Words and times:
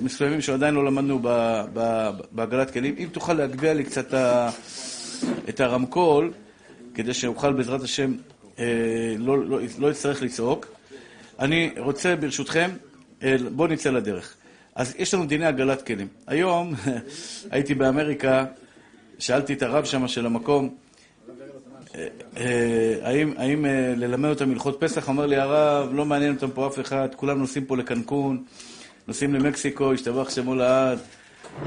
מסוימים 0.00 0.40
שעדיין 0.40 0.74
לא 0.74 0.84
למדנו 0.84 1.18
בעגלת 2.32 2.70
כלים. 2.70 2.94
אם 2.98 3.08
תוכל 3.12 3.32
להגביה 3.32 3.74
לי 3.74 3.84
קצת 3.84 4.14
את 5.48 5.60
הרמקול, 5.60 6.32
כדי 6.94 7.14
שאוכל 7.14 7.52
בעזרת 7.52 7.82
השם 7.82 8.12
אה, 8.58 8.64
לא, 9.18 9.44
לא, 9.44 9.58
לא 9.78 9.90
אצטרך 9.90 10.22
לצעוק. 10.22 10.66
אני 11.38 11.70
רוצה 11.76 12.16
ברשותכם, 12.16 12.70
אה, 13.22 13.36
בואו 13.50 13.68
נצא 13.68 13.90
לדרך. 13.90 14.34
אז 14.74 14.94
יש 14.98 15.14
לנו 15.14 15.26
דיני 15.26 15.46
עגלת 15.46 15.82
כלים. 15.82 16.08
היום 16.26 16.74
הייתי 17.50 17.74
באמריקה, 17.74 18.44
שאלתי 19.18 19.52
את 19.52 19.62
הרב 19.62 19.84
שם 19.84 20.08
של 20.08 20.26
המקום, 20.26 20.74
אה, 22.36 22.98
האם 23.36 23.64
ללמד 23.96 24.28
אותם 24.28 24.50
הלכות 24.50 24.76
פסח? 24.80 25.08
אמר 25.08 25.26
לי 25.26 25.36
הרב, 25.36 25.88
לא 25.92 26.04
מעניין 26.04 26.34
אותם 26.34 26.50
פה 26.50 26.66
אף 26.66 26.80
אחד, 26.80 27.08
כולם 27.16 27.38
נוסעים 27.38 27.64
פה 27.64 27.76
לקנקון, 27.76 28.42
נוסעים 29.10 29.34
למקסיקו, 29.34 29.92
השתבח 29.92 30.30
שמו 30.30 30.54
לעד, 30.54 30.98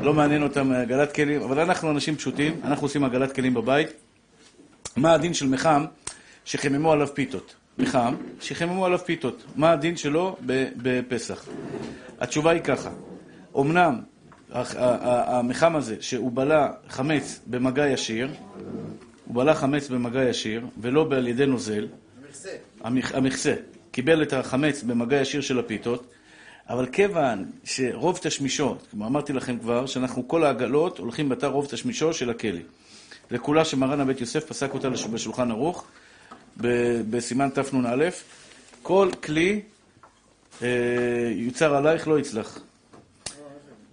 לא 0.02 0.14
מעניין 0.14 0.44
אותם 0.44 0.72
עגלת 0.72 1.16
כלים, 1.16 1.42
אבל 1.42 1.60
אנחנו 1.60 1.92
אנשים 1.92 2.16
פשוטים, 2.16 2.60
אנחנו 2.64 2.86
עושים 2.86 3.04
עגלת 3.04 3.36
כלים 3.36 3.54
בבית. 3.54 3.88
מה 4.96 5.14
הדין 5.14 5.34
של 5.34 5.48
מחם 5.48 5.86
שחיממו 6.46 6.92
עליו 6.92 7.08
פיתות? 7.14 7.56
מחם 7.78 8.16
שחיממו 8.42 8.86
עליו 8.86 9.00
פיתות. 9.00 9.44
מה 9.56 9.72
הדין 9.72 9.98
שלו 9.98 10.38
בפסח? 10.78 11.46
התשובה 12.20 12.52
היא 12.52 12.62
ככה, 12.62 12.90
אמנם 13.60 14.00
המחם 14.50 15.76
הזה, 15.76 15.96
שהוא 16.00 16.32
בלע 16.32 16.68
חמץ 16.90 17.40
במגע 17.48 17.88
ישיר, 17.88 18.30
הוא 19.26 19.36
בלע 19.36 19.54
חמץ 19.54 19.90
במגע 19.90 20.24
ישיר, 20.24 20.66
ולא 20.82 21.08
על 21.12 21.28
ידי 21.28 21.46
נוזל, 21.46 21.88
המכסה. 22.84 23.18
המכסה. 23.18 23.54
קיבל 23.92 24.24
את 24.24 24.34
החמץ 24.34 24.84
במגע 24.84 25.22
ישיר 25.22 25.42
של 25.42 25.60
הפיתות, 25.60 26.14
אבל 26.70 26.86
כיוון 26.86 27.52
שרוב 27.64 28.20
תשמישו, 28.22 28.76
כמו 28.92 29.06
אמרתי 29.06 29.34
לכם 29.34 29.60
כבר, 29.60 29.86
שאנחנו 29.86 30.28
כל 30.28 30.44
העגלות 30.44 30.98
הולכים 30.98 31.30
בתא 31.30 31.46
רוב 31.46 31.66
תשמישו 31.66 32.14
של 32.14 32.30
הכלי. 32.30 32.62
לכולה 33.32 33.66
שמרן 33.66 34.00
הבית 34.00 34.22
יוסף 34.22 34.46
פסק 34.46 34.74
אותה 34.74 34.90
בשולחן 34.90 35.52
ערוך, 35.52 35.86
בסימן 37.10 37.50
תנ"א, 37.50 38.10
כל 38.82 39.10
כלי 39.24 39.62
אה, 40.62 40.68
יוצר 41.36 41.76
עלייך 41.76 42.08
לא 42.08 42.20
יצלח. 42.20 42.60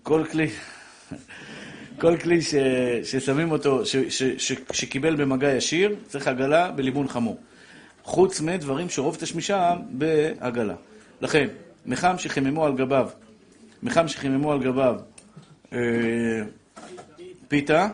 כל 0.02 0.24
כלי, 0.30 0.50
כל 2.00 2.16
כלי 2.16 2.42
ש, 2.42 2.54
ששמים 3.04 3.50
אותו, 3.50 3.86
ש, 3.86 3.96
ש, 3.96 4.22
ש, 4.22 4.52
שקיבל 4.72 5.16
במגע 5.16 5.52
ישיר, 5.52 5.96
צריך 6.08 6.28
עגלה 6.28 6.70
בליבון 6.70 7.08
חמור. 7.08 7.40
חוץ 8.04 8.40
מדברים 8.40 8.90
שרוב 8.90 9.16
תשמישם 9.20 9.76
בעגלה. 9.90 10.74
לכן, 11.20 11.48
מחם 11.86 12.18
שחיממו 12.18 12.66
על 12.66 12.76
גביו, 12.76 13.08
מחם 13.82 14.08
שחיממו 14.08 14.52
על 14.52 14.62
גביו 14.62 14.96
אה, 15.72 15.78
פיתה, 17.48 17.88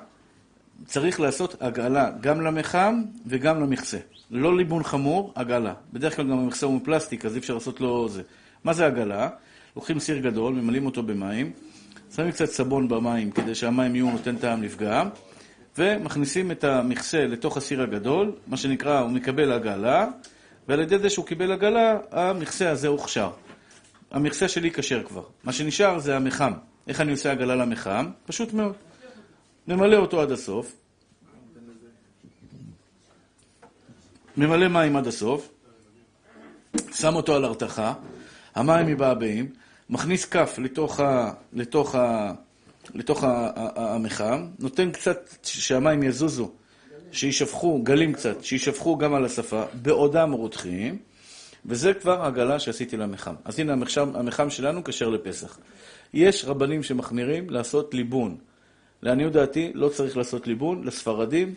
צריך 0.85 1.21
לעשות 1.21 1.63
הגעלה 1.63 2.11
גם 2.21 2.41
למחם 2.41 3.03
וגם 3.27 3.61
למכסה. 3.61 3.99
לא 4.31 4.57
ליבון 4.57 4.83
חמור, 4.83 5.33
הגעלה. 5.37 5.75
בדרך 5.93 6.17
כלל 6.17 6.31
גם 6.31 6.39
המכסה 6.39 6.67
הוא 6.67 6.75
מפלסטיק, 6.75 7.25
אז 7.25 7.35
אי 7.35 7.39
אפשר 7.39 7.55
לעשות 7.55 7.81
לו 7.81 8.09
זה. 8.09 8.23
מה 8.65 8.73
זה 8.73 8.87
הגעלה? 8.87 9.29
לוקחים 9.77 9.99
סיר 10.01 10.19
גדול, 10.19 10.55
ממלאים 10.55 10.87
אותו 10.87 11.03
במים, 11.03 11.53
שמים 12.17 12.31
קצת 12.31 12.45
סבון 12.45 12.89
במים 12.89 13.31
כדי 13.31 13.55
שהמים 13.55 13.95
יהיו 13.95 14.11
נותן 14.11 14.37
טעם 14.37 14.63
לפגם, 14.63 15.09
ומכניסים 15.79 16.51
את 16.51 16.65
המכסה 16.65 17.27
לתוך 17.27 17.57
הסיר 17.57 17.83
הגדול, 17.83 18.33
מה 18.47 18.57
שנקרא, 18.57 19.01
הוא 19.01 19.11
מקבל 19.11 19.53
הגעלה, 19.53 20.07
ועל 20.69 20.81
ידי 20.81 20.99
זה 20.99 21.11
שהוא 21.11 21.27
קיבל 21.27 21.53
הגעלה, 21.53 21.99
המכסה 22.13 22.71
הזה 22.71 22.89
הוכשר. 22.89 23.31
המכסה 24.11 24.49
שלי 24.49 24.71
כשר 24.71 25.03
כבר. 25.03 25.25
מה 25.45 25.53
שנשאר 25.53 25.99
זה 25.99 26.17
המחם. 26.17 26.53
איך 26.89 27.01
אני 27.01 27.13
עושה 27.13 27.33
הגעלה 27.33 27.55
למחם? 27.55 28.07
פשוט 28.27 28.53
מאוד. 28.53 28.75
ממלא 29.69 29.97
אותו 29.97 30.23
עד 30.23 30.31
הסוף, 30.31 30.77
ממלא 34.37 34.69
מים 34.69 34.97
עד 34.97 35.07
הסוף, 35.07 35.49
שם 36.95 37.15
אותו 37.15 37.35
על 37.35 37.45
הרתחה, 37.45 37.95
המים 38.55 38.87
מבעבעים, 38.87 39.51
מכניס 39.91 40.25
כף 40.25 40.55
לתוך, 40.59 41.01
ה, 41.01 41.33
לתוך, 41.53 41.95
ה, 41.95 42.33
לתוך 42.95 43.25
ה, 43.25 43.51
ה, 43.57 43.95
המחם, 43.95 44.47
נותן 44.59 44.91
קצת 44.91 45.31
שהמים 45.43 46.03
יזוזו, 46.03 46.51
שישפכו, 47.13 47.83
גלים 47.83 48.13
קצת, 48.13 48.45
שישפכו 48.45 48.99
גם 48.99 49.15
על 49.15 49.25
השפה, 49.25 49.63
בעודם 49.83 50.33
רותחים, 50.33 50.99
וזה 51.69 51.95
כבר 51.95 52.23
עגלה 52.23 52.59
שעשיתי 52.59 52.97
למחם. 52.97 53.35
אז 53.45 53.59
הנה 53.59 53.73
המחם, 53.73 54.11
המחם 54.15 54.51
שלנו 54.51 54.85
כשר 54.85 55.09
לפסח. 55.09 55.59
יש 56.15 56.45
רבנים 56.45 56.83
שמחמירים 56.83 57.51
לעשות 57.51 57.95
ליבון. 57.95 58.37
לעניות 59.03 59.33
דעתי, 59.33 59.71
לא 59.75 59.89
צריך 59.89 60.17
לעשות 60.17 60.47
ליבון. 60.47 60.85
לספרדים, 60.85 61.55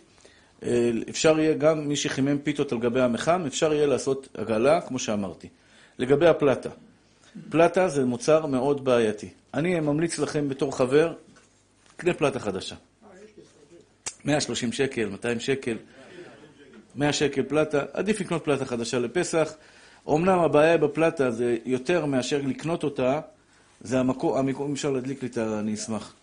אה, 0.62 0.90
אפשר 1.08 1.38
יהיה 1.38 1.54
גם 1.54 1.88
מי 1.88 1.96
שחימם 1.96 2.38
פיתות 2.38 2.72
על 2.72 2.78
גבי 2.78 3.00
המחם, 3.00 3.42
אפשר 3.46 3.72
יהיה 3.72 3.86
לעשות 3.86 4.28
עגלה, 4.34 4.80
כמו 4.80 4.98
שאמרתי. 4.98 5.48
לגבי 5.98 6.26
הפלטה, 6.26 6.70
פלטה 7.50 7.88
זה 7.88 8.04
מוצר 8.04 8.46
מאוד 8.46 8.84
בעייתי. 8.84 9.28
אני 9.54 9.80
ממליץ 9.80 10.18
לכם 10.18 10.48
בתור 10.48 10.76
חבר, 10.76 11.14
קנה 11.96 12.14
פלטה 12.14 12.38
חדשה. 12.38 12.74
130 14.24 14.72
שקל, 14.72 15.08
200 15.08 15.40
שקל, 15.40 15.76
100 16.96 17.12
שקל 17.12 17.42
פלטה, 17.42 17.84
עדיף 17.92 18.20
לקנות 18.20 18.44
פלטה 18.44 18.64
חדשה 18.64 18.98
לפסח. 18.98 19.54
אמנם 20.08 20.38
הבעיה 20.38 20.78
בפלטה 20.78 21.30
זה 21.30 21.56
יותר 21.64 22.06
מאשר 22.06 22.40
לקנות 22.46 22.84
אותה, 22.84 23.20
זה 23.80 24.00
המקום, 24.00 24.36
המקום, 24.36 24.66
אם 24.66 24.72
אפשר 24.72 24.90
להדליק 24.90 25.22
לי 25.22 25.28
את 25.28 25.38
ה... 25.38 25.58
אני 25.58 25.74
אשמח. 25.74 26.14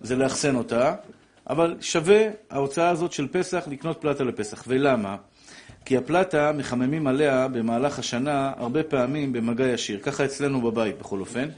זה 0.00 0.16
לאחסן 0.16 0.56
אותה, 0.56 0.94
אבל 1.50 1.76
שווה 1.80 2.28
ההוצאה 2.50 2.88
הזאת 2.88 3.12
של 3.12 3.28
פסח 3.28 3.64
לקנות 3.70 4.00
פלטה 4.00 4.24
לפסח. 4.24 4.64
ולמה? 4.68 5.16
כי 5.84 5.96
הפלטה, 5.96 6.52
מחממים 6.52 7.06
עליה 7.06 7.48
במהלך 7.48 7.98
השנה 7.98 8.52
הרבה 8.56 8.82
פעמים 8.82 9.32
במגע 9.32 9.66
ישיר. 9.66 9.98
ככה 10.02 10.24
אצלנו 10.24 10.60
בבית, 10.60 10.98
בכל 10.98 11.20
אופן. 11.20 11.48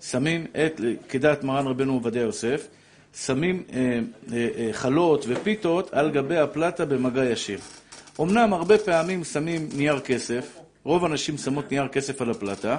שמים 0.00 0.46
את, 0.66 0.80
כדעת 1.08 1.44
מרן 1.44 1.66
רבנו 1.66 1.92
עובדיה 1.92 2.22
יוסף, 2.22 2.68
שמים 3.14 3.62
אה, 3.72 4.00
אה, 4.32 4.48
אה, 4.58 4.68
חלות 4.72 5.24
ופיתות 5.28 5.92
על 5.92 6.10
גבי 6.10 6.36
הפלטה 6.36 6.84
במגע 6.84 7.24
ישיר. 7.24 7.58
אמנם 8.20 8.52
הרבה 8.52 8.78
פעמים 8.78 9.24
שמים 9.24 9.68
נייר 9.76 10.00
כסף, 10.00 10.58
רוב 10.86 11.04
הנשים 11.04 11.38
שמות 11.38 11.70
נייר 11.70 11.88
כסף 11.88 12.22
על 12.22 12.30
הפלטה, 12.30 12.78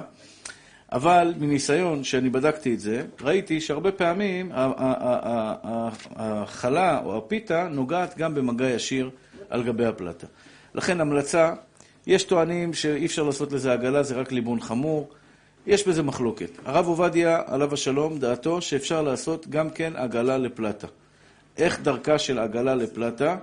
אבל 0.92 1.34
מניסיון 1.38 2.04
שאני 2.04 2.30
בדקתי 2.30 2.74
את 2.74 2.80
זה, 2.80 3.04
ראיתי 3.20 3.60
שהרבה 3.60 3.92
פעמים 3.92 4.52
החלה 6.16 7.00
או 7.04 7.18
הפיתה 7.18 7.68
נוגעת 7.68 8.18
גם 8.18 8.34
במגע 8.34 8.70
ישיר 8.70 9.10
על 9.50 9.62
גבי 9.62 9.86
הפלטה. 9.86 10.26
לכן 10.74 11.00
המלצה, 11.00 11.54
יש 12.06 12.24
טוענים 12.24 12.74
שאי 12.74 13.06
אפשר 13.06 13.22
לעשות 13.22 13.52
לזה 13.52 13.72
עגלה, 13.72 14.02
זה 14.02 14.14
רק 14.14 14.32
ליבון 14.32 14.60
חמור. 14.60 15.08
יש 15.66 15.88
בזה 15.88 16.02
מחלוקת. 16.02 16.50
הרב 16.64 16.86
עובדיה, 16.86 17.42
עליו 17.46 17.74
השלום, 17.74 18.18
דעתו 18.18 18.60
שאפשר 18.60 19.02
לעשות 19.02 19.48
גם 19.48 19.70
כן 19.70 19.96
עגלה 19.96 20.38
לפלטה. 20.38 20.86
איך 21.56 21.80
דרכה 21.80 22.18
של 22.18 22.38
עגלה 22.38 22.74
לפלטה? 22.74 23.36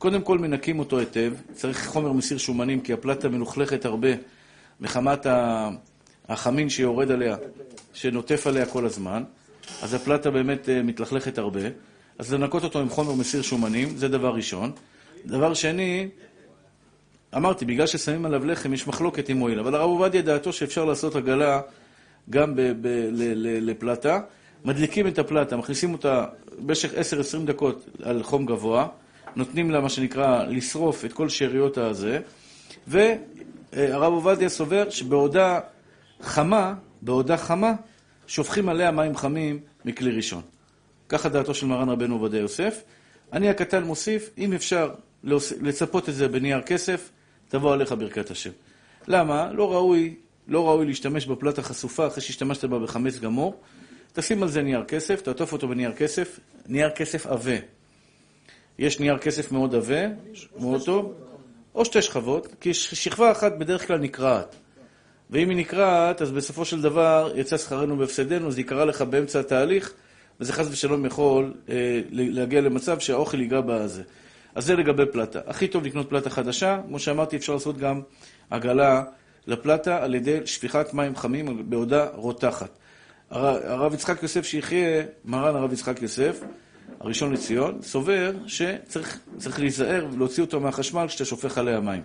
קודם 0.00 0.22
כל 0.22 0.38
מנקים 0.38 0.78
אותו 0.78 0.98
היטב, 0.98 1.32
צריך 1.52 1.86
חומר 1.86 2.12
מסיר 2.12 2.38
שומנים, 2.38 2.80
כי 2.80 2.92
הפלטה 2.92 3.28
מלוכלכת 3.28 3.84
הרבה 3.84 4.08
מחמת 4.80 5.26
החמין 6.28 6.68
שיורד 6.68 7.10
עליה, 7.10 7.36
שנוטף 7.92 8.46
עליה 8.46 8.66
כל 8.66 8.86
הזמן, 8.86 9.22
אז 9.82 9.94
הפלטה 9.94 10.30
באמת 10.30 10.68
אה, 10.68 10.82
מתלכלכת 10.82 11.38
הרבה. 11.38 11.60
אז 12.18 12.32
לנקות 12.32 12.64
אותו 12.64 12.80
עם 12.80 12.88
חומר 12.88 13.14
מסיר 13.14 13.42
שומנים, 13.42 13.96
זה 13.96 14.08
דבר 14.08 14.34
ראשון. 14.34 14.72
דבר 15.26 15.54
שני, 15.54 16.08
אמרתי, 17.36 17.64
בגלל 17.64 17.86
ששמים 17.86 18.26
עליו 18.26 18.44
לחם 18.44 18.74
יש 18.74 18.86
מחלוקת 18.86 19.30
אם 19.30 19.36
מועיל, 19.36 19.58
אבל 19.58 19.74
הרב 19.74 19.88
עובדיה 19.90 20.22
דעתו 20.22 20.52
שאפשר 20.52 20.84
לעשות 20.84 21.16
עגלה 21.16 21.60
גם 22.30 22.54
לפלטה. 23.60 24.20
מדליקים 24.64 25.06
את 25.06 25.18
הפלטה, 25.18 25.56
מכניסים 25.56 25.92
אותה 25.92 26.24
במשך 26.58 26.90
10-20 26.92 26.96
דקות 27.44 27.86
על 28.02 28.22
חום 28.22 28.46
גבוה, 28.46 28.88
נותנים 29.36 29.70
לה 29.70 29.80
מה 29.80 29.88
שנקרא 29.88 30.44
לשרוף 30.44 31.04
את 31.04 31.12
כל 31.12 31.28
שאריות 31.28 31.78
הזה, 31.78 32.20
והרב 32.86 34.12
עובדיה 34.12 34.48
סובר 34.48 34.90
שבעודה 34.90 35.60
חמה, 36.20 36.74
בעודה 37.02 37.36
חמה, 37.36 37.72
שופכים 38.26 38.68
עליה 38.68 38.90
מים 38.90 39.16
חמים 39.16 39.58
מכלי 39.84 40.10
ראשון. 40.10 40.42
ככה 41.08 41.28
דעתו 41.28 41.54
של 41.54 41.66
מרן 41.66 41.88
רבנו 41.88 42.14
עובדיה 42.14 42.40
יוסף. 42.40 42.82
אני 43.32 43.48
הקטן 43.48 43.84
מוסיף, 43.84 44.30
אם 44.38 44.52
אפשר 44.52 44.94
לצפות 45.60 46.08
את 46.08 46.14
זה 46.14 46.28
בנייר 46.28 46.62
כסף, 46.62 47.10
תבוא 47.48 47.72
עליך 47.72 47.92
ברכת 47.92 48.30
השם. 48.30 48.50
למה? 49.08 49.52
לא 49.52 49.72
ראוי, 49.72 50.14
לא 50.48 50.68
ראוי 50.68 50.86
להשתמש 50.86 51.26
בפלטה 51.26 51.62
חשופה 51.62 52.06
אחרי 52.06 52.22
שהשתמשת 52.22 52.64
בה 52.64 52.78
בחמץ 52.78 53.18
גמור. 53.18 53.60
תשים 54.12 54.42
על 54.42 54.48
זה 54.48 54.62
נייר 54.62 54.84
כסף, 54.84 55.20
תעטוף 55.20 55.52
אותו 55.52 55.68
בנייר 55.68 55.92
כסף, 55.92 56.40
נייר 56.66 56.90
כסף 56.90 57.26
עבה. 57.26 57.56
יש 58.78 59.00
נייר 59.00 59.18
כסף 59.18 59.52
מאוד 59.52 59.74
עבה, 59.74 60.00
מאוד 60.58 60.84
טוב, 60.84 61.14
או 61.74 61.84
שתי 61.84 62.02
שכבות, 62.02 62.54
כי 62.60 62.74
שכבה 62.74 63.32
אחת 63.32 63.52
בדרך 63.58 63.86
כלל 63.86 63.98
נקרעת. 63.98 64.56
ואם 65.30 65.50
היא 65.50 65.58
נקרעת, 65.58 66.22
אז 66.22 66.30
בסופו 66.30 66.64
של 66.64 66.82
דבר 66.82 67.32
יצא 67.34 67.56
שכרנו 67.56 67.96
בהפסדנו, 67.96 68.50
זה 68.50 68.60
יקרה 68.60 68.84
לך 68.84 69.02
באמצע 69.02 69.40
התהליך, 69.40 69.92
וזה 70.40 70.52
חס 70.52 70.66
ושלום 70.70 71.06
יכול 71.06 71.54
אה, 71.68 72.00
להגיע 72.10 72.60
למצב 72.60 72.98
שהאוכל 72.98 73.40
ייגע 73.40 73.60
בזה. 73.60 74.02
אז 74.54 74.66
זה 74.66 74.76
לגבי 74.76 75.02
פלטה. 75.12 75.40
הכי 75.46 75.68
טוב 75.68 75.84
לקנות 75.84 76.10
פלטה 76.10 76.30
חדשה, 76.30 76.80
כמו 76.86 76.98
שאמרתי, 76.98 77.36
אפשר 77.36 77.52
לעשות 77.52 77.78
גם 77.78 78.00
עגלה 78.50 79.02
לפלטה 79.46 80.04
על 80.04 80.14
ידי 80.14 80.38
שפיכת 80.44 80.94
מים 80.94 81.16
חמים 81.16 81.70
בעודה 81.70 82.08
רותחת. 82.14 82.78
הרב 83.30 83.94
יצחק 83.94 84.22
יוסף 84.22 84.44
שיחיה, 84.44 85.02
מרן 85.24 85.56
הרב 85.56 85.72
יצחק 85.72 86.02
יוסף, 86.02 86.40
הראשון 87.00 87.32
לציון, 87.32 87.82
סובר 87.82 88.32
שצריך 88.46 89.58
להיזהר 89.58 90.06
ולהוציא 90.12 90.42
אותו 90.42 90.60
מהחשמל 90.60 91.08
כשאתה 91.08 91.24
שופך 91.24 91.58
עליה 91.58 91.80
מים. 91.80 92.02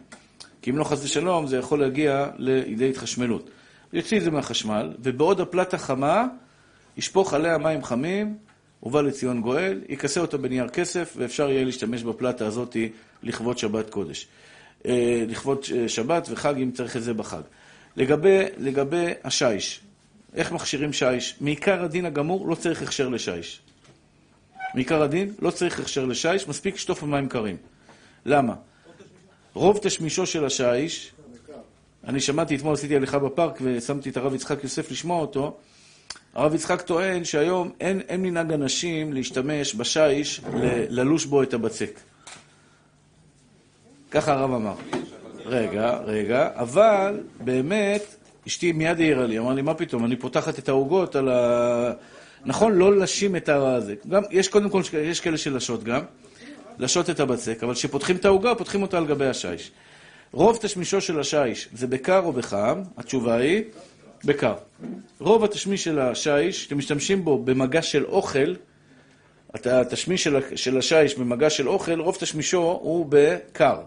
כי 0.62 0.72
אם 0.72 0.78
לא 0.78 0.84
חס 0.84 1.04
ושלום, 1.04 1.48
זה 1.48 1.58
יכול 1.58 1.80
להגיע 1.80 2.28
לידי 2.38 2.90
התחשמלות. 2.90 3.50
יוציא 3.94 4.18
את 4.18 4.24
זה 4.24 4.32
מהחשמל, 4.32 4.94
ובעוד 5.00 5.42
הפלטה 5.42 5.78
חמה, 5.78 6.26
ישפוך 6.98 7.34
עליה 7.34 7.58
מים 7.58 7.84
חמים, 7.84 8.38
ובא 8.84 9.02
לציון 9.02 9.42
גואל, 9.42 9.82
יכסה 9.90 10.22
אותה 10.22 10.38
בנייר 10.38 10.68
כסף, 10.68 11.14
ואפשר 11.18 11.50
יהיה 11.50 11.66
להשתמש 11.66 12.04
בפלטה 12.04 12.48
הזאת 12.48 12.78
לכבוד 13.24 13.58
שבת 13.58 13.90
קודש. 13.90 14.28
אה, 14.86 15.24
לכבוד 15.28 15.66
שבת 15.88 16.28
וחג, 16.32 16.54
אם 16.58 16.72
צריך 16.72 16.98
את 16.98 17.04
זה 17.04 17.14
בחג. 17.14 17.42
לגבי, 17.98 18.44
לגבי 18.58 19.14
השיש, 19.24 19.82
איך 20.36 20.52
מכשירים 20.52 20.94
שיש? 20.94 21.36
מעיקר 21.42 21.84
הדין 21.84 22.06
הגמור 22.06 22.48
לא 22.48 22.56
צריך 22.56 22.82
הכשר 22.82 23.10
לשיש. 23.10 23.62
מעיקר 24.76 25.02
הדין 25.02 25.34
לא 25.40 25.52
צריך 25.52 25.80
הכשר 25.80 26.06
לשיש, 26.06 26.48
מספיק 26.48 26.78
שטוף 26.78 27.04
במים 27.04 27.30
קרים. 27.30 27.58
למה? 28.26 28.54
רוב 29.54 29.80
תשמישו 29.82 30.26
של 30.26 30.46
השיש, 30.46 31.12
אני 32.08 32.20
שמעתי, 32.20 32.56
אתמול 32.56 32.74
עשיתי 32.74 32.96
הליכה 32.96 33.20
בפארק 33.20 33.60
ושמתי 33.62 34.10
את 34.10 34.18
הרב 34.18 34.34
יצחק 34.34 34.64
יוסף 34.64 34.92
לשמוע 34.92 35.22
אותו, 35.22 35.58
הרב 36.34 36.56
יצחק 36.56 36.82
טוען 36.82 37.24
שהיום 37.24 37.72
אין, 37.80 38.02
מנהג 38.18 38.52
אנשים 38.52 39.14
להשתמש 39.14 39.76
בשיש 39.76 40.42
ללוש 40.90 41.26
בו 41.26 41.44
את 41.44 41.54
הבצק. 41.54 42.00
ככה 44.12 44.34
הרב 44.34 44.54
אמר. 44.54 44.76
רגע, 45.46 45.98
רגע, 46.06 46.50
אבל 46.56 47.24
באמת, 47.44 48.16
אשתי 48.48 48.72
מיד 48.72 49.00
העירה 49.00 49.26
לי, 49.26 49.40
אמר 49.40 49.54
לי, 49.54 49.62
מה 49.62 49.74
פתאום, 49.74 50.06
אני 50.06 50.16
פותחת 50.16 50.60
את 50.60 50.70
העוגות 50.70 51.16
על 51.16 51.30
ה... 51.30 51.92
נכון, 52.46 52.74
לא 52.74 52.98
לשים 52.98 53.36
את 53.36 53.50
הזה. 53.50 53.96
גם, 54.10 54.24
יש 54.32 54.48
קודם 54.48 54.70
כל, 54.70 54.82
יש 55.04 55.20
כאלה 55.20 55.38
שלשות 55.38 55.84
גם, 55.84 56.02
לשות 56.80 57.10
את 57.10 57.20
הבצק, 57.20 57.64
אבל 57.64 57.74
כשפותחים 57.74 58.16
את 58.16 58.26
העוגה, 58.26 58.56
פותחים 58.56 58.82
אותה 58.82 58.98
על 58.98 59.06
גבי 59.06 59.26
השיש. 59.26 59.72
רוב 60.32 60.58
תשמישו 60.62 61.02
של 61.02 61.20
השיש 61.20 61.70
זה 61.74 61.88
בקר 61.88 62.20
או 62.20 62.34
בחם? 62.34 62.82
התשובה 62.98 63.36
היא 63.36 63.64
בקר. 64.26 64.54
רוב 65.20 65.44
התשמיש 65.44 65.84
של 65.84 66.00
השיש, 66.00 66.64
שאתם 66.64 66.78
משתמשים 66.78 67.26
בו 67.26 67.44
במגע 67.44 67.82
של 67.82 68.06
אוכל, 68.06 68.54
התשמיש 69.54 70.28
של 70.56 70.78
השיש 70.78 71.16
במגע 71.16 71.50
של 71.50 71.70
אוכל, 71.70 72.00
רוב 72.00 72.18
תשמישו 72.20 72.80
הוא 72.82 73.06
בקר. 73.10 73.78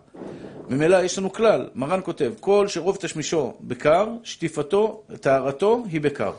ממילא 0.68 1.04
יש 1.04 1.18
לנו 1.18 1.32
כלל, 1.32 1.68
מרן 1.74 2.00
כותב, 2.04 2.32
כל 2.40 2.68
שרוב 2.68 2.96
תשמישו 2.96 3.54
בקר, 3.60 4.08
שטיפתו, 4.24 5.02
טהרתו 5.20 5.84
היא 5.90 6.00
בקר. 6.00 6.32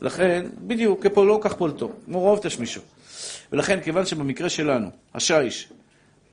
לכן, 0.00 0.46
בדיוק, 0.66 1.02
כפה 1.02 1.24
לא 1.24 1.38
כך 1.42 1.54
פולטו, 1.54 1.92
רוב 2.12 2.38
תשמישו. 2.42 2.80
ולכן, 3.52 3.80
כיוון 3.80 4.06
שבמקרה 4.06 4.48
שלנו, 4.48 4.90
השיש, 5.14 5.68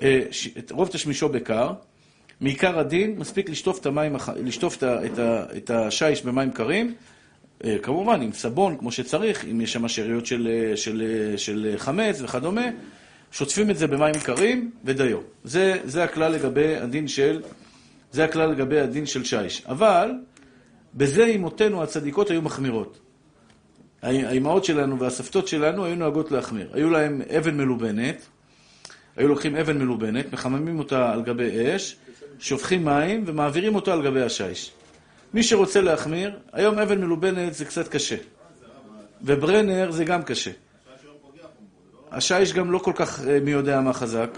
אה, 0.01 0.21
רוב 0.71 0.87
תשמישו 0.87 1.29
בקר, 1.29 1.71
מעיקר 2.41 2.79
הדין, 2.79 3.15
מספיק 3.17 3.49
לשטוף 3.49 3.79
את, 3.79 3.85
המים, 3.85 4.15
לשטוף 4.43 4.83
את 5.57 5.69
השיש 5.69 6.21
במים 6.21 6.51
קרים, 6.51 6.93
אה, 7.63 7.77
כמובן 7.81 8.21
עם 8.21 8.33
סבון 8.33 8.77
כמו 8.77 8.91
שצריך, 8.91 9.45
אם 9.45 9.61
יש 9.61 9.73
שם 9.73 9.87
שאריות 9.87 10.25
של, 10.25 10.47
אה, 10.51 10.77
של, 10.77 11.33
של 11.37 11.73
חמץ 11.77 12.21
וכדומה, 12.21 12.65
שוטפים 13.31 13.69
את 13.69 13.77
זה 13.77 13.87
במים 13.87 14.15
קרים 14.23 14.71
ודיו. 14.85 15.19
זה, 15.43 15.79
זה 15.83 16.03
הכלל 16.03 16.31
לגבי 16.31 16.75
הדין 16.75 17.07
של, 17.07 17.41
זה 18.11 18.23
הכלל 18.23 18.49
לגבי 18.51 18.79
הדין 18.79 19.05
של 19.05 19.23
שיש. 19.23 19.63
אבל 19.67 20.11
בזה 20.93 21.25
אמותינו 21.25 21.83
הצדיקות 21.83 22.29
היו 22.29 22.41
מחמירות. 22.41 22.99
האימהות 24.05 24.65
שלנו 24.65 24.99
והסבתות 24.99 25.47
שלנו 25.47 25.85
היו 25.85 25.95
נוהגות 25.95 26.31
להחמיר. 26.31 26.69
היו 26.73 26.89
להם 26.89 27.21
אבן 27.37 27.57
מלובנת, 27.57 28.25
היו 29.17 29.27
לוקחים 29.27 29.55
אבן 29.55 29.77
מלובנת, 29.77 30.33
מחממים 30.33 30.79
אותה 30.79 31.11
על 31.13 31.21
גבי 31.21 31.75
אש, 31.75 31.95
שופכים 32.39 32.85
מים 32.85 33.23
ומעבירים 33.25 33.75
אותו 33.75 33.91
על 33.91 34.03
גבי 34.03 34.21
השיש. 34.21 34.71
מי 35.33 35.43
שרוצה 35.43 35.81
להחמיר, 35.81 36.39
היום 36.53 36.79
אבן 36.79 37.01
מלובנת 37.01 37.53
זה 37.53 37.65
קצת 37.65 37.87
קשה. 37.87 38.15
וברנר 39.21 39.91
זה 39.91 40.03
גם 40.03 40.23
קשה. 40.23 40.51
השיש 42.11 42.53
גם 42.53 42.71
לא 42.71 42.77
כל 42.77 42.93
כך 42.95 43.27
אה, 43.27 43.39
מי 43.39 43.51
יודע 43.51 43.81
מה 43.81 43.93
חזק. 43.93 44.37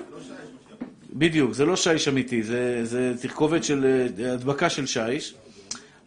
בדיוק, 1.13 1.53
זה 1.53 1.65
לא 1.65 1.75
שיש 1.75 2.07
אמיתי, 2.07 2.43
זה, 2.43 2.79
זה 2.83 3.13
תרכובת 3.21 3.63
של 3.63 3.85
אה, 4.19 4.33
הדבקה 4.33 4.69
של 4.69 4.85
שיש. 4.85 5.33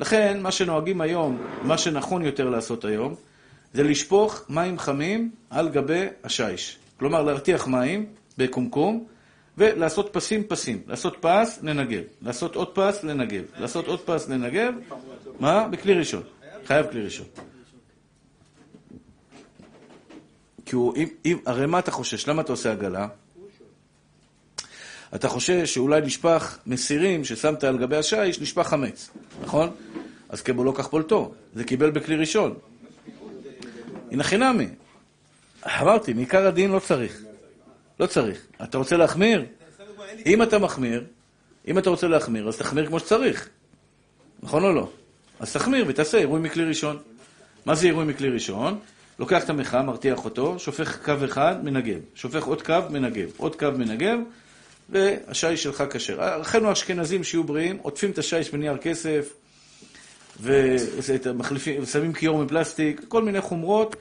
לכן, 0.00 0.40
מה 0.42 0.52
שנוהגים 0.52 1.00
היום, 1.00 1.38
מה 1.62 1.78
שנכון 1.78 2.24
יותר 2.24 2.50
לעשות 2.50 2.84
היום, 2.84 3.14
זה 3.72 3.82
לשפוך 3.82 4.44
מים 4.48 4.78
חמים 4.78 5.30
על 5.50 5.68
גבי 5.68 6.06
השיש. 6.24 6.78
כלומר, 6.98 7.22
להרתיח 7.22 7.66
מים 7.66 8.06
בקומקום, 8.38 9.06
ולעשות 9.58 10.08
פסים 10.12 10.44
פסים. 10.44 10.82
לעשות 10.86 11.16
פס, 11.20 11.58
לנגב. 11.62 12.02
לעשות 12.22 12.56
עוד 12.56 12.74
פס, 12.74 13.04
לנגב. 13.04 13.42
לעשות 13.58 13.86
עוד 13.86 14.00
פס, 14.00 14.28
לנגב. 14.28 14.74
מה? 15.40 15.68
בכלי 15.68 15.94
ראשון. 15.94 16.22
חייב 16.66 16.86
כלי 16.90 17.02
ראשון. 17.02 17.26
כי 20.66 20.76
הוא, 20.76 20.96
אם, 20.96 21.08
אם, 21.24 21.38
הרי 21.46 21.66
מה 21.66 21.78
אתה 21.78 21.90
חושש? 21.90 22.28
למה 22.28 22.42
אתה 22.42 22.52
עושה 22.52 22.72
עגלה? 22.72 23.08
אתה 25.14 25.28
חושש 25.28 25.74
שאולי 25.74 26.00
נשפך 26.00 26.58
מסירים 26.66 27.24
ששמת 27.24 27.64
על 27.64 27.78
גבי 27.78 27.96
השיש, 27.96 28.40
נשפך 28.40 28.66
חמץ, 28.66 29.10
נכון? 29.42 29.70
אז 30.28 30.42
כבו 30.42 30.64
לא 30.64 30.72
כך 30.76 30.88
פולטו, 30.88 31.34
זה 31.54 31.64
קיבל 31.64 31.90
בכלי 31.90 32.16
ראשון. 32.16 32.54
הנה 34.10 34.24
חינמי. 34.24 34.66
אמרתי, 35.66 36.12
מעיקר 36.12 36.46
הדין 36.46 36.70
לא 36.70 36.78
צריך. 36.78 37.22
לא 38.00 38.06
צריך. 38.06 38.46
אתה 38.62 38.78
רוצה 38.78 38.96
להחמיר? 38.96 39.44
אם 40.26 40.42
אתה 40.42 40.58
מחמיר, 40.58 41.04
אם 41.68 41.78
אתה 41.78 41.90
רוצה 41.90 42.08
להחמיר, 42.08 42.48
אז 42.48 42.56
תחמיר 42.56 42.86
כמו 42.86 43.00
שצריך. 43.00 43.48
נכון 44.42 44.64
או 44.64 44.72
לא? 44.72 44.88
אז 45.40 45.52
תחמיר 45.52 45.84
ותעשה 45.88 46.18
עירוי 46.18 46.40
מכלי 46.40 46.64
ראשון. 46.64 46.98
מה 47.66 47.74
זה 47.74 47.86
עירוי 47.86 48.04
מכלי 48.04 48.28
ראשון? 48.28 48.78
לוקח 49.18 49.44
את 49.44 49.50
המחה, 49.50 49.82
מרתיח 49.82 50.24
אותו, 50.24 50.58
שופך 50.58 51.04
קו 51.04 51.12
אחד, 51.24 51.64
מנגב. 51.64 51.98
שופך 52.14 52.44
עוד 52.44 52.62
קו, 52.62 52.74
מנגב. 52.90 53.28
עוד 53.36 53.56
קו, 53.56 53.66
מנגב, 53.76 54.18
והשיש 54.88 55.62
שלך 55.62 55.84
כשר. 55.90 56.40
אחינו 56.42 56.68
האשכנזים 56.68 57.24
שיהיו 57.24 57.44
בריאים, 57.44 57.78
עוטפים 57.82 58.10
את 58.10 58.18
השיש 58.18 58.50
בנייר 58.50 58.76
כסף, 58.76 59.32
ושמים 60.42 62.12
כיור 62.12 62.44
מפלסטיק, 62.44 63.00
כל 63.08 63.22
מיני 63.22 63.40
חומרות, 63.40 63.96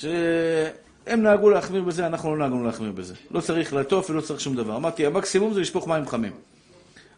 שהם 0.00 1.22
נהגו 1.22 1.50
להחמיר 1.50 1.82
בזה, 1.82 2.06
אנחנו 2.06 2.36
לא 2.36 2.48
נהגנו 2.48 2.64
להחמיר 2.64 2.92
בזה. 2.92 3.14
לא 3.30 3.40
צריך 3.40 3.74
לעטוף 3.74 4.10
ולא 4.10 4.20
צריך 4.20 4.40
שום 4.40 4.56
דבר. 4.56 4.76
אמרתי, 4.76 5.06
המקסימום 5.06 5.54
זה 5.54 5.60
לשפוך 5.60 5.88
מים 5.88 6.06
חמים. 6.08 6.32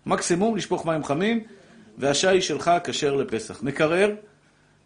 מקסימום 0.07 0.57
לשפוך 0.57 0.87
מים 0.87 1.05
חמים, 1.05 1.41
והשיש 1.99 2.49
שלך 2.49 2.71
כשר 2.85 3.17
לפסח. 3.17 3.63
מקרר, 3.63 4.15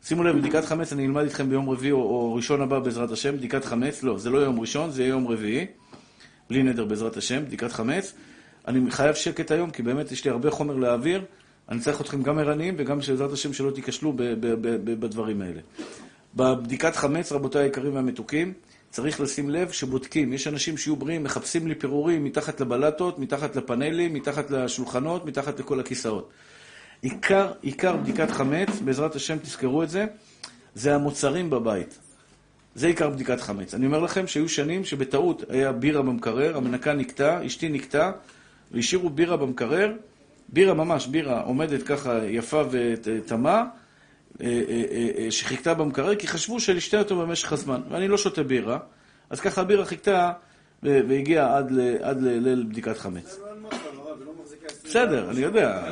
שימו 0.04 0.24
לב, 0.24 0.38
בדיקת 0.38 0.64
חמץ 0.64 0.92
אני 0.92 1.06
אלמד 1.06 1.22
איתכם 1.22 1.48
ביום 1.48 1.70
רביעי 1.70 1.92
או, 1.92 1.98
או 1.98 2.34
ראשון 2.34 2.62
הבא 2.62 2.78
בעזרת 2.78 3.10
השם, 3.10 3.36
בדיקת 3.36 3.64
חמץ, 3.64 4.02
לא, 4.02 4.18
זה 4.18 4.30
לא 4.30 4.38
יום 4.38 4.60
ראשון, 4.60 4.90
זה 4.90 5.02
יהיה 5.02 5.10
יום 5.10 5.28
רביעי, 5.28 5.66
בלי 6.50 6.62
נדר 6.62 6.84
בעזרת 6.84 7.16
השם, 7.16 7.44
בדיקת 7.44 7.72
חמץ. 7.72 8.12
אני 8.68 8.90
חייב 8.90 9.14
שקט 9.14 9.50
היום, 9.50 9.70
כי 9.70 9.82
באמת 9.82 10.12
יש 10.12 10.24
לי 10.24 10.30
הרבה 10.30 10.50
חומר 10.50 10.76
להעביר. 10.76 11.24
אני 11.68 11.80
צריך 11.80 12.00
אתכם 12.00 12.22
גם 12.22 12.38
ערניים 12.38 12.74
וגם 12.78 12.98
בעזרת 12.98 13.32
השם 13.32 13.52
שלא 13.52 13.70
תיכשלו 13.70 14.12
בדברים 14.84 15.42
האלה. 15.42 15.60
בבדיקת 16.36 16.96
חמץ, 16.96 17.32
רבותיי 17.32 17.62
היקרים 17.62 17.94
והמתוקים, 17.94 18.52
צריך 18.90 19.20
לשים 19.20 19.50
לב 19.50 19.70
שבודקים. 19.70 20.32
יש 20.32 20.46
אנשים 20.46 20.76
שיהיו 20.76 20.96
בריאים, 20.96 21.24
מחפשים 21.24 21.66
לי 21.66 21.74
פירורים 21.74 22.24
מתחת 22.24 22.60
לבלטות, 22.60 23.18
מתחת 23.18 23.56
לפאנלים, 23.56 24.14
מתחת 24.14 24.50
לשולחנות, 24.50 25.26
מתחת 25.26 25.60
לכל 25.60 25.80
הכיסאות. 25.80 26.30
עיקר, 27.02 27.52
עיקר 27.62 27.96
בדיקת 27.96 28.30
חמץ, 28.30 28.68
בעזרת 28.84 29.14
השם 29.14 29.38
תזכרו 29.38 29.82
את 29.82 29.90
זה, 29.90 30.06
זה 30.74 30.94
המוצרים 30.94 31.50
בבית. 31.50 31.98
זה 32.74 32.86
עיקר 32.86 33.10
בדיקת 33.10 33.40
חמץ. 33.40 33.74
אני 33.74 33.86
אומר 33.86 34.00
לכם 34.00 34.26
שהיו 34.26 34.48
שנים 34.48 34.84
שבטעות 34.84 35.44
היה 35.48 35.72
בירה 35.72 36.02
במקרר, 36.02 36.56
המנקה 36.56 36.92
נקטע, 36.92 37.46
אשתי 37.46 37.68
נקטע, 37.68 38.10
והשאירו 38.72 39.10
בירה 39.10 39.36
במקרר, 39.36 39.92
בירה 40.48 40.74
ממש, 40.74 41.06
בירה 41.06 41.40
עומדת 41.40 41.82
ככה 41.82 42.24
יפה 42.24 42.62
ותמה, 42.70 43.50
אה, 43.50 43.56
אה, 43.56 43.60
אה, 43.60 43.85
שחיכתה 45.30 45.74
במקרר, 45.74 46.14
כי 46.14 46.26
חשבו 46.26 46.60
שלשתה 46.60 46.98
אותו 46.98 47.16
במשך 47.20 47.52
הזמן, 47.52 47.80
ואני 47.90 48.08
לא 48.08 48.18
שותה 48.18 48.42
בירה, 48.42 48.78
אז 49.30 49.40
ככה 49.40 49.60
הבירה 49.60 49.84
חיכתה 49.84 50.32
והגיעה 50.82 51.58
עד, 51.58 51.72
עד 52.00 52.22
ליל 52.22 52.66
בדיקת 52.68 52.98
חמץ. 52.98 53.40
בסדר, 54.84 55.30
אני 55.30 55.40
יודע. 55.40 55.82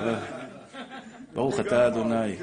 ברוך 1.34 1.60
אתה 1.60 1.86
אדוני. 1.86 2.36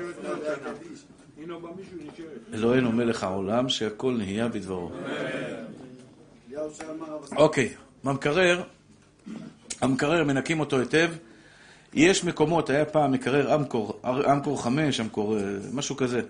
אלוהינו 2.53 2.91
מלך 2.91 3.24
העולם, 3.24 3.70
שהכל 3.70 4.13
נהיה 4.17 4.48
בדברו. 4.48 4.91
אוקיי, 7.36 7.74
במקרר, 8.03 8.63
המקרר 9.81 10.24
מנקים 10.24 10.60
אותו 10.60 10.79
היטב. 10.79 11.12
יש 11.93 12.24
מקומות, 12.24 12.69
היה 12.69 12.86
פעם 12.86 13.12
מקרר 13.12 13.55
אמקור, 13.55 14.00
אמקור 14.31 14.63
5, 14.63 15.00
אמקור, 15.00 15.38
אה, 15.38 15.43
משהו 15.74 15.95
כזה. 15.95 16.21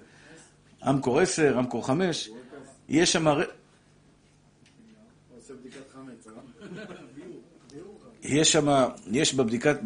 אמקור 0.89 1.19
10, 1.19 1.59
אמקור 1.59 1.87
5. 1.87 2.29
יש 2.89 3.11
שם... 3.13 3.27
יש 8.23 8.51
שם, 8.51 8.85
יש 9.11 9.33
בבדיקת, 9.33 9.77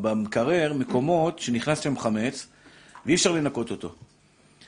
במקרר 0.00 0.72
מקומות 0.72 1.38
שנכנס 1.38 1.80
שם 1.80 1.98
חמץ 1.98 2.46
ואי 3.06 3.14
אפשר 3.14 3.32
לנקות 3.32 3.70
אותו. 3.70 3.94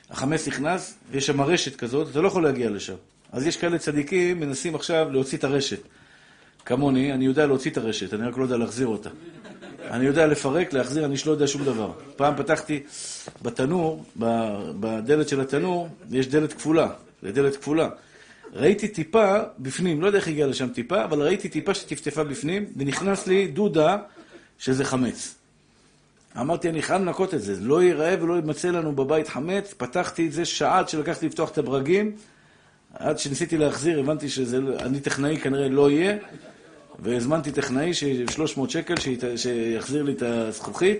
החמץ 0.09 0.47
נכנס 0.47 0.97
ויש 1.11 1.25
שם 1.25 1.41
רשת 1.41 1.75
כזאת, 1.75 2.07
אתה 2.11 2.21
לא 2.21 2.27
יכול 2.27 2.43
להגיע 2.43 2.69
לשם. 2.69 2.95
אז 3.31 3.47
יש 3.47 3.57
כאלה 3.57 3.77
צדיקים 3.77 4.39
מנסים 4.39 4.75
עכשיו 4.75 5.09
להוציא 5.11 5.37
את 5.37 5.43
הרשת. 5.43 5.79
כמוני, 6.65 7.13
אני 7.13 7.25
יודע 7.25 7.45
להוציא 7.45 7.71
את 7.71 7.77
הרשת, 7.77 8.13
אני 8.13 8.27
רק 8.27 8.37
לא 8.37 8.43
יודע 8.43 8.57
להחזיר 8.57 8.87
אותה. 8.87 9.09
אני 9.91 10.05
יודע 10.05 10.27
לפרק, 10.27 10.73
להחזיר, 10.73 11.05
אני 11.05 11.15
לא 11.25 11.31
יודע 11.31 11.47
שום 11.47 11.65
דבר. 11.65 11.91
פעם 12.15 12.33
פתחתי 12.37 12.83
בתנור, 13.41 14.03
בדלת 14.79 15.29
של 15.29 15.41
התנור, 15.41 15.89
יש 16.11 16.27
דלת 16.27 16.53
כפולה, 16.53 16.87
זה 17.21 17.31
דלת 17.31 17.55
כפולה. 17.55 17.89
ראיתי 18.53 18.87
טיפה 18.87 19.37
בפנים, 19.59 20.01
לא 20.01 20.07
יודע 20.07 20.19
איך 20.19 20.27
הגיע 20.27 20.47
לשם 20.47 20.69
טיפה, 20.69 21.03
אבל 21.03 21.21
ראיתי 21.21 21.49
טיפה 21.49 21.73
שטפטפה 21.73 22.23
בפנים, 22.23 22.65
ונכנס 22.77 23.27
לי 23.27 23.47
דודה 23.47 23.97
שזה 24.59 24.85
חמץ. 24.85 25.35
אמרתי, 26.39 26.69
אני 26.69 26.81
חייב 26.81 27.01
לנקות 27.01 27.33
את 27.33 27.41
זה, 27.41 27.55
לא 27.59 27.83
ייראה 27.83 28.15
ולא 28.21 28.33
יימצא 28.33 28.67
לנו 28.67 28.95
בבית 28.95 29.27
חמץ. 29.27 29.73
פתחתי 29.77 30.27
את 30.27 30.31
זה 30.31 30.45
שעה 30.45 30.79
עד 30.79 30.89
שלקחתי 30.89 31.25
לפתוח 31.25 31.51
את 31.51 31.57
הברגים, 31.57 32.11
עד 32.93 33.19
שניסיתי 33.19 33.57
להחזיר, 33.57 33.99
הבנתי 33.99 34.29
שאני 34.29 34.99
טכנאי 34.99 35.37
כנראה 35.37 35.69
לא 35.69 35.91
יהיה, 35.91 36.17
והזמנתי 36.99 37.51
טכנאי 37.51 37.93
של 37.93 38.25
300 38.31 38.69
שקל 38.69 38.95
שיחזיר 39.35 40.03
לי 40.03 40.13
את 40.13 40.21
הזכוכית, 40.21 40.99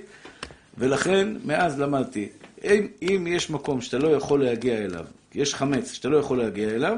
ולכן 0.77 1.27
מאז 1.45 1.79
למדתי, 1.79 2.29
אם, 2.63 2.88
אם 3.01 3.27
יש 3.29 3.50
מקום 3.50 3.81
שאתה 3.81 3.97
לא 3.97 4.07
יכול 4.07 4.43
להגיע 4.43 4.77
אליו, 4.77 5.05
יש 5.35 5.55
חמץ 5.55 5.91
שאתה 5.91 6.09
לא 6.09 6.17
יכול 6.17 6.38
להגיע 6.38 6.69
אליו, 6.69 6.97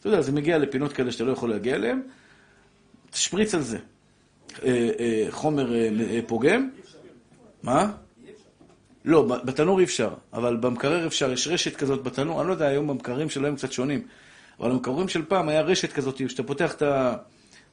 אתה 0.00 0.08
יודע, 0.08 0.20
זה 0.20 0.32
מגיע 0.32 0.58
לפינות 0.58 0.92
כאלה 0.92 1.12
שאתה 1.12 1.24
לא 1.24 1.32
יכול 1.32 1.50
להגיע 1.50 1.74
אליהן, 1.74 2.00
תשפריץ 3.10 3.54
על 3.54 3.62
זה. 3.62 3.78
אה, 4.64 4.90
אה, 5.00 5.26
חומר 5.30 5.74
אה, 5.74 6.20
פוגם. 6.26 6.70
מה? 7.62 7.92
לא, 9.04 9.22
בתנור 9.22 9.78
אי 9.78 9.84
אפשר, 9.84 10.14
אבל 10.32 10.56
במקרר 10.56 11.06
אפשר, 11.06 11.32
יש 11.32 11.48
רשת 11.48 11.76
כזאת 11.76 12.02
בתנור, 12.02 12.40
אני 12.40 12.48
לא 12.48 12.52
יודע, 12.52 12.66
היום 12.66 12.88
במקררים 12.88 13.30
של 13.30 13.44
היום 13.44 13.56
קצת 13.56 13.72
שונים, 13.72 14.06
אבל 14.60 14.70
במקררים 14.70 15.08
של 15.08 15.24
פעם 15.24 15.48
היה 15.48 15.60
רשת 15.60 15.92
כזאת, 15.92 16.22
כשאתה 16.26 16.42
פותח 16.42 16.74
את, 16.74 16.82
ה... 16.82 17.16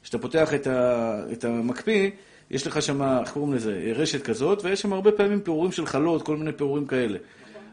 כשאתה 0.03 0.17
פותח 0.17 0.53
את, 0.53 0.67
ה... 0.67 1.19
את 1.31 1.45
המקפיא, 1.45 2.09
יש 2.51 2.67
לך 2.67 2.81
שם, 2.81 3.01
איך 3.01 3.31
קוראים 3.31 3.53
לזה, 3.53 3.91
רשת 3.95 4.23
כזאת, 4.23 4.65
ויש 4.65 4.81
שם 4.81 4.93
הרבה 4.93 5.11
פעמים 5.11 5.41
פירורים 5.41 5.71
של 5.71 5.85
חלות, 5.85 6.21
כל 6.21 6.37
מיני 6.37 6.51
פירורים 6.53 6.87
כאלה. 6.87 7.17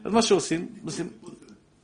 אז 0.05 0.13
מה 0.13 0.23
שעושים, 0.23 0.69
עושים, 0.85 1.09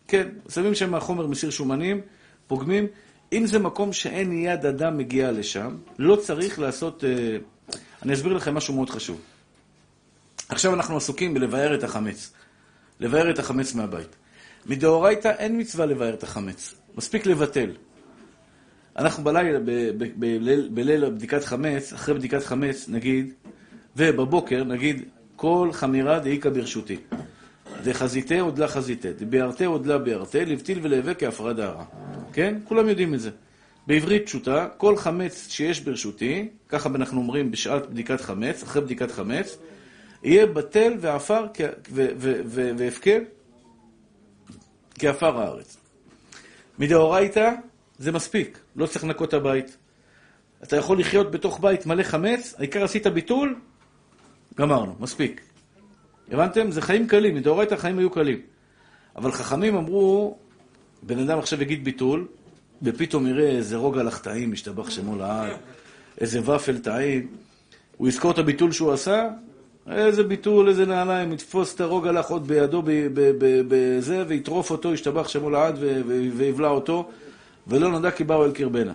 כן, 0.09 0.29
שמים 0.49 0.75
שם 0.75 1.01
חומר 1.01 1.27
מסיר 1.27 1.51
שומנים, 1.51 2.01
פוגמים. 2.47 2.87
אם 3.33 3.47
זה 3.47 3.59
מקום 3.59 3.93
שאין 3.93 4.33
יד 4.33 4.67
אדם 4.67 4.99
מגיעה 4.99 5.31
לשם, 5.31 5.77
לא 5.99 6.17
צריך 6.17 6.59
לעשות... 6.59 7.05
אה, 7.05 7.37
אני 8.03 8.15
אסביר 8.15 8.33
לכם 8.33 8.55
משהו 8.55 8.75
מאוד 8.75 8.91
חשוב. 8.91 9.21
עכשיו 10.49 10.75
אנחנו 10.75 10.97
עסוקים 10.97 11.35
בלבאר 11.35 11.75
את 11.75 11.85
החמץ. 11.85 12.33
לבאר 13.01 13.31
את 13.31 13.39
החמץ 13.39 13.75
מהבית. 13.75 14.17
מדאורייתא 14.67 15.29
אין 15.39 15.61
מצווה 15.61 15.87
לבאר 15.87 16.15
את 16.15 16.23
החמץ, 16.23 16.75
מספיק 16.97 17.27
לבטל. 17.27 17.71
אנחנו 18.97 19.25
בלילה, 19.25 19.59
בליל, 20.71 21.11
בדיקת 21.11 21.45
חמץ, 21.45 21.93
אחרי 21.93 22.15
בדיקת 22.15 22.43
חמץ, 22.43 22.89
נגיד, 22.89 23.33
ובבוקר 23.97 24.65
נגיד, 24.65 25.03
כל 25.37 25.69
חמירה 25.73 26.19
דאיכא 26.19 26.51
ברשותי. 26.51 26.97
דחזיתי 27.85 28.39
עוד 28.39 28.59
לה 28.59 28.69
חזיתי, 28.69 29.13
דביארתי 29.13 29.65
עוד 29.65 29.87
לה 29.87 29.99
ביארתי, 29.99 30.45
לבטיל 30.45 30.79
ולהווה 30.83 31.15
כהפרעה 31.15 31.53
דהרה. 31.53 31.85
כן? 32.33 32.59
כולם 32.65 32.89
יודעים 32.89 33.15
את 33.15 33.21
זה. 33.21 33.31
בעברית 33.87 34.27
פשוטה, 34.27 34.69
כל 34.77 34.97
חמץ 34.97 35.47
שיש 35.51 35.81
ברשותי, 35.81 36.49
ככה 36.69 36.89
אנחנו 36.95 37.21
אומרים 37.21 37.51
בשעת 37.51 37.91
בדיקת 37.91 38.21
חמץ, 38.21 38.63
אחרי 38.63 38.83
בדיקת 38.83 39.11
חמץ, 39.11 39.59
יהיה 40.23 40.47
בטל 40.47 40.93
ועפר 41.01 41.47
והפקר 42.77 43.19
כעפר 44.99 45.41
הארץ. 45.41 45.77
מדאורייתא 46.79 47.51
זה 47.99 48.13
מספיק, 48.13 48.59
לא 48.77 48.87
צריך 48.87 49.05
לנקות 49.05 49.29
את 49.29 49.35
הבית. 49.35 49.77
אתה 50.63 50.77
יכול 50.77 50.99
לחיות 50.99 51.31
בתוך 51.31 51.61
בית 51.61 51.87
מלא 51.87 52.03
חמץ, 52.03 52.55
העיקר 52.59 52.85
עשית 52.85 53.07
ביטול, 53.07 53.57
גמרנו, 54.55 54.97
מספיק. 55.01 55.41
הבנתם? 56.31 56.71
זה 56.71 56.83
חיים 56.83 57.07
קלים, 57.07 57.35
מדאורייתא 57.35 57.75
החיים 57.75 57.99
היו 57.99 58.11
קלים. 58.11 58.41
אבל 59.17 59.33
חכמים 59.33 59.77
אמרו, 59.77 60.37
בן 61.03 61.19
אדם 61.19 61.39
עכשיו 61.39 61.63
יגיד 61.63 61.85
ביטול, 61.85 62.27
ופתאום 62.83 63.27
יראה 63.27 63.51
איזה 63.51 63.77
רוגע 63.77 64.03
לך 64.03 64.19
טעים, 64.19 64.53
משתבח 64.53 64.91
שמו 64.91 65.17
לעד, 65.17 65.53
איזה 66.21 66.51
ופל 66.51 66.79
טעים, 66.79 67.27
הוא 67.97 68.09
יזכור 68.09 68.31
את 68.31 68.39
הביטול 68.39 68.73
שהוא 68.73 68.93
עשה, 68.93 69.29
איזה 69.91 70.23
ביטול, 70.23 70.69
איזה 70.69 70.87
נעליים, 70.87 71.33
יתפוס 71.33 71.75
את 71.75 71.81
הרוגע 71.81 72.13
לך 72.13 72.27
עוד 72.27 72.47
בידו 72.47 72.83
בזה, 73.69 74.25
ויטרוף 74.29 74.71
אותו, 74.71 74.95
ישתבח 74.95 75.29
שמו 75.29 75.51
לעד, 75.51 75.79
ויבלע 76.37 76.69
אותו, 76.69 77.11
ולא 77.67 77.91
נודע 77.91 78.11
כי 78.11 78.25
באו 78.25 78.45
אל 78.45 78.53
קרבנה. 78.53 78.93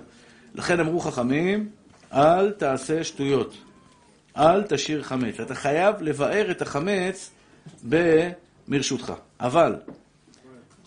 לכן 0.55 0.79
אמרו 0.79 0.99
חכמים, 0.99 1.69
אל 2.13 2.51
תעשה 2.51 3.03
שטויות, 3.03 3.53
אל 4.37 4.63
תשאיר 4.63 5.03
חמץ. 5.03 5.39
אתה 5.39 5.55
חייב 5.55 6.01
לבאר 6.01 6.51
את 6.51 6.61
החמץ 6.61 7.31
במרשותך. 7.83 9.13
אבל, 9.39 9.75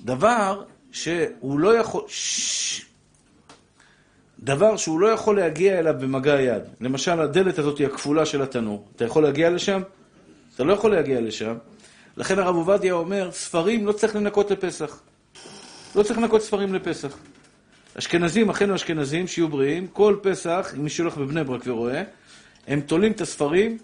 דבר 0.00 0.62
שהוא 0.92 1.60
לא 1.60 1.76
יכול... 1.76 2.02
דבר 4.42 4.76
שהוא 4.76 5.00
לא 5.00 5.06
יכול 5.06 5.37
להגיע 5.37 5.78
אליו 5.78 5.94
במגע 6.00 6.40
יד. 6.40 6.62
למשל, 6.80 7.20
הדלת 7.20 7.58
הזאת 7.58 7.78
היא 7.78 7.87
הכפולה 7.87 8.26
של 8.26 8.42
התנור. 8.42 8.88
אתה 8.96 9.04
יכול 9.04 9.22
להגיע 9.22 9.50
לשם? 9.50 9.82
אתה 10.54 10.64
לא 10.64 10.72
יכול 10.72 10.90
להגיע 10.90 11.20
לשם. 11.20 11.54
לכן 12.16 12.38
הרב 12.38 12.56
עובדיה 12.56 12.92
אומר, 12.92 13.32
ספרים 13.32 13.87
לא 13.87 13.92
צריך 13.92 14.16
לנקות 14.16 14.50
לפסח. 14.50 15.00
לא 15.94 16.02
צריך 16.02 16.18
לנקות 16.18 16.42
ספרים 16.42 16.75
לפסח. 16.75 17.16
אשכנזים, 17.99 18.50
אחינו 18.50 18.75
אשכנזים, 18.75 19.26
שיהיו 19.26 19.49
בריאים, 19.49 19.87
כל 19.87 20.16
פסח, 20.23 20.73
אם 20.76 20.85
מישהו 20.85 21.04
הולך 21.04 21.16
בבני 21.16 21.44
ברק 21.44 21.62
ורואה, 21.66 22.02
הם 22.66 22.80
תולים 22.80 23.12
את 23.12 23.20
הספרים. 23.20 23.78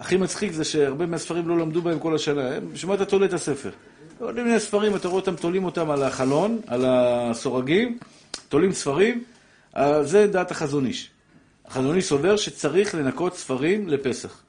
הכי 0.00 0.16
מצחיק 0.16 0.52
זה 0.52 0.64
שהרבה 0.64 1.06
מהספרים 1.06 1.48
לא 1.48 1.58
למדו 1.58 1.82
בהם 1.82 1.98
כל 1.98 2.14
השנה. 2.14 2.60
בשביל 2.72 2.88
מה 2.88 2.94
אתה 2.94 3.04
תולה 3.04 3.26
את 3.26 3.32
הספר? 3.32 3.70
כל 4.18 4.32
מיני 4.32 4.60
ספרים, 4.60 4.96
אתה 4.96 5.08
רואה 5.08 5.20
אותם, 5.20 5.36
תולים 5.36 5.64
אותם 5.64 5.90
על 5.90 6.02
החלון, 6.02 6.60
על 6.66 6.84
הסורגים, 6.86 7.98
תולים 8.48 8.72
ספרים, 8.72 9.24
אה, 9.76 10.02
זה 10.02 10.26
דעת 10.26 10.50
החזון 10.50 10.86
איש. 10.86 11.10
החזון 11.66 11.96
איש 11.96 12.04
סובר 12.04 12.36
שצריך 12.36 12.94
לנקות 12.94 13.36
ספרים 13.36 13.88
לפסח. 13.88 14.42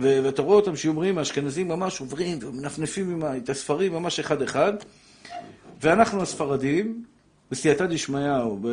ואתה 0.00 0.42
רואה 0.42 0.56
אותם 0.56 0.76
שאומרים, 0.76 1.18
האשכנזים 1.18 1.68
ממש 1.68 2.00
עוברים 2.00 2.38
ומנפנפים 2.42 3.22
את 3.36 3.48
הספרים 3.48 3.92
ממש 3.92 4.20
אחד-אחד, 4.20 4.72
ואנחנו 5.80 6.22
הספרדים, 6.22 7.04
בסייעתא 7.50 7.86
דשמיא, 7.86 8.30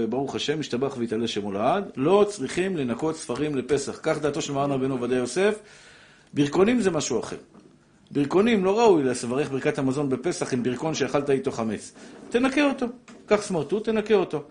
ברוך 0.10 0.36
השם, 0.36 0.60
משתבח 0.60 0.98
ויתעלה 0.98 1.28
שמו 1.28 1.52
לעד, 1.52 1.92
לא 1.96 2.26
צריכים 2.30 2.78
לנקות 2.78 3.16
ספרים 3.16 3.56
לפסח. 3.56 4.00
כך 4.04 4.22
דעתו 4.22 4.42
של 4.42 4.54
מרן 4.54 4.72
רבנו 4.72 4.94
עובדיה 4.94 5.18
יוסף. 5.18 5.60
ברכונים 6.34 6.82
זה 6.82 6.92
משהו 6.92 7.20
אחר. 7.20 7.38
ברכונים 8.12 8.66
לא 8.66 8.80
ראוי 8.80 9.04
לברך 9.04 9.50
ברכת 9.50 9.78
המזון 9.78 10.10
בפסח 10.10 10.54
עם 10.54 10.64
ברכון 10.64 10.96
שאכלת 10.96 11.30
איתו 11.30 11.52
חמץ. 11.52 11.94
תנקה 12.30 12.64
אותו. 12.64 12.86
קח 13.26 13.42
סמרטוט, 13.42 13.86
תנקה 13.86 14.14
אותו. 14.14 14.44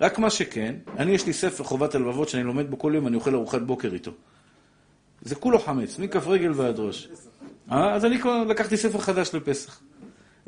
רק 0.00 0.18
מה 0.18 0.30
שכן, 0.30 0.74
אני 0.98 1.12
יש 1.12 1.26
לי 1.26 1.32
ספר 1.32 1.64
חובת 1.64 1.94
הלבבות 1.94 2.28
שאני 2.28 2.42
לומד 2.42 2.70
בו 2.70 2.78
כל 2.78 2.92
יום, 2.94 3.06
אני 3.06 3.16
אוכל 3.16 3.34
ארוחת 3.34 3.62
בוקר 3.62 3.92
איתו. 3.92 4.10
זה 5.22 5.34
כולו 5.34 5.58
חמץ, 5.58 5.98
מכף 5.98 6.26
רגל 6.26 6.52
ועד 6.54 6.78
ראש. 6.78 7.08
אה? 7.72 7.94
אז 7.94 8.04
אני 8.04 8.18
לקחתי 8.48 8.76
ספר 8.76 8.98
חדש 8.98 9.34
לפסח. 9.34 9.80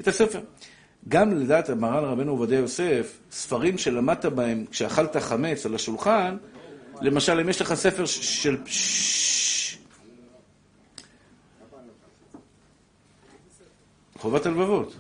את 0.01 0.09
הספר. 0.09 0.41
גם 1.09 1.33
לדעת 1.39 1.71
מרן 1.71 2.05
רבנו 2.05 2.33
עובדיה 2.33 2.59
יוסף, 2.59 3.19
ספרים 3.31 3.79
שלמדת 3.79 4.25
בהם 4.25 4.65
כשאכלת 4.71 5.17
חמץ 5.17 5.67
על 5.67 5.75
השולחן, 5.75 6.37
למשל, 7.01 7.41
אם 7.41 7.49
יש 7.49 7.61
לך 7.61 7.75
ספר 7.75 8.07
של... 8.07 8.57
חובת 14.17 14.47
הלבבות. 14.47 14.97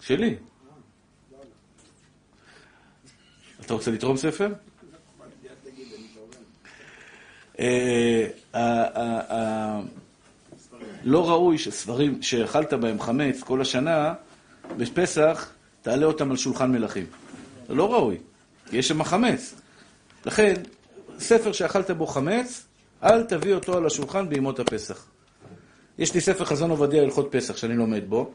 שלי. 0.00 0.36
אתה 3.60 3.74
רוצה 3.74 3.90
לתרום 3.90 4.16
ספר? 4.16 4.52
אה, 7.58 8.26
לא 11.04 11.30
ראוי 11.30 11.58
שספרים 11.58 12.22
שאכלת 12.22 12.72
בהם 12.74 13.00
חמץ 13.00 13.42
כל 13.42 13.60
השנה, 13.60 14.14
בפסח, 14.76 15.50
תעלה 15.82 16.06
אותם 16.06 16.30
על 16.30 16.36
שולחן 16.36 16.72
מלכים. 16.72 17.06
זה 17.68 17.74
לא 17.74 17.92
ראוי, 17.92 18.16
כי 18.70 18.76
יש 18.76 18.88
שם 18.88 19.04
חמץ. 19.04 19.54
לכן, 20.26 20.54
ספר 21.18 21.52
שאכלת 21.52 21.90
בו 21.90 22.06
חמץ, 22.06 22.66
אל 23.04 23.22
תביא 23.22 23.54
אותו 23.54 23.76
על 23.76 23.86
השולחן 23.86 24.28
בימות 24.28 24.60
הפסח. 24.60 25.06
יש 25.98 26.14
לי 26.14 26.20
ספר 26.20 26.44
חזון 26.44 26.70
עובדיה 26.70 27.02
הלכות 27.02 27.28
פסח 27.30 27.56
שאני 27.56 27.76
לומד 27.76 28.02
בו. 28.08 28.30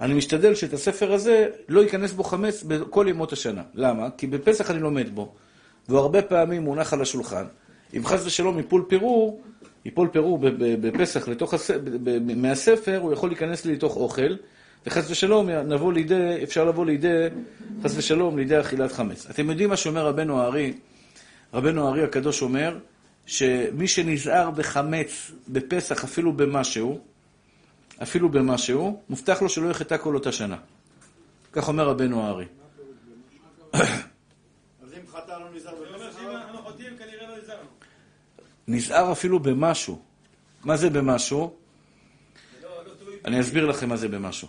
אני 0.00 0.14
משתדל 0.14 0.54
שאת 0.54 0.72
הספר 0.72 1.12
הזה 1.12 1.48
לא 1.68 1.80
ייכנס 1.80 2.12
בו 2.12 2.24
חמץ 2.24 2.62
בכל 2.62 3.06
ימות 3.08 3.32
השנה. 3.32 3.62
למה? 3.74 4.08
כי 4.16 4.26
בפסח 4.26 4.70
אני 4.70 4.78
לומד 4.78 5.14
בו, 5.14 5.32
והוא 5.88 6.00
הרבה 6.00 6.22
פעמים 6.22 6.62
מונח 6.62 6.92
על 6.92 7.02
השולחן. 7.02 7.44
אם 7.96 8.06
חס 8.06 8.26
ושלום 8.26 8.58
יפול 8.58 8.84
פירור, 8.88 9.42
יפול 9.84 10.08
פירור 10.08 10.38
בפסח 10.58 11.28
לתוך 11.28 11.54
הס... 11.54 11.70
מהספר, 12.36 12.98
הוא 12.98 13.12
יכול 13.12 13.28
להיכנס 13.28 13.64
לי 13.64 13.74
לתוך 13.74 13.96
אוכל, 13.96 14.34
וחס 14.86 15.10
ושלום 15.10 15.50
נבוא 15.50 15.92
לידי, 15.92 16.42
אפשר 16.42 16.64
לבוא 16.64 16.86
לידי, 16.86 17.26
חס 17.82 17.96
ושלום, 17.96 18.38
לידי 18.38 18.60
אכילת 18.60 18.92
חמץ. 18.92 19.26
אתם 19.30 19.50
יודעים 19.50 19.68
מה 19.68 19.76
שאומר 19.76 20.06
רבנו 20.06 20.40
הארי? 20.40 20.72
רבנו 21.54 21.86
הארי 21.86 22.04
הקדוש 22.04 22.42
אומר, 22.42 22.78
שמי 23.26 23.88
שנזהר 23.88 24.50
בחמץ 24.50 25.30
בפסח, 25.48 26.04
אפילו 26.04 26.32
במשהו, 26.32 27.00
אפילו 28.02 28.28
במשהו, 28.28 29.02
מובטח 29.08 29.42
לו 29.42 29.48
שלא 29.48 29.70
יחטא 29.70 29.96
כל 29.96 30.14
אותה 30.14 30.32
שנה. 30.32 30.56
כך 31.52 31.68
אומר 31.68 31.88
רבנו 31.88 32.26
הארי. 32.26 32.46
אז 33.72 33.82
אם 34.84 35.06
חטא 35.12 35.32
לא 35.32 35.46
נזהר 35.54 35.74
בפסח... 35.74 36.20
נזהר 38.68 39.12
אפילו 39.12 39.40
במשהו. 39.40 40.02
מה 40.64 40.76
זה 40.76 40.90
במשהו? 40.90 41.56
אני 43.24 43.40
אסביר 43.40 43.66
לכם 43.66 43.88
מה 43.88 43.96
זה 43.96 44.08
במשהו. 44.08 44.48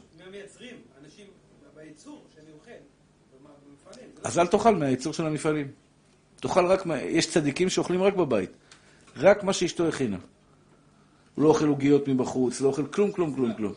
אז 4.23 4.39
אל 4.39 4.47
תאכל 4.47 4.75
מהייצור 4.75 5.13
של 5.13 5.25
המפעלים. 5.25 5.67
תאכל 6.35 6.65
רק, 6.65 6.85
מה... 6.85 7.01
יש 7.01 7.29
צדיקים 7.29 7.69
שאוכלים 7.69 8.03
רק 8.03 8.15
בבית. 8.15 8.49
רק 9.17 9.43
מה 9.43 9.53
שאשתו 9.53 9.87
הכינה. 9.87 10.17
הוא 11.35 11.43
לא 11.43 11.49
אוכל 11.49 11.67
עוגיות 11.67 12.07
מבחוץ, 12.07 12.61
לא 12.61 12.67
אוכל 12.67 12.85
כלום, 12.85 13.11
כלום, 13.11 13.35
כלום, 13.35 13.53
כלום. 13.53 13.73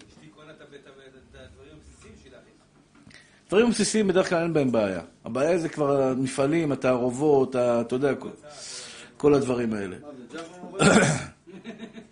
דברים 3.49 3.71
בסיסיים 3.71 4.09
בדרך 4.09 4.29
כלל 4.29 4.43
אין 4.43 4.53
בהם 4.53 4.73
בעיה. 4.73 5.01
הבעיה 5.25 5.59
זה 5.59 5.69
כבר 5.69 6.03
המפעלים, 6.03 6.73
התערובות, 6.73 7.57
אתה 7.57 7.95
יודע, 7.95 8.13
כל 9.17 9.35
הדברים 9.35 9.73
האלה. 9.75 9.97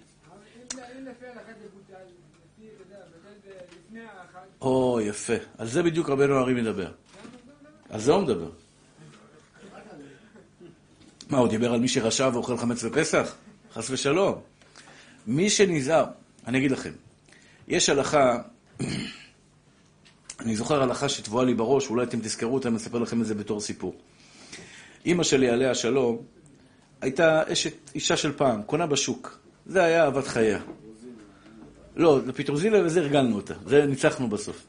או, 4.60 5.00
יפה. 5.00 5.32
על 5.58 5.66
זה 5.66 5.82
בדיוק 5.82 6.10
רבנו 6.10 6.38
ארי 6.38 6.54
מדבר. 6.54 6.90
על 7.92 8.00
זה 8.00 8.12
הוא 8.12 8.22
מדבר. 8.22 8.50
מה, 11.30 11.38
הוא 11.38 11.48
דיבר 11.48 11.72
על 11.72 11.80
מי 11.80 11.88
שרשע 11.88 12.30
ואוכל 12.32 12.56
חמץ 12.56 12.84
בפסח? 12.84 13.34
חס 13.72 13.90
ושלום. 13.90 14.40
מי 15.26 15.50
שנזהר, 15.50 16.04
אני 16.46 16.58
אגיד 16.58 16.70
לכם, 16.70 16.90
יש 17.68 17.88
הלכה, 17.88 18.42
אני 20.40 20.56
זוכר 20.56 20.82
הלכה 20.82 21.08
שטבועה 21.08 21.44
לי 21.44 21.54
בראש, 21.54 21.90
אולי 21.90 22.04
אתם 22.04 22.20
תזכרו 22.20 22.54
אותה, 22.54 22.68
אני 22.68 22.76
אספר 22.76 22.98
לכם 22.98 23.20
את 23.20 23.26
זה 23.26 23.34
בתור 23.34 23.60
סיפור. 23.60 23.94
אימא 25.06 25.22
שלי, 25.22 25.48
עליה 25.48 25.70
השלום, 25.70 26.18
הייתה 27.00 27.52
אשת, 27.52 27.74
אישה 27.94 28.16
של 28.16 28.32
פעם, 28.32 28.62
קונה 28.62 28.86
בשוק. 28.86 29.38
זה 29.66 29.82
היה 29.84 30.04
אהבת 30.04 30.26
חייה. 30.26 30.58
לא, 31.96 32.20
לפטרוזיליה 32.26 32.84
וזה 32.84 33.00
הרגלנו 33.00 33.36
אותה, 33.36 33.54
זה 33.66 33.86
ניצחנו 33.86 34.28
בסוף. 34.28 34.66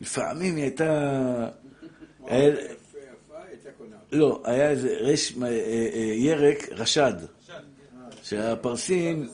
לפעמים 0.00 0.56
היא 0.56 0.64
הייתה... 0.64 1.48
לא, 4.12 4.40
היה 4.44 4.70
איזה 4.70 4.96
רש... 5.00 5.32
אה, 5.42 5.46
אה, 5.46 6.12
ירק 6.14 6.68
רשד. 6.72 7.14
שהפרסים... 8.22 9.28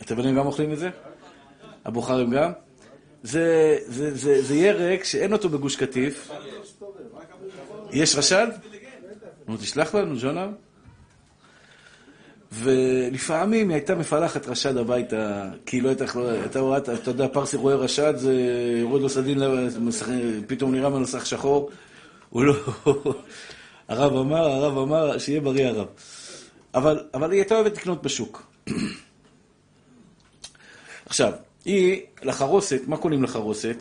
התימנים 0.00 0.36
גם 0.36 0.46
אוכלים 0.46 0.72
את 0.72 0.78
זה? 0.78 0.90
הבוכרים 1.84 2.30
גם? 2.30 2.52
זה, 3.22 3.78
זה, 3.86 4.14
זה, 4.14 4.42
זה 4.42 4.54
ירק 4.54 5.04
שאין 5.04 5.32
אותו 5.32 5.48
בגוש 5.48 5.76
קטיף. 5.76 6.30
יש 7.90 8.16
רשד? 8.16 8.46
נו, 9.48 9.56
תשלח 9.56 9.94
לנו, 9.94 10.16
ז'ונה. 10.16 10.48
ולפעמים 12.52 13.68
היא 13.68 13.74
הייתה 13.74 13.94
מפלחת 13.94 14.48
רשד 14.48 14.76
הביתה, 14.76 15.50
כי 15.66 15.80
לא 15.80 15.88
הייתה, 15.88 16.04
הייתה 16.42 16.60
רואה, 16.60 16.78
אתה 16.78 17.10
יודע, 17.10 17.28
פרסי 17.28 17.56
רואה 17.56 17.74
רשד, 17.74 18.14
זה 18.16 18.32
יורד 18.80 19.02
לו 19.02 19.08
סדין, 19.08 19.42
פתאום 20.46 20.74
נראה 20.74 20.90
מנוסח 20.90 21.24
שחור. 21.24 21.70
הוא 22.34 22.44
לא... 22.44 22.54
הרב 23.88 24.16
אמר, 24.16 24.50
הרב 24.50 24.78
אמר, 24.78 25.18
שיהיה 25.18 25.40
בריא 25.40 25.66
הרב. 25.66 25.86
אבל, 26.74 27.00
אבל 27.14 27.30
היא 27.30 27.40
הייתה 27.40 27.54
אוהבת 27.54 27.76
לקנות 27.76 28.02
בשוק. 28.02 28.52
עכשיו, 31.06 31.32
היא 31.64 32.00
לחרוסת, 32.22 32.80
מה 32.86 32.96
קונים 32.96 33.22
לחרוסת? 33.22 33.76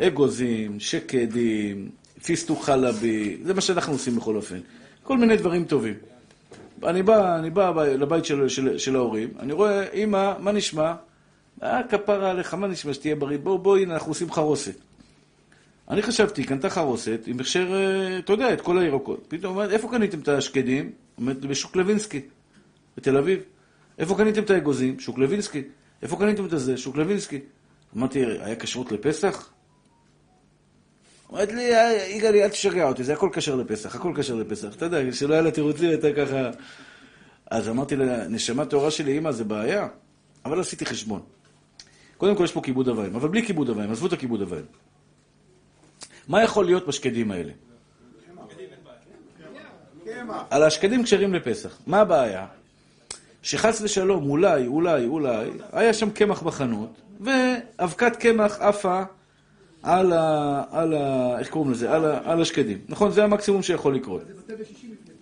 אגוזים, 0.00 0.80
שקדים, 0.80 1.90
פיסטוק 2.24 2.62
חלבי, 2.62 3.38
זה 3.44 3.54
מה 3.54 3.60
שאנחנו 3.60 3.92
עושים 3.92 4.16
בכל 4.16 4.36
אופן. 4.36 4.60
כל 5.02 5.18
מיני 5.18 5.36
דברים 5.36 5.64
טובים. 5.64 5.94
אני 6.84 7.02
בא, 7.02 7.38
אני 7.38 7.50
בא 7.50 7.84
לבית 7.84 8.24
של, 8.24 8.48
של, 8.48 8.78
של 8.78 8.96
ההורים, 8.96 9.28
אני 9.38 9.52
רואה, 9.52 9.92
אמא, 9.92 10.32
מה 10.38 10.52
נשמע? 10.52 10.94
אה, 11.62 11.80
כפרה 11.88 12.30
עליך, 12.30 12.54
מה 12.54 12.66
נשמע 12.66 12.94
שתהיה 12.94 13.16
בריא? 13.16 13.38
בוא, 13.38 13.58
בוא, 13.58 13.76
הנה, 13.76 13.94
אנחנו 13.94 14.10
עושים 14.10 14.32
חרוסת. 14.32 14.74
אני 15.90 16.02
חשבתי, 16.02 16.44
קנתה 16.44 16.70
חרוסת 16.70 17.20
עם 17.26 17.40
הכשר, 17.40 17.74
אה, 17.74 18.18
אתה 18.18 18.32
יודע, 18.32 18.52
את 18.52 18.60
כל 18.60 18.78
הירקות. 18.78 19.24
פתאום 19.28 19.56
אומרת, 19.56 19.70
איפה 19.70 19.88
קניתם 19.90 20.20
את 20.20 20.28
השקדים? 20.28 20.92
אומרת, 21.18 21.40
בשוק 21.40 21.76
לוינסקי, 21.76 22.20
בתל 22.96 23.16
אביב. 23.16 23.40
איפה 23.98 24.16
קניתם 24.16 24.42
את 24.42 24.50
האגוזים? 24.50 25.00
שוק 25.00 25.18
לוינסקי. 25.18 25.62
איפה 26.02 26.16
קניתם 26.16 26.46
את 26.46 26.52
הזה? 26.52 26.76
שוק 26.76 26.96
לוינסקי. 26.96 27.40
אמרתי, 27.96 28.24
היה 28.24 28.56
כשרות 28.56 28.92
לפסח? 28.92 29.50
אומרת 31.30 31.52
לי, 31.52 31.70
יגאלי, 32.10 32.44
אל 32.44 32.48
תשגע 32.48 32.88
אותי, 32.88 33.04
זה 33.04 33.12
הכל 33.12 33.30
כשר 33.32 33.54
לפסח, 33.54 33.96
הכל 33.96 34.12
כשר 34.16 34.34
לפסח. 34.34 34.68
אתה 34.76 34.84
יודע, 34.84 35.12
שלא 35.12 35.34
היה 35.34 35.42
לה 35.42 35.50
תירוצים, 35.50 35.88
הייתה 35.88 36.08
ככה... 36.16 36.50
אז 37.50 37.68
אמרתי 37.68 37.96
לה, 37.96 38.28
נשמה 38.28 38.64
טהורה 38.64 38.90
שלי, 38.90 39.18
אמא, 39.18 39.32
זה 39.32 39.44
בעיה. 39.44 39.88
אבל 40.44 40.60
עשיתי 40.60 40.86
חשבון. 40.86 41.20
קודם 42.16 42.36
כל 42.36 42.44
יש 42.44 42.52
פה 42.52 42.60
כיבוד 42.62 42.88
אביים, 42.88 43.14
אבל 43.14 43.28
בלי 43.28 43.46
כיבוד 43.46 43.70
אביים, 43.70 43.90
עזבו 43.90 44.06
את 44.06 44.12
הכיבוד 44.12 44.42
אביים. 44.42 44.64
מה 46.28 46.42
יכול 46.42 46.64
להיות 46.64 46.86
בשקדים 46.86 47.30
האלה? 47.30 47.52
על 50.50 50.62
השקדים 50.62 51.02
כשרים 51.02 51.34
לפסח. 51.34 51.78
מה 51.86 52.00
הבעיה? 52.00 52.46
שחס 53.42 53.80
ושלום, 53.80 54.30
אולי, 54.30 54.66
אולי, 54.66 55.06
אולי, 55.06 55.50
היה 55.72 55.94
שם 55.94 56.10
קמח 56.10 56.42
בחנות, 56.42 56.90
ואבקת 57.20 58.16
קמח 58.16 58.60
עפה 58.60 59.02
על 59.82 60.12
ה... 60.12 60.62
על 60.70 60.94
ה... 60.94 61.38
איך 61.38 61.48
קוראים 61.48 61.72
לזה? 61.72 61.92
על, 61.92 62.04
ה, 62.04 62.20
על 62.24 62.42
השקדים. 62.42 62.78
נכון? 62.88 63.10
זה 63.10 63.24
המקסימום 63.24 63.62
שיכול 63.62 63.94
לקרות. 63.94 64.22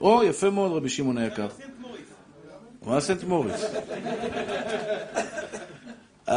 או, 0.00 0.22
יפה 0.22 0.50
מאוד, 0.50 0.72
רבי 0.72 0.88
שמעון 0.88 1.18
היקר. 1.18 1.48
מה 2.82 3.00
סנט 3.00 3.24
מוריס? 3.24 3.64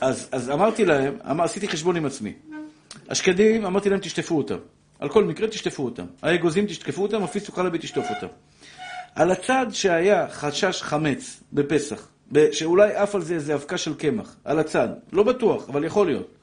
אז 0.00 0.50
אמרתי 0.52 0.84
להם, 0.84 1.40
עשיתי 1.40 1.68
חשבון 1.68 1.96
עם 1.96 2.06
עצמי. 2.06 2.32
השקדים, 3.08 3.64
אמרתי 3.64 3.90
להם, 3.90 4.00
תשטפו 4.00 4.38
אותם. 4.38 4.58
על 4.98 5.08
כל 5.08 5.24
מקרה 5.24 5.48
תשטפו 5.48 5.84
אותם. 5.84 6.06
האגוזים 6.22 6.66
תשטפו 6.66 7.02
אותם, 7.02 7.22
הפיסטוק 7.22 7.54
חלבי 7.54 7.78
תשטוף 7.78 8.06
אותם. 8.10 8.26
על 9.14 9.30
הצד 9.30 9.66
שהיה 9.72 10.28
חשש 10.30 10.82
חמץ 10.82 11.42
בפסח, 11.52 12.08
שאולי 12.52 12.94
עף 12.94 13.14
על 13.14 13.22
זה 13.22 13.34
איזה 13.34 13.54
אבקה 13.54 13.78
של 13.78 13.94
קמח, 13.94 14.36
על 14.44 14.58
הצד, 14.58 14.88
לא 15.12 15.22
בטוח, 15.22 15.68
אבל 15.68 15.84
יכול 15.84 16.06
להיות. 16.06 16.34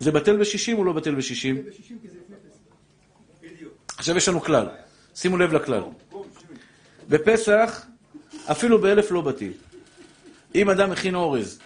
זה 0.00 0.10
בטל 0.10 0.36
בשישים 0.36 0.78
או 0.78 0.84
לא 0.84 0.92
בטל 0.92 1.14
בשישים? 1.14 1.62
עכשיו 3.96 4.16
יש 4.16 4.28
לנו 4.28 4.40
כלל, 4.40 4.68
שימו 5.14 5.36
לב 5.36 5.52
לכלל. 5.52 5.82
בפסח, 7.08 7.86
אפילו 8.50 8.80
באלף 8.80 9.10
לא 9.10 9.20
בטיל. 9.20 9.52
אם 10.54 10.70
אדם 10.70 10.90
מכין 10.90 11.14
אורז, 11.14 11.58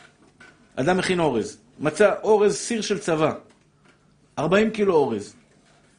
אדם 0.77 0.97
מכין 0.97 1.21
אורז, 1.21 1.59
מצא 1.81 2.15
אורז 2.23 2.57
סיר 2.57 2.81
של 2.81 2.99
צבא, 2.99 3.33
40 4.39 4.71
קילו 4.71 4.95
אורז. 4.95 5.35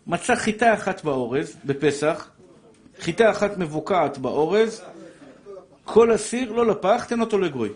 מצא 0.08 0.36
חיטה 0.36 0.74
אחת 0.74 1.04
באורז, 1.04 1.56
בפסח, 1.65 2.30
חיטה 3.00 3.32
אחת 3.32 3.58
מבוקעת 3.58 4.18
באורז, 4.18 4.82
כל 5.86 6.12
הסיר, 6.12 6.52
לא 6.52 6.68
לפח, 6.68 7.06
תן 7.08 7.22
אותו 7.22 7.39
לגוי. 7.39 7.70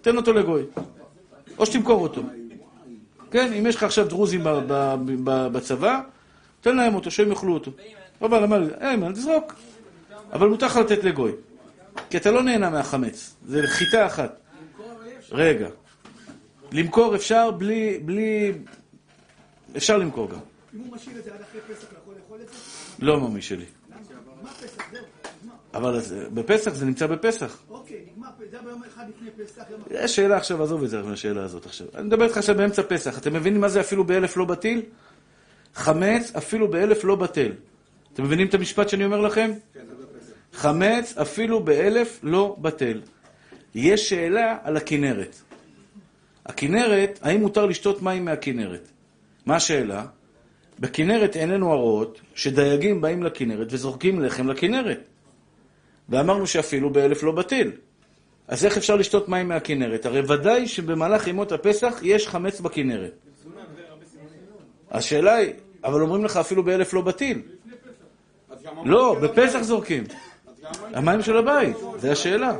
תן 0.00 0.16
אותו 0.16 0.32
לגוי. 0.32 0.62
או 1.58 1.66
שתמכור 1.66 2.02
אותו. 2.02 2.22
כן, 3.30 3.52
אם 3.52 3.66
יש 3.66 3.76
לך 3.76 3.82
עכשיו 3.82 4.08
דרוזים 4.08 4.46
בצבא, 5.24 6.00
תן 6.60 6.76
להם 6.76 6.94
אותו, 6.94 7.10
שהם 7.10 7.30
יאכלו 7.30 7.54
אותו. 7.54 7.70
אבל 8.22 8.44
אמר 8.44 8.58
לי, 8.58 8.68
איימן, 8.80 9.12
תזרוק. 9.12 9.54
אבל 10.32 10.48
מותר 10.48 10.66
לך 10.66 10.76
לתת 10.76 11.04
לגוי. 11.04 11.32
כי 12.10 12.16
אתה 12.16 12.30
לא 12.30 12.42
נהנה 12.42 12.70
מהחמץ. 12.70 13.34
זה 13.46 13.62
חיטה 13.66 14.06
אחת. 14.06 14.40
רגע. 15.32 15.68
למכור 16.72 17.14
אפשר 17.14 17.50
בלי... 17.50 17.98
בלי... 18.04 18.52
אפשר 19.76 19.96
למכור 19.96 20.30
גם. 20.30 20.38
אם 20.74 20.80
הוא 20.80 20.94
משאיר 20.96 21.18
את 21.18 21.24
זה 21.24 21.34
עד 21.34 21.40
אחרי 21.40 21.60
פסח, 21.60 21.86
הוא 21.90 21.98
יכול 22.02 22.14
לאכול 22.14 22.38
את 22.40 22.48
זה? 22.48 22.54
לא 23.06 23.20
ממי 23.20 23.42
שלי. 23.42 23.64
מה 24.42 24.50
פסח? 24.50 24.82
זהו, 24.92 25.02
נגמר. 25.42 25.54
אבל 25.74 26.00
בפסח 26.34 26.74
זה 26.74 26.84
נמצא 26.84 27.06
בפסח. 27.06 27.58
אוקיי, 27.70 27.96
נגמר, 28.12 28.28
זה 28.50 28.56
היה 28.56 28.62
ביום 28.62 28.82
אחד 28.84 29.04
לפני 29.08 29.44
פסח. 29.44 29.62
יש 29.90 30.16
שאלה 30.16 30.36
עכשיו, 30.36 30.62
עזוב 30.62 30.82
את 30.82 30.90
זה, 30.90 31.00
השאלה 31.00 31.44
הזאת 31.44 31.66
עכשיו. 31.66 31.86
אני 31.94 32.02
מדבר 32.02 32.24
איתך 32.24 32.36
עכשיו 32.36 32.56
באמצע 32.56 32.82
פסח. 32.88 33.18
אתם 33.18 33.32
מבינים 33.32 33.60
מה 33.60 33.68
זה 33.68 33.80
אפילו 33.80 34.04
באלף 34.04 34.36
לא 34.36 34.44
בטיל? 34.44 34.82
חמץ 35.74 36.32
אפילו 36.36 36.68
באלף 36.68 37.04
לא 37.04 37.16
בטל. 37.16 37.52
אתם 38.12 38.22
מבינים 38.22 38.46
את 38.46 38.54
המשפט 38.54 38.88
שאני 38.88 39.04
אומר 39.04 39.20
לכם? 39.20 39.50
חמץ 40.52 41.18
אפילו 41.18 41.64
באלף 41.64 42.20
לא 42.22 42.56
בטל. 42.58 43.00
יש 43.74 44.08
שאלה 44.08 44.58
על 44.62 44.76
הכנרת. 44.76 45.36
הכנרת, 46.46 47.18
האם 47.22 47.40
מותר 47.40 47.66
לשתות 47.66 48.02
מים 48.02 48.24
מהכנרת? 48.24 48.88
מה 49.46 49.56
השאלה? 49.56 50.06
בכנרת 50.80 51.36
איננו 51.36 51.72
הרות 51.72 52.20
שדייגים 52.34 53.00
באים 53.00 53.22
לכנרת 53.22 53.66
וזורקים 53.70 54.20
לחם 54.20 54.48
לכנרת. 54.48 55.00
ואמרנו 56.08 56.46
שאפילו 56.46 56.90
באלף 56.90 57.22
לא 57.22 57.32
בטיל. 57.32 57.72
אז 58.48 58.64
איך 58.64 58.76
אפשר 58.76 58.96
לשתות 58.96 59.28
מים 59.28 59.48
מהכנרת? 59.48 60.06
הרי 60.06 60.20
ודאי 60.20 60.68
שבמהלך 60.68 61.26
ימות 61.26 61.52
הפסח 61.52 62.00
יש 62.02 62.28
חמץ 62.28 62.60
בכנרת. 62.60 63.12
השאלה 64.90 65.34
היא, 65.34 65.52
אבל 65.84 66.02
אומרים 66.02 66.24
לך 66.24 66.36
אפילו 66.36 66.62
באלף 66.62 66.94
לא 66.94 67.00
בטיל. 67.00 67.42
לא, 68.84 69.16
בפסח 69.22 69.62
זורקים. 69.62 70.04
המים 70.94 71.22
של 71.22 71.36
הבית, 71.36 71.76
זה 71.96 72.12
השאלה. 72.12 72.56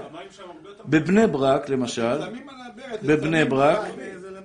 בבני 0.87 1.27
ברק, 1.27 1.69
למשל, 1.69 2.19
בבני 3.03 3.45
ברק, 3.45 3.79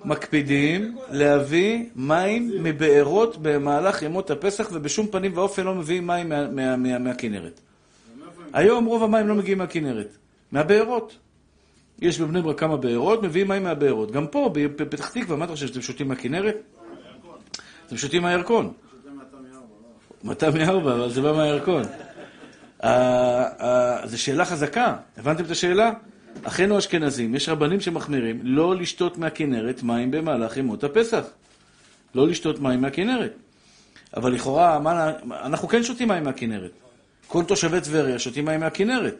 מקפידים 0.06 0.98
להביא 1.12 1.86
מים 1.96 2.52
מבארות 2.64 3.38
במהלך 3.42 4.02
ימות 4.02 4.32
הפסח, 4.32 4.68
ובשום 4.74 5.08
פנים 5.08 5.32
ואופן 5.36 5.64
לא 5.64 5.76
מביאים 5.76 6.08
מים 6.08 6.30
מה- 6.30 6.48
מה- 6.48 6.76
מה- 6.76 6.98
מהכנרת. 7.00 7.60
היום 8.54 8.86
רוב 8.86 9.04
המים 9.04 9.28
לא 9.28 9.36
מגיעים 9.36 9.58
מהכנרת, 9.58 10.18
מהבארות. 10.52 11.16
יש 12.02 12.20
בבני 12.20 12.42
ברק 12.42 12.60
כמה 12.60 12.78
בארות, 12.78 13.24
מביאים 13.24 13.48
מים 13.48 13.64
מהבארות. 13.64 14.12
גם 14.12 14.28
פה, 14.28 14.50
בפתח 14.54 15.10
תקווה, 15.10 15.38
מה 15.38 15.46
אתה 15.46 15.54
חושב, 15.54 15.68
שאתם 15.68 15.82
שותים 15.82 16.08
מהכנרת? 16.08 16.56
אתם 17.88 17.98
שותים 17.98 18.22
מהירקון. 18.22 18.74
מטע 20.24 20.50
מארבע, 20.50 20.94
אבל 20.94 21.10
זה 21.10 21.22
בא 21.22 21.32
מהירקון. 21.32 21.84
אה, 22.84 23.44
אה, 23.62 24.08
זו 24.08 24.22
שאלה 24.22 24.46
חזקה, 24.46 24.96
הבנתם 25.18 25.44
את 25.46 25.52
השאלה? 25.52 25.92
אחינו 26.44 26.78
אשכנזים, 26.78 27.36
יש 27.36 27.50
רבנים 27.50 27.82
שמחמירים 27.82 28.40
לא 28.44 28.76
לשתות 28.76 29.18
מהכנרת 29.18 29.84
מים 29.84 30.12
במהלך 30.12 30.58
ימות 30.58 30.84
הפסח. 30.84 31.26
לא 32.16 32.28
לשתות 32.28 32.60
מים 32.60 32.82
מהכנרת. 32.82 33.34
אבל 34.18 34.34
לכאורה, 34.34 34.80
מה, 34.80 35.12
אנחנו 35.32 35.68
כן 35.68 35.84
שותים 35.84 36.08
מים 36.08 36.24
מהכנרת. 36.24 36.72
כל 37.28 37.44
תושבי 37.44 37.82
טבריה 37.82 38.20
שותים 38.20 38.46
מים 38.46 38.60
מהכנרת. 38.60 39.16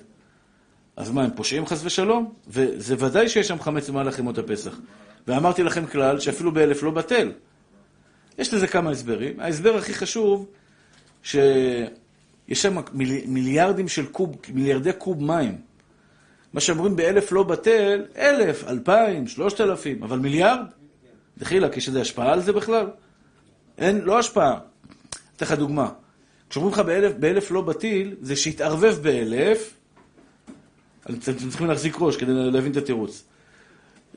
אז 0.98 1.12
מה, 1.12 1.24
הם 1.24 1.30
פושעים 1.36 1.66
חס 1.66 1.82
ושלום? 1.86 2.34
וזה 2.48 2.96
ודאי 3.00 3.30
שיש 3.30 3.48
שם 3.48 3.60
חמץ 3.60 3.90
במהלך 3.90 4.20
ימות 4.20 4.38
הפסח. 4.38 4.80
ואמרתי 5.28 5.64
לכם 5.64 5.86
כלל 5.86 6.20
שאפילו 6.20 6.52
באלף 6.52 6.84
לא 6.84 6.92
בטל. 6.92 7.32
יש 8.38 8.54
לזה 8.54 8.68
כמה 8.68 8.92
הסברים. 8.92 9.40
ההסבר 9.40 9.76
הכי 9.78 9.94
חשוב, 9.94 10.48
שיש 11.24 11.90
שם 12.52 12.78
מיל, 12.94 13.22
מיליארדים 13.26 13.88
של 13.88 14.06
קוב, 14.06 14.36
מיליארדי 14.54 14.94
קוב 14.94 15.24
מים. 15.24 15.58
מה 16.56 16.62
שאומרים 16.62 16.96
באלף 16.96 17.32
לא 17.32 17.44
בטל, 17.44 18.06
אלף, 18.18 18.64
אלפיים, 18.68 19.28
שלושת 19.28 19.62
אלפים, 19.62 20.04
אבל 20.04 20.20
מיליארד? 20.20 20.60
דחילק, 21.38 21.78
יש 21.78 21.88
איזו 21.88 22.00
השפעה 22.00 22.34
על 22.34 22.42
זה 22.42 22.54
בכלל? 22.54 22.88
אין, 23.78 24.02
לא 24.02 24.20
השפעה. 24.20 24.60
אתן 25.36 25.46
לך 25.46 25.52
דוגמה. 25.52 25.90
כשאומרים 26.50 26.74
לך 26.74 26.80
באלף, 26.80 27.14
באלף 27.20 27.52
לא 27.52 27.62
בטיל, 27.62 28.16
זה 28.22 28.36
שהתערבב 28.36 28.98
באלף, 29.02 29.74
אתם 31.06 31.18
צריכים 31.50 31.68
להחזיק 31.68 31.96
ראש 32.00 32.18
כדי 32.18 32.32
להבין 32.34 32.72
את 32.72 32.78
התירוץ. 32.78 33.24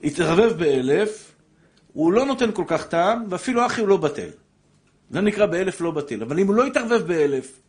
התערבב 0.04 0.52
באלף, 0.58 1.32
הוא 1.92 2.12
לא 2.12 2.26
נותן 2.26 2.52
כל 2.52 2.64
כך 2.66 2.86
טעם, 2.86 3.24
ואפילו 3.28 3.66
אחי 3.66 3.80
הוא 3.80 3.88
לא 3.88 3.96
בטל. 3.96 4.30
זה 5.10 5.20
נקרא 5.20 5.46
באלף 5.46 5.80
לא 5.80 5.90
בטל. 5.90 6.22
אבל 6.22 6.38
אם 6.38 6.46
הוא 6.46 6.54
לא 6.54 6.66
יתערבב 6.66 7.06
באלף, 7.06 7.60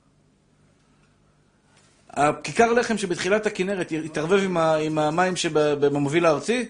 הכיכר 2.09 2.73
לחם 2.73 2.97
שבתחילת 2.97 3.45
הכנרת 3.45 3.91
יתערבב 3.91 4.43
עם, 4.43 4.57
ה, 4.57 4.75
עם 4.75 4.99
המים 4.99 5.35
שבמוביל 5.35 6.25
הארצי? 6.25 6.65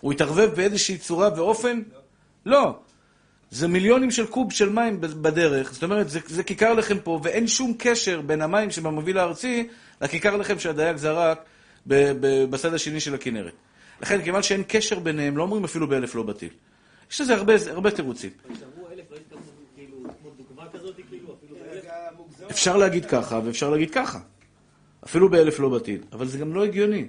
הוא 0.00 0.12
יתערבב 0.12 0.50
באיזושהי 0.54 0.98
צורה 0.98 1.30
ואופן? 1.36 1.82
לא. 2.46 2.78
זה 3.50 3.68
מיליונים 3.68 4.10
של 4.10 4.26
קוב 4.26 4.52
של 4.52 4.68
מים 4.68 5.00
בדרך, 5.00 5.72
זאת 5.72 5.82
אומרת, 5.82 6.08
זה, 6.10 6.20
זה 6.26 6.42
כיכר 6.42 6.72
לחם 6.72 6.98
פה, 6.98 7.20
ואין 7.22 7.48
שום 7.48 7.74
קשר 7.78 8.20
בין 8.20 8.42
המים 8.42 8.70
שבמוביל 8.70 9.18
הארצי 9.18 9.68
לכיכר 10.00 10.36
לחם 10.36 10.58
שהדייג 10.58 10.96
זרק 10.96 11.44
בצד 12.50 12.74
השני 12.74 13.00
של 13.00 13.14
הכנרת. 13.14 13.52
לכן, 14.02 14.22
כיוון 14.22 14.42
שאין 14.42 14.62
קשר 14.68 14.98
ביניהם, 14.98 15.36
לא 15.36 15.42
אומרים 15.42 15.64
אפילו 15.64 15.88
באלף 15.88 16.14
לא 16.14 16.22
בטיל. 16.22 16.48
יש 17.10 17.20
לזה 17.20 17.34
הרבה, 17.34 17.52
הרבה 17.70 17.90
תירוצים. 17.90 18.30
אפשר 22.50 22.76
להגיד 22.76 23.04
ככה 23.06 23.40
ואפשר 23.44 23.70
להגיד 23.70 23.90
ככה. 23.90 24.18
אפילו 25.04 25.28
באלף 25.28 25.60
לא 25.60 25.68
בטיל, 25.68 26.02
אבל 26.12 26.26
זה 26.26 26.38
גם 26.38 26.54
לא 26.54 26.64
הגיוני. 26.64 27.06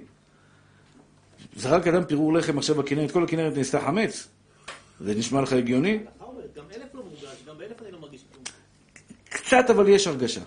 זרק 1.56 1.86
אדם 1.86 2.04
פירור 2.04 2.32
לחם 2.32 2.58
עכשיו 2.58 2.76
בכנרת, 2.76 3.10
כל 3.10 3.24
הכנרת 3.24 3.56
נעשתה 3.56 3.80
חמץ. 3.80 4.28
זה 5.00 5.14
נשמע 5.14 5.40
לך 5.40 5.52
הגיוני? 5.52 5.98
גם 6.56 6.64
אלף 6.74 6.94
לא 6.94 7.02
מורגש, 7.02 7.44
גם 7.48 7.58
באלף 7.58 7.82
אני 7.82 7.92
לא 7.92 8.00
מרגיש 8.00 8.24
כלום. 8.32 8.44
קצת 9.28 9.70
אבל 9.70 9.88
יש 9.88 10.06
הרגשה. 10.06 10.40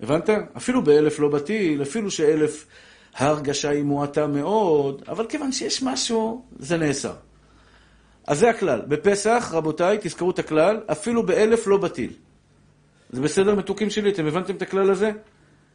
הבנת? 0.00 0.30
אפילו 0.56 0.84
באלף 0.84 1.18
לא 1.18 1.28
בטיל, 1.28 1.82
אפילו 1.82 2.10
שאלף 2.10 2.66
ההרגשה 3.14 3.70
היא 3.70 3.82
מועטה 3.82 4.26
מאוד, 4.26 5.02
אבל 5.08 5.26
כיוון 5.26 5.52
שיש 5.52 5.82
משהו, 5.82 6.44
זה 6.58 6.76
נאסר. 6.76 7.14
אז 8.26 8.38
זה 8.38 8.50
הכלל. 8.50 8.82
בפסח, 8.88 9.50
רבותיי, 9.52 9.98
תזכרו 10.00 10.30
את 10.30 10.38
הכלל, 10.38 10.80
אפילו 10.86 11.26
באלף 11.26 11.66
לא 11.66 11.76
בטיל. 11.76 12.12
זה 13.10 13.20
בסדר, 13.20 13.54
מתוקים 13.54 13.90
שלי? 13.90 14.10
אתם 14.10 14.26
הבנתם 14.26 14.56
את 14.56 14.62
הכלל 14.62 14.90
הזה? 14.90 15.10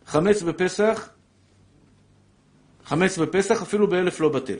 חמץ 0.06 0.42
בפסח, 0.42 1.10
חמץ 2.86 3.18
בפסח, 3.18 3.62
אפילו 3.62 3.88
באלף 3.88 4.20
לא 4.20 4.30
בטל. 4.30 4.58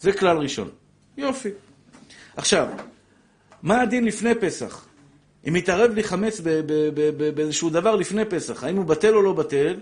זה 0.00 0.12
כלל 0.12 0.38
ראשון. 0.38 0.68
יופי. 1.16 1.50
עכשיו, 2.36 2.68
מה 3.62 3.80
הדין 3.80 4.04
לפני 4.04 4.34
פסח? 4.34 4.86
אם 5.48 5.52
מתערב 5.52 5.90
לי 5.94 6.02
חמץ 6.02 6.40
באיזשהו 7.34 7.70
דבר 7.70 7.96
לפני 7.96 8.24
פסח, 8.24 8.64
האם 8.64 8.76
הוא 8.76 8.84
בטל 8.84 9.14
או 9.14 9.22
לא 9.22 9.32
בטל? 9.32 9.76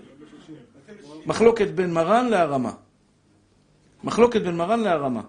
מחלוקת 1.25 1.67
בין 1.67 1.93
מרן 1.93 2.27
להרמה. 2.27 2.71
מחלוקת 4.03 4.41
בין 4.41 4.57
מרן 4.57 4.79
להרמה. 4.79 5.21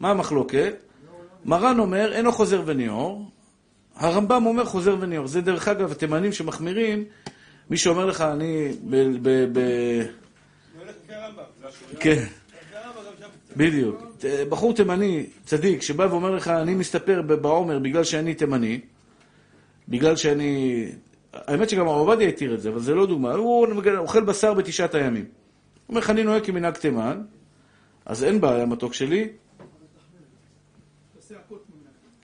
מה 0.00 0.10
המחלוקת? 0.10 0.74
מרן 1.44 1.78
אומר, 1.78 2.12
אינו 2.12 2.32
חוזר 2.32 2.62
וניאור. 2.66 3.30
הרמב"ם 3.94 4.46
אומר 4.46 4.64
חוזר 4.64 4.96
וניאור. 5.00 5.26
זה 5.26 5.40
דרך 5.40 5.68
אגב, 5.68 5.90
התימנים 5.90 6.32
שמחמירים, 6.32 7.04
מי 7.70 7.76
שאומר 7.76 8.06
לך, 8.06 8.20
אני 8.20 8.68
ב... 8.90 8.96
ב, 9.22 9.28
ב 9.52 9.58
זה 9.58 10.08
הולך 10.78 10.94
לפי 11.04 11.14
הרמב"ם. 11.14 11.42
זה 11.60 11.68
השאלה. 11.68 12.00
כן, 12.00 12.10
לפי 12.10 12.76
הרמב"ם 12.76 13.02
גם 13.22 13.28
שם. 13.48 13.56
בדיוק. 13.56 14.02
בחור 14.48 14.74
תימני, 14.74 15.26
צדיק, 15.44 15.82
שבא 15.82 16.06
ואומר 16.10 16.30
לך, 16.30 16.48
אני 16.48 16.74
מסתפר 16.74 17.22
בעומר 17.22 17.78
בגלל 17.78 18.04
שאני 18.04 18.34
תימני, 18.34 18.80
בגלל 19.88 20.16
שאני... 20.16 20.86
האמת 21.32 21.70
שגם 21.70 21.88
הרב 21.88 22.08
עובדיה 22.08 22.28
התיר 22.28 22.54
את 22.54 22.60
זה, 22.60 22.68
אבל 22.68 22.80
זה 22.80 22.94
לא 22.94 23.06
דוגמה. 23.06 23.32
הוא 23.32 23.66
אוכל 23.96 24.20
בשר 24.20 24.54
בתשעת 24.54 24.94
הימים. 24.94 25.24
הוא 25.24 25.30
אומר 25.88 26.00
לך, 26.00 26.10
אני 26.10 26.22
נוהג 26.22 26.44
כמנהג 26.44 26.74
תימן, 26.74 27.22
אז 28.06 28.24
אין 28.24 28.40
בעיה, 28.40 28.66
מתוק 28.66 28.94
שלי, 28.94 29.28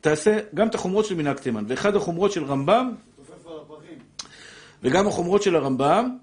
תעשה 0.01 0.38
גם 0.55 0.68
את 0.68 0.74
החומרות 0.74 1.05
של 1.05 1.14
מנהג 1.14 1.37
תימן. 1.37 1.64
ואחד 1.68 1.96
החומרות 1.96 2.33
של 2.33 2.44
רמב"ם. 2.44 2.94
וגם 4.83 5.07
החומרות 5.07 5.43
של 5.43 5.57
הרמב"ם, 5.57 6.17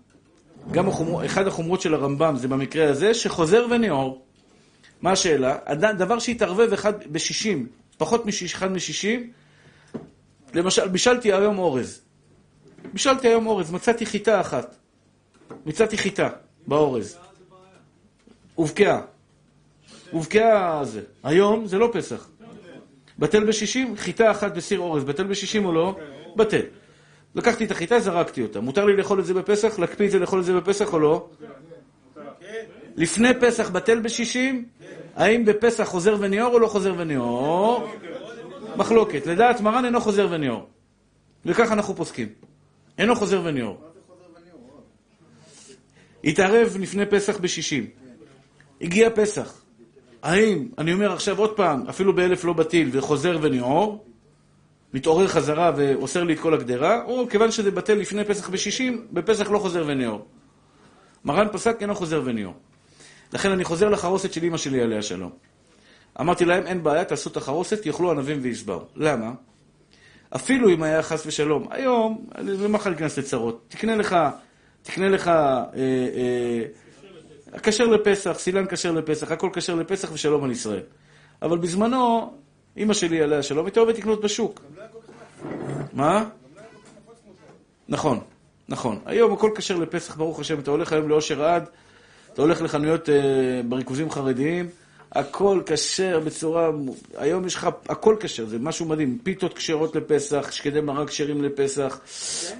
גם 0.72 0.88
החומר, 0.88 1.26
אחד 1.26 1.48
החומרות 1.48 1.82
של 1.82 1.94
הרמב"ם 1.94 2.36
זה 2.38 2.48
במקרה 2.48 2.90
הזה, 2.90 3.14
שחוזר 3.14 3.66
וניעור. 3.72 4.26
מה 5.02 5.12
השאלה? 5.12 5.58
דבר 5.98 6.20
שהתערבב 6.20 6.74
אחד 6.74 6.94
בשישים, 7.12 7.68
פחות 7.98 8.26
משיש, 8.26 8.54
אחד 8.54 8.72
משישים, 8.72 9.32
למשל, 10.54 10.88
בישלתי 10.88 11.34
היום 11.34 11.58
אורז. 11.58 12.02
בישלתי 12.94 13.28
היום 13.28 13.48
אורז, 13.48 13.72
מצאתי 13.72 14.06
חיטה 14.06 14.42
אחת. 14.42 14.76
מצאתי 15.66 15.98
חיטה 15.98 16.30
באורז. 16.68 17.18
הובקעה. 18.56 19.02
הובקעה 20.12 20.86
זה. 20.86 21.02
היום 21.24 21.68
זה 21.68 21.78
לא 21.78 21.90
פסח. 21.94 22.30
בטל 23.20 23.44
בשישים, 23.44 23.98
חיטה 23.98 24.32
אחת 24.32 24.56
בסיר 24.56 24.80
אורז. 24.80 25.04
בטל 25.04 25.24
בשישים 25.24 25.66
או 25.66 25.72
לא? 25.72 25.96
בטל. 26.36 26.62
לקחתי 27.36 27.66
את 27.66 27.72
החיטה, 27.72 28.00
זרקתי 28.00 28.42
אותה. 28.44 28.60
מותר 28.60 28.86
לי 28.86 28.96
לאכול 28.96 29.20
את 29.20 29.26
זה 29.26 29.34
בפסח? 29.34 29.80
להקפיא 29.80 30.06
את 30.06 30.12
זה 30.12 30.20
לאכול 30.20 30.40
את 30.40 30.46
זה 30.46 30.54
בפסח 30.54 30.94
או 30.94 31.00
לא? 31.00 31.30
לפני 32.96 33.30
פסח 33.42 33.70
בטל 33.70 34.00
בשישים? 34.00 34.66
האם 35.16 35.46
בפסח 35.46 35.84
חוזר 35.84 36.16
וניאור 36.20 36.54
או 36.54 36.60
לא 36.60 36.68
חוזר 36.68 36.94
וניאור? 36.98 37.88
מחלוקת. 38.76 39.28
לדעת 39.28 39.62
מרן 39.62 39.86
אינו 39.86 40.02
חוזר 40.02 40.28
וניאור. 40.32 40.68
וכך 41.46 41.72
אנחנו 41.72 41.96
פוסקים. 41.96 42.28
אינו 42.98 43.16
חוזר 43.16 43.42
וניאור. 43.46 43.82
התערב 46.24 46.78
לפני 46.80 47.06
פסח 47.06 47.38
בשישים. 47.38 47.88
הגיע 48.82 49.10
פסח. 49.16 49.62
האם, 50.24 50.68
אני 50.78 50.94
אומר 50.94 51.14
עכשיו 51.14 51.40
עוד 51.40 51.56
פעם, 51.56 51.88
אפילו 51.90 52.16
באלף 52.16 52.44
לא 52.44 52.54
בטיל 52.54 52.90
וחוזר 52.92 53.38
וניעור, 53.42 54.06
מתעורר 54.96 55.28
חזרה 55.28 55.72
ואוסר 55.76 56.24
לי 56.24 56.34
את 56.34 56.40
כל 56.40 56.54
הגדרה, 56.54 57.04
או 57.04 57.28
כיוון 57.30 57.52
שזה 57.52 57.72
בטל 57.72 57.94
לפני 57.94 58.26
פסח 58.26 58.50
בשישים, 58.50 59.08
בפסח 59.12 59.52
לא 59.52 59.60
חוזר 59.60 59.84
וניעור. 59.88 60.26
מרן 61.26 61.48
פסק 61.52 61.78
אינו 61.82 61.96
חוזר 61.96 62.22
וניעור. 62.26 62.54
לכן 63.34 63.52
אני 63.52 63.64
חוזר 63.64 63.90
לחרוסת 63.90 64.34
של 64.34 64.44
אמא 64.44 64.58
שלי 64.58 64.82
עליה 64.82 65.02
שלום. 65.02 65.32
אמרתי 66.22 66.46
להם, 66.46 66.68
אין 66.68 66.84
בעיה, 66.84 67.06
תעשו 67.06 67.30
את 67.30 67.38
החרוסת, 67.38 67.86
יאכלו 67.86 68.12
ענבים 68.12 68.40
וישבעו. 68.42 68.82
למה? 68.96 69.32
אפילו 70.36 70.70
אם 70.70 70.84
היה 70.84 71.04
חס 71.04 71.26
ושלום, 71.26 71.68
היום, 71.72 72.26
למה 72.38 72.78
לך 72.78 72.88
להיכנס 72.88 73.18
לצרות? 73.18 73.66
תקנה 73.68 73.96
לך, 73.96 74.16
תקנה 74.82 75.10
לך, 75.10 75.28
אה, 75.28 75.74
אה, 77.54 77.60
כשר 77.60 77.86
לפסח, 77.86 78.36
סילן 78.40 78.66
כשר 78.70 78.92
לפסח, 78.92 79.32
הכל 79.32 79.50
כשר 79.54 79.76
לפסח 79.76 80.12
ושלום 80.14 80.44
על 80.44 80.52
ישראל. 80.52 80.84
אבל 81.42 81.58
בזמנו, 81.58 82.34
אמא 82.78 82.94
שלי 82.94 83.22
עליה 83.22 83.44
שלום, 83.44 83.66
הייתה 83.66 83.80
אוהבת 83.80 83.98
לקנות 83.98 84.22
בשוק. 84.22 84.62
מה? 85.96 86.26
נכון, 87.90 88.20
נכון. 88.70 89.00
היום 89.06 89.34
הכל 89.34 89.52
כשר 89.56 89.78
לפסח, 89.78 90.16
ברוך 90.16 90.40
השם. 90.40 90.60
אתה 90.60 90.72
הולך 90.72 90.94
היום 90.94 91.10
לאושר 91.10 91.44
עד, 91.44 91.70
אתה 92.34 92.42
הולך 92.42 92.62
לחנויות 92.62 93.10
אה, 93.10 93.62
בריכוזים 93.70 94.12
חרדיים, 94.12 94.70
הכל 95.12 95.62
כשר 95.66 96.20
בצורה... 96.20 96.70
היום 97.18 97.46
יש 97.46 97.56
לך... 97.56 97.70
הכל 97.90 98.16
כשר, 98.20 98.46
זה 98.46 98.60
משהו 98.60 98.86
מדהים. 98.86 99.20
פיתות 99.24 99.54
כשרות 99.54 99.96
לפסח, 99.96 100.52
שקדי 100.52 100.82
מרק 100.82 101.10
כשרים 101.10 101.44
לפסח, 101.44 102.00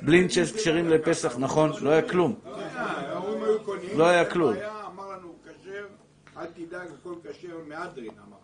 בלינצ'ס 0.02 0.52
כשרים 0.52 0.90
לפסח, 0.90 1.36
נכון? 1.40 1.72
לא 1.82 1.90
היה 1.90 2.02
כלום. 2.02 2.36
לא 3.96 4.08
היה 4.08 4.26
כלום. 4.26 4.54
אל 6.38 6.46
תדאג, 6.46 6.88
הכל 7.02 7.14
כשר 7.24 7.58
מהדרין, 7.68 8.12
אמר. 8.28 8.35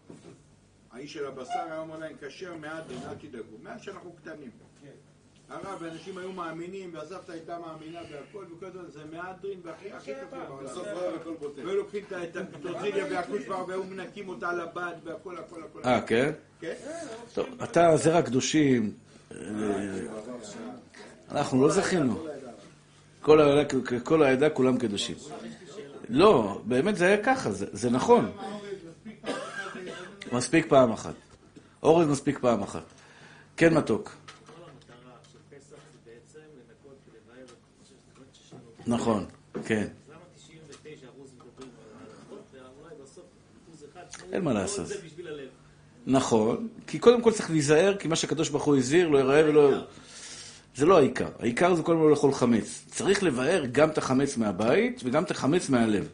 האיש 1.02 1.14
של 1.14 1.26
הבשר 1.26 1.60
היה 1.66 1.80
אומר 1.80 1.98
להם, 2.00 2.14
כשר 2.22 2.54
מהדרין, 2.62 3.00
אל 3.10 3.16
תדאגו. 3.16 3.58
מאז 3.64 3.82
שאנחנו 3.82 4.12
קטנים. 4.22 4.50
הרב, 5.50 5.84
אנשים 5.84 6.18
היו 6.18 6.32
מאמינים, 6.32 6.90
והסבתא 6.94 7.32
הייתה 7.32 7.58
מאמינה 7.60 8.00
והכל, 8.12 8.46
וכל 8.58 8.66
הזמן 8.66 8.84
זה 8.90 9.00
מהדרין 9.12 9.60
והכי 9.64 9.92
הכי 9.92 10.12
טוב 10.14 10.40
שבעולם. 10.44 10.64
בסוף 10.66 10.88
רב 10.88 11.14
הכל 11.22 11.34
בוטל. 11.40 11.66
והיו 11.66 11.78
לוקחים 11.78 12.04
את 12.08 12.12
ה- 12.14 12.24
את 12.24 12.36
הטורטיליה 12.36 13.06
והקושפר 13.12 13.66
והיו 13.68 13.84
מנקים 13.84 14.30
אותה 14.30 14.50
על 14.50 14.62
הבד 14.62 14.94
והכל 15.04 15.38
הכל 15.38 15.64
הכל. 15.64 15.80
אה, 15.86 16.02
כן? 16.02 16.32
כן? 16.60 16.74
טוב, 17.34 17.46
אתה 17.64 17.98
זרע 17.98 18.18
הקדושים, 18.18 18.94
אה, 19.32 19.38
אנחנו 21.32 21.62
לא 21.62 21.70
זכינו. 21.70 22.26
כל 24.04 24.24
העדה, 24.24 24.50
כולם 24.50 24.78
קדושים. 24.78 25.16
לא, 26.10 26.62
באמת 26.66 26.96
זה 26.96 27.06
היה 27.08 27.24
ככה, 27.24 27.52
זה, 27.52 27.66
זה 27.72 27.90
נכון. 27.90 28.32
מספיק 30.32 30.66
פעם 30.70 30.92
אחת. 30.92 31.14
אורז 31.84 32.08
מספיק 32.08 32.40
פעם 32.40 32.64
אחת. 32.64 32.84
כן, 33.58 33.74
מתוק. 33.74 34.12
נכון, 38.88 39.26
כן. 39.66 39.88
אז 39.88 40.10
למה 40.10 40.20
99 40.36 41.08
אחוז 41.08 41.30
מדברים 41.36 41.70
על 41.78 42.00
ההלכות, 42.00 42.44
ואולי 42.54 42.96
בסוף 43.04 43.24
אחוז 43.68 43.86
אחד, 43.92 44.02
שמונה, 44.12 44.36
אין 44.36 44.44
מה 44.44 44.54
לעשות. 44.54 44.88
נכון, 46.08 46.68
כי 46.88 47.00
קודם 47.00 47.22
כל 47.22 47.32
צריך 47.32 47.50
להיזהר, 47.50 47.98
כי 47.98 48.08
מה 48.08 48.16
שהקדוש 48.16 48.50
ברוך 48.50 48.64
הוא 48.64 48.78
הזהיר, 48.78 49.08
לא 49.08 49.18
ייראה 49.18 49.50
ולא... 49.50 49.72
זה 50.76 50.86
לא 50.86 50.98
העיקר. 50.98 51.30
העיקר 51.40 51.76
זה 51.76 51.84
קודם 51.84 51.98
כל 51.98 52.04
לא 52.04 52.10
לאכול 52.10 52.34
חמץ. 52.34 52.84
צריך 52.88 53.24
לבאר 53.24 53.66
גם 53.72 53.90
את 53.90 53.98
החמץ 53.98 54.38
מהבית 54.38 55.02
וגם 55.04 55.24
את 55.24 55.32
החמץ 55.32 55.70
מהלב. 55.70 56.10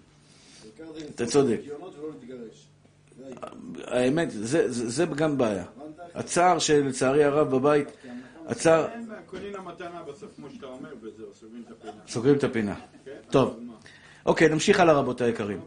אתה 1.16 1.26
צודק. 1.26 1.60
האמת, 3.92 4.32
זה, 4.32 4.72
זה, 4.72 4.90
זה 4.90 5.06
גם 5.06 5.38
בעיה. 5.38 5.66
הצער 6.16 6.60
שלצערי 6.60 7.24
הרב 7.24 7.56
בבית, 7.56 7.88
הצער... 8.48 8.88
קונים 9.26 9.54
לה 9.54 9.62
מתנה 9.62 10.02
בסוף, 10.10 10.30
כמו 10.36 10.48
שאתה 10.50 10.66
אומר, 10.66 10.90
וזהו, 11.02 11.28
סוגרים 11.34 11.64
את 11.68 11.72
הפינה. 11.72 11.94
סוגרים 12.08 12.36
את 12.36 12.44
הפינה. 12.44 12.76
טוב. 13.30 13.60
אוקיי, 14.26 14.50
נמשיך 14.50 14.80
הלאה 14.80 14.94
רבותיי 14.94 15.28
היקרים. 15.28 15.60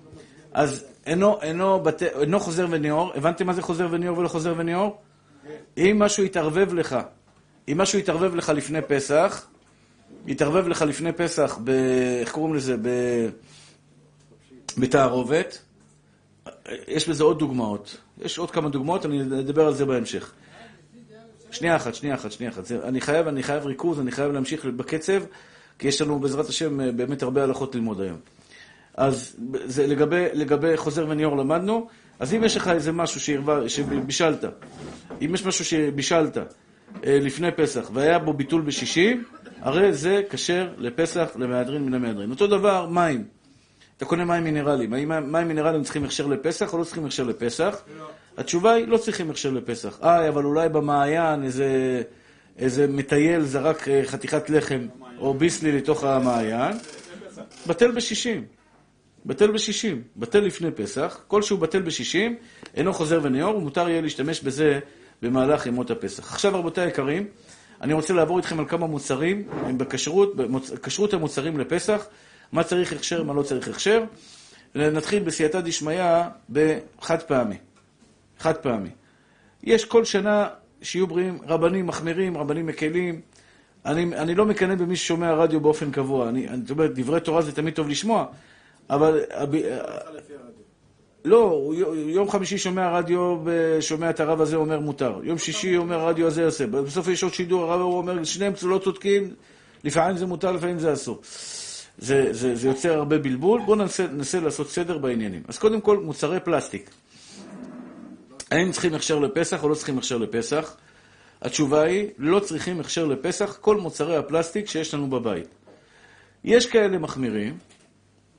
אז 0.53 0.85
אינו, 1.07 1.43
אינו, 1.43 1.81
בת... 1.81 2.03
אינו 2.03 2.41
חוזר 2.41 2.67
וניאור, 2.71 3.13
הבנתם 3.15 3.47
מה 3.47 3.53
זה 3.53 3.63
חוזר 3.63 3.89
וניאור 3.91 4.19
ולא 4.19 4.29
חוזר 4.29 4.55
וניאור? 4.57 4.99
אם 5.77 5.97
משהו 5.99 6.25
יתערבב 6.25 6.75
לך, 6.75 6.97
אם 7.69 7.79
משהו 7.79 7.99
יתערבב 7.99 8.35
לך 8.35 8.49
לפני 8.49 8.83
פסח, 8.83 9.47
יתערבב 10.27 10.69
לך 10.69 10.83
לפני 10.83 11.13
פסח, 11.13 11.59
ב... 11.65 11.71
איך 12.21 12.33
קוראים 12.33 12.55
לזה? 12.55 12.77
ב... 12.83 12.89
בתערובת, 14.79 15.59
יש 16.89 17.09
לזה 17.09 17.25
עוד 17.25 17.39
דוגמאות. 17.39 17.97
יש 18.19 18.39
עוד 18.39 18.51
כמה 18.51 18.69
דוגמאות, 18.69 19.07
אני 19.07 19.23
אדבר 19.23 19.67
על 19.67 19.75
זה 19.75 19.85
בהמשך. 19.85 20.33
שנייה 21.51 21.77
אחת, 21.77 21.95
שנייה 21.95 22.15
אחת, 22.15 22.33
שנייה 22.33 22.53
אחת. 22.53 22.73
אני 22.73 23.01
חייב, 23.01 23.29
אני 23.29 23.43
חייב 23.43 23.67
ריכוז, 23.67 24.01
אני 24.01 24.11
חייב 24.11 24.33
להמשיך 24.33 24.65
בקצב, 24.65 25.23
כי 25.79 25.89
יש 25.89 26.03
לנו 26.03 26.19
בעזרת 26.19 26.49
השם 26.49 26.81
אה, 26.81 26.93
באמת 26.93 27.23
הרבה 27.23 27.43
הלכות 27.43 27.75
ללמוד 27.75 28.01
היום. 28.01 28.19
אז 28.95 29.37
זה 29.65 29.87
לגבי, 29.87 30.27
לגבי 30.33 30.77
חוזר 30.77 31.07
וניאור 31.09 31.37
למדנו, 31.37 31.89
אז 32.19 32.35
אם 32.35 32.45
יש 32.45 32.57
לך 32.57 32.69
איזה 32.69 32.93
משהו 32.93 33.21
שערבה, 33.21 33.69
שבישלת, 33.69 34.45
אם 35.25 35.35
יש 35.35 35.47
משהו 35.47 35.65
שבישלת 35.65 36.37
אה, 36.37 36.43
לפני 37.05 37.49
פסח 37.57 37.91
והיה 37.95 38.19
בו 38.19 38.33
ביטול 38.33 38.63
בשישים, 38.63 39.25
הרי 39.61 39.93
זה 39.93 40.23
כשר 40.31 40.69
לפסח 40.79 41.31
למהדרין 41.37 41.87
מן 41.87 41.95
המהדרין. 41.95 42.31
אותו 42.31 42.47
דבר, 42.47 42.87
מים. 42.87 43.40
אתה 44.01 44.09
קונה 44.09 44.25
מים 44.25 44.45
מינרליים. 44.45 44.93
האם 44.93 45.33
מים 45.33 45.49
מינרליים 45.49 45.83
צריכים 45.83 46.05
הכשר 46.05 46.27
לפסח 46.27 46.73
או 46.73 46.79
לא 46.79 46.85
צריכים 46.85 47.05
הכשר 47.05 47.23
לפסח? 47.23 47.83
התשובה 48.37 48.73
היא, 48.73 48.89
לא 48.89 48.97
צריכים 48.97 49.31
הכשר 49.31 49.51
לפסח. 49.51 49.99
אה, 50.03 50.29
אבל 50.29 50.45
אולי 50.45 50.69
במעיין 50.69 51.45
איזה, 51.45 52.03
איזה 52.59 52.87
מטייל 52.87 53.43
זרק 53.43 53.89
אה, 53.89 54.03
חתיכת 54.05 54.51
לחם 54.51 54.87
או 55.19 55.35
ביסלי 55.35 55.73
לתוך 55.73 56.05
המעיין, 56.05 56.77
בטל 57.67 57.91
בשישים. 57.91 58.45
בטל 59.27 59.51
בשישים. 59.51 60.03
בטל 60.17 60.41
לפני 60.41 60.71
פסח. 60.71 61.21
כל 61.29 61.43
שהוא 61.43 61.59
בטל 61.59 61.83
בשישים, 61.83 62.37
אינו 62.75 62.93
חוזר 62.93 63.21
וניאור, 63.23 63.57
ומותר 63.57 63.89
יהיה 63.89 64.01
להשתמש 64.01 64.41
בזה 64.41 64.79
במהלך 65.23 65.67
ימות 65.67 65.91
הפסח. 65.91 66.33
עכשיו, 66.33 66.59
רבותיי 66.59 66.85
היקרים, 66.85 67.27
אני 67.81 67.93
רוצה 67.93 68.15
לעבור 68.15 68.37
איתכם 68.37 68.59
על 68.61 68.69
כמה 68.69 68.87
מוצרים, 68.87 69.49
הם 69.65 69.79
בכשרות, 69.79 71.15
המוצרים 71.15 71.59
לפסח, 71.59 72.07
מה 72.53 72.63
צריך 72.65 72.93
הכשר, 72.93 73.23
מה 73.23 73.35
לא 73.35 73.43
צריך 73.43 73.69
הכשר. 73.69 74.03
נתחיל 74.75 75.23
בסייעתא 75.23 75.61
דשמיא 75.61 76.03
בחד 76.51 77.23
פעמי. 77.23 77.57
חד 78.39 78.57
פעמי. 78.57 78.89
יש 79.63 79.85
כל 79.85 80.05
שנה, 80.05 80.49
שיהיו 80.83 81.07
בריאים, 81.07 81.39
רבנים 81.47 81.87
מחמירים, 81.87 82.37
רבנים 82.37 82.67
מקלים. 82.67 83.21
אני, 83.87 84.03
אני 84.17 84.35
לא 84.35 84.47
מקנא 84.47 84.75
במי 84.75 84.97
ששומע 84.97 85.35
רדיו 85.35 85.61
באופן 85.61 85.91
קבוע. 85.91 86.29
אני, 86.29 86.49
אני, 86.49 86.61
זאת 86.63 86.71
אומרת, 86.71 86.95
דברי 86.95 87.21
תורה 87.21 87.43
זה 87.43 87.53
תמיד 87.53 87.75
טוב 87.75 87.89
לשמוע, 87.89 88.27
אבל... 88.91 89.21
הב- 89.31 89.55
לא, 91.25 91.43
הוא 91.43 91.75
י- 91.75 92.11
יום 92.11 92.31
חמישי 92.31 92.59
שומע 92.59 92.91
רדיו, 92.99 93.37
שומע 93.81 94.11
את 94.11 94.21
הרב 94.21 94.41
הזה 94.41 94.57
אומר 94.57 94.81
מותר. 94.81 95.21
יום 95.23 95.39
שישי 95.39 95.77
אומר 95.77 96.01
הרדיו 96.01 96.27
הזה 96.27 96.45
עושה. 96.45 96.67
בסוף 96.67 97.09
יש 97.09 97.23
עוד 97.23 97.35
שידור, 97.35 97.73
הרב 97.73 97.81
אומר, 97.81 98.25
שניהם 98.25 98.53
לא 98.63 98.79
צודקים, 98.79 99.35
לפעמים 99.85 100.17
זה 100.17 100.27
מותר, 100.27 100.53
לפעמים 100.53 100.79
זה 100.79 100.93
אסור. 100.93 101.21
זה, 102.01 102.33
זה, 102.33 102.57
זה 102.57 102.69
יוצר 102.69 102.95
הרבה 102.95 103.19
בלבול. 103.19 103.61
בואו 103.67 103.77
ננסה, 103.77 104.07
ננסה 104.07 104.41
לעשות 104.41 104.71
סדר 104.71 104.99
בעניינים. 104.99 105.43
אז 105.49 105.59
קודם 105.59 105.81
כל, 105.81 105.99
מוצרי 105.99 106.41
פלסטיק. 106.41 106.91
האם 108.51 108.73
צריכים 108.73 108.95
הכשר 108.95 109.19
לפסח 109.19 109.63
או 109.63 109.69
לא 109.69 109.75
צריכים 109.75 109.99
הכשר 109.99 110.19
לפסח? 110.19 110.77
התשובה 111.43 111.83
היא, 111.83 112.09
לא 112.19 112.41
צריכים 112.41 112.81
הכשר 112.81 113.05
לפסח 113.05 113.59
כל 113.61 113.77
מוצרי 113.77 114.17
הפלסטיק 114.17 114.67
שיש 114.67 114.95
לנו 114.95 115.11
בבית. 115.11 115.49
יש 116.45 116.67
כאלה 116.67 116.99
מחמירים, 116.99 117.59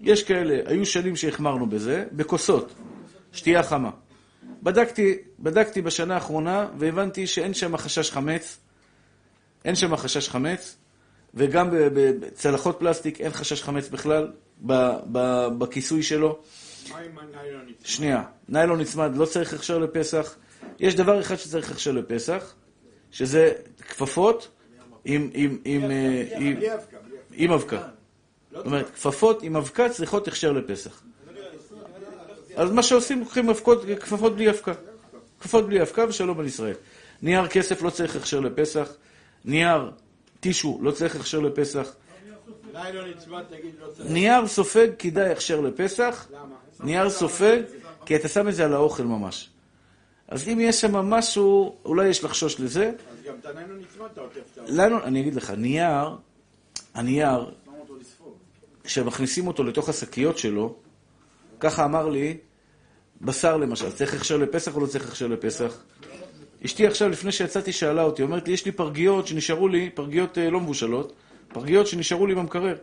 יש 0.02 0.24
כאלה, 0.24 0.60
היו 0.66 0.86
שנים 0.86 1.16
שהחמרנו 1.16 1.66
בזה, 1.66 2.06
בכוסות, 2.12 2.74
שתייה 3.32 3.64
חמה. 3.64 3.90
בדקתי, 4.64 5.18
בדקתי 5.40 5.82
בשנה 5.82 6.14
האחרונה 6.14 6.68
והבנתי 6.78 7.28
שאין 7.28 7.54
שם 7.54 7.78
חשש 7.78 8.12
חמץ, 8.12 8.58
אין 9.66 9.76
שם 9.76 9.96
חשש 9.96 10.30
חמץ, 10.30 10.78
וגם 11.34 11.70
בצלחות 11.72 12.80
פלסטיק 12.80 13.22
אין 13.22 13.32
חשש 13.32 13.64
חמץ 13.64 13.90
בכלל 13.90 14.32
בכיסוי 15.58 16.04
שלו. 16.04 16.40
מה 16.90 16.98
עם 17.00 17.18
הניילון? 17.18 17.66
שנייה, 17.84 18.24
ניילון 18.50 18.82
נצמד, 18.82 19.12
לא 19.16 19.26
צריך 19.26 19.54
הכשר 19.54 19.78
לפסח. 19.78 20.36
יש 20.80 20.96
דבר 20.96 21.20
אחד 21.20 21.36
שצריך 21.36 21.72
הכשר 21.72 21.92
לפסח, 21.92 22.54
שזה 23.12 23.52
כפפות 23.90 24.48
עם, 25.06 25.30
אבקה. 27.54 27.82
זאת 28.52 28.66
אומרת, 28.66 28.90
כפפות 28.90 29.44
עם 29.44 29.56
אבקה 29.56 29.90
צריכות 29.90 30.28
הכשר 30.28 30.52
לפסח. 30.52 31.04
אז 32.56 32.72
מה 32.72 32.84
שעושים, 32.84 33.20
לוקחים 33.20 33.54
כפפות 34.00 34.36
בלי 34.36 34.50
אבקה. 34.50 34.74
כפפות 35.40 35.68
בלי 35.68 35.82
אבקה 35.82 36.06
ושלום 36.10 36.40
על 36.40 36.46
ישראל. 36.46 36.76
נייר 37.22 37.48
כסף 37.48 37.82
לא 37.82 37.90
צריך 37.90 38.16
הכשר 38.16 38.40
לפסח, 38.40 38.94
נייר 39.46 39.92
טישו 40.42 40.80
לא 40.82 40.92
צריך 40.92 41.16
הכשר 41.16 41.40
לפסח, 41.40 41.96
לא 43.80 43.88
צריך. 43.94 44.10
נייר 44.10 44.48
סופג 44.48 44.88
כדאי 45.00 45.32
הכשר 45.32 45.62
לפסח? 45.62 46.28
נייר 46.80 47.10
סופג, 47.10 47.62
כי 48.06 48.16
אתה 48.16 48.28
שם 48.28 48.48
את 48.48 48.56
זה 48.56 48.66
על 48.66 48.74
האוכל 48.74 49.04
ממש. 49.04 49.50
אז 50.28 50.48
אם 50.48 50.60
יש 50.60 50.82
שם 50.82 50.96
משהו, 50.96 51.76
אולי 51.86 52.08
יש 52.08 52.24
לחשוש 52.24 52.60
לזה. 52.60 52.92
אז 53.12 53.26
גם 53.26 53.34
תננו 53.42 53.76
נצמד, 53.76 54.08
אתה 54.14 54.22
עוטף 54.22 54.40
את 54.54 54.58
ה... 54.58 54.62
לנו, 54.68 55.04
אני 55.04 55.22
אגיד 55.22 55.36
לך, 55.36 55.52
נייר, 55.52 56.18
הנייר, 56.94 57.52
כשמכניסים 58.84 59.48
אותו 59.48 59.64
לתוך 59.64 59.90
השקיות 59.90 60.38
שלו, 60.38 60.76
ככה 61.60 61.86
אמר 61.86 62.10
לי, 62.10 62.38
בשר 63.22 63.58
למשל, 63.58 63.92
צריך 63.92 64.14
הכשר 64.14 64.38
לפסח 64.38 64.76
או 64.76 64.80
לא 64.80 64.88
צריך 64.88 65.08
הכשר 65.08 65.28
לפסח? 65.28 65.84
אשתי 66.66 66.88
עכשיו, 66.88 67.10
לפני 67.10 67.32
שיצאתי, 67.32 67.72
שאלה 67.72 68.04
אותי, 68.04 68.24
אומרת 68.24 68.48
לי, 68.48 68.54
יש 68.54 68.66
לי 68.66 68.72
פרגיות 68.72 69.28
שנשארו 69.28 69.68
לי, 69.68 69.90
פרגיות 69.90 70.38
אה, 70.38 70.50
לא 70.50 70.60
מבושלות, 70.60 71.14
פרגיות 71.48 71.88
שנשארו 71.88 72.28
לי 72.28 72.36
במקרר. 72.36 72.78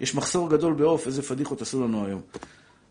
יש 0.00 0.14
מחסור 0.14 0.50
גדול 0.50 0.72
בעוף, 0.72 1.06
איזה 1.06 1.22
פדיחות 1.22 1.62
עשו 1.62 1.84
לנו 1.84 2.06
היום. 2.06 2.20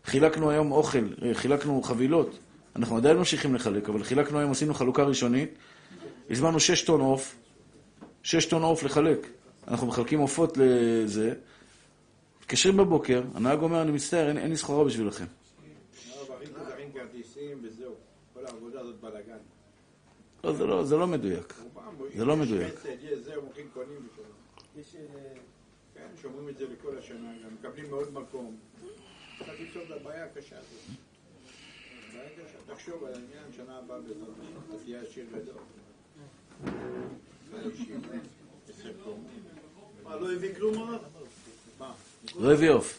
חילקנו 0.04 0.50
היום 0.50 0.72
אוכל, 0.72 1.06
אה, 1.22 1.34
חילקנו 1.34 1.82
חבילות. 1.82 2.38
אנחנו 2.76 2.96
עדיין 2.96 3.16
ממשיכים 3.16 3.54
לחלק, 3.54 3.88
אבל 3.88 4.04
חילקנו 4.04 4.38
היום, 4.38 4.50
עשינו 4.50 4.74
חלוקה 4.74 5.02
ראשונית. 5.02 5.50
הזמנו 6.30 6.60
שש 6.60 6.82
טון 6.82 7.00
עוף, 7.00 7.36
שש 8.22 8.44
טון 8.44 8.62
עוף 8.62 8.82
לחלק. 8.82 9.26
אנחנו 9.68 9.86
מחלקים 9.86 10.18
עופות 10.18 10.58
לזה. 10.60 11.34
מתקשרים 12.40 12.76
בבוקר, 12.76 13.22
הנהג 13.34 13.62
אומר, 13.62 13.82
אני 13.82 13.92
מצטער, 13.92 14.28
אין, 14.28 14.50
לי 14.50 14.56
סחורה 14.56 14.84
בשבילכם. 14.84 15.24
לא, 20.44 20.52
זה 20.52 20.66
לא, 20.66 20.84
זה 20.84 20.96
לא 20.96 21.06
מדויק. 21.06 21.54
זה 22.16 22.24
לא 22.24 22.36
מדויק. 22.36 22.74
חסד, 22.74 22.88
יש 23.02 23.18
זה, 23.18 23.34
הולכים 23.34 23.68
קונים 23.74 24.08
ושלום. 24.12 24.26
יש... 24.76 24.94
אה, 24.96 25.32
כן, 25.94 26.06
שומרים 26.22 26.48
את 26.48 26.58
זה 26.58 26.64
לכל 26.68 26.98
השנה, 26.98 27.32
גם 27.44 27.54
מקבלים 27.54 27.90
מאוד 27.90 28.12
מקום. 28.12 28.56
צריך 29.38 29.60
לפתור 29.60 29.82
את 29.82 29.90
הבעיה 29.90 30.24
הקשה 30.24 30.56
הזאת. 30.58 30.96
בעיה 32.12 32.28
קשה. 32.28 32.74
תחשוב 32.74 33.04
על 33.04 33.12
העניין, 33.14 33.52
שנה 33.56 33.78
הבאה 33.78 34.00
בעזרת 34.00 34.28
השם, 34.42 34.52
אתה 34.68 34.84
תהיה 34.84 35.00
עשיר 35.00 35.24
גדול. 35.32 35.62
בישיבה, 37.50 38.08
בספר. 38.68 39.12
מה, 40.02 40.16
לא 40.16 40.32
הביא 40.32 40.54
כלום 40.54 40.78
הרב? 40.78 41.00
מה? 41.78 41.92
לא 42.38 42.52
הביא 42.52 42.70
עוף. 42.70 42.98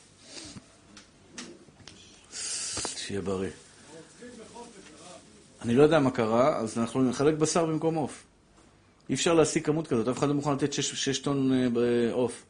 שיהיה 2.97 3.21
בריא. 3.21 3.49
אני 5.65 5.73
לא 5.73 5.83
יודע 5.83 5.99
מה 5.99 6.11
קרה, 6.11 6.57
אז 6.57 6.77
אנחנו 6.77 7.03
נחלק 7.03 7.33
בשר 7.33 7.65
במקום 7.65 7.95
עוף. 7.95 8.23
אי 9.09 9.15
אפשר 9.15 9.33
להשיג 9.33 9.65
כמות 9.65 9.87
כזאת, 9.87 10.07
אף 10.07 10.17
אחד 10.17 10.27
לא 10.27 10.33
מוכן 10.33 10.53
לתת 10.53 10.73
שש, 10.73 11.05
שש 11.05 11.19
טון 11.19 11.53
אה, 11.53 11.67
בעוף. 11.69 12.45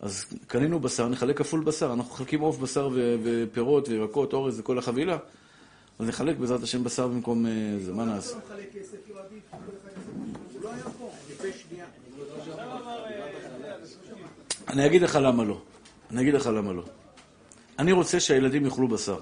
אז 0.00 0.24
קנינו 0.46 0.80
בשר, 0.80 1.08
נחלק 1.08 1.38
כפול 1.38 1.60
בשר. 1.60 1.92
אנחנו 1.92 2.14
מחלקים 2.14 2.40
עוף, 2.40 2.58
בשר 2.58 2.88
ו- 2.92 3.16
ופירות 3.22 3.88
וירקות, 3.88 4.32
אורז 4.32 4.60
וכל 4.60 4.78
החבילה. 4.78 5.18
אז 5.98 6.06
נחלק 6.06 6.36
בעזרת 6.36 6.62
השם 6.62 6.84
בשר 6.84 7.08
במקום 7.08 7.46
אה, 7.46 7.50
זה, 7.80 7.92
מה 7.92 8.04
נעשה? 8.04 8.34
לא. 8.34 9.10
אני 14.68 14.86
אגיד 14.86 15.02
לך 15.02 15.18
למה 15.22 15.44
לא. 15.44 15.60
אני 16.10 16.20
אגיד 16.22 16.34
לך 16.34 16.46
למה 16.46 16.72
לא. 16.72 16.82
אני 17.78 17.92
רוצה 17.92 18.20
שהילדים 18.20 18.64
יאכלו 18.64 18.88
בשר. 18.88 19.20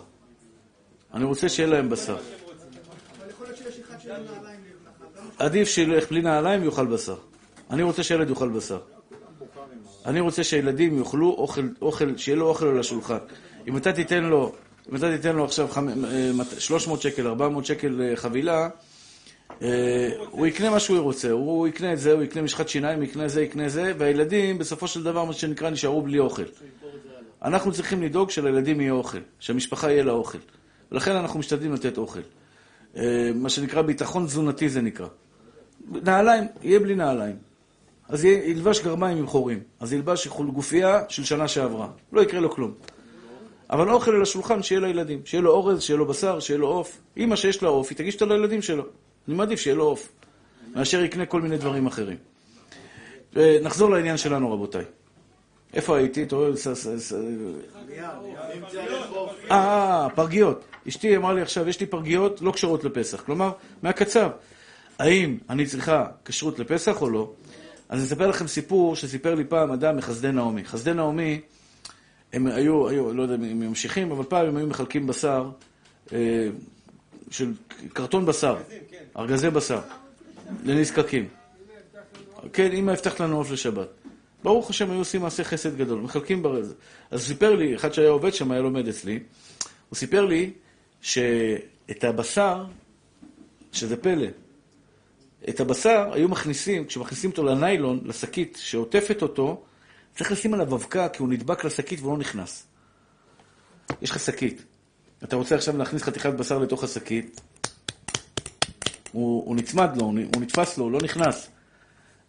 אני 1.14 1.25
רוצה 1.25 1.49
שיהיה 1.49 1.68
להם 1.68 1.88
בשר. 1.88 2.16
אבל 3.18 3.31
יכול 3.31 3.46
להיות 3.46 3.59
שיש 3.59 3.79
אחד 3.79 4.00
שאין 4.00 4.00
לו 4.00 4.00
נעליים 4.00 4.00
לבנך. 4.00 4.00
גם 4.00 4.00
עדיף 5.38 5.68
שילך 5.68 6.11
בלי 6.11 6.23
נעליים 6.23 6.62
ויאכל 6.62 6.87
בשר. 6.87 7.16
אני 7.70 7.83
רוצה 7.83 8.03
שהילד 8.03 8.31
יאכל 8.31 8.49
בשר. 8.49 8.79
אני 10.07 10.20
רוצה 10.20 10.44
שהילדים 10.44 10.99
יאכלו 10.99 11.31
אוכל, 11.31 11.68
אוכל, 11.83 12.16
שיהיה 12.16 12.37
לו 12.37 12.46
אוכל 12.49 12.66
על 12.66 12.81
השולחן. 12.81 13.18
אם 13.68 13.77
אתה 13.77 13.92
תיתן 13.92 14.25
לו, 14.25 14.53
אם 14.90 14.96
אתה 14.96 15.16
תיתן 15.16 15.37
לו 15.37 15.44
עכשיו 15.44 15.68
חמ- 15.73 16.05
אה, 16.05 16.31
מת- 16.35 16.61
300 16.61 17.03
שקל, 17.03 17.27
400 17.27 17.64
שקל 17.66 18.01
אה, 18.03 18.16
חבילה, 18.16 18.68
אה, 19.62 19.68
הוא 20.31 20.46
יקנה 20.46 20.70
מה 20.70 20.81
שהוא 20.81 20.99
רוצה. 20.99 21.31
הוא 21.31 21.68
יקנה 21.68 21.92
את 21.92 21.99
זה, 21.99 22.12
הוא 22.12 22.23
יקנה 22.23 22.42
משחת 22.42 22.68
שיניים, 22.68 23.03
יקנה 23.03 23.29
זה, 23.29 23.42
יקנה 23.42 23.68
זה, 23.68 23.92
והילדים 23.99 24.59
בסופו 24.59 24.87
של 24.88 25.03
דבר, 25.03 25.25
מה 25.25 25.33
שנקרא, 25.33 25.70
נשארו 25.70 26.03
בלי 26.03 26.18
אוכל. 26.18 26.42
אנחנו 27.44 27.73
צריכים 27.73 28.03
לדאוג 28.03 28.31
שלילדים 28.31 28.81
יהיה 28.81 28.92
אוכל, 28.92 29.18
שהמשפחה 29.38 29.90
יהיה 29.90 30.05
לה 30.05 30.12
אוכל. 30.12 30.38
ולכן 30.92 31.12
אנחנו 31.16 31.38
משתדלים 31.38 31.73
לתת 31.75 31.99
אוכל. 31.99 32.20
אה, 32.96 33.31
מה 33.35 33.48
שנקרא 33.48 33.83
ביטחון 33.83 34.26
תזונתי 34.26 34.68
זה 34.68 34.81
נקרא. 34.81 35.07
נעליים, 35.90 36.44
יהיה 36.62 36.81
בלי 36.81 36.94
נעליים. 36.94 37.37
אז 38.09 38.24
יהיה- 38.24 38.44
ילבש 38.44 38.81
גרמיים 38.81 39.18
עם 39.18 39.26
חורים. 39.26 39.61
אז 39.81 39.92
ילבש 39.92 40.29
גופייה 40.29 41.03
של 41.09 41.24
שנה 41.24 41.48
שעברה. 41.48 41.88
לא 42.12 42.20
יקרה 42.20 42.40
לו 42.40 42.50
כלום. 42.50 42.74
אבל 43.70 43.90
אוכל 43.90 44.11
על 44.14 44.22
השולחן 44.22 44.62
שיהיה 44.62 44.81
לילדים. 44.81 45.20
שיהיה 45.24 45.42
לו 45.42 45.50
אורז, 45.50 45.83
שיהיה 45.83 45.98
לו 45.98 46.07
בשר, 46.07 46.40
שיהיה 46.40 46.59
לו 46.59 46.68
עוף. 46.68 46.98
אמא 47.16 47.37
שיש 47.37 47.62
לה 47.62 47.68
עוף, 47.68 47.90
היא 47.90 47.96
תגיש 47.98 48.14
אותו 48.14 48.26
לילדים 48.26 48.62
שלו. 48.62 48.85
אני 49.29 49.37
מעדיף 49.37 49.61
שיהיה 49.61 49.76
לו 49.76 49.85
עוף, 49.85 50.09
מאשר 50.74 51.05
יקנה 51.05 51.26
כל 51.26 51.40
מיני 51.42 51.59
דברים 51.59 51.87
אחרים. 51.87 52.16
ונחזור 53.33 53.90
לעניין 53.90 54.16
שלנו, 54.16 54.53
רבותיי. 54.53 54.85
איפה 55.74 55.96
הייתי? 55.96 56.26
אה, 59.50 60.09
פרגיות. 60.14 60.64
אשתי 60.88 61.16
אמרה 61.16 61.33
לי 61.33 61.42
עכשיו, 61.42 61.68
יש 61.68 61.80
לי 61.80 61.87
פרגיות 61.87 62.42
לא 62.42 62.52
כשרות 62.52 62.85
לפסח. 62.85 63.20
כלומר, 63.20 63.52
מהקצב. 63.83 64.30
האם 64.98 65.38
אני 65.50 65.66
צריכה 65.66 66.06
כשרות 66.24 66.59
לפסח 66.59 67.02
או 67.02 67.11
לא? 67.11 67.33
אז 67.88 67.98
אני 67.98 68.06
אספר 68.06 68.26
לכם 68.26 68.46
סיפור 68.46 68.96
שסיפר 68.96 69.35
לי 69.35 69.44
פעם 69.44 69.72
אדם 69.72 69.96
מחסדי 69.96 70.33
נעמי. 70.33 70.64
חסדי 70.64 70.94
נעמי, 70.94 71.40
הם 72.33 72.46
היו, 72.46 72.88
היו, 72.88 73.14
לא 73.14 73.22
יודע 73.22 73.35
אם 73.35 73.44
הם 73.44 73.61
ממשיכים, 73.61 74.11
אבל 74.11 74.24
פעם 74.24 74.46
הם 74.46 74.56
היו 74.56 74.66
מחלקים 74.66 75.06
בשר, 75.06 75.50
אה, 76.12 76.48
של 77.30 77.52
קרטון 77.92 78.26
בשר, 78.26 78.56
ארגזי 79.16 79.50
בשר, 79.50 79.80
לנזקקים. 80.64 81.28
כן, 82.52 82.72
אמא 82.72 82.90
הבטחת 82.90 83.20
לנו 83.20 83.37
עוף 83.37 83.50
לשבת. 83.50 83.88
ברוך 84.42 84.70
השם, 84.70 84.90
היו 84.90 84.98
עושים 84.98 85.20
מעשה 85.20 85.44
חסד 85.44 85.76
גדול, 85.76 86.00
מחלקים 86.00 86.42
ברז. 86.42 86.74
אז 87.11 87.26
סיפר 87.26 87.55
לי, 87.55 87.76
אחד 87.76 87.92
שהיה 87.92 88.09
עובד 88.09 88.35
שם, 88.35 88.50
היה 88.50 88.61
לומד 88.61 88.88
אצלי, 88.88 89.18
הוא 89.88 89.96
סיפר 89.96 90.24
לי 90.24 90.53
שאת 91.00 92.05
הבשר, 92.05 92.64
שזה 93.72 93.96
פלא, 93.96 94.26
את 95.48 95.61
הבשר 95.61 96.11
היו 96.12 96.29
מכניסים, 96.29 96.87
כשמכניסים 96.87 97.31
אותו 97.31 97.44
לניילון, 97.44 98.00
לשקית 98.05 98.59
שעוטפת 98.61 99.22
אותו, 99.22 99.62
צריך 100.16 100.33
לשים 100.33 100.55
עליו 100.55 100.74
אבקה, 100.74 101.09
כי 101.09 101.22
הוא 101.22 101.29
נדבק 101.29 101.64
לשקית 101.64 102.00
והוא 102.00 102.12
לא 102.12 102.18
נכנס. 102.18 102.66
יש 104.03 104.11
לך 104.11 104.20
שקית. 104.20 104.64
אתה 105.24 105.37
רוצה 105.37 105.55
עכשיו 105.55 105.76
להכניס 105.76 106.03
חתיכת 106.03 106.33
בשר 106.33 106.59
לתוך 106.59 106.85
השקית, 106.85 107.40
הוא, 109.12 109.46
הוא 109.46 109.57
נצמד 109.57 109.96
לו, 109.96 110.05
הוא 110.05 110.42
נתפס 110.42 110.79
לו, 110.79 110.85
הוא 110.85 110.92
לא 110.92 110.98
נכנס. 111.03 111.50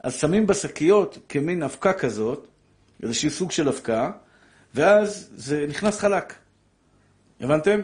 אז 0.04 0.14
שמים 0.14 0.48
בשקיות 0.48 1.18
כמין 1.30 1.64
אבקה 1.64 1.94
כזאת, 1.94 2.48
איזשהו 3.04 3.30
סוג 3.30 3.52
של 3.52 3.68
אבקה, 3.68 4.12
ואז 4.76 5.30
זה 5.36 5.66
נכנס 5.70 6.00
חלק. 6.00 6.34
הבנתם? 7.42 7.80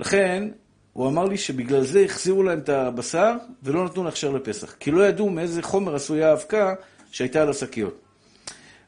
לכן, 0.00 0.48
הוא 0.92 1.08
אמר 1.08 1.24
לי 1.24 1.36
שבגלל 1.36 1.84
זה 1.84 2.00
החזירו 2.00 2.42
להם 2.42 2.58
את 2.58 2.68
הבשר 2.68 3.32
ולא 3.62 3.84
נתנו 3.84 4.04
להכשר 4.04 4.30
לפסח. 4.30 4.74
כי 4.80 4.90
לא 4.90 5.06
ידעו 5.06 5.30
מאיזה 5.30 5.62
חומר 5.62 5.94
עשויה 5.94 6.30
האבקה 6.30 6.74
שהייתה 7.10 7.42
על 7.42 7.50
השקיות. 7.50 8.00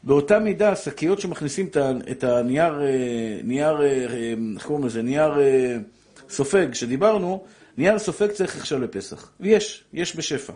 באותה 0.03 0.39
מידה, 0.39 0.73
השקיות 0.73 1.21
שמכניסים 1.21 1.69
את 2.11 2.25
הנייר, 2.25 2.83
אה, 2.83 3.41
נייר, 3.45 3.83
אה, 3.83 3.87
אה, 3.87 4.35
איך 4.55 4.67
קוראים 4.67 4.87
לזה? 4.87 5.03
נייר 5.03 5.33
סופג 6.29 6.69
שדיברנו, 6.73 7.45
נייר 7.79 7.99
סופג 7.99 8.31
צריך 8.31 8.57
הכשר 8.57 8.79
לפסח. 8.79 9.31
ויש, 9.41 9.85
יש 9.93 10.17
בשפע. 10.17 10.53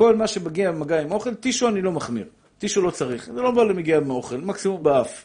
כל 0.00 0.16
מה 0.16 0.26
שמגיע 0.26 0.72
במגע 0.72 1.00
עם 1.00 1.12
אוכל, 1.12 1.34
טישו 1.34 1.68
אני 1.68 1.82
לא 1.82 1.92
מחמיר. 1.92 2.26
טישו 2.58 2.82
לא 2.82 2.90
צריך. 2.90 3.30
זה 3.34 3.40
לא 3.42 3.50
בא 3.50 3.62
למגיע 3.62 4.00
מאוכל, 4.00 4.36
מקסימום 4.36 4.82
באף. 4.82 5.24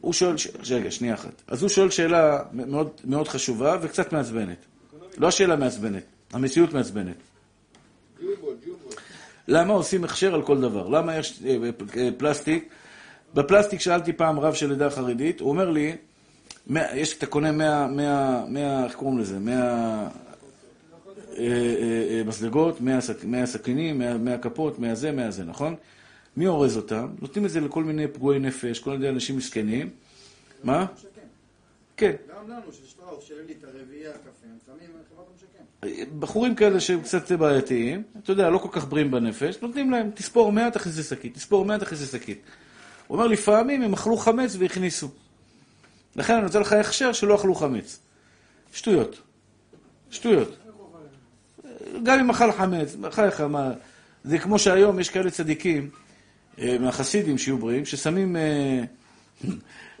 הוא 0.00 0.12
שואל. 0.12 0.34
רגע, 0.70 0.90
שנייה 0.90 1.14
אחת. 1.14 1.42
אז 1.46 1.62
הוא 1.62 1.68
שואל 1.68 1.90
שאלה 1.90 2.38
מאוד, 3.04 3.28
חשובה 3.28 3.78
וקצת 3.80 4.12
מעצבנת. 4.12 4.66
לא 5.16 5.28
השאלה 5.28 5.56
מעצבנת, 5.56 6.02
המציאות 6.32 6.72
מעצבנת. 6.72 7.16
למה 9.48 9.74
עושים 9.74 10.04
הכשר 10.04 10.34
על 10.34 10.42
כל 10.42 10.60
דבר? 10.60 10.88
למה 10.88 11.16
יש 11.16 11.42
אה, 11.46 11.56
אה, 11.96 12.08
פלסטיק? 12.16 12.68
בפלסטיק 13.34 13.80
שאלתי 13.80 14.12
פעם 14.12 14.40
רב 14.40 14.54
של 14.54 14.72
עדה 14.72 14.86
החרדית, 14.86 15.40
הוא 15.40 15.48
אומר 15.48 15.70
לי, 15.70 15.96
יש, 16.76 17.16
אתה 17.18 17.26
קונה 17.26 17.52
100, 17.52 17.86
100, 17.86 18.44
100, 18.48 18.84
איך 18.84 18.94
קוראים 18.94 19.18
לזה? 19.18 19.38
100 19.38 20.08
מסלגות, 22.26 22.80
100 22.80 22.98
סכ- 23.00 23.24
100 23.24 23.46
סכינים, 23.46 23.98
100 23.98 24.18
100 24.18 24.38
כפות, 24.38 24.78
100 24.78 24.94
זה, 24.94 25.12
100 25.12 25.30
זה, 25.30 25.44
נכון? 25.44 25.74
מי 26.36 26.46
אורז 26.46 26.76
אותם? 26.76 27.08
נותנים 27.20 27.44
את 27.44 27.50
זה 27.50 27.60
לכל 27.60 27.84
מיני 27.84 28.08
פגועי 28.08 28.38
נפש, 28.38 28.78
כל 28.78 28.90
מיני 28.90 29.08
אנשים 29.08 29.36
מסכנים, 29.36 29.90
מה? 30.64 30.86
כן. 31.96 32.12
גם 32.36 32.50
לנו, 32.50 32.72
של 32.72 32.86
שטראוס, 32.86 33.24
של 33.24 33.34
עלית, 33.44 33.64
הרביעייה, 33.64 34.10
הקפה, 34.10 34.46
הם 34.50 34.58
שמים 34.66 34.90
חברת 35.14 35.26
המשקם. 35.32 36.20
בחורים 36.20 36.54
כאלה 36.54 36.80
שהם 36.80 37.00
קצת 37.02 37.32
בעייתיים, 37.32 38.02
אתה 38.22 38.32
יודע, 38.32 38.50
לא 38.50 38.58
כל 38.58 38.68
כך 38.72 38.88
בריאים 38.88 39.10
בנפש, 39.10 39.58
נותנים 39.62 39.90
להם, 39.90 40.10
תספור 40.14 40.52
100 40.52 40.70
תכניס 40.70 40.98
לשקית, 40.98 41.34
תספור 41.34 41.64
100 41.64 41.78
תכניס 41.78 42.02
לשקית. 42.02 42.40
הוא 43.06 43.16
אומר, 43.16 43.26
לפעמים 43.26 43.82
הם 43.82 43.92
אכלו 43.92 44.16
חמץ 44.16 44.56
והכניסו. 44.58 45.08
לכן 46.16 46.34
אני 46.34 46.42
נותן 46.42 46.60
לך 46.60 46.72
הכשר 46.72 47.12
שלא 47.12 47.34
אכלו 47.34 47.54
חמץ. 47.54 47.98
שטויות. 48.72 49.20
שטויות. 50.10 50.56
גם 52.02 52.18
אם 52.18 52.30
אכל 52.30 52.52
חמץ, 52.52 52.94
בחייך, 53.00 53.40
מה... 53.40 53.70
זה 54.24 54.38
כמו 54.38 54.58
שהיום 54.58 55.00
יש 55.00 55.10
כאלה 55.10 55.30
צדיקים, 55.30 55.88
אה, 56.58 56.76
מהחסידים 56.80 57.38
שיהיו 57.38 57.58
בריאים, 57.58 57.84
ששמים 57.84 58.36
אה, 58.36 58.82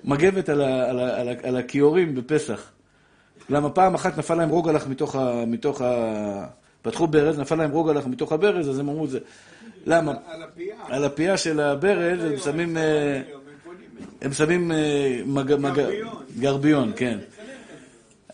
מגבת 0.04 0.48
על 0.48 0.60
ה- 0.60 0.90
על 0.90 0.98
ה- 0.98 1.20
על 1.20 1.28
ה- 1.28 1.34
על 1.42 1.56
הכיורים 1.56 2.14
בפסח. 2.14 2.70
למה 3.50 3.70
פעם 3.70 3.94
אחת 3.94 4.18
נפל 4.18 4.34
להם 4.34 4.48
רוגלח 4.48 4.86
מתוך 4.86 5.14
ה... 5.16 5.44
מתוך 5.46 5.80
ה... 5.80 6.46
פתחו 6.82 7.06
ברז, 7.06 7.38
נפל 7.38 7.54
להם 7.54 7.70
רוגלח 7.70 8.06
מתוך 8.06 8.32
הברז, 8.32 8.70
אז 8.70 8.78
הם 8.78 8.88
אמרו 8.88 9.04
את 9.04 9.10
זה. 9.10 9.18
למה? 9.86 10.14
על 10.28 10.42
הפייה. 10.42 10.74
על 10.88 11.04
הפייה 11.04 11.36
של 11.36 11.60
הברז 11.60 12.24
הם 12.24 12.36
שמים... 12.38 12.76
אה, 12.76 13.22
הם 14.22 14.32
שמים. 14.32 14.72
מג... 15.26 15.46
גרביון. 15.52 16.22
גרביון, 16.38 16.92
כן. 16.96 17.18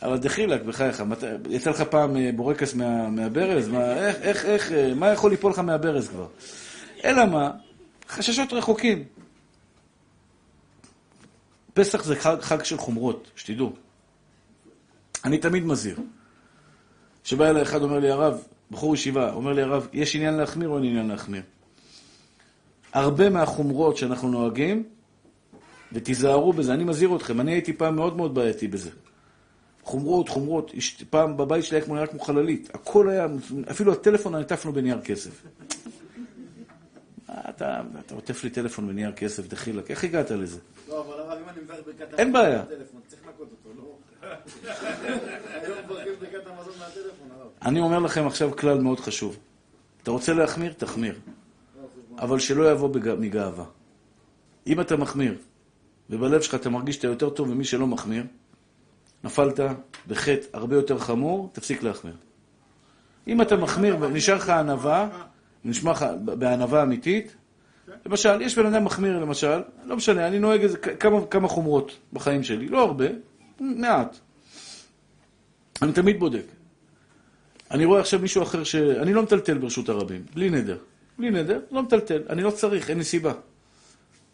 אבל 0.02 0.16
דחילק, 0.16 0.62
בחייך, 0.62 1.02
יצא 1.50 1.70
לך 1.70 1.80
פעם 1.80 2.16
אה, 2.16 2.30
בורקס 2.36 2.74
מה... 2.74 3.08
מהברז? 3.08 3.68
מה... 3.68 3.92
איך, 3.92 4.16
איך, 4.16 4.44
איך, 4.44 4.72
אה, 4.72 4.94
מה 4.94 5.12
יכול 5.12 5.30
ליפול 5.30 5.50
לך 5.50 5.58
מהברז 5.58 6.08
כבר? 6.08 6.26
אלא 7.04 7.26
מה? 7.26 7.50
חששות 8.08 8.52
רחוקים. 8.52 9.04
פסח 11.74 12.04
זה 12.04 12.16
חג, 12.16 12.36
חג 12.40 12.64
של 12.64 12.76
חומרות, 12.76 13.30
שתדעו. 13.36 13.72
אני 15.24 15.38
תמיד 15.38 15.64
מזהיר. 15.64 15.96
שבא 17.24 17.50
אליי 17.50 17.62
אחד, 17.62 17.82
אומר 17.82 17.98
לי, 17.98 18.10
הרב, 18.10 18.42
בחור 18.70 18.94
ישיבה, 18.94 19.32
אומר 19.32 19.52
לי, 19.52 19.62
הרב, 19.62 19.88
יש 19.92 20.16
עניין 20.16 20.34
להחמיר 20.34 20.68
או 20.68 20.76
אין 20.76 20.84
עניין 20.84 21.08
להחמיר? 21.08 21.42
הרבה 22.92 23.30
מהחומרות 23.30 23.96
שאנחנו 23.96 24.28
נוהגים, 24.28 24.82
ותיזהרו 25.92 26.52
בזה, 26.52 26.74
אני 26.74 26.84
מזהיר 26.84 27.16
אתכם, 27.16 27.40
אני 27.40 27.52
הייתי 27.52 27.72
פעם 27.72 27.96
מאוד 27.96 28.16
מאוד 28.16 28.34
בעייתי 28.34 28.68
בזה. 28.68 28.90
חומרות, 29.86 30.28
חומרות, 30.28 30.72
פעם 31.10 31.36
בבית 31.36 31.64
שלי 31.64 31.76
היה 31.76 31.84
כמו 31.84 31.94
נראה 31.94 32.06
כמו 32.06 32.20
חללית, 32.20 32.70
הכל 32.74 33.08
היה, 33.08 33.26
אפילו 33.70 33.92
הטלפון 33.92 34.34
עטפנו 34.34 34.72
בנייר 34.72 35.00
כסף. 35.00 35.42
אתה, 37.30 37.82
אתה 37.98 38.14
עוטף 38.14 38.44
לי 38.44 38.50
טלפון 38.50 38.88
בנייר 38.88 39.12
כסף, 39.12 39.48
דחילק, 39.48 39.90
איך 39.90 40.04
הגעת 40.04 40.30
לזה? 40.30 40.58
לא, 40.88 41.00
אבל 41.00 41.20
הרב, 41.20 41.38
אם 41.42 41.48
אני 41.48 41.60
מברך 41.64 41.80
ברכת 41.86 42.32
בעיה. 42.32 42.58
מהטלפון, 42.58 43.00
צריך 43.06 43.22
לנקות 43.26 43.48
אותו, 43.50 43.80
לא? 43.80 43.96
היום 45.62 45.78
מברכים 45.84 46.12
ברכת 46.20 46.46
המזון 46.46 46.74
מהטלפון, 46.78 47.28
הרב. 47.38 47.48
אני 47.62 47.80
אומר 47.80 47.98
לכם 47.98 48.26
עכשיו 48.26 48.56
כלל 48.56 48.78
מאוד 48.78 49.00
חשוב. 49.00 49.36
אתה 50.02 50.10
רוצה 50.10 50.34
להחמיר, 50.34 50.72
תחמיר. 50.72 51.18
אבל 52.18 52.38
שלא 52.38 52.72
יבוא 52.72 52.88
בג... 52.88 53.14
מגאווה. 53.18 53.64
אם 54.66 54.80
אתה 54.80 54.96
מחמיר, 54.96 55.38
ובלב 56.10 56.40
שלך 56.40 56.54
אתה 56.54 56.70
מרגיש 56.70 56.96
שאתה 56.96 57.06
יותר 57.06 57.30
טוב 57.30 57.48
ממי 57.48 57.64
שלא 57.64 57.86
מחמיר, 57.86 58.24
נפלת 59.26 59.60
בחטא 60.08 60.46
הרבה 60.52 60.76
יותר 60.76 60.98
חמור, 60.98 61.50
תפסיק 61.52 61.82
להחמיר. 61.82 62.14
אם 63.28 63.42
אתה 63.42 63.56
מחמיר 63.56 63.96
ונשאר 64.00 64.34
לך 64.34 64.48
ענווה, 64.48 65.08
נשמע 65.64 65.90
לך 65.90 66.06
בענווה 66.24 66.82
אמיתית, 66.82 67.36
למשל, 68.06 68.40
יש 68.40 68.58
בן 68.58 68.66
אדם 68.66 68.84
מחמיר, 68.84 69.18
למשל, 69.18 69.62
לא 69.84 69.96
משנה, 69.96 70.26
אני 70.26 70.38
נוהג 70.38 70.62
איזה 70.62 70.78
כמה, 70.78 71.26
כמה 71.26 71.48
חומרות 71.48 71.96
בחיים 72.12 72.42
שלי, 72.42 72.68
לא 72.68 72.82
הרבה, 72.84 73.06
מעט. 73.60 74.16
אני 75.82 75.92
תמיד 75.92 76.20
בודק. 76.20 76.44
אני 77.70 77.84
רואה 77.84 78.00
עכשיו 78.00 78.20
מישהו 78.20 78.42
אחר 78.42 78.64
ש... 78.64 78.74
אני 78.74 79.14
לא 79.14 79.22
מטלטל 79.22 79.58
ברשות 79.58 79.88
הרבים, 79.88 80.22
בלי 80.34 80.50
נדר. 80.50 80.78
בלי 81.18 81.30
נדר, 81.30 81.60
לא 81.70 81.82
מטלטל. 81.82 82.22
אני 82.28 82.42
לא 82.42 82.50
צריך, 82.50 82.90
אין 82.90 82.98
לי 82.98 83.04
סיבה. 83.04 83.32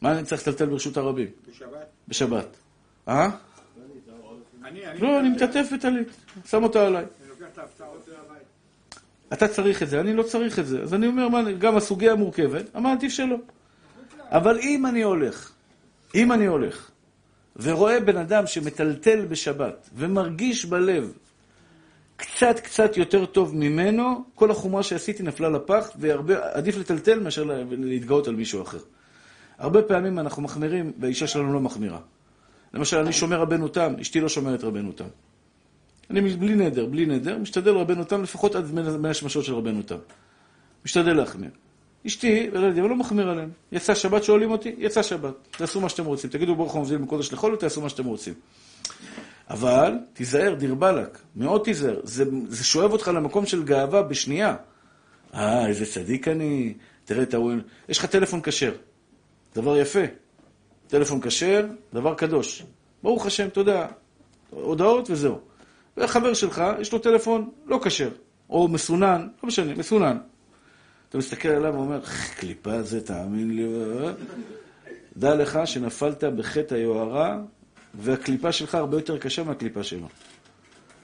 מה 0.00 0.12
אני 0.12 0.24
צריך 0.24 0.42
לטלטל 0.42 0.66
ברשות 0.66 0.96
הרבים? 0.96 1.28
בשבת. 1.48 1.86
בשבת. 2.08 2.56
אה? 3.08 3.30
לא, 5.00 5.20
אני 5.20 5.28
מטטף 5.28 5.66
בטלית, 5.74 6.08
שם 6.46 6.62
אותה 6.62 6.86
עליי. 6.86 7.04
אתה 9.32 9.48
צריך 9.48 9.82
את 9.82 9.88
זה, 9.88 10.00
אני 10.00 10.14
לא 10.14 10.22
צריך 10.22 10.58
את 10.58 10.66
זה. 10.66 10.82
אז 10.82 10.94
אני 10.94 11.06
אומר, 11.06 11.50
גם 11.58 11.76
הסוגיה 11.76 12.14
מורכבת, 12.14 12.76
אמרתי 12.76 13.10
שלא. 13.10 13.36
אבל 14.30 14.58
אם 14.58 14.86
אני 14.86 15.02
הולך, 15.02 15.52
אם 16.14 16.32
אני 16.32 16.46
הולך, 16.46 16.90
ורואה 17.56 18.00
בן 18.00 18.16
אדם 18.16 18.46
שמטלטל 18.46 19.24
בשבת, 19.24 19.88
ומרגיש 19.94 20.64
בלב 20.64 21.12
קצת 22.16 22.60
קצת 22.60 22.96
יותר 22.96 23.26
טוב 23.26 23.56
ממנו, 23.56 24.24
כל 24.34 24.50
החומרה 24.50 24.82
שעשיתי 24.82 25.22
נפלה 25.22 25.48
לפח, 25.48 25.90
ועדיף 25.98 26.76
לטלטל 26.76 27.20
מאשר 27.20 27.44
לה- 27.44 27.62
להתגאות 27.70 28.28
על 28.28 28.34
מישהו 28.36 28.62
אחר. 28.62 28.78
הרבה 29.58 29.82
פעמים 29.82 30.18
אנחנו 30.18 30.42
מחמירים, 30.42 30.92
והאישה 31.00 31.26
שלנו 31.26 31.52
לא 31.52 31.60
מחמירה. 31.60 31.98
למשל, 32.74 32.98
אני 32.98 33.12
שומר 33.12 33.40
רבנו 33.40 33.68
תם, 33.68 33.94
אשתי 34.00 34.20
לא 34.20 34.28
שומרת 34.28 34.64
רבנו 34.64 34.92
תם. 34.92 35.04
אני 36.10 36.20
בלי 36.20 36.54
נדר, 36.54 36.86
בלי 36.86 37.06
נדר, 37.06 37.38
משתדל 37.38 37.70
רבנו 37.76 38.04
תם 38.04 38.22
לפחות 38.22 38.54
עד 38.54 38.64
בין 38.64 39.06
השמשות 39.10 39.44
של 39.44 39.54
רבנו 39.54 39.82
תם. 39.82 39.96
משתדל 40.84 41.12
להחמיר. 41.12 41.50
אשתי 42.06 42.50
וילדים, 42.52 42.88
לא 42.88 42.96
מחמיר 42.96 43.30
עליהם. 43.30 43.50
יצא 43.72 43.94
שבת, 43.94 44.24
שואלים 44.24 44.50
אותי, 44.50 44.74
יצא 44.78 45.02
שבת. 45.02 45.34
תעשו 45.50 45.80
מה 45.80 45.88
שאתם 45.88 46.04
רוצים. 46.04 46.30
תגידו 46.30 46.56
ברוך 46.56 46.72
הוא 46.72 46.82
מבדיל 46.82 46.98
מקודש 46.98 47.32
לחול 47.32 47.54
ותעשו 47.54 47.80
מה 47.80 47.88
שאתם 47.88 48.04
רוצים. 48.04 48.34
אבל 49.50 49.94
תיזהר, 50.12 50.54
דיר 50.54 50.74
באלק, 50.74 51.18
מאוד 51.36 51.64
תיזהר. 51.64 52.00
זה, 52.02 52.24
זה 52.48 52.64
שואב 52.64 52.92
אותך 52.92 53.08
למקום 53.14 53.46
של 53.46 53.62
גאווה 53.62 54.02
בשנייה. 54.02 54.54
אה, 55.34 55.66
איזה 55.66 55.86
צדיק 55.86 56.28
אני, 56.28 56.74
תראה 57.04 57.22
את 57.22 57.34
ההוא... 57.34 57.52
יש 57.88 57.98
לך 57.98 58.06
טלפון 58.06 58.40
כשר. 58.42 58.72
דבר 59.54 59.76
יפה. 59.76 60.21
טלפון 60.92 61.20
כשר, 61.20 61.66
דבר 61.94 62.14
קדוש. 62.14 62.62
ברוך 63.02 63.26
השם, 63.26 63.48
אתה 63.48 63.60
יודע, 63.60 63.86
הודעות 64.50 65.10
וזהו. 65.10 65.38
והחבר 65.96 66.34
שלך, 66.34 66.62
יש 66.80 66.92
לו 66.92 66.98
טלפון 66.98 67.50
לא 67.66 67.80
כשר, 67.84 68.10
או 68.50 68.68
מסונן, 68.68 69.28
לא 69.42 69.46
משנה, 69.46 69.74
מסונן. 69.74 70.18
אתה 71.08 71.18
מסתכל 71.18 71.48
עליו 71.48 71.74
ואומר, 71.74 71.96
"איך, 71.96 72.34
קליפה 72.38 72.82
זה, 72.82 73.06
תאמין 73.06 73.56
לי. 73.56 73.64
אה?" 73.64 74.12
דע 75.16 75.34
לך 75.34 75.58
שנפלת 75.64 76.24
בחטא 76.24 76.74
היוהרה, 76.74 77.38
והקליפה 77.94 78.52
שלך 78.52 78.74
הרבה 78.74 78.96
יותר 78.96 79.18
קשה 79.18 79.44
מהקליפה 79.44 79.82
שלו. 79.82 80.08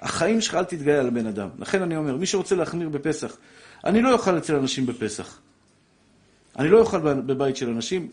החיים 0.01 0.41
שלך, 0.41 0.55
אל 0.55 0.65
תתגאה 0.65 1.01
על 1.01 1.11
בן 1.11 1.27
אדם. 1.27 1.49
לכן 1.59 1.83
אני 1.83 1.97
אומר, 1.97 2.17
מי 2.17 2.27
שרוצה 2.27 2.55
להחמיר 2.55 2.89
בפסח, 2.89 3.37
אני 3.85 4.03
לא 4.03 4.13
אוכל 4.13 4.39
אצל 4.39 4.57
אנשים 4.57 4.87
בפסח. 4.87 5.41
אני 6.59 6.69
לא 6.69 6.81
אוכל 6.81 6.99
בבית 6.99 7.57
של 7.57 7.69
אנשים, 7.71 8.11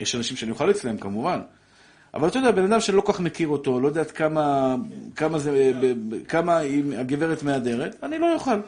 יש 0.00 0.14
אנשים 0.14 0.36
שאני 0.36 0.50
אוכל 0.50 0.70
אצלם 0.70 0.98
כמובן, 0.98 1.40
אבל 2.14 2.28
אתה 2.28 2.38
יודע, 2.38 2.50
בן 2.50 2.64
אדם 2.64 2.80
שאני 2.80 2.96
לא 2.96 3.02
כל 3.02 3.12
כך 3.12 3.20
מכיר 3.20 3.48
אותו, 3.48 3.80
לא 3.80 3.88
יודעת 3.88 4.10
כמה, 4.10 4.76
כמה, 5.16 5.38
זה, 5.38 5.72
כמה 6.28 6.60
אם 6.60 6.92
הגברת 6.92 7.42
מהדרת, 7.42 7.96
אני 8.02 8.18
לא 8.18 8.34
אוכל. 8.34 8.60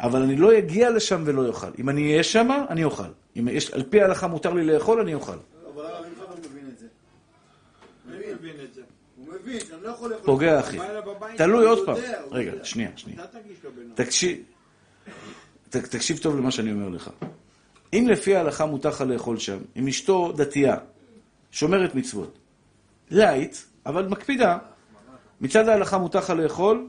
אבל 0.00 0.22
אני 0.22 0.36
לא 0.36 0.58
אגיע 0.58 0.90
לשם 0.90 1.22
ולא 1.26 1.48
אוכל. 1.48 1.66
אם 1.78 1.88
אני 1.88 2.10
אהיה 2.10 2.22
שם, 2.22 2.48
אני 2.68 2.84
אוכל. 2.84 3.02
אם 3.38 3.48
יש, 3.48 3.70
על 3.70 3.82
פי 3.82 4.02
ההלכה 4.02 4.26
מותר 4.26 4.52
לי 4.52 4.64
לאכול, 4.64 5.00
אני 5.00 5.14
אוכל. 5.14 5.32
אבל 5.32 5.86
הרב, 5.86 6.04
אם 6.04 6.14
חבר 6.14 6.34
מבין 6.50 6.68
את 6.72 6.78
זה. 6.78 6.86
אני 8.08 8.34
מבין 8.34 8.54
את 8.64 8.74
זה. 8.74 8.82
הוא 9.16 9.26
מבין 9.34 9.60
שאני 9.60 9.82
לא 9.82 9.88
יכול 9.88 10.10
לאכול... 10.10 10.26
פוגע, 10.26 10.60
אחי. 10.60 10.78
תלוי 11.36 11.66
עוד 11.66 11.86
פעם. 11.86 11.96
רגע. 12.30 12.52
שנייה, 12.64 12.90
שנייה. 12.96 13.22
תקשיב 15.70 16.18
טוב 16.22 16.36
למה 16.36 16.50
שאני 16.50 16.72
אומר 16.72 16.88
לך. 16.88 17.10
אם 17.92 18.06
לפי 18.08 18.36
ההלכה 18.36 18.66
מותר 18.66 18.88
לך 18.88 19.00
לאכול 19.00 19.38
שם, 19.38 19.58
אם 19.76 19.88
אשתו 19.88 20.32
דתייה, 20.32 20.76
שומרת 21.50 21.94
מצוות, 21.94 22.38
light, 23.10 23.56
אבל 23.86 24.08
מקפידה, 24.08 24.58
מצד 25.40 25.68
ההלכה 25.68 25.98
מותר 25.98 26.18
לך 26.18 26.30
לאכול, 26.30 26.88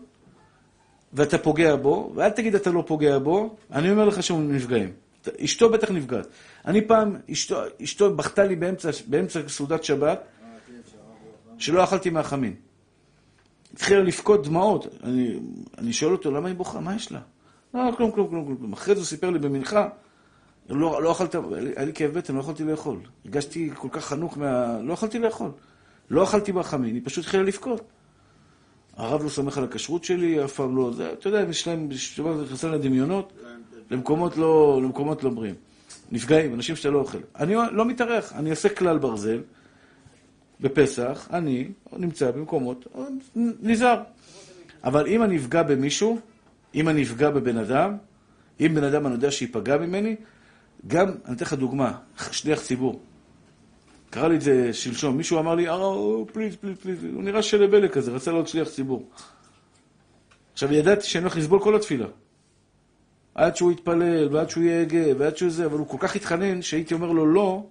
ואתה 1.13 1.37
פוגע 1.37 1.75
בו, 1.75 2.11
ואל 2.15 2.29
תגיד 2.29 2.55
אתה 2.55 2.69
לא 2.69 2.83
פוגע 2.87 3.19
בו, 3.19 3.55
אני 3.71 3.91
אומר 3.91 4.05
לך 4.05 4.23
שהם 4.23 4.55
נפגעים. 4.55 4.91
אשתו 5.43 5.69
בטח 5.69 5.91
נפגעת. 5.91 6.27
אני 6.65 6.81
פעם, 6.81 7.15
אשתו, 7.31 7.61
אשתו 7.83 8.15
בכתה 8.15 8.43
לי 8.43 8.55
באמצע, 8.55 8.89
באמצע 9.07 9.39
סעודת 9.47 9.83
שבת, 9.83 10.23
שלא 11.57 11.83
אכלתי 11.83 12.09
מהחמין. 12.09 12.55
התחילה 13.73 14.03
לבכות 14.03 14.47
דמעות. 14.47 14.87
אני, 15.03 15.39
אני 15.77 15.93
שואל 15.93 16.11
אותו, 16.11 16.31
למה 16.31 16.47
היא 16.47 16.55
בוכה? 16.55 16.79
מה 16.79 16.95
יש 16.95 17.11
לה? 17.11 17.19
לא, 17.73 17.91
כלום, 17.97 18.11
כלום, 18.11 18.29
כלום, 18.29 18.57
כלום. 18.57 18.73
אחרי 18.73 18.95
זה 18.95 19.01
הוא 19.01 19.05
סיפר 19.05 19.29
לי 19.29 19.39
במנחה, 19.39 19.89
לא, 20.69 21.03
לא 21.03 21.11
אכלת, 21.11 21.35
היה 21.75 21.85
לי 21.85 21.93
כאב 21.93 22.11
בטן, 22.11 22.35
לא 22.35 22.39
יכולתי 22.39 22.63
לאכול. 22.63 22.99
הרגשתי 23.25 23.69
כל 23.75 23.87
כך 23.91 24.05
חנוק 24.05 24.37
מה... 24.37 24.77
לא 24.81 24.93
יכולתי 24.93 25.19
לאכול. 25.19 25.51
לא 26.09 26.23
אכלתי 26.23 26.51
בחמין, 26.51 26.95
היא 26.95 27.01
פשוט 27.05 27.23
התחילה 27.23 27.43
לבכות. 27.43 27.81
הרב 28.97 29.23
לא 29.23 29.29
סומך 29.29 29.57
על 29.57 29.63
הכשרות 29.63 30.03
שלי, 30.03 30.45
אף 30.45 30.53
פעם 30.53 30.75
לא... 30.75 30.91
זה, 30.95 31.13
אתה 31.13 31.27
יודע, 31.27 31.45
יש 31.49 31.67
להם, 31.67 31.89
זה 32.15 32.43
נכנסים 32.43 32.71
לדמיונות, 32.71 33.33
למקומות 33.91 34.37
לא, 34.37 34.79
למקומות 34.83 35.23
לא 35.23 35.29
בריאים. 35.29 35.55
נפגעים, 36.11 36.53
אנשים 36.53 36.75
שאתה 36.75 36.89
לא 36.89 36.99
אוכל. 36.99 37.17
אני 37.39 37.55
לא 37.71 37.85
מתארח, 37.85 38.33
אני 38.33 38.49
עושה 38.49 38.69
כלל 38.69 38.97
ברזל. 38.97 39.41
בפסח, 40.61 41.27
אני 41.33 41.71
נמצא 41.97 42.31
במקומות, 42.31 42.87
נזהר. 43.35 44.01
אבל 44.83 45.07
אם 45.07 45.23
אני 45.23 45.37
אפגע 45.37 45.63
במישהו, 45.63 46.19
אם 46.75 46.89
אני 46.89 47.03
אפגע 47.03 47.29
בבן 47.29 47.57
אדם, 47.57 47.97
אם 48.59 48.71
בן 48.75 48.83
אדם 48.83 49.05
אני 49.05 49.15
יודע 49.15 49.31
שייפגע 49.31 49.77
ממני, 49.77 50.15
גם, 50.87 51.07
אני 51.25 51.35
אתן 51.35 51.45
לך 51.45 51.53
דוגמה, 51.53 51.97
שליח 52.31 52.61
ציבור. 52.61 53.01
קרה 54.09 54.27
לי 54.27 54.35
את 54.35 54.41
זה 54.41 54.73
שלשום, 54.73 55.17
מישהו 55.17 55.39
אמר 55.39 55.55
לי, 55.55 55.69
אה, 55.69 55.75
פליז, 56.33 56.55
פליז, 56.55 56.77
פליז, 56.77 57.03
הוא 57.13 57.23
נראה 57.23 57.41
שלבלק 57.41 57.93
כזה, 57.93 58.11
רצה 58.11 58.31
להיות 58.31 58.47
שליח 58.47 58.69
ציבור. 58.69 59.09
עכשיו, 60.53 60.73
ידעתי 60.73 61.07
שאני 61.07 61.23
הולך 61.23 61.37
לסבול 61.37 61.59
כל 61.59 61.75
התפילה. 61.75 62.07
עד 63.35 63.55
שהוא 63.55 63.71
יתפלל, 63.71 64.27
ועד 64.31 64.49
שהוא 64.49 64.63
יהיה 64.63 64.81
הגה, 64.81 65.03
ועד 65.17 65.37
שהוא 65.37 65.51
זה, 65.51 65.65
אבל 65.65 65.77
הוא 65.77 65.87
כל 65.87 65.97
כך 65.99 66.15
התחנן, 66.15 66.61
שהייתי 66.61 66.93
אומר 66.93 67.11
לו 67.11 67.25
לא, 67.25 67.63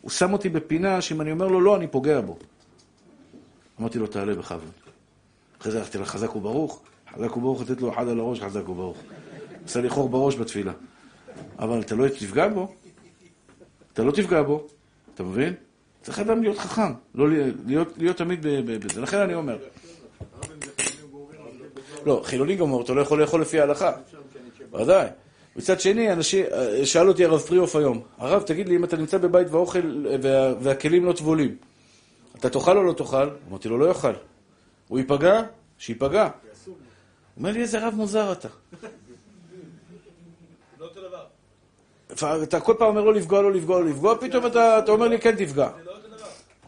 הוא 0.00 0.10
שם 0.10 0.32
אותי 0.32 0.48
בפינה 0.48 1.00
שאם 1.00 1.20
אני 1.20 1.32
אומר 1.32 1.48
לו 1.48 1.60
לא, 1.60 1.76
אני 1.76 1.86
פוגע 1.86 2.20
בו. 2.20 2.38
אמרתי 3.80 3.98
לו, 3.98 4.06
תעלה 4.06 4.34
בכבוד. 4.34 4.70
אחרי 5.60 5.72
זה 5.72 5.78
הלכתי 5.78 5.98
לחזק 5.98 6.36
וברוך, 6.36 6.82
חזק 7.14 7.36
וברוך, 7.36 7.62
לתת 7.62 7.80
לו 7.80 7.92
אחד 7.92 8.08
על 8.08 8.20
הראש, 8.20 8.40
חזק 8.40 8.68
וברוך. 8.68 8.98
עשה 9.64 9.80
לי 9.80 9.88
חור 9.88 10.08
בראש 10.08 10.36
בתפילה. 10.36 10.72
אבל 11.58 11.80
אתה 11.80 11.94
לא 11.94 12.08
תפגע 12.08 12.48
בו, 12.48 12.74
אתה 13.92 14.02
לא 14.02 14.12
תפגע 14.12 14.42
בו, 14.42 14.66
אתה 15.14 15.22
מבין? 15.22 15.54
צריך 16.02 16.18
אדם 16.18 16.42
להיות 16.42 16.58
חכם, 16.58 16.92
לא 17.14 17.28
להיות, 17.66 17.88
להיות 17.98 18.16
תמיד 18.16 18.38
בזה. 18.66 19.00
לכן 19.00 19.18
אני 19.18 19.34
אומר. 19.34 19.58
לא, 22.06 22.20
חילוני 22.24 22.56
גמור, 22.56 22.82
אתה 22.82 22.94
לא 22.94 23.00
יכול 23.00 23.20
לאכול 23.20 23.40
לפי 23.40 23.60
ההלכה. 23.60 23.92
ודאי. 24.72 25.08
מצד 25.56 25.80
שני, 25.80 26.12
אנשים, 26.12 26.44
שאל 26.84 27.08
אותי 27.08 27.24
הרב 27.24 27.40
פריאוף 27.40 27.76
היום, 27.76 28.02
הרב, 28.18 28.42
תגיד 28.42 28.68
לי, 28.68 28.76
אם 28.76 28.84
אתה 28.84 28.96
נמצא 28.96 29.18
בבית 29.18 29.50
והאוכל 29.50 30.06
וה, 30.22 30.54
והכלים 30.60 31.04
לא 31.04 31.12
טבולים, 31.12 31.56
אתה 32.36 32.50
תאכל 32.50 32.76
או 32.76 32.82
לא 32.82 32.92
תאכל? 32.92 33.28
אמרתי 33.48 33.68
לו, 33.68 33.78
לא 33.78 33.88
יאכל. 33.88 34.12
הוא 34.88 34.98
ייפגע? 34.98 35.42
שייפגע. 35.78 36.28
הוא 36.64 36.74
אומר 37.36 37.52
לי, 37.52 37.62
איזה 37.62 37.86
רב 37.86 37.94
מוזר 37.94 38.32
אתה. 38.32 38.48
אתה 42.42 42.60
כל 42.60 42.74
פעם 42.78 42.88
אומר 42.88 43.00
לא 43.00 43.14
לפגוע, 43.14 43.42
לא 43.42 43.52
לפגוע, 43.52 43.80
לא 43.80 43.86
לפגוע, 43.86 44.14
פתאום 44.20 44.46
אתה 44.46 44.84
אומר 44.88 45.08
לי, 45.08 45.18
כן 45.20 45.36
תפגע. 45.36 45.68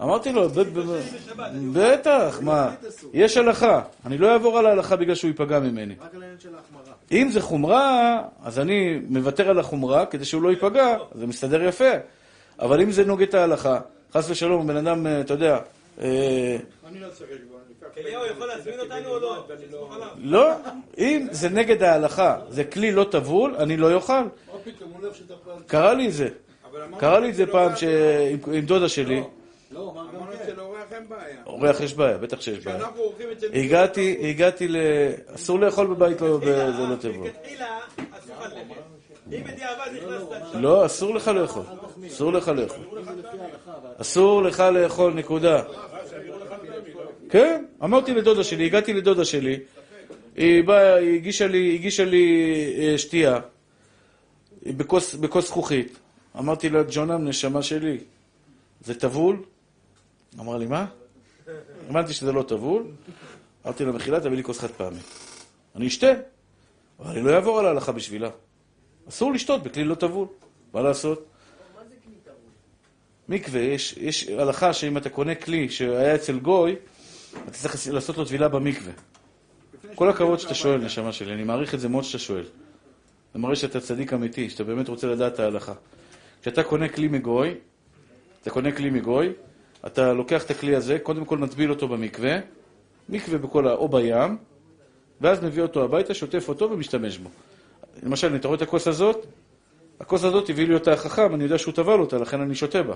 אמרתי 0.03 0.33
לו, 0.33 0.49
בטח, 1.73 2.39
מה, 2.43 2.75
יש 3.13 3.37
הלכה. 3.37 3.83
אני 4.07 4.19
לא 4.19 4.33
אעבור 4.33 4.59
על 4.59 4.67
ההלכה 4.67 4.97
בגלל 4.97 5.15
שהוא 5.15 5.29
ייפגע 5.29 5.61
ממני. 5.61 5.95
רק 6.01 6.15
על 6.15 6.23
העניין 6.23 6.41
של 6.41 6.49
ההחמרה. 6.55 6.95
אם 7.13 7.29
זה 7.33 7.41
חומרה, 7.41 8.23
אז 8.45 8.59
אני 8.59 9.01
מוותר 9.09 9.51
על 9.51 9.59
החומרה 9.59 10.07
כדי 10.07 10.25
שהוא 10.25 10.43
לא 10.43 10.49
ייפגע, 10.49 10.97
זה 11.15 11.27
מסתדר 11.27 11.63
יפה. 11.63 11.91
אבל 12.59 12.81
אם 12.81 12.93
זה 12.93 13.05
נוגד 13.05 13.29
את 13.29 13.35
ההלכה, 13.35 13.81
חס 14.13 14.31
ושלום, 14.31 14.67
בן 14.67 14.77
אדם, 14.77 15.07
אה, 15.07 15.21
אתה 15.21 15.35
יודע... 15.35 15.59
אה, 16.01 16.57
אני 16.89 17.01
לא 17.01 17.09
צריך 17.09 17.31
חשבון. 17.31 17.57
אליהו 17.99 18.27
יכול 18.27 18.47
להזמין 18.47 18.81
אותנו 18.81 19.09
או 19.09 19.19
לא? 19.19 19.45
לא, 20.17 20.53
אם 20.99 21.27
זה 21.31 21.49
נגד 21.49 21.83
ההלכה, 21.83 22.37
זה 22.49 22.65
כלי 22.65 22.93
לא 22.93 23.07
טבול, 23.11 23.55
אני 23.59 23.77
לא 23.77 23.95
אוכל. 23.95 24.13
פתאום, 24.67 24.91
הוא 24.93 25.01
לא 25.03 25.07
אוהב 25.07 25.17
שתפל. 25.17 25.63
קרה 25.67 25.95
לי 25.95 26.09
את 26.09 26.13
זה. 26.13 26.29
קרה 26.99 27.21
לי 27.21 27.31
את 27.31 27.35
זה 27.35 27.47
פעם 27.47 27.73
עם- 28.53 28.61
דודה 28.61 28.89
שלי. 28.89 29.23
לא, 29.71 29.93
אמרנו 29.95 30.33
כן. 30.33 30.45
שלאורח 30.47 30.83
אין 30.93 31.09
בעיה. 31.09 31.37
אורח 31.47 31.81
יש 31.81 31.95
בעיה, 31.95 32.19
בטח 32.19 32.41
שיש 32.41 32.65
בעיה. 32.65 32.79
כשאנחנו 32.79 33.01
אורחים 33.01 33.27
אצל 33.33 33.47
הגעתי, 33.55 34.17
הגעתי 34.31 34.69
ל... 34.69 34.77
אסור 35.35 35.59
לאכול 35.61 35.87
בבית 35.87 36.21
לא, 36.21 36.29
לא 36.29 36.89
לאכול. 36.91 37.29
אם 39.33 39.45
בדיעבד 39.45 39.87
נכנסת... 39.97 40.55
לא, 40.55 40.87
אסור 40.87 41.15
לך 41.15 41.29
לאכול. 41.29 41.63
אסור 42.07 42.33
לך 42.33 42.49
לאכול. 42.49 42.87
אסור 44.01 44.43
לך 44.43 44.61
לאכול, 44.61 45.13
נקודה. 45.15 45.63
כן, 47.31 47.65
אמרתי 47.85 48.15
לדודה 48.15 48.45
שלי, 48.45 48.67
הגעתי 48.67 48.93
לדודה 48.93 49.25
שלי, 49.25 49.59
היא 50.37 50.65
באה, 50.65 50.95
היא 50.95 51.15
הגישה 51.15 51.47
לי, 51.47 51.75
הגישה 51.75 52.05
לי 52.05 52.27
אה, 52.79 52.99
שתייה 52.99 53.39
בכוס, 54.73 55.15
בכוס 55.15 55.47
זכוכית. 55.47 55.99
אמרתי 56.39 56.69
לה, 56.69 56.83
ג'ונם, 56.91 57.29
נשמה 57.29 57.63
שלי, 57.63 57.99
זה 58.81 59.01
טבול? 59.01 59.43
אמרה 60.41 60.59
לי, 60.59 60.67
מה? 60.67 60.87
הבנתי 61.89 62.13
שזה 62.13 62.33
לא 62.33 62.43
טבול. 62.43 62.85
אמרתי 63.67 63.85
לה, 63.85 63.93
מחילה, 63.93 64.21
תביא 64.21 64.37
לי 64.37 64.45
כוס 64.45 64.59
חד 64.59 64.71
פעמי. 64.71 64.99
אני 65.77 65.87
אשתה, 65.87 66.13
אבל 67.01 67.11
אני 67.11 67.23
לא 67.23 67.35
אעבור 67.35 67.59
על 67.59 67.67
ההלכה 67.67 67.93
בשבילה. 67.93 68.31
אסור 69.09 69.33
לשתות 69.33 69.63
בכלי 69.63 69.85
לא 69.85 69.95
טבול, 69.95 70.29
מה 70.73 70.83
לעשות? 70.83 71.27
מקווה, 73.29 73.61
יש, 73.61 73.97
יש 73.97 74.29
הלכה 74.29 74.73
שאם 74.73 74.97
אתה 74.97 75.11
קונה 75.11 75.35
כלי 75.35 75.69
שהיה 75.69 76.15
אצל 76.15 76.39
גוי, 76.39 76.77
אתה 77.45 77.51
צריך 77.51 77.87
לעשות 77.93 78.19
לו 78.19 78.25
טבילה 78.25 78.49
במקווה. 78.49 78.93
כל 79.95 80.09
הכבוד 80.11 80.39
שאתה 80.39 80.55
שואל, 80.55 80.81
נשמה 80.81 81.13
שלי, 81.13 81.33
אני 81.33 81.45
מעריך 81.45 81.75
את 81.75 81.81
זה 81.81 81.89
מאוד 81.89 82.05
שאתה 82.05 82.19
שואל. 82.19 82.45
זה 83.37 83.41
מראה 83.41 83.57
שאתה 83.57 83.81
צדיק 83.81 84.13
אמיתי, 84.13 84.51
שאתה 84.51 84.65
באמת 84.65 84.89
רוצה 84.89 85.07
לדעת 85.07 85.35
את 85.35 85.41
ההלכה. 85.41 85.73
כשאתה 86.43 86.63
קונה 86.63 86.89
כלי 86.89 87.09
מגוי, 87.09 87.55
אתה 88.43 88.51
קונה 88.51 88.73
כלי 88.73 88.91
מגוי, 88.91 89.33
אתה 89.87 90.13
לוקח 90.13 90.45
את 90.45 90.51
הכלי 90.51 90.77
הזה, 90.77 90.99
קודם 90.99 91.25
כל 91.25 91.39
מטביל 91.39 91.71
אותו 91.71 91.89
במקווה, 91.89 92.37
מקווה 93.09 93.39
בכל 93.39 93.69
ה... 93.69 93.73
או 93.73 93.89
בים, 93.89 94.37
ואז 95.21 95.45
מביא 95.45 95.63
אותו 95.63 95.85
הביתה, 95.85 96.15
שוטף 96.15 96.49
אותו 96.49 96.71
ומשתמש 96.71 97.19
בו. 97.19 97.29
למשל, 98.03 98.37
אתה 98.37 98.49
רואה 98.49 98.57
את 98.57 98.63
הכוס 98.63 98.89
הזאת? 98.89 99.27
הכוס 100.01 100.25
הזאת 100.25 100.51
הביא 100.51 100.67
לי 100.67 100.75
אותה 100.75 100.93
החכם, 100.93 101.35
אני 101.35 101.45
יודע 101.45 101.59
שהוא 101.59 101.75
טבל 101.75 102.01
אותה, 102.01 102.19
לכן 102.19 102.41
אני 102.41 102.55
שותה 102.55 102.83
בה. 102.83 102.95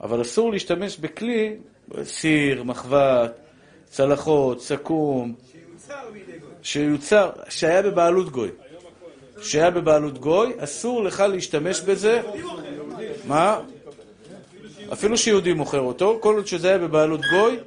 אבל 0.00 0.22
אסור 0.22 0.52
להשתמש 0.52 0.98
בכלי, 0.98 1.56
סיר, 2.02 2.62
מחבת, 2.62 3.32
צלחות, 3.84 4.60
סכו"ם, 4.60 5.34
שיוצר. 5.52 5.94
שיוצר, 6.62 7.30
שהיה 7.48 7.82
בבעלות 7.82 8.30
גוי. 8.30 8.50
שהיה 9.42 9.70
בבעלות 9.70 10.18
גוי, 10.18 10.52
אסור 10.58 11.04
לך 11.04 11.20
להשתמש 11.20 11.80
בזה. 11.80 12.22
מה? 13.24 13.60
אפילו 14.92 15.18
שיהודי 15.18 15.52
מוכר 15.52 15.80
אותו, 15.80 16.18
כל 16.20 16.34
עוד 16.36 16.46
שזה 16.46 16.68
היה 16.68 16.78
בבעלות 16.78 17.20
גוי, 17.30 17.58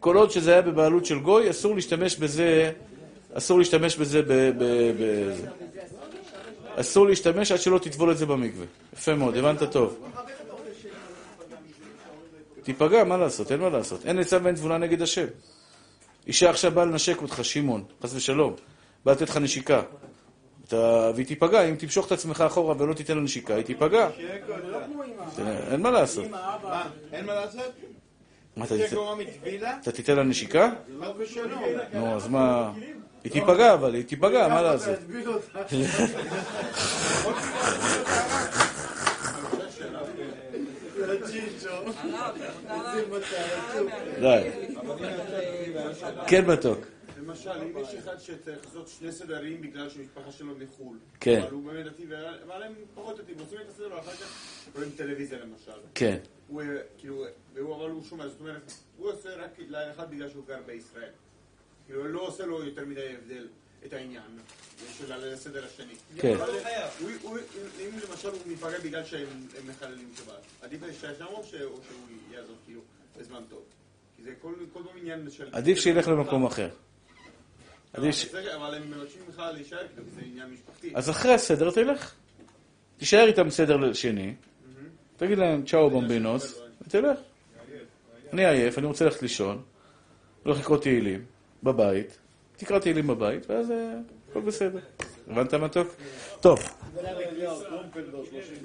כל 0.00 0.16
עוד 0.16 0.30
שזה 0.30 0.52
היה 0.52 0.62
בבעלות 0.62 1.06
של 1.06 1.18
גוי, 1.18 1.50
אסור 1.50 1.74
להשתמש 1.74 2.16
בזה, 2.16 2.72
אסור 3.34 3.58
להשתמש 3.58 3.96
בזה 3.96 4.22
ב... 4.22 4.32
ב, 4.32 4.64
ב. 4.98 5.34
אסור 6.76 7.06
להשתמש 7.06 7.52
עד 7.52 7.60
שלא 7.60 7.78
תטבול 7.78 8.10
את 8.10 8.18
זה 8.18 8.26
במקווה. 8.26 8.66
יפה 8.92 9.14
מאוד, 9.14 9.36
הבנת 9.36 9.62
טוב. 9.62 9.96
תיפגע, 12.62 13.04
מה 13.04 13.16
לעשות? 13.16 13.52
אין 13.52 13.60
מה 13.60 13.68
לעשות. 13.68 14.06
אין 14.06 14.18
עצה 14.18 14.38
ואין 14.42 14.54
תבונה 14.54 14.78
נגד 14.78 15.02
השם. 15.02 15.26
אישה 16.26 16.50
עכשיו 16.50 16.72
באה 16.72 16.84
לנשק 16.84 17.22
אותך, 17.22 17.44
שמעון, 17.44 17.84
חס 18.02 18.14
ושלום, 18.14 18.54
באה 19.04 19.14
לתת 19.14 19.28
לך 19.28 19.36
נשיקה. 19.36 19.82
אתה... 20.70 21.10
והיא 21.14 21.26
תיפגע, 21.26 21.64
אם 21.68 21.74
תמשוך 21.74 22.06
את 22.06 22.12
עצמך 22.12 22.40
אחורה 22.40 22.74
ולא 22.78 22.94
תיתן 22.94 23.16
לה 23.16 23.22
נשיקה, 23.22 23.54
היא 23.54 23.64
תיפגע. 23.64 24.08
אין 25.70 25.80
מה 25.82 25.90
לעשות. 25.90 26.24
אין 27.12 27.26
מה 27.26 27.34
לעשות? 27.34 27.72
מה, 28.56 28.64
אתה 28.64 28.74
תיתן- 29.92 30.16
לה 30.16 30.22
נשיקה? 30.22 30.70
חס 31.02 31.08
ושלום. 31.18 31.62
נו, 31.94 32.14
אז 32.16 32.28
מה... 32.28 32.72
היא 33.24 33.32
תיפגע, 33.32 33.74
אבל 33.74 33.94
היא 33.94 34.04
תיפגע, 34.04 34.48
מה 34.48 34.62
לעשות? 34.62 34.98
די. 44.20 44.50
כן, 46.26 46.44
מתוק. 46.46 46.78
למשל, 47.20 47.50
אם 47.50 47.78
יש 47.78 47.94
אחד 47.94 48.18
שצריך 48.18 48.64
לעשות 48.66 48.88
שני 48.88 49.12
סדרים 49.12 49.60
בגלל 49.62 49.90
שהמשפחה 49.90 50.32
שלו 50.32 50.54
מחו"ל, 50.58 50.98
כן. 51.20 51.40
אבל 51.42 51.50
הוא 51.50 51.62
באמת 51.72 51.86
דתי, 51.86 52.04
אבל 52.46 52.62
הם 52.62 52.72
פחות 52.94 53.18
דתיים, 53.20 53.38
עושים 53.38 53.58
את 53.60 53.68
הסדר 53.68 53.94
ואחר 53.94 54.12
כך 54.12 54.56
רואים 54.76 54.90
טלוויזיה 54.96 55.38
למשל. 55.38 55.72
כן. 55.94 56.18
הוא, 56.48 56.62
אה, 56.62 56.66
כאילו, 56.98 57.24
והוא 57.54 57.76
אבל 57.76 57.90
הוא 57.90 58.04
שומע, 58.04 58.28
זאת 58.28 58.40
אומרת, 58.40 58.72
הוא 58.96 59.10
עושה 59.12 59.36
רק 59.36 59.50
לאחד 59.68 60.10
בגלל 60.10 60.30
שהוא 60.30 60.44
גר 60.46 60.60
בישראל. 60.66 61.10
כאילו, 61.86 62.08
לא 62.08 62.20
עושה 62.20 62.46
לו 62.46 62.64
יותר 62.64 62.84
מדי 62.84 63.14
הבדל 63.14 63.48
את 63.86 63.92
העניין 63.92 64.38
של 64.98 65.12
הסדר 65.12 65.64
השני. 65.64 65.94
כן. 66.18 66.34
אבל 66.34 66.50
הוא- 67.00 67.10
הוא- 67.22 67.38
אם 67.80 67.98
למשל 68.10 68.28
הוא 68.28 68.38
מתפרע 68.46 68.78
בגלל 68.84 69.04
שהם 69.04 69.28
הם 69.58 69.66
מחללים 69.68 70.10
שבת, 70.16 70.40
עדיף 70.62 70.82
להישאר 70.82 71.14
שם 71.18 71.24
או 71.26 71.44
שהוא 71.44 71.80
יעזוב 72.32 72.56
כאילו 72.66 72.80
בזמן 73.18 73.42
טוב? 73.48 73.62
כי 74.16 74.22
זה 74.22 74.34
כל 74.42 74.54
כל 74.72 74.80
פעם 74.88 74.96
עניין 74.98 75.30
של... 75.30 75.48
עדיף 75.52 75.78
שילך 75.78 76.08
למקום 76.08 76.46
אחר. 76.46 76.68
אבל 77.94 78.74
הם 78.74 78.90
מבקשים 78.90 79.22
ממך 79.26 79.42
להישאר, 79.54 79.78
כי 79.78 80.00
זה 80.14 80.20
עניין 80.24 80.50
משפחתי. 80.50 80.92
אז 80.94 81.10
אחרי 81.10 81.34
הסדר 81.34 81.70
תלך. 81.70 82.14
תישאר 82.96 83.26
איתם 83.26 83.50
סדר 83.50 83.92
שני, 83.92 84.34
תגיד 85.16 85.38
להם 85.38 85.62
צ'או 85.66 85.90
במבינוס, 85.90 86.60
ותלך. 86.82 87.18
אני 88.32 88.46
עייף, 88.46 88.78
אני 88.78 88.86
רוצה 88.86 89.04
ללכת 89.04 89.22
לישון, 89.22 89.62
הולך 90.42 90.58
לקרוא 90.58 90.78
תהילים 90.78 91.24
בבית, 91.62 92.18
תקרא 92.56 92.78
תהילים 92.78 93.06
בבית, 93.06 93.50
ואז 93.50 93.70
אה, 93.70 93.94
הכל 94.30 94.40
בסדר. 94.40 94.78
הבנת 95.28 95.54
מתוק? 95.54 95.88
טוב. 96.40 96.58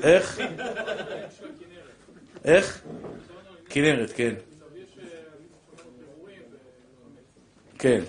איך? 0.04 0.42
איך? 2.46 2.84
כנרת, 3.70 4.12
כן. 4.16 4.34
כן. 7.80 8.04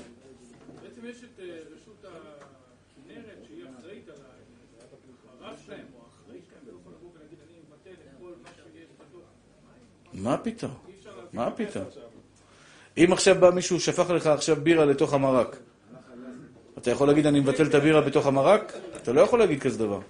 מה 10.17 10.37
פתאום? 10.37 10.73
מה 11.33 11.51
פתאום? 11.51 11.85
אם 12.99 13.13
עכשיו 13.13 13.35
בא 13.41 13.51
מישהו, 13.51 13.81
שפך 13.81 14.11
לך 14.11 14.27
עכשיו 14.27 14.57
בירה 14.63 14.85
לתוך 14.85 15.15
המרק, 15.15 15.57
אתה 16.79 16.91
יכול 16.91 17.09
להגיד, 17.09 17.27
אני 17.27 17.41
מבטל 17.41 17.67
את 17.67 17.75
הבירה 17.75 18.01
בתוך 18.01 18.27
המרק? 18.27 18.73
אתה 19.03 19.13
לא 19.13 19.21
יכול 19.21 19.39
להגיד 19.39 19.61
כזה 19.63 19.79
דבר. 19.79 20.01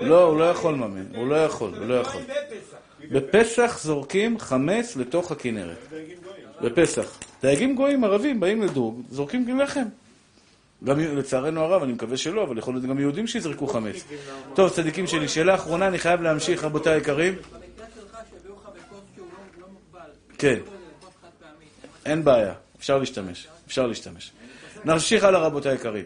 לא, 0.00 0.22
הוא 0.24 0.38
לא 0.38 0.44
יכול, 0.50 0.74
מאמין. 0.74 1.06
הוא 1.14 1.28
לא 1.28 1.34
יכול, 1.34 1.74
הוא 1.74 1.86
לא 1.86 1.94
יכול. 1.94 2.20
בפסח 3.10 3.78
זורקים 3.82 4.38
חמץ 4.38 4.96
לתוך 4.96 5.32
הכנרת. 5.32 5.76
בפסח. 6.62 7.18
דייגים 7.42 7.74
גויים 7.74 8.04
ערבים 8.04 8.40
באים 8.40 8.62
לדוג, 8.62 9.02
זורקים 9.10 9.58
לחם. 9.60 9.84
גם 10.84 10.98
לצערנו 11.00 11.60
הרב, 11.60 11.82
אני 11.82 11.92
מקווה 11.92 12.16
שלא, 12.16 12.42
אבל 12.44 12.58
יכול 12.58 12.74
להיות 12.74 12.84
גם 12.86 12.98
יהודים 12.98 13.26
שיזרקו 13.26 13.66
חמץ. 13.66 14.04
טוב, 14.54 14.70
צדיקים 14.70 15.06
שלי, 15.06 15.28
שאלה 15.28 15.54
אחרונה, 15.54 15.88
אני 15.88 15.98
חייב 15.98 16.22
להמשיך, 16.22 16.64
רבותיי 16.64 16.94
היקרים. 16.94 17.34
במקרה 17.34 17.46
שלך 17.94 18.18
שהביאו 18.30 18.54
לך 18.54 18.62
בכוס 18.62 19.00
שהוא 19.16 19.26
לא- 19.26 19.62
לא 19.62 19.66
מוגבל. 19.72 20.10
כן. 20.38 20.58
אין 22.06 22.24
בעיה, 22.24 22.54
אפשר 22.78 22.98
להשתמש, 22.98 23.48
אפשר 23.66 23.86
להשתמש. 23.86 24.32
נמשיך 24.84 25.24
הלאה 25.24 25.40
רבותיי 25.40 25.72
היקרים. 25.72 26.04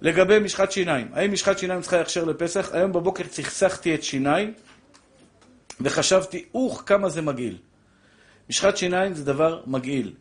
לגבי 0.00 0.38
משחת 0.38 0.72
שיניים, 0.72 1.08
האם 1.12 1.32
משחת 1.32 1.58
שיניים 1.58 1.80
צריכה 1.80 2.00
הכשר 2.00 2.24
לפסח? 2.24 2.70
היום 2.72 2.92
בבוקר 2.92 3.24
צחצחתי 3.24 3.94
את 3.94 4.02
שיניי 4.02 4.52
וחשבתי, 5.80 6.44
אוח, 6.54 6.82
כמה 6.86 7.08
זה 7.08 7.22
מגעיל. 7.22 7.56
משחת 8.50 8.76
שיניים 8.76 9.14
זה 9.14 9.24
דבר 9.24 9.60
מגעיל. 9.66 10.12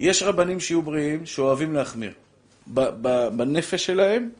יש 0.00 0.22
רבנים 0.22 0.60
שיהיו 0.60 0.82
בריאים 0.82 1.26
שאוהבים 1.26 1.74
להחמיר. 1.74 2.12
בנפש 3.36 3.86
שלהם 3.86 4.30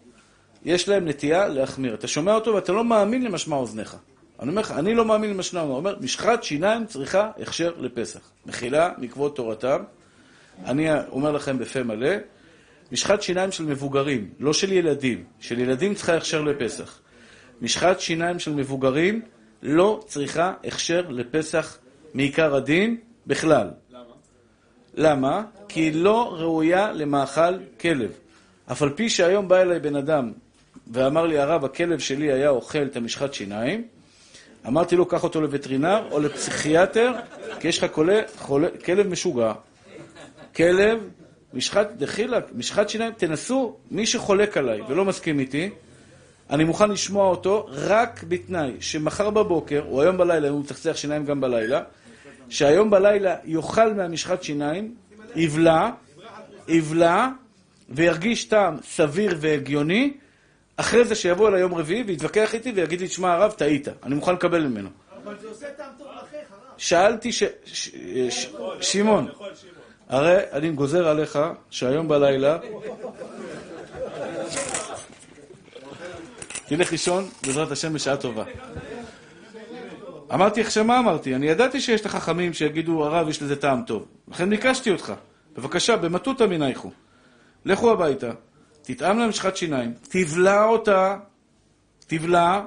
יש 0.65 0.89
להם 0.89 1.09
נטייה 1.09 1.49
להחמיר. 1.49 1.95
אתה 1.95 2.09
שומע 2.09 2.35
אותו 2.35 2.55
ואתה 2.55 2.73
לא 2.73 2.85
מאמין 2.85 3.25
למשמע 3.25 3.57
אוזניך. 3.57 3.97
אני 4.41 4.51
אומר 4.51 4.63
לך, 4.63 4.71
אני 4.71 4.95
לא 4.95 5.05
מאמין 5.05 5.31
למשמע 5.31 5.61
אוזניך. 5.61 5.71
הוא 5.71 5.77
אומר, 5.77 5.97
משחת 6.01 6.43
שיניים 6.43 6.87
צריכה 6.87 7.31
הכשר 7.43 7.75
לפסח. 7.79 8.21
מחילה 8.47 8.91
מכבוד 8.99 9.33
תורתם. 9.35 9.83
אני 10.65 10.89
אומר 11.09 11.33
לכם 11.33 11.59
בפה 11.59 11.83
מלא, 11.83 12.11
משחת 12.93 13.23
שיניים 13.23 13.53
של 13.53 13.65
מבוגרים, 13.65 14.31
לא 14.39 14.53
של 14.53 14.73
ילדים. 14.73 15.25
של 15.41 15.59
ילדים 15.59 15.95
צריכה 15.95 16.17
הכשר 16.17 16.43
לפסח. 16.43 17.01
משחת 17.63 18.01
שיניים 18.01 18.39
של 18.39 18.55
מבוגרים 18.55 19.23
לא 19.63 20.05
צריכה 20.07 20.55
הכשר 20.65 21.09
לפסח 21.09 21.79
מעיקר 22.15 22.55
הדין 22.55 22.97
בכלל. 23.27 23.71
למה? 23.91 24.05
למה? 24.95 25.45
כי 25.69 25.81
היא 25.81 25.95
לא 25.95 26.35
ראויה 26.39 26.93
למאכל 26.93 27.59
כלב. 27.81 28.11
אף 28.73 28.83
על 28.83 28.91
פי 28.91 29.09
שהיום 29.09 29.49
בא 29.49 29.57
אליי 29.57 29.81
בן 29.81 29.97
אדם 29.97 30.33
ואמר 30.93 31.27
לי, 31.27 31.39
הרב, 31.39 31.65
הכלב 31.65 31.99
שלי 31.99 32.33
היה 32.33 32.49
אוכל 32.49 32.83
את 32.83 32.97
המשחת 32.97 33.35
שיניים, 33.35 33.85
אמרתי 34.67 34.97
לו, 34.97 35.07
קח 35.07 35.25
אותו 35.25 35.41
לווטרינר 35.41 36.09
או 36.11 36.21
לפסיכיאטר, 36.21 37.13
כי 37.61 37.69
יש 37.69 37.83
לך 37.83 37.93
חולה, 37.93 38.21
חולה, 38.37 38.69
כלב 38.85 39.07
משוגע. 39.07 39.53
כלב, 40.57 40.99
משחת, 41.55 41.91
דחילק, 41.97 42.45
משחת 42.55 42.89
שיניים, 42.89 43.13
תנסו, 43.13 43.77
מי 43.91 44.07
שחולק 44.07 44.57
עליי 44.57 44.81
ולא 44.89 45.05
מסכים 45.05 45.39
איתי, 45.39 45.71
אני 46.51 46.65
מוכן 46.65 46.91
לשמוע 46.91 47.27
אותו 47.27 47.67
רק 47.71 48.25
בתנאי 48.29 48.73
שמחר 48.81 49.31
בבוקר, 49.31 49.83
או 49.89 50.03
היום 50.03 50.17
בלילה, 50.17 50.49
אם 50.49 50.53
הוא 50.53 50.61
מצחצח 50.61 50.97
שיניים 50.97 51.25
גם 51.25 51.41
בלילה, 51.41 51.83
שהיום 52.49 52.91
בלילה 52.91 53.37
יאכל 53.45 53.95
מהמשחת 53.95 54.43
שיניים, 54.43 54.95
יבלע, 55.37 55.91
יבלע, 56.69 57.29
וירגיש 57.89 58.45
טעם 58.45 58.77
סביר 58.83 59.37
והגיוני, 59.41 60.13
אחרי 60.81 61.05
זה 61.05 61.15
שיבוא 61.15 61.49
אליי 61.49 61.61
יום 61.61 61.75
רביעי 61.75 62.03
ויתווכח 62.03 62.55
איתי 62.55 62.73
ויגיד 62.73 63.01
לי, 63.01 63.09
תשמע 63.09 63.33
הרב, 63.33 63.53
טעית, 63.53 63.89
אני 64.03 64.15
מוכן 64.15 64.35
לקבל 64.35 64.67
ממנו. 64.67 64.89
אבל 65.25 65.35
זה 65.41 65.49
עושה 65.49 65.67
טעם 65.77 65.91
טוב 65.99 66.07
לאחיך, 66.07 66.39
הרב. 66.51 66.73
שאלתי 66.77 67.33
ש... 67.33 67.43
שמעון, 68.81 69.29
הרי 70.09 70.37
אני 70.53 70.71
גוזר 70.71 71.09
עליך 71.09 71.39
שהיום 71.71 72.09
בלילה 72.09 72.59
תלך 76.69 76.93
לישון, 76.93 77.29
בעזרת 77.47 77.71
השם, 77.71 77.93
בשעה 77.93 78.17
טובה. 78.17 78.45
אמרתי 80.35 80.61
עכשיו 80.61 80.85
מה 80.85 80.99
אמרתי? 80.99 81.35
אני 81.35 81.49
ידעתי 81.49 81.81
שיש 81.81 82.01
את 82.01 82.07
החכמים 82.07 82.53
שיגידו, 82.53 83.05
הרב, 83.05 83.29
יש 83.29 83.43
לזה 83.43 83.57
טעם 83.57 83.83
טוב. 83.87 84.07
לכן 84.29 84.51
ביקשתי 84.51 84.91
אותך. 84.91 85.13
בבקשה, 85.57 85.97
במטותא 85.97 86.45
מנייכו. 86.45 86.91
לכו 87.65 87.93
הביתה, 87.93 88.31
תטעם 88.95 89.19
להם 89.19 89.29
משחת 89.29 89.57
שיניים, 89.57 89.95
תבלע 90.03 90.65
אותה, 90.65 91.17
תבלע, 92.07 92.61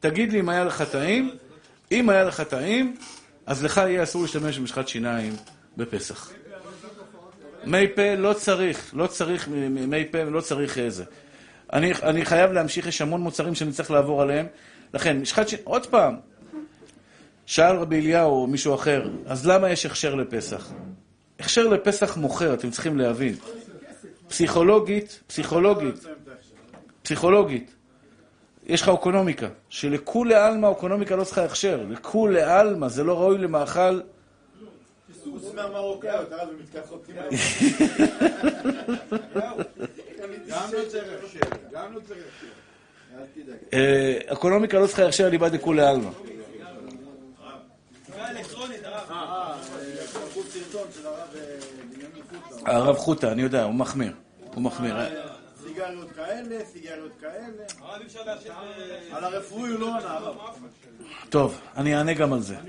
תגיד 0.00 0.32
לי 0.32 0.40
אם 0.40 0.48
היה 0.48 0.64
לך 0.64 0.82
טעים. 0.82 1.30
אם 1.92 2.08
היה 2.08 2.24
לך 2.24 2.40
טעים, 2.40 2.96
אז 3.46 3.64
לך 3.64 3.76
יהיה 3.76 4.02
אסור 4.02 4.22
להשתמש 4.22 4.58
במשחת 4.58 4.88
שיניים 4.88 5.32
בפסח. 5.76 6.30
מי 7.64 7.88
פה 7.94 8.14
לא 8.14 8.32
צריך, 8.32 8.90
לא 8.94 9.06
צריך 9.06 9.48
מי 9.70 10.04
פה 10.10 10.18
ולא 10.26 10.40
צריך 10.40 10.78
איזה. 10.78 11.04
אני, 11.72 11.92
אני 12.02 12.24
חייב 12.24 12.52
להמשיך, 12.52 12.86
יש 12.86 13.00
המון 13.00 13.20
מוצרים 13.20 13.54
שאני 13.54 13.72
צריך 13.72 13.90
לעבור 13.90 14.22
עליהם. 14.22 14.46
לכן, 14.94 15.20
משחת 15.20 15.48
שיניים, 15.48 15.68
עוד 15.68 15.86
פעם, 15.86 16.16
שאל 17.46 17.76
רבי 17.76 18.00
אליהו 18.00 18.30
או 18.30 18.46
מישהו 18.46 18.74
אחר, 18.74 19.08
אז 19.26 19.46
למה 19.46 19.70
יש 19.70 19.86
הכשר 19.86 20.14
לפסח? 20.14 20.70
הכשר 21.40 21.66
לפסח 21.66 22.16
מוכר, 22.16 22.54
אתם 22.54 22.70
צריכים 22.70 22.98
להבין. 22.98 23.34
פסיכולוגית, 24.28 25.22
פסיכולוגית, 25.26 26.04
פסיכולוגית, 27.02 27.74
יש 28.66 28.82
לך 28.82 28.88
אוקונומיקה, 28.88 29.48
שלכולי 29.68 30.34
עלמא 30.34 30.66
אוקונומיקה 30.66 31.16
לא 31.16 31.24
צריכה 31.24 31.44
הכשר, 31.44 31.82
לכולי 31.90 32.42
עלמא, 32.42 32.88
זה 32.88 33.04
לא 33.04 33.20
ראוי 33.20 33.38
למאכל. 33.38 34.00
גם 40.48 40.72
לא 44.80 44.86
צריכה 44.86 45.06
הכשר 45.06 45.28
ליבד 45.28 45.56
דכולי 45.56 45.82
עלמא. 45.82 46.10
אה, 49.10 49.55
שלחו 50.12 50.42
סרטון 50.42 50.88
של 50.94 51.06
הרב 51.06 51.16
אה, 51.34 51.58
בנימין 51.90 52.22
חוטה. 52.48 52.72
הרב 52.72 52.96
חוטה, 52.96 53.32
אני 53.32 53.42
יודע, 53.42 53.62
הוא 53.62 53.74
מחמיר. 53.74 54.12
הוא 54.54 54.62
מחמיר. 54.62 54.96
סיגריות 55.66 56.12
כאלה, 56.12 56.64
סיגריות 56.72 57.12
כאלה. 57.20 57.64
על 59.12 59.24
הרפואי 59.24 59.70
הוא 59.70 59.78
לא 59.78 59.96
ענה, 59.96 60.10
הרב. 60.10 60.36
טוב, 61.28 61.60
אני 61.76 61.96
אענה 61.96 62.14
גם 62.14 62.32
על 62.32 62.40
זה. 62.40 62.56
אה. 62.56 62.60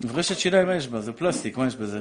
מברשת 0.00 0.38
שיניים 0.38 0.66
מה 0.66 0.74
יש 0.74 0.88
בה? 0.88 1.00
זה 1.00 1.12
פלסטיק, 1.12 1.56
מה 1.56 1.66
יש 1.66 1.76
בזה? 1.76 2.00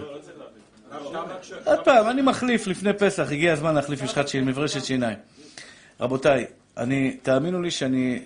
עוד 1.65 1.79
פעם, 1.85 2.09
אני 2.09 2.21
מחליף 2.21 2.67
לפני 2.67 2.93
פסח, 2.93 3.31
הגיע 3.31 3.53
הזמן 3.53 3.75
להחליף 3.75 4.03
משחת 4.03 4.27
שיניים, 4.27 4.49
מברשת 4.49 4.85
שיניים. 4.85 5.17
רבותיי, 5.99 6.45
אני, 6.77 7.17
תאמינו 7.21 7.61
לי 7.61 7.71
שאני 7.71 8.19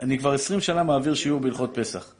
אני 0.00 0.18
כבר 0.18 0.32
עשרים 0.32 0.60
שנה 0.60 0.82
מעביר 0.82 1.14
שיעור 1.14 1.40
בהלכות 1.40 1.70
פסח. 1.74 2.12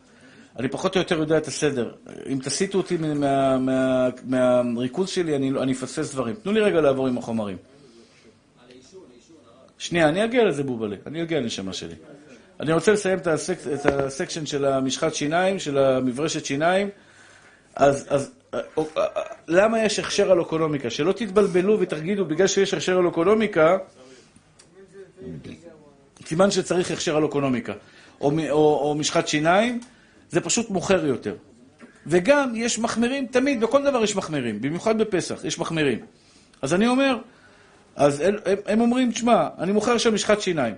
אני 0.58 0.68
פחות 0.68 0.96
או 0.96 1.00
יותר 1.00 1.18
יודע 1.18 1.38
את 1.38 1.46
הסדר. 1.46 1.92
אם 2.32 2.38
תסיטו 2.42 2.78
אותי 2.78 2.96
מה- 2.96 3.14
מה- 3.14 4.08
מה- 4.24 4.62
מהריכוז 4.62 5.08
שלי, 5.08 5.36
אני 5.36 5.50
אני 5.50 5.72
אפספס 5.72 6.12
דברים. 6.12 6.34
תנו 6.34 6.52
לי 6.52 6.60
רגע 6.60 6.80
לעבור 6.80 7.06
עם 7.06 7.18
החומרים. 7.18 7.56
שנייה, 9.78 10.08
אני 10.08 10.24
אגיע 10.24 10.44
לזה 10.44 10.62
בובלה, 10.62 10.96
אני 11.06 11.22
אגיע 11.22 11.40
לנשמה 11.40 11.72
שלי. 11.72 11.94
אני 12.60 12.72
רוצה 12.72 12.92
לסיים 12.92 13.18
את, 13.18 13.26
הסק, 13.26 13.58
את 13.74 13.86
הסקשן 13.86 14.46
של 14.46 14.64
המשחת 14.64 15.14
שיניים, 15.14 15.58
של 15.58 15.78
המברשת 15.78 16.44
שיניים. 16.44 16.88
אז, 17.76 18.06
אז 18.08 18.30
אה, 18.54 18.60
אה, 18.78 18.84
אה, 18.96 19.22
למה 19.48 19.84
יש 19.84 19.98
הכשר 19.98 20.32
על 20.32 20.38
אוקונומיקה? 20.38 20.90
שלא 20.90 21.12
תתבלבלו 21.12 21.80
ותגידו, 21.80 22.24
בגלל 22.24 22.46
שיש 22.46 22.74
הכשר 22.74 22.98
על 22.98 23.06
אוקונומיקה, 23.06 23.78
סימן 26.26 26.50
שצריך 26.50 26.90
הכשר 26.90 27.16
על 27.16 27.22
אוקונומיקה. 27.22 27.72
או, 28.20 28.32
או, 28.50 28.78
או 28.82 28.94
משחת 28.94 29.28
שיניים, 29.28 29.80
זה 30.30 30.40
פשוט 30.40 30.70
מוכר 30.70 31.06
יותר. 31.06 31.34
וגם 32.06 32.52
יש 32.56 32.78
מחמירים, 32.78 33.26
תמיד, 33.26 33.60
בכל 33.60 33.82
דבר 33.84 34.04
יש 34.04 34.16
מחמירים, 34.16 34.60
במיוחד 34.60 34.98
בפסח, 34.98 35.44
יש 35.44 35.58
מחמירים. 35.58 35.98
אז 36.62 36.74
אני 36.74 36.88
אומר, 36.88 37.16
אז 37.96 38.20
הם, 38.20 38.34
הם, 38.66 38.80
אומרים, 38.80 39.12
תשמע, 39.12 39.48
אני 39.58 39.72
מוכר 39.72 39.98
שם 39.98 40.14
משחת 40.14 40.40
שיניים, 40.40 40.74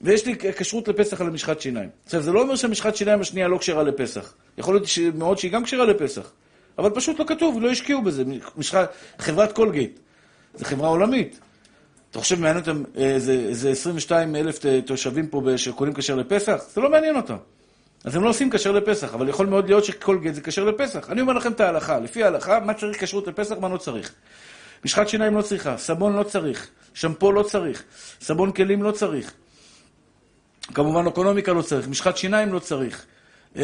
ויש 0.00 0.26
לי 0.26 0.34
כשרות 0.56 0.88
לפסח 0.88 1.20
על 1.20 1.26
המשחת 1.26 1.60
שיניים. 1.60 1.88
עכשיו, 2.04 2.22
זה 2.22 2.32
לא 2.32 2.42
אומר 2.42 2.56
שהמשחת 2.56 2.96
שיניים 2.96 3.20
השנייה 3.20 3.48
לא 3.48 3.58
כשרה 3.58 3.82
לפסח. 3.82 4.34
יכול 4.58 4.74
להיות 4.74 4.86
ש- 4.86 4.98
מאוד 4.98 5.38
שהיא 5.38 5.52
גם 5.52 5.64
כשרה 5.64 5.84
לפסח, 5.84 6.30
אבל 6.78 6.90
פשוט 6.90 7.18
לא 7.18 7.24
כתוב, 7.28 7.62
לא 7.62 7.70
השקיעו 7.70 8.02
בזה. 8.02 8.24
משחת, 8.56 8.88
חברת 9.18 9.52
קולגייט, 9.52 9.98
זו 10.54 10.64
חברה 10.64 10.88
עולמית. 10.88 11.40
אתה 12.10 12.18
חושב 12.18 12.40
מעניין 12.40 12.56
אותם 12.56 12.82
אה, 12.98 13.14
איזה, 13.14 13.32
איזה 13.32 13.70
22 13.70 14.36
אלף 14.36 14.58
ת- 14.58 14.86
תושבים 14.86 15.26
פה 15.26 15.42
שקונים 15.56 15.94
כשר 15.94 16.14
לפסח? 16.16 16.62
זה 16.74 16.80
לא 16.80 16.90
מעניין 16.90 17.16
אותם. 17.16 17.36
אז 18.04 18.16
הם 18.16 18.24
לא 18.24 18.28
עושים 18.28 18.50
כשר 18.50 18.72
לפסח, 18.72 19.14
אבל 19.14 19.28
יכול 19.28 19.46
מאוד 19.46 19.66
להיות 19.66 19.84
שכל 19.84 20.18
גט 20.18 20.34
זה 20.34 20.40
כשר 20.40 20.64
לפסח. 20.64 21.10
אני 21.10 21.20
אומר 21.20 21.32
לכם 21.32 21.52
את 21.52 21.60
ההלכה, 21.60 21.98
לפי 21.98 22.24
ההלכה, 22.24 22.60
מה 22.60 22.74
צריך 22.74 23.02
כשרות 23.02 23.26
לפסח, 23.26 23.56
מה 23.60 23.68
לא 23.68 23.76
צריך. 23.76 24.12
משחת 24.84 25.08
שיניים 25.08 25.34
לא 25.34 25.42
צריכה, 25.42 25.76
סבון 25.76 26.16
לא 26.16 26.22
צריך, 26.22 26.68
שמפו 26.94 27.32
לא 27.32 27.42
צריך, 27.42 27.82
סבון 28.20 28.52
כלים 28.52 28.82
לא 28.82 28.90
צריך. 28.90 29.32
כמובן 30.74 31.06
אקונומיקה 31.06 31.52
לא 31.52 31.62
צריך, 31.62 31.88
משחת 31.88 32.16
שיניים 32.16 32.52
לא 32.52 32.58
צריך. 32.58 33.06
אה, 33.56 33.62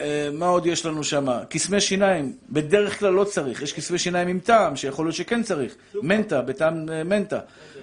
אה, 0.00 0.28
מה 0.32 0.46
עוד 0.46 0.66
יש 0.66 0.86
לנו 0.86 1.04
שם? 1.04 1.26
קסמי 1.48 1.80
שיניים, 1.80 2.36
בדרך 2.50 2.98
כלל 2.98 3.12
לא 3.12 3.24
צריך. 3.24 3.62
יש 3.62 3.72
קסמי 3.72 3.98
שיניים 3.98 4.28
עם 4.28 4.38
טעם, 4.38 4.76
שיכול 4.76 5.06
להיות 5.06 5.14
שכן 5.16 5.42
צריך. 5.42 5.74
מנטה, 5.94 6.42
בטעם 6.42 6.88
אה, 6.90 7.04
מנטה. 7.04 7.38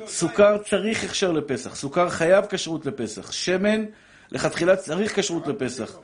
סוכר 0.07 0.57
צריך 0.57 1.03
הכשר 1.03 1.31
לפסח. 1.31 1.75
סוכר 1.75 2.09
חייב 2.09 2.45
כשרות 2.49 2.86
לפסח. 2.86 3.31
שמן, 3.31 3.86
לכתחילה 4.34 4.75
צריך 4.75 5.19
כשרות 5.19 5.47
לפסח. 5.47 5.97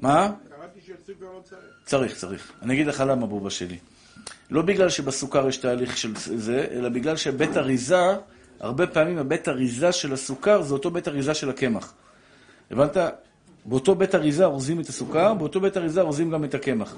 מה? 0.00 0.30
קראתי 0.48 0.80
שסוכר 0.80 1.26
לא 1.34 1.40
צריך. 1.44 1.60
צריך, 1.84 2.14
צריך. 2.14 2.52
אני 2.62 2.74
אגיד 2.74 2.86
לך 2.86 3.04
למה, 3.06 3.26
בובה 3.26 3.50
שלי. 3.50 3.78
לא 4.50 4.62
בגלל 4.62 4.88
שבסוכר 4.88 5.48
יש 5.48 5.56
תהליך 5.56 5.96
של 5.96 6.12
זה, 6.16 6.66
אלא 6.70 6.88
בגלל 6.88 7.16
שבית 7.16 7.56
אריזה, 7.56 8.16
הרבה 8.60 8.86
פעמים 8.86 9.18
הבית 9.18 9.48
אריזה 9.48 9.92
של 9.92 10.12
הסוכר 10.12 10.62
זה 10.62 10.74
אותו 10.74 10.90
בית 10.90 11.08
אריזה 11.08 11.34
של 11.34 11.50
הקמח. 11.50 11.92
הבנת? 12.70 12.96
באותו 13.64 13.94
בית 13.94 14.14
אריזה 14.14 14.44
אורזים 14.44 14.80
את 14.80 14.88
הסוכר, 14.88 15.34
באותו 15.34 15.60
בית 15.60 15.76
אריזה 15.76 16.00
אורזים 16.00 16.30
גם 16.30 16.44
את 16.44 16.54
הקמח. 16.54 16.96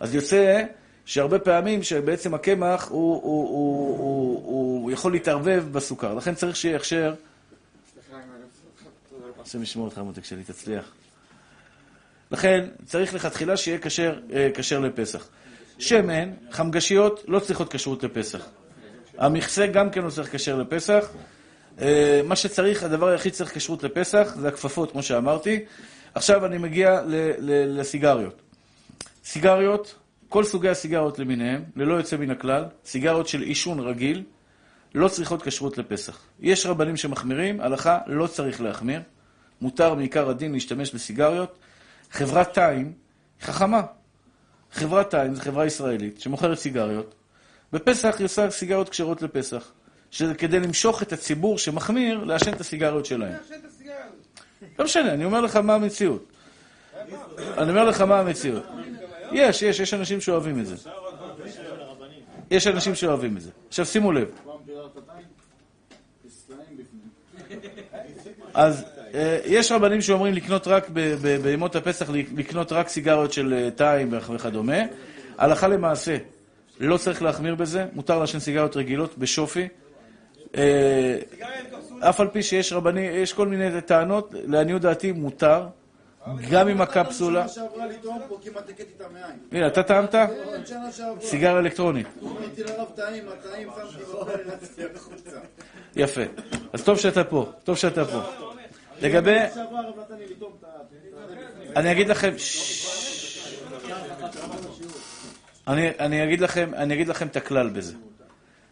אז 0.00 0.14
יוצא 0.14 0.62
שהרבה 1.04 1.38
פעמים 1.38 1.82
שבעצם 1.82 2.34
הקמח 2.34 2.88
הוא, 2.88 3.22
הוא, 3.22 3.48
הוא, 3.48 3.98
הוא, 3.98 4.44
הוא 4.44 4.90
יכול 4.90 5.12
להתערבב 5.12 5.64
בסוכר. 5.72 6.14
לכן 6.14 6.34
צריך 6.34 6.56
שיהיה 6.56 6.76
הכשר... 6.76 7.14
השם 9.48 9.62
ישמור 9.62 9.84
אותך, 9.84 9.98
מותק 9.98 10.24
שלי, 10.24 10.44
תצליח. 10.44 10.92
לכן 12.30 12.66
צריך 12.84 13.14
לכתחילה 13.14 13.56
שיהיה 13.56 13.78
כשר, 13.78 14.18
אה, 14.32 14.48
כשר 14.54 14.80
לפסח. 14.80 15.28
שמן, 15.78 16.30
חמגשיות, 16.50 17.24
לא 17.28 17.38
צריכות 17.38 17.72
כשרות 17.72 18.02
לפסח. 18.04 18.46
המכסה 19.18 19.66
גם 19.66 19.90
כן 19.90 20.02
לא 20.02 20.10
צריך 20.10 20.32
כשר 20.32 20.56
לפסח. 20.56 21.10
אה, 21.80 22.20
מה 22.24 22.36
שצריך, 22.36 22.82
הדבר 22.82 23.08
היחיד 23.08 23.34
שצריך 23.34 23.54
כשרות 23.54 23.82
לפסח, 23.82 24.34
זה 24.40 24.48
הכפפות, 24.48 24.92
כמו 24.92 25.02
שאמרתי. 25.02 25.64
עכשיו 26.14 26.46
אני 26.46 26.58
מגיע 26.58 27.02
ל- 27.02 27.32
ל- 27.38 27.80
לסיגריות. 27.80 28.40
סיגריות, 29.24 29.94
כל 30.28 30.44
סוגי 30.44 30.68
הסיגריות 30.68 31.18
למיניהם, 31.18 31.64
ללא 31.76 31.94
יוצא 31.94 32.16
מן 32.16 32.30
הכלל, 32.30 32.64
סיגריות 32.84 33.28
של 33.28 33.42
עישון 33.42 33.80
רגיל, 33.80 34.22
לא 34.94 35.08
צריכות 35.08 35.42
כשרות 35.42 35.78
לפסח. 35.78 36.20
יש 36.40 36.66
רבנים 36.66 36.96
שמחמירים, 36.96 37.60
הלכה 37.60 37.98
לא 38.06 38.26
צריך 38.26 38.60
להחמיר. 38.60 39.00
מותר 39.60 39.94
מעיקר 39.94 40.30
הדין 40.30 40.52
להשתמש 40.52 40.94
בסיגריות. 40.94 41.58
חברת 42.10 42.54
טיים, 42.54 42.92
חכמה. 43.40 43.82
חברת 44.72 45.10
טיים 45.10 45.34
זו 45.34 45.42
חברה 45.42 45.66
ישראלית 45.66 46.20
שמוכרת 46.20 46.58
סיגריות. 46.58 47.14
בפסח 47.72 48.14
היא 48.18 48.24
עושה 48.24 48.50
סיגריות 48.50 48.88
כשרות 48.88 49.22
לפסח. 49.22 49.72
שזה 50.10 50.34
כדי 50.34 50.60
למשוך 50.60 51.02
את 51.02 51.12
הציבור 51.12 51.58
שמחמיר 51.58 52.24
לעשן 52.24 52.52
את 52.52 52.60
הסיגריות 52.60 53.06
שלהם. 53.06 53.34
לא 54.78 54.84
משנה, 54.84 55.12
אני 55.14 55.24
אומר 55.24 55.40
לך 55.40 55.56
מה 55.56 55.74
המציאות. 55.74 56.32
אני 57.38 57.70
אומר 57.70 57.84
לך 57.84 58.00
מה 58.00 58.20
המציאות. 58.20 58.64
יש, 59.32 59.62
יש, 59.62 59.80
יש 59.80 59.94
אנשים 59.94 60.20
שאוהבים 60.20 60.60
את 60.60 60.66
זה. 60.66 60.76
יש 62.50 62.66
אנשים 62.66 62.94
שאוהבים 62.94 63.36
את 63.36 63.42
זה. 63.42 63.50
עכשיו 63.68 63.86
שימו 63.86 64.12
לב. 64.12 64.30
אז 68.54 68.84
יש 69.44 69.72
רבנים 69.72 70.00
שאומרים 70.00 70.34
לקנות 70.34 70.66
רק 70.66 70.88
בימות 71.42 71.76
הפסח, 71.76 72.10
לקנות 72.36 72.72
רק 72.72 72.88
סיגריות 72.88 73.32
של 73.32 73.54
אה, 73.54 73.70
טיים 73.70 74.08
וכדומה. 74.12 74.78
הלכה 75.38 75.68
למעשה, 75.68 76.16
לא 76.80 76.96
צריך 76.96 77.22
להחמיר 77.22 77.54
בזה, 77.54 77.86
מותר 77.92 78.18
לעשן 78.18 78.38
סיגריות 78.38 78.76
רגילות 78.76 79.18
בשופי. 79.18 79.68
אה, 80.56 81.18
אף 82.00 82.20
על 82.20 82.28
פי 82.28 82.42
שיש 82.42 82.72
רבני, 82.72 83.00
יש 83.00 83.32
כל 83.32 83.48
מיני 83.48 83.80
טענות, 83.80 84.34
לעניות 84.46 84.82
דעתי 84.82 85.12
מותר, 85.12 85.66
גם 86.50 86.68
עם 86.68 86.80
הקפסולה. 86.80 87.46
הנה, 89.52 89.66
אתה 89.66 89.82
טעמת? 89.82 90.14
סיגריה 91.20 91.58
אלקטרונית. 91.58 92.06
יפה. 95.96 96.20
אז 96.72 96.84
טוב 96.84 96.98
שאתה 96.98 97.24
פה, 97.24 97.46
טוב 97.64 97.76
שאתה 97.76 98.04
פה. 98.04 98.47
לגבי. 99.02 99.38
אני 101.76 101.92
אגיד 101.92 102.08
לכם, 102.08 102.34
אני, 105.68 105.90
אני, 106.00 106.24
אגיד 106.24 106.40
לכם, 106.40 106.74
אני 106.74 106.94
אגיד 106.94 107.08
לכם 107.08 107.26
את 107.26 107.36
הכלל 107.36 107.68
בזה. 107.68 107.94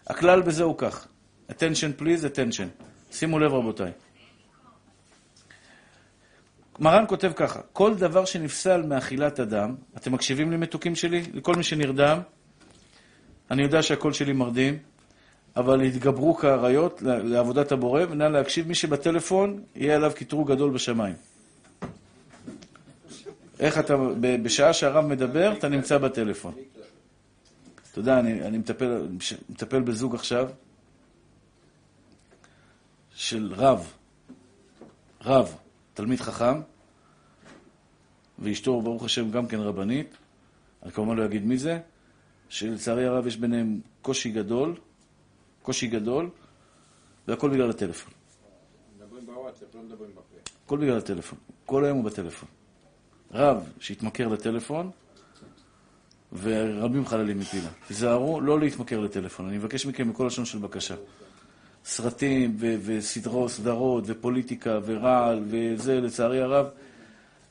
הכלל 0.06 0.42
בזה 0.42 0.64
הוא 0.64 0.78
כך, 0.78 1.08
attention 1.50 2.00
please, 2.00 2.22
attention. 2.22 2.84
שימו 3.12 3.38
לב 3.38 3.54
רבותיי. 3.54 3.92
מרן 6.78 7.04
כותב 7.08 7.32
ככה, 7.36 7.60
כל 7.72 7.94
דבר 7.94 8.24
שנפסל 8.24 8.82
מאכילת 8.82 9.40
אדם, 9.40 9.74
אתם 9.96 10.12
מקשיבים 10.12 10.50
לי 10.50 10.56
מתוקים 10.56 10.94
שלי? 10.94 11.22
לכל 11.34 11.54
מי 11.54 11.62
שנרדם, 11.62 12.18
אני 13.50 13.62
יודע 13.62 13.82
שהקול 13.82 14.12
שלי 14.12 14.32
מרדים, 14.32 14.78
אבל 15.56 15.80
התגברו 15.80 16.34
כאריות 16.34 17.02
לעבודת 17.02 17.72
הבורא, 17.72 18.02
ונא 18.10 18.24
להקשיב, 18.24 18.68
מי 18.68 18.74
שבטלפון, 18.74 19.62
יהיה 19.74 19.96
עליו 19.96 20.12
קטרוג 20.14 20.52
גדול 20.52 20.70
בשמיים. 20.70 21.14
איך 23.60 23.78
אתה, 23.78 23.96
בשעה 24.20 24.72
שהרב 24.72 25.06
מדבר, 25.06 25.52
אתה 25.52 25.68
נמצא 25.68 25.98
בטלפון. 25.98 26.54
אתה 27.90 28.00
יודע, 28.00 28.18
אני, 28.18 28.42
אני 28.42 28.58
מטפל, 28.58 29.08
מטפל 29.48 29.80
בזוג 29.82 30.14
עכשיו, 30.14 30.48
של 33.14 33.52
רב, 33.56 33.92
רב, 35.24 35.54
תלמיד 35.94 36.20
חכם, 36.20 36.60
ואשתו, 38.38 38.80
ברוך 38.80 39.04
השם, 39.04 39.30
גם 39.30 39.46
כן 39.46 39.60
רבנית, 39.60 40.16
אני 40.82 40.92
כמובן 40.92 41.16
לא 41.16 41.24
אגיד 41.24 41.44
מי 41.44 41.58
זה, 41.58 41.78
שלצערי 42.48 43.06
הרב 43.06 43.26
יש 43.26 43.36
ביניהם 43.36 43.80
קושי 44.02 44.30
גדול, 44.30 44.74
קושי 45.66 45.86
גדול, 45.86 46.30
והכל 47.28 47.50
בגלל 47.50 47.70
הטלפון. 47.70 48.12
מדברים 48.96 49.26
בוואטסאפ, 49.26 49.74
לא 49.74 49.82
מדברים 49.82 50.10
בפה. 50.10 50.50
הכל 50.64 50.78
בגלל 50.78 50.98
הטלפון. 50.98 51.38
כל 51.64 51.84
היום 51.84 51.98
הוא 51.98 52.04
בטלפון. 52.04 52.48
רב 53.32 53.68
שהתמכר 53.80 54.28
לטלפון, 54.28 54.90
ורבים 56.42 57.06
חללים 57.06 57.38
מפילה. 57.38 57.68
תיזהרו 57.86 58.40
לא 58.40 58.60
להתמכר 58.60 59.00
לטלפון. 59.00 59.48
אני 59.48 59.58
מבקש 59.58 59.86
מכם 59.86 60.08
מכל 60.08 60.24
לשון 60.26 60.44
של 60.44 60.58
בקשה. 60.58 60.94
סרטים 61.84 62.56
וסדרות, 62.58 63.50
סדרות 63.50 64.04
ופוליטיקה 64.06 64.78
ורעל 64.84 65.44
וזה, 65.46 66.00
לצערי 66.00 66.40
הרב, 66.40 66.66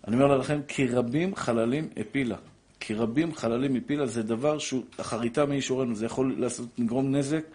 אני 0.07 0.15
אומר 0.15 0.37
לכם, 0.37 0.59
כי 0.67 0.87
רבים 0.87 1.35
חללים 1.35 1.89
הפילה. 1.97 2.35
כי 2.79 2.93
רבים 2.93 3.35
חללים 3.35 3.75
הפילה 3.75 4.07
זה 4.07 4.23
דבר 4.23 4.57
שהוא 4.59 4.83
החריטה 4.99 5.45
מאישורנו, 5.45 5.95
זה 5.95 6.05
יכול 6.05 6.35
לעשות, 6.37 6.67
לגרום 6.77 7.15
נזק, 7.15 7.45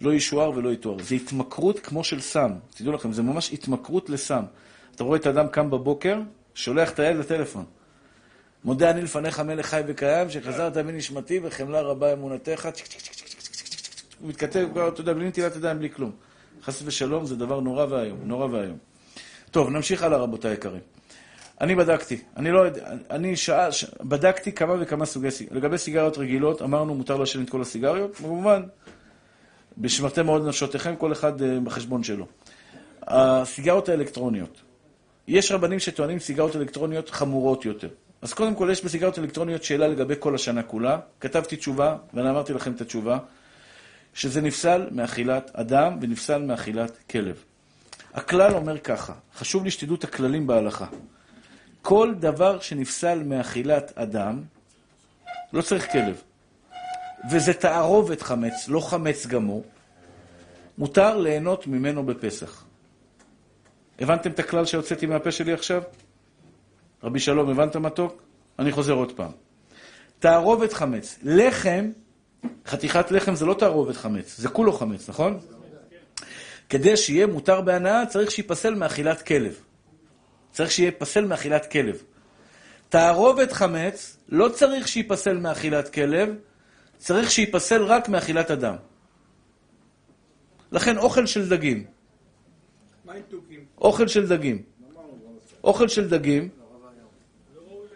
לא 0.00 0.14
ישוער 0.14 0.50
ולא 0.50 0.72
יתואר. 0.72 1.02
זה 1.02 1.14
התמכרות 1.14 1.80
כמו 1.80 2.04
של 2.04 2.20
סם. 2.20 2.52
תדעו 2.74 2.92
לכם, 2.92 3.12
זה 3.12 3.22
ממש 3.22 3.52
התמכרות 3.52 4.10
לסם. 4.10 4.42
אתה 4.94 5.04
רואה 5.04 5.18
את 5.18 5.26
האדם 5.26 5.48
קם 5.48 5.70
בבוקר, 5.70 6.20
שולח 6.54 6.90
את 6.90 6.98
הילד 6.98 7.20
לטלפון. 7.20 7.64
מודה 8.64 8.90
אני 8.90 9.02
לפניך 9.02 9.40
מלך 9.40 9.66
חי 9.66 9.80
וקיים, 9.86 10.30
שחזרת 10.30 10.76
מנשמתי 10.76 11.40
וחמלה 11.42 11.80
רבה 11.80 12.12
אמונתך. 12.12 12.68
הוא 14.20 14.28
מתכתב 14.28 14.68
כבר, 14.72 14.88
אתה 14.88 15.00
יודע, 15.00 15.12
בלי 15.12 15.28
נטילת 15.28 15.56
ידיים, 15.56 15.78
בלי 15.78 15.90
כלום. 15.90 16.10
חס 16.62 16.82
ושלום, 16.84 17.26
זה 17.26 17.36
דבר 17.36 17.60
נורא 17.60 17.86
ואיום, 17.90 18.18
נורא 18.24 18.46
ואיום. 18.46 18.78
טוב, 19.50 19.70
נמשיך 19.70 20.02
הלאה, 20.02 20.18
רבותיי 20.18 20.50
היקרים. 20.50 20.80
אני 21.60 21.74
בדקתי, 21.74 22.18
אני 22.36 22.50
לא 22.50 22.60
יודע, 22.60 22.90
אני 23.10 23.36
שעה, 23.36 23.72
ש... 23.72 23.84
בדקתי 24.02 24.52
כמה 24.52 24.74
וכמה 24.80 25.06
סוגי 25.06 25.30
סיגריות. 25.30 25.64
לגבי 25.64 25.78
סיגריות 25.78 26.18
רגילות, 26.18 26.62
אמרנו, 26.62 26.94
מותר 26.94 27.16
לעשן 27.16 27.42
את 27.42 27.50
כל 27.50 27.62
הסיגריות, 27.62 28.16
כמובן, 28.16 28.62
בשמרתם 29.80 30.26
מאוד 30.26 30.48
נפשותיכם, 30.48 30.96
כל 30.96 31.12
אחד 31.12 31.42
אה, 31.42 31.60
בחשבון 31.64 32.02
שלו. 32.02 32.26
הסיגריות 33.02 33.88
האלקטרוניות, 33.88 34.60
יש 35.28 35.52
רבנים 35.52 35.78
שטוענים 35.78 36.18
סיגריות 36.18 36.56
אלקטרוניות 36.56 37.10
חמורות 37.10 37.64
יותר. 37.64 37.88
אז 38.22 38.32
קודם 38.32 38.54
כל, 38.54 38.68
יש 38.72 38.84
בסיגריות 38.84 39.18
אלקטרוניות 39.18 39.64
שאלה 39.64 39.88
לגבי 39.88 40.14
כל 40.18 40.34
השנה 40.34 40.62
כולה. 40.62 40.98
כתבתי 41.20 41.56
תשובה, 41.56 41.96
ואני 42.14 42.30
אמרתי 42.30 42.52
לכם 42.52 42.72
את 42.72 42.80
התשובה, 42.80 43.18
שזה 44.14 44.40
נפסל 44.40 44.86
מאכילת 44.90 45.50
אדם 45.54 45.98
ונפסל 46.00 46.42
מאכילת 46.42 46.98
כלב. 47.10 47.44
הכלל 48.14 48.54
אומר 48.54 48.78
ככה, 48.78 49.12
חשוב 49.34 49.64
לי 49.64 49.70
שתדעו 49.70 49.94
את 49.94 50.04
הכללים 50.04 50.46
בהלכה. 50.46 50.86
כל 51.82 52.14
דבר 52.20 52.60
שנפסל 52.60 53.22
מאכילת 53.22 53.92
אדם, 53.98 54.42
לא 55.52 55.62
צריך 55.62 55.92
כלב. 55.92 56.22
וזה 57.30 57.54
תערובת 57.54 58.22
חמץ, 58.22 58.68
לא 58.68 58.80
חמץ 58.80 59.26
גמור, 59.26 59.64
מותר 60.78 61.16
ליהנות 61.16 61.66
ממנו 61.66 62.06
בפסח. 62.06 62.64
הבנתם 63.98 64.30
את 64.30 64.38
הכלל 64.38 64.64
שהוצאתי 64.64 65.06
מהפה 65.06 65.30
שלי 65.32 65.52
עכשיו? 65.52 65.82
רבי 67.02 67.20
שלום, 67.20 67.50
הבנת 67.50 67.76
מתוק? 67.76 68.22
אני 68.58 68.72
חוזר 68.72 68.92
עוד 68.92 69.12
פעם. 69.12 69.30
תערובת 70.18 70.72
חמץ. 70.72 71.18
לחם, 71.22 71.90
חתיכת 72.66 73.10
לחם 73.10 73.34
זה 73.34 73.46
לא 73.46 73.54
תערובת 73.54 73.96
חמץ, 73.96 74.36
זה 74.38 74.48
כולו 74.48 74.72
חמץ, 74.72 75.08
נכון? 75.08 75.38
כדי 76.68 76.96
שיהיה 76.96 77.26
מותר 77.26 77.60
בהנאה, 77.60 78.06
צריך 78.06 78.30
שייפסל 78.30 78.74
מאכילת 78.74 79.22
כלב. 79.22 79.54
צריך 80.52 80.70
שיהיה 80.70 80.92
פסל 80.92 81.24
מאכילת 81.24 81.70
כלב. 81.70 82.02
תערובת 82.88 83.52
חמץ, 83.52 84.16
לא 84.28 84.48
צריך 84.48 84.88
שייפסל 84.88 85.38
מאכילת 85.38 85.88
כלב, 85.88 86.34
צריך 86.98 87.30
שייפסל 87.30 87.82
רק 87.84 88.08
מאכילת 88.08 88.50
אדם. 88.50 88.74
לכן 90.72 90.98
אוכל 90.98 91.26
של 91.26 91.48
דגים? 91.48 91.84
אוכל 93.80 94.08
של 94.08 94.28
דגים, 94.28 94.62
אוכל 95.64 95.88
של 95.88 96.08
דגים, 96.08 96.48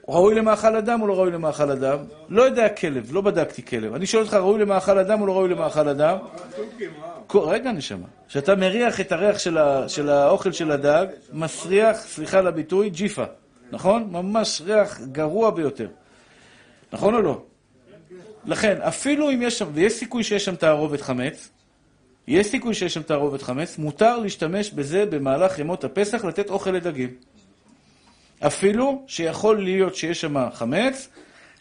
ראוי 0.08 0.34
למאכל 0.34 0.76
אדם 0.76 1.02
או 1.02 1.06
לא 1.06 1.14
ראוי 1.14 1.30
למאכל 1.30 1.70
אדם? 1.70 1.98
לא 2.28 2.42
יודע 2.42 2.68
כלב, 2.68 3.12
לא 3.12 3.20
בדקתי 3.20 3.62
כלב. 3.62 3.94
אני 3.94 4.06
שואל 4.06 4.22
אותך, 4.22 4.34
ראוי 4.34 4.60
למאכל 4.60 4.98
אדם 4.98 5.20
או 5.20 5.26
לא 5.26 5.32
ראוי 5.32 5.48
למאכל 5.48 5.88
אדם? 5.88 6.18
אה. 7.34 7.40
רגע, 7.40 7.72
נשמה. 7.72 8.06
כשאתה 8.28 8.56
מריח 8.56 9.00
את 9.00 9.12
הריח 9.12 9.38
של 9.88 10.08
האוכל 10.08 10.52
של 10.52 10.70
הדג, 10.70 11.06
מסריח, 11.32 11.96
סליחה 11.96 12.38
על 12.38 12.46
הביטוי, 12.46 12.90
ג'יפה. 12.90 13.24
נכון? 13.72 14.08
ממש 14.10 14.62
ריח 14.64 15.00
גרוע 15.00 15.50
ביותר. 15.50 15.88
נכון 16.92 17.14
או 17.14 17.22
לא? 17.22 17.42
לכן, 18.44 18.80
אפילו 18.80 19.30
אם 19.30 19.42
יש 19.42 19.58
שם, 19.58 19.68
ויש 19.74 19.92
סיכוי 19.92 20.24
שיש 20.24 20.44
שם 20.44 20.56
תערובת 20.56 21.00
חמץ, 21.00 21.48
יש 22.28 22.46
סיכוי 22.46 22.74
שיש 22.74 22.94
שם 22.94 23.02
תערובת 23.02 23.42
חמץ, 23.42 23.78
מותר 23.78 24.18
להשתמש 24.18 24.70
בזה 24.70 25.06
במהלך 25.06 25.58
ימות 25.58 25.84
הפסח, 25.84 26.24
לתת 26.24 26.50
אוכל 26.50 26.70
לדגים. 26.70 27.10
אפילו 28.46 29.04
שיכול 29.06 29.64
להיות 29.64 29.94
שיש 29.94 30.20
שם 30.20 30.50
חמץ, 30.50 31.08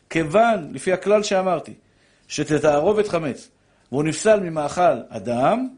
כיוון, 0.10 0.70
לפי 0.74 0.94
הכלל 0.94 1.24
שאמרתי, 1.24 1.74
שזה 2.28 2.60
תערובת 2.60 3.08
חמץ, 3.08 3.50
והוא 3.92 4.04
נפסל 4.04 4.40
ממאכל 4.40 5.02
אדם, 5.10 5.70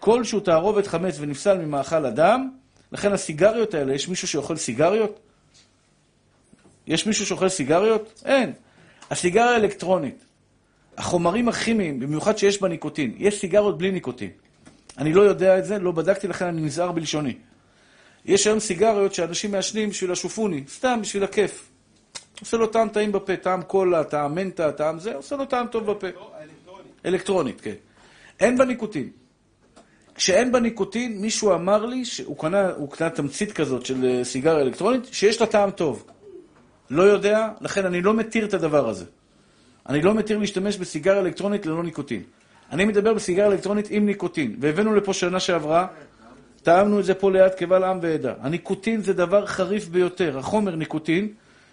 כל 0.00 0.24
שהוא 0.24 0.40
תערובת 0.40 0.86
חמץ 0.86 1.16
ונפסל 1.20 1.58
ממאכל 1.58 2.06
אדם, 2.06 2.50
לכן 2.92 3.12
הסיגריות 3.12 3.74
האלה, 3.74 3.94
יש 3.94 4.08
מישהו 4.08 4.28
שאוכל 4.28 4.56
סיגריות? 4.56 5.20
יש 6.86 7.06
מישהו 7.06 7.26
שאוכל 7.26 7.48
סיגריות? 7.48 8.22
אין. 8.24 8.52
הסיגריה 9.10 9.50
האלקטרונית, 9.50 10.24
החומרים 10.98 11.48
הכימיים, 11.48 12.00
במיוחד 12.00 12.38
שיש 12.38 12.62
בה 12.62 12.68
ניקוטין, 12.68 13.14
יש 13.18 13.40
סיגריות 13.40 13.78
בלי 13.78 13.90
ניקוטין. 13.90 14.30
אני 14.98 15.12
לא 15.12 15.22
יודע 15.22 15.58
את 15.58 15.64
זה, 15.64 15.78
לא 15.78 15.92
בדקתי, 15.92 16.28
לכן 16.28 16.44
אני 16.44 16.62
נזהר 16.62 16.92
בלשוני. 16.92 17.34
יש 18.24 18.46
היום 18.46 18.60
סיגריות 18.60 19.14
שאנשים 19.14 19.50
מעשנים 19.50 19.90
בשביל 19.90 20.12
השופוני, 20.12 20.64
סתם 20.68 20.98
בשביל 21.02 21.24
הכיף. 21.24 21.68
עושה 22.40 22.56
לו 22.56 22.66
טעם 22.66 22.88
טעים 22.88 23.12
בפה, 23.12 23.36
טעם 23.36 23.62
קולה, 23.62 24.04
טעם 24.04 24.34
מנטה, 24.34 24.72
טעם 24.72 24.98
זה, 24.98 25.14
עושה 25.14 25.36
לו 25.36 25.44
טעם 25.44 25.66
טוב 25.66 25.90
בפה. 25.90 26.06
אלקטרונית, 27.06 27.60
כן. 27.60 27.74
אין 28.40 28.58
בה 28.58 28.64
ניקוטין. 28.64 29.08
כשאין 30.14 30.52
בה 30.52 30.60
ניקוטין, 30.60 31.20
מישהו 31.20 31.54
אמר 31.54 31.86
לי 31.86 32.04
שהוא 32.04 32.38
קנה, 32.38 32.70
הוא 32.76 32.90
קנה 32.90 33.10
תמצית 33.10 33.52
כזאת 33.52 33.86
של 33.86 34.04
אה, 34.04 34.24
סיגריה 34.24 34.60
אלקטרונית, 34.60 35.04
שיש 35.12 35.40
לה 35.40 35.46
טעם 35.46 35.70
טוב. 35.70 36.06
לא 36.90 37.02
יודע, 37.02 37.48
לכן 37.60 37.86
אני 37.86 38.02
לא 38.02 38.14
מתיר 38.14 38.44
את 38.46 38.54
הדבר 38.54 38.88
הזה. 38.88 39.04
אני 39.88 40.02
לא 40.02 40.14
מתיר 40.14 40.38
להשתמש 40.38 40.76
בסיגריה 40.76 41.20
אלקטרונית 41.20 41.66
ללא 41.66 41.82
ניקוטין. 41.82 42.22
אני 42.72 42.84
מדבר 42.84 43.14
בסיגריה 43.14 43.46
אלקטרונית 43.46 43.86
עם 43.90 44.06
ניקוטין, 44.06 44.56
והבאנו 44.60 44.94
לפה 44.94 45.12
שנה 45.12 45.40
שעברה, 45.40 45.86
טעמנו 46.62 47.00
את 47.00 47.04
זה 47.04 47.14
פה 47.14 47.30
ליד 47.30 47.54
קבל 47.54 47.84
עם 47.84 47.98
ועדה. 48.02 48.34
הניקוטין 48.40 49.00
זה 49.02 49.12
דבר 49.12 49.46
חריף 49.46 49.88
ביותר. 49.88 50.38
החומר 50.38 50.76
ניקוטין 50.76 51.28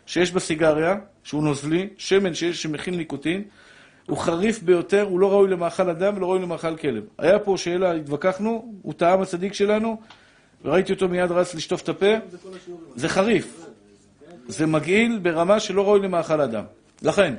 שיש 0.06 0.32
בסיגריה, 0.32 0.96
שהוא 1.24 1.44
נוזלי, 1.44 1.90
שמן 1.98 2.34
שיש, 2.34 2.62
שמכיל 2.64 2.96
ניקוטין, 2.96 3.44
הוא 4.08 4.18
חריף 4.18 4.64
ביותר, 4.64 5.02
הוא 5.02 5.20
לא 5.20 5.32
ראוי 5.32 5.50
למאכל 5.50 5.90
אדם 5.90 6.18
ולא 6.18 6.26
ראוי 6.26 6.40
למאכל 6.40 6.78
כלב. 6.78 7.04
היה 7.18 7.40
פה 7.40 7.58
שאלה, 7.58 7.92
התווכחנו, 7.92 8.74
הוא 8.82 8.94
טעם 8.94 9.22
הצדיק 9.22 9.54
שלנו, 9.54 10.02
וראיתי 10.64 10.94
אותו 10.94 11.08
מיד 11.10 11.32
רץ 11.32 11.56
לשטוף 11.56 11.82
את 11.82 11.90
הפה, 11.90 12.06
זה 12.96 13.10
חריף. 13.10 13.66
זה 14.48 14.66
מגעיל 14.66 15.20
ברמה 15.20 15.60
שלא 15.60 15.84
ראוי 15.86 16.00
למאכל 16.00 16.42
אדם. 16.42 16.64
לכן, 17.02 17.36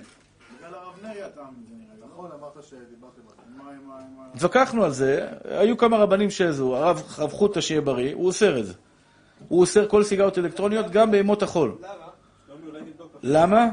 בגלל 0.59 0.75
הרב 0.75 0.95
נרי 1.03 1.23
הטעם 1.23 1.45
זה 1.69 1.75
נראה. 1.79 2.09
נכון, 2.13 2.31
אמרת 2.41 2.65
שדיברתם 2.65 3.21
על 3.29 3.35
זה. 3.57 3.63
מה 3.63 3.71
עם 3.71 3.91
ה... 3.91 3.99
עם 3.99 4.21
ה- 4.21 4.26
התווכחנו 4.37 4.85
על 4.85 4.91
זה, 4.91 5.29
היו 5.45 5.77
כמה 5.77 5.97
רבנים 5.97 6.31
שהזו, 6.31 6.77
הרב 6.77 7.03
הרב 7.19 7.33
חוטה 7.33 7.61
שיהיה 7.61 7.81
בריא, 7.81 8.15
הוא 8.15 8.27
אוסר 8.27 8.59
את 8.59 8.67
זה. 8.67 8.73
הוא 9.49 9.61
אוסר 9.61 9.89
כל 9.89 10.03
סיגריות 10.05 10.39
אלקטרוניות 10.39 10.91
גם 10.91 11.11
בימות 11.11 11.43
החול. 11.43 11.75
למה? 13.23 13.69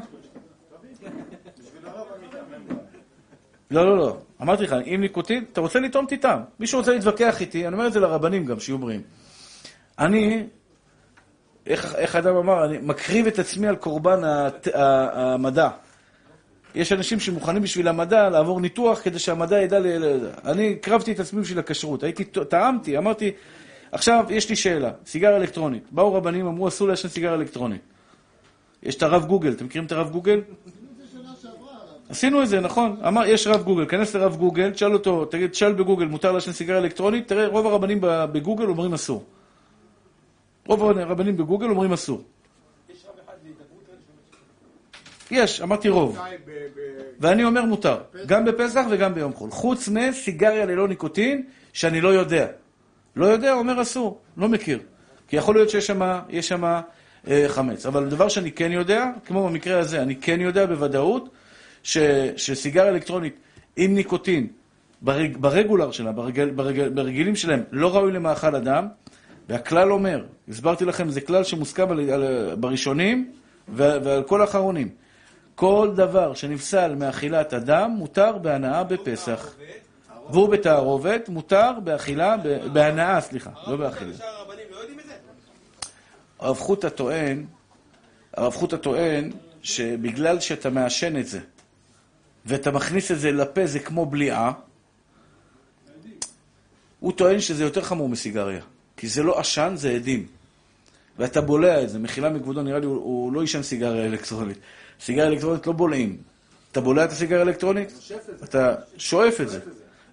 לא, 3.72 3.86
לא, 3.86 3.98
לא. 3.98 4.18
אמרתי 4.42 4.64
לך, 4.64 4.76
אם 4.86 5.02
ניקוטין, 5.02 5.46
אתה 5.52 5.62
רוצה 5.62 5.80
לטעום, 5.80 6.06
תטעם. 6.10 6.42
מישהו 6.60 6.80
רוצה 6.80 6.94
להתווכח 6.94 7.42
איתי, 7.42 7.68
אני 7.68 7.76
אומר 7.76 7.88
את 7.88 7.94
זה 7.94 8.00
לרבנים 8.00 8.46
גם, 8.46 8.60
שיהיו 8.60 8.78
בריאים. 8.78 9.02
אני, 10.00 10.48
איך, 11.68 11.96
איך 11.96 12.16
אדם 12.16 12.36
אמר, 12.36 12.66
אני 12.66 12.78
מקריב 12.82 13.28
את 13.28 13.40
עצמי 13.40 13.68
על 13.68 13.76
קורבן 13.76 14.22
המדע. 15.14 15.70
יש 16.76 16.92
אנשים 16.92 17.20
שמוכנים 17.20 17.62
בשביל 17.62 17.88
המדע 17.88 18.30
לעבור 18.30 18.62
ניתוח 18.62 19.00
כדי 19.04 19.20
שהמדע 19.20 19.62
ידע 19.62 19.80
ל... 19.80 19.86
אני 20.46 20.72
הקרבתי 20.72 21.12
את 21.12 21.20
עצמי 21.20 21.42
בשביל 21.42 21.60
הכשרות. 21.60 22.04
הייתי, 22.04 22.24
טעמתי, 22.24 22.98
אמרתי, 22.98 23.32
עכשיו 23.92 24.26
יש 24.30 24.50
לי 24.50 24.56
שאלה, 24.56 24.92
סיגריה 25.06 25.38
אלקטרונית. 25.38 25.84
באו 25.92 26.14
רבנים, 26.14 26.48
אמרו, 26.48 26.68
אסור 26.68 26.88
לעשן 26.88 27.08
סיגריה 27.08 27.34
אלקטרונית. 27.34 27.82
יש 28.84 28.96
את 28.96 29.04
הרב 29.04 29.26
גוגל, 29.26 29.52
אתם 29.52 29.66
מכירים 29.66 29.86
את 29.86 29.92
הרב 29.92 30.10
גוגל? 30.10 30.42
עשינו 32.10 32.44
את 32.44 32.48
זה, 32.48 32.60
נכון? 32.60 32.98
אמר, 33.08 33.26
יש 33.26 33.48
רב 33.48 33.64
גוגל, 33.64 33.86
כנס 33.86 34.16
לרב 34.16 34.36
גוגל, 34.36 34.72
תשאל 34.72 34.94
אותו, 34.94 35.26
תגיד, 35.26 35.50
תשאל 35.50 35.74
בגוגל, 35.74 36.06
מותר 36.06 36.32
לעשן 36.32 36.52
סיגריה 36.52 36.80
אלקטרונית? 36.80 37.28
תראה, 37.28 37.48
רוב 37.48 37.68
הרבנים 37.68 37.98
בגוגל 38.02 38.66
אומרים 38.66 38.94
אסור. 38.94 39.24
רוב 40.66 40.84
הרבנים 40.84 41.38
בגוגל 41.38 41.70
אומרים 41.70 41.94
אסור. 41.94 42.22
יש, 45.34 45.62
אמרתי 45.62 45.90
רוב. 45.90 46.20
ואני 47.20 47.44
אומר 47.44 47.66
מותר, 47.66 47.98
גם 48.26 48.46
בפסח 48.46 48.86
וגם 48.90 49.14
ביום 49.14 49.34
חול. 49.34 49.52
חוץ 49.52 49.90
מסיגריה 49.90 50.66
ללא 50.66 50.88
ניקוטין, 50.88 51.44
שאני 51.74 52.02
לא 52.02 52.10
יודע. 52.10 52.48
לא 53.16 53.26
יודע, 53.26 53.54
אומר 53.54 53.82
אסור, 53.82 54.22
לא 54.38 54.48
מכיר. 54.48 54.80
כי 55.28 55.36
יכול 55.36 55.56
להיות 55.56 55.70
שיש 55.70 55.88
שם 56.42 56.64
אה, 57.28 57.46
חמץ. 57.48 57.86
אבל 57.86 58.10
דבר 58.10 58.28
שאני 58.28 58.52
כן 58.52 58.72
יודע, 58.72 59.10
כמו 59.26 59.50
במקרה 59.50 59.80
הזה, 59.80 60.02
אני 60.02 60.16
כן 60.16 60.42
יודע 60.42 60.66
בוודאות, 60.66 61.30
ש, 61.84 61.98
שסיגריה 62.38 62.90
אלקטרונית 62.90 63.36
עם 63.76 63.96
ניקוטין, 63.96 64.48
ברג, 65.02 65.38
ברגולר 65.38 65.92
שלה, 65.92 66.12
ברגל, 66.12 66.50
ברגל, 66.50 66.90
ברגילים 66.90 67.36
שלהם, 67.36 67.64
לא 67.72 67.96
ראוי 67.96 68.12
למאכל 68.12 68.56
אדם, 68.56 68.88
והכלל 69.50 69.92
אומר, 69.92 70.26
הסברתי 70.50 70.86
לכם, 70.86 71.10
זה 71.10 71.22
כלל 71.22 71.44
שמוסכם 71.44 71.92
על, 71.92 72.10
על, 72.10 72.56
בראשונים 72.56 73.32
ו- 73.70 73.98
ועל 74.04 74.24
כל 74.24 74.42
האחרונים. 74.42 74.90
כל 75.56 75.92
דבר 75.96 76.34
שנפסל 76.34 76.96
מאכילת 76.96 77.54
אדם 77.54 77.92
מותר 77.92 78.38
בהנאה 78.38 78.84
בפסח. 78.84 79.56
והוא 80.30 80.50
בתערובת 80.50 81.30
מותר 81.30 81.72
באכילה, 81.84 82.36
בהנאה, 82.74 83.22
סליחה, 83.22 83.50
לא 83.68 83.76
באכילה. 83.76 84.14
הרב 86.40 86.58
חוטה 86.58 86.90
טוען, 86.90 87.46
הרב 88.34 88.54
חוטה 88.54 88.78
טוען 88.78 89.32
שבגלל 89.62 90.40
שאתה 90.40 90.70
מעשן 90.70 91.18
את 91.18 91.28
זה 91.28 91.40
ואתה 92.46 92.72
מכניס 92.72 93.12
את 93.12 93.20
זה 93.20 93.32
לפה, 93.32 93.66
זה 93.66 93.80
כמו 93.80 94.06
בליעה, 94.06 94.52
הוא 97.00 97.12
טוען 97.12 97.40
שזה 97.40 97.64
יותר 97.64 97.82
חמור 97.82 98.10
מסיגריה. 98.10 98.62
כי 98.98 99.08
זה 99.08 99.24
לא 99.24 99.40
עשן, 99.40 99.74
זה 99.76 99.90
עדים. 99.90 100.28
ואתה 101.20 101.42
בולע 101.42 101.84
את 101.84 101.90
זה, 101.90 102.00
מחילה 102.00 102.30
מכבודו, 102.30 102.62
נראה 102.62 102.80
לי 102.80 102.86
הוא, 102.86 102.96
הוא 102.96 103.34
לא 103.34 103.42
עישן 103.42 103.64
סיגריה 103.64 104.06
אלקטרונית. 104.06 104.58
סיגריה 105.00 105.28
אלקטרונית 105.28 105.68
לא 105.68 105.74
בולעים. 105.74 106.18
אתה 106.72 106.82
בולע 106.82 107.06
את 107.06 107.12
הסיגריה 107.12 107.40
האלקטרונית? 107.40 107.94
אתה 108.44 108.76
שואף 108.98 109.42
את 109.42 109.50
זה. 109.50 109.60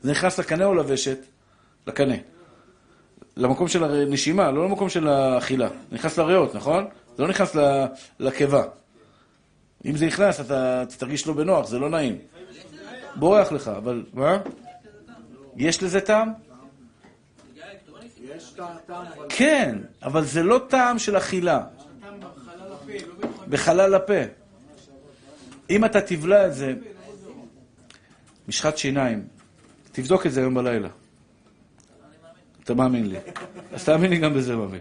זה 0.03 0.11
נכנס 0.11 0.39
לקנה 0.39 0.65
או 0.65 0.75
לוושת? 0.75 1.19
לקנה. 1.87 2.15
למקום 3.37 3.69
של 3.69 3.85
הנשימה, 3.85 4.51
לא 4.51 4.65
למקום 4.65 4.89
של 4.89 5.09
האכילה. 5.09 5.69
נכנס 5.93 6.19
לריאות, 6.19 6.55
נכון? 6.55 6.87
זה 7.17 7.23
לא 7.23 7.29
נכנס 7.29 7.57
לקיבה. 8.21 8.65
אם 9.85 9.97
זה 9.97 10.07
נכנס, 10.07 10.41
אתה, 10.41 10.85
תרגיש 10.99 11.27
לא 11.27 11.33
בנוח, 11.33 11.67
זה 11.67 11.79
לא 11.79 11.91
נעים. 11.91 12.19
בורח 13.15 13.53
לך, 13.53 13.69
אבל... 13.69 14.05
מה? 14.13 14.39
יש 15.57 15.83
לזה 15.83 16.01
טעם? 16.01 16.33
כן, 19.29 19.79
אבל 20.03 20.25
זה 20.25 20.43
לא 20.43 20.61
טעם 20.69 20.99
של 20.99 21.17
אכילה. 21.17 21.61
בחלל 22.29 22.73
הפה, 22.73 22.93
לא 23.07 23.29
בכל... 23.29 23.45
בחלל 23.49 23.95
הפה. 23.95 24.23
אם 25.71 25.85
אתה 25.85 26.01
תבלע 26.01 26.47
את 26.47 26.55
זה, 26.55 26.75
משחת 28.49 28.79
שיניים, 28.79 29.25
תבדוק 29.93 30.27
את 30.27 30.33
זה 30.33 30.41
היום 30.41 30.55
בלילה. 30.55 30.89
אתה 32.65 32.75
מאמין 32.75 33.07
לי. 33.09 33.17
אז 33.73 33.85
תאמין 33.85 34.11
לי 34.11 34.19
גם 34.19 34.35
בזה, 34.35 34.57
מאמין. 34.57 34.81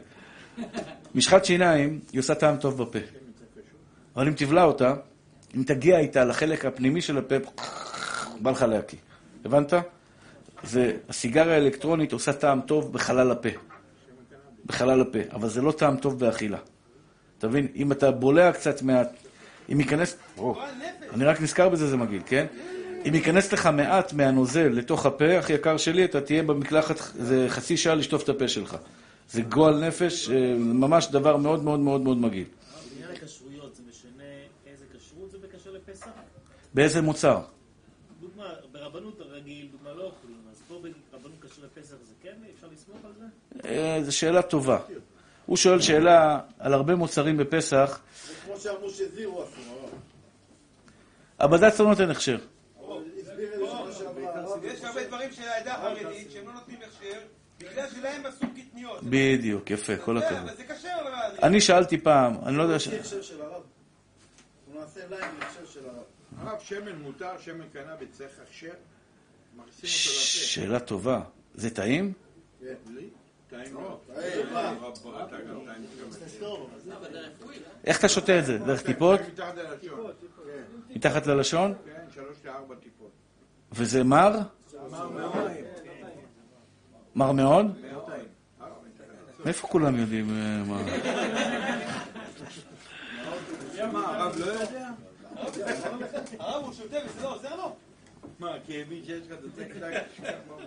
משחת 1.16 1.46
שיניים, 1.46 2.00
היא 2.12 2.20
עושה 2.20 2.36
טעם 2.36 2.58
טוב 2.58 2.84
בפה. 2.84 3.00
אבל 4.16 4.28
אם 4.28 4.34
תבלע 4.34 4.64
אותה, 4.64 4.94
אם 5.56 5.64
תגיע 5.64 6.00
איתה 6.00 6.26
לחלק 6.26 6.66
הפנימי 6.66 7.02
של 7.02 7.18
הפה, 7.18 7.36
בא 8.42 8.52
לך 8.52 8.62
להקיא. 8.62 8.98
הבנת? 9.46 9.74
זה, 10.64 10.94
הסיגריה 11.10 11.54
האלקטרונית 11.54 12.14
עושה 12.14 12.34
טעם 12.34 12.62
טוב 12.62 12.94
בחלל 12.94 13.32
הפה. 13.32 13.50
בחלל 14.66 15.02
הפה, 15.02 15.20
אבל 15.32 15.50
זה 15.50 15.62
לא 15.62 15.72
טעם 15.72 15.98
טוב 15.98 16.20
באכילה. 16.20 16.58
אתה 17.38 17.48
מבין? 17.48 17.68
אם 17.76 17.92
אתה 17.92 18.12
בולע 18.12 18.52
קצת 18.52 18.82
מעט, 18.82 19.10
אם 19.72 19.80
ייכנס... 19.80 20.18
אני 21.14 21.26
רק 21.26 21.42
נזכר 21.42 21.70
בזה, 21.70 21.88
זה 21.88 21.98
מגעיל, 21.98 22.22
כן? 22.26 22.46
אם 23.08 23.16
ייכנס 23.16 23.54
לך 23.54 23.66
מעט 23.66 24.14
מהנוזל 24.14 24.68
לתוך 24.68 25.06
הפה, 25.06 25.40
אח 25.40 25.50
יקר 25.50 25.78
שלי, 25.78 26.06
אתה 26.06 26.22
תהיה 26.22 26.44
במקלחת 26.44 26.96
זה 27.16 27.46
חצי 27.50 27.78
שעה 27.78 27.96
לשטוף 27.96 28.24
את 28.24 28.30
הפה 28.30 28.48
שלך. 28.48 28.78
זה 29.30 29.42
גועל 29.42 29.88
נפש, 29.88 30.30
אה, 30.30 30.54
ממש 30.58 31.08
דבר 31.12 31.38
מאוד 31.38 31.64
מאוד 31.64 31.80
מאוד 31.80 32.02
מאוד 32.02 32.18
מגעיל. 32.18 32.46
בעניין 32.92 33.16
הכשרויות, 33.16 33.76
זה 33.76 33.84
משנה 33.90 34.24
איזה 34.68 34.86
כשרות 34.98 35.32
זה 35.32 35.38
בקשר 35.38 35.72
לפסח? 35.72 36.10
באיזה 36.74 37.02
מוצר? 37.02 37.42
דוגמה, 38.22 38.50
ברבנות 38.72 39.22
הרגיל, 39.22 39.68
דוגמה 39.72 39.90
לא 39.94 40.04
אוכלים, 40.04 40.38
אז 40.52 40.62
פה 40.68 40.82
ברבנות 41.12 41.38
קשור 41.40 41.64
לפסח 41.66 41.96
זה 42.08 42.14
כן, 42.24 42.36
אפשר 42.56 42.68
לסמוך 42.74 42.98
על 43.06 43.12
זה? 43.20 43.70
אה, 43.70 44.04
זו 44.04 44.18
שאלה 44.18 44.42
טובה. 44.42 44.80
הוא 45.46 45.58
שואל 45.58 45.82
שאלה 45.82 46.40
על 46.60 46.74
הרבה 46.74 46.96
מוצרים 46.96 47.38
בפסח, 47.38 48.00
זה 48.28 48.34
כמו 48.46 48.60
שאמרו 48.60 48.90
שזירו. 48.90 49.44
הבד"ץ 51.40 51.80
לא 51.80 51.88
נותן 51.90 52.10
הכשר. 52.10 52.38
יש 54.64 54.84
הרבה 54.84 55.08
דברים 55.08 55.32
של 55.32 55.44
העדה 55.44 55.76
החרדית 55.76 56.32
שהם 56.32 56.48
לא 56.48 56.54
נותנים 56.54 56.80
הכשר, 56.88 57.20
בגלל 57.60 57.90
שלהם 57.90 58.26
אסור 58.26 58.50
קטניות. 58.56 59.04
בדיוק, 59.04 59.72
יפה, 59.72 59.98
כל 59.98 60.16
יודע, 60.16 60.28
הכבוד. 60.28 60.50
אבל 60.50 60.58
זה 60.58 60.64
כשר, 60.64 60.90
אבל... 61.02 61.38
אני 61.44 61.62
שאלתי 61.62 61.98
פעם, 61.98 62.36
אני 62.46 62.58
לא 62.58 62.64
יודע 62.64 62.80
ש... 62.80 62.90
של 63.22 63.42
הרב. 63.42 63.62
הוא 64.66 64.82
נעשה 64.82 65.00
ליים 65.10 65.36
הכשר 65.42 65.66
של 65.66 65.80
הרב. 65.86 66.04
הרב, 66.38 66.60
שמן 66.60 66.96
מותר, 66.96 67.38
שמן 67.40 67.66
קנאביס 67.74 68.10
צריך 68.12 68.32
הכשר? 68.48 68.74
שאלה 69.84 70.80
טובה. 70.80 71.22
זה 71.56 71.70
טעים? 71.70 72.14
טעים 73.50 73.76
גם. 73.76 73.82
איך 77.86 78.00
אתה 78.00 78.10
שותה 78.10 78.40
את 78.40 78.46
זה? 78.46 78.58
דרך 78.58 78.82
טיפות? 78.82 79.20
מתחת 80.90 80.96
ללשון. 80.96 80.96
מתחת 80.96 81.28
ללשון? 81.28 81.74
כן, 81.86 82.14
שלוש 82.14 82.38
לארבע 82.46 82.76
טיפות. 82.76 83.12
וזה 83.72 84.04
מר? 84.04 84.40
מר 87.16 87.32
מאוד? 87.32 87.66
מאיפה 89.46 89.68
כולם 89.68 90.00
יודעים 90.00 90.30
אה, 90.30 90.64
מה? 90.64 90.82
מה, 93.94 94.18
הרב 94.18 94.36
לא 94.40 94.46
יודע? 94.46 94.90
הרב 96.40 96.66
הוא 96.66 96.74
שותה 96.74 96.98
וזה 97.06 97.24
לא 97.24 97.36
עוזר 97.36 97.56
לו? 97.56 97.76
מה, 98.40 98.54
כי 98.66 98.84
שיש 99.06 99.28
לך 99.28 99.34
את 99.34 99.44
הטק 99.44 99.74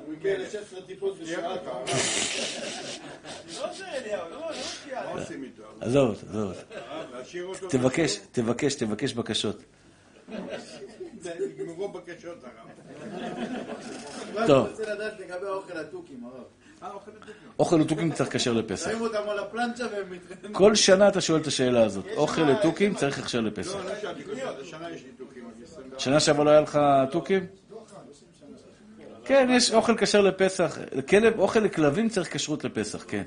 הוא 0.06 0.14
הגיע 0.14 0.38
ל-16 0.38 0.86
טיפות 0.86 1.18
בשעה. 1.18 1.42
לא 1.42 1.54
לא 4.30 4.40
לא? 4.40 4.50
עזוב, 5.80 6.24
עזוב. 6.28 6.52
אותו? 7.42 7.68
תבקש, 7.68 8.20
תבקש, 8.32 8.74
תבקש 8.74 9.14
בקשות. 9.14 9.62
נגמרו 11.58 11.88
בקשות, 11.88 12.44
הרב. 12.44 12.68
טוב. 14.46 14.64
אני 14.66 14.70
רוצה 14.70 14.94
לדעת 14.94 15.20
לגבי 15.20 15.46
האוכל 15.46 15.78
התוכים, 15.78 16.24
הרב? 16.24 16.44
אה, 16.82 16.90
אוכל 17.58 17.76
לתוכים 17.76 18.12
צריך 18.12 18.32
כשר 18.36 18.52
לפסח. 18.52 18.90
שמים 18.90 19.00
אותם 19.00 19.28
על 19.28 19.38
הפלנצ'ה 19.38 19.84
והם 19.92 20.10
מתחילים... 20.10 20.52
כל 20.54 20.74
שנה 20.74 21.08
אתה 21.08 21.20
שואל 21.20 21.40
את 21.40 21.46
השאלה 21.46 21.84
הזאת. 21.84 22.04
אוכל 22.16 22.42
לתוכים 22.42 22.94
צריך 22.94 23.18
הכשר 23.18 23.40
לפסח. 23.40 23.74
לא, 23.74 23.84
לא 23.84 24.00
שאלתי 24.00 24.24
קודם, 24.24 24.38
השנה 24.60 24.90
יש 24.90 25.02
לי 25.02 25.08
תוכים. 25.18 25.44
אז 25.56 25.62
24. 25.72 25.98
שנה 25.98 26.20
שעברה 26.20 26.44
לא 26.44 26.50
היה 26.50 26.60
לך 26.60 26.78
תוכים? 27.10 27.46
כן, 29.24 29.48
יש 29.50 29.72
אוכל 29.72 29.96
כשר 29.98 30.20
לפסח. 30.20 30.78
כלב, 31.08 31.38
אוכל 31.38 31.60
לכלבים 31.60 32.08
צריך 32.08 32.34
כשרות 32.36 32.64
לפסח, 32.64 33.04
כן. 33.08 33.22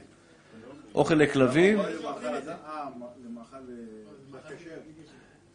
אוכל 0.95 1.13
לכלבים, 1.15 1.77
למאכל 1.79 2.27
הזה- 2.27 2.51
אה, 2.51 2.85
למאכל... 3.25 3.55
אה, 3.55 4.75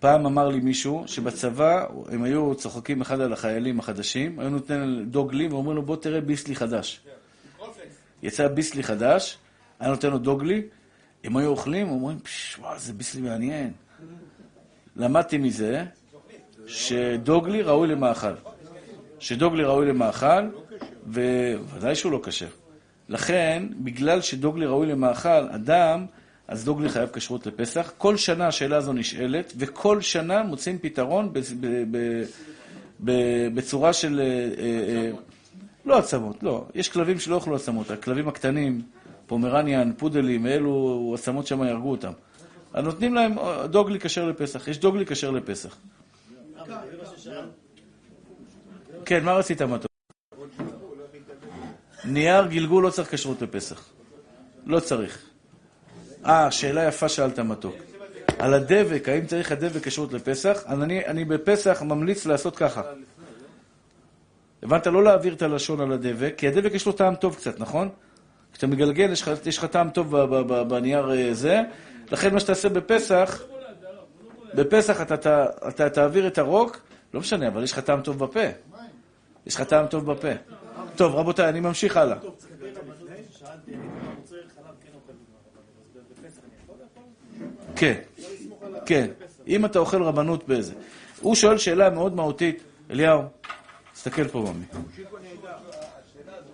פעם 0.01 0.27
אמר 0.27 0.49
לי 0.49 0.61
מישהו 0.61 1.05
שבצבא 1.07 1.87
הם 2.13 2.23
היו 2.23 2.55
צוחקים 2.55 3.01
אחד 3.01 3.21
על 3.21 3.33
החיילים 3.33 3.79
החדשים, 3.79 4.41
היו 4.41 4.51
נותן 4.51 5.05
דוגלי 5.07 5.49
ואומרים 5.49 5.77
לו 5.77 5.83
בוא 5.83 5.97
תראה 5.97 6.21
ביסלי 6.21 6.57
חדש. 6.57 7.01
יצא 8.23 8.49
ביסלי 8.49 8.83
חדש, 8.83 9.39
היה 9.81 9.91
נותן 9.91 10.11
לו 10.11 10.19
דוגלי, 10.19 10.63
הם 11.25 11.37
היו 11.37 11.49
אוכלים, 11.49 11.89
אומרים, 11.89 12.19
"פש, 12.19 12.59
וואו, 12.59 12.79
זה 12.79 12.93
ביסלי 12.93 13.21
מעניין. 13.21 13.73
למדתי 14.97 15.39
מזה 15.39 15.85
שדוגלי 16.67 17.63
ראוי 17.63 17.89
למאכל. 17.89 18.35
שדוגלי 19.19 19.65
ראוי 19.65 19.87
למאכל, 19.87 20.49
וודאי 21.07 21.95
שהוא 21.95 22.13
לא 22.13 22.21
כשר. 22.23 22.49
לכן, 23.09 23.63
בגלל 23.77 24.21
שדוגלי 24.21 24.67
ראוי 24.67 24.87
למאכל, 24.87 25.49
אדם, 25.49 26.07
אז 26.51 26.65
דוגלי 26.65 26.89
חייב 26.89 27.09
כשרות 27.13 27.47
לפסח. 27.47 27.93
כל 27.99 28.17
שנה 28.17 28.47
השאלה 28.47 28.77
הזו 28.77 28.93
נשאלת, 28.93 29.53
וכל 29.57 30.01
שנה 30.01 30.43
מוצאים 30.43 30.79
פתרון 30.79 31.33
בצורה 33.55 33.93
של... 33.93 34.21
אה, 34.21 34.25
אה, 34.65 34.95
אה, 34.97 35.11
לא 35.85 35.99
עצמות, 35.99 36.43
לא. 36.43 36.67
יש 36.75 36.89
כלבים 36.89 37.19
שלא 37.19 37.35
אוכלו 37.35 37.57
עצמות. 37.57 37.91
הכלבים 37.91 38.29
הקטנים, 38.29 38.83
פומרניאן, 39.27 39.93
פודלים, 39.97 40.47
אלו 40.47 41.15
עצמות 41.19 41.47
שם 41.47 41.63
יהרגו 41.63 41.91
אותם. 41.91 42.13
אז 42.73 42.85
נותנים 42.85 43.15
להם 43.15 43.35
דוגלי 43.65 44.01
כשר 44.01 44.29
לפסח. 44.29 44.69
יש 44.69 44.79
דוגלי 44.79 45.07
כשר 45.07 45.31
לפסח. 45.31 45.77
כן, 49.05 49.25
מה 49.25 49.33
רצית, 49.33 49.63
מתוק? 49.63 49.91
נייר 52.05 52.47
גלגול 52.47 52.85
לא 52.85 52.91
צריך 52.91 53.15
כשרות 53.15 53.43
לפסח. 53.43 53.85
לא 54.67 54.81
צריך. 54.81 55.30
אה, 56.27 56.51
שאלה 56.51 56.85
יפה 56.85 57.09
שאלת, 57.09 57.39
מתוק. 57.39 57.75
על 58.39 58.55
הדבק, 58.55 59.09
האם 59.09 59.27
צריך 59.27 59.53
הדבק 59.53 59.89
כשרות 59.89 60.13
לפסח? 60.13 60.63
אני, 60.69 61.07
אני 61.07 61.25
בפסח 61.25 61.83
ממליץ 61.83 62.27
לעשות 62.27 62.57
ככה. 62.57 62.83
הבנת? 64.63 64.87
לא 64.87 65.05
להעביר 65.05 65.35
את 65.35 65.43
הלשון 65.43 65.81
על 65.81 65.93
הדבק, 65.93 66.35
כי 66.37 66.49
הדבק 66.49 66.75
יש 66.75 66.87
לו 66.87 66.93
טעם 66.93 67.15
טוב 67.15 67.35
קצת, 67.35 67.61
נכון? 67.61 67.89
כשאתה 68.53 68.67
מגלגל, 68.67 69.13
יש 69.47 69.59
לך, 69.59 69.65
טעם 69.65 69.91
טוב 69.91 70.17
בנייר 70.63 71.13
אה, 71.13 71.35
זה. 71.35 71.61
לכן 72.13 72.35
מה 72.35 72.41
שאתה 72.41 72.53
עושה 72.53 72.69
בפסח, 72.69 73.43
בפסח 74.55 75.01
אתה, 75.03 75.15
אתה, 75.15 75.47
אתה 75.69 75.91
תעביר 75.91 76.27
את 76.27 76.39
הרוק, 76.39 76.81
לא 77.15 77.21
משנה, 77.21 77.49
אבל 77.49 77.63
יש 77.63 77.73
לך 77.73 77.79
טעם 77.79 78.01
טוב 78.01 78.19
בפה. 78.19 78.41
יש 79.47 79.55
לך 79.55 79.63
טעם 79.63 79.87
טוב 79.87 80.13
בפה. 80.13 80.29
טוב, 80.97 81.15
רבותיי, 81.15 81.49
אני 81.49 81.61
ממשיך 81.61 81.97
הלאה. 81.97 82.17
שאלתי, 83.31 83.75
אם 83.75 83.81
מוצרי 84.19 84.39
חלב 84.57 84.75
כן 84.83 84.89
אוכל 84.95 85.13
בגמר, 85.13 85.39
אז 85.97 86.03
בפסח 86.11 86.41
אני 86.45 86.55
יכול 86.65 86.77
לאכול? 86.81 87.60
כן, 87.77 87.95
כן. 88.87 89.11
אם 89.49 89.65
אתה 89.65 89.79
אוכל 89.79 90.03
רבנות 90.03 90.49
באיזה. 90.49 90.73
הוא 91.21 91.35
שואל 91.35 91.59
שאלה 91.59 91.91
מאוד 91.91 92.15
מהותית. 92.15 92.63
אליהו, 92.91 93.23
תסתכל 93.93 94.29
פה, 94.29 94.39
ממי. 94.55 94.65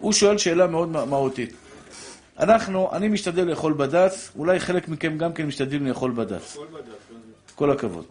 הוא 0.00 0.12
שואל 0.12 0.38
שאלה 0.38 0.66
מאוד 0.66 0.88
מה- 0.88 1.04
מהותית. 1.04 1.52
אנחנו, 2.38 2.88
אני 2.92 3.08
משתדל 3.08 3.44
לאכול 3.44 3.72
בד"ץ, 3.72 4.32
אולי 4.38 4.60
חלק 4.60 4.88
מכם 4.88 5.18
גם 5.18 5.32
כן 5.32 5.46
משתדלים 5.46 5.86
לאכול 5.86 6.10
בד"ץ. 6.16 6.56
כל 7.54 7.70
הכבוד. 7.70 8.04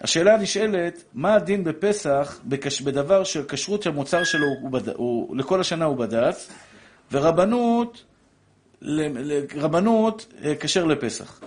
השאלה 0.00 0.34
הנשאלת, 0.34 1.04
מה 1.14 1.34
הדין 1.34 1.64
בפסח 1.64 2.40
בקש, 2.44 2.80
בדבר 2.80 3.24
שכשרות 3.24 3.82
שהמוצר 3.82 4.24
שלו 4.24 4.46
הוא, 4.60 4.70
בד, 4.70 4.88
הוא, 4.88 5.36
לכל 5.36 5.60
השנה 5.60 5.84
הוא 5.84 5.96
בד"ץ, 5.96 6.48
ורבנות, 7.12 8.04
ל- 8.82 9.32
ל- 9.32 9.44
רבנות 9.56 10.26
אה, 10.44 10.54
כשר 10.60 10.84
לפסח. 10.84 11.40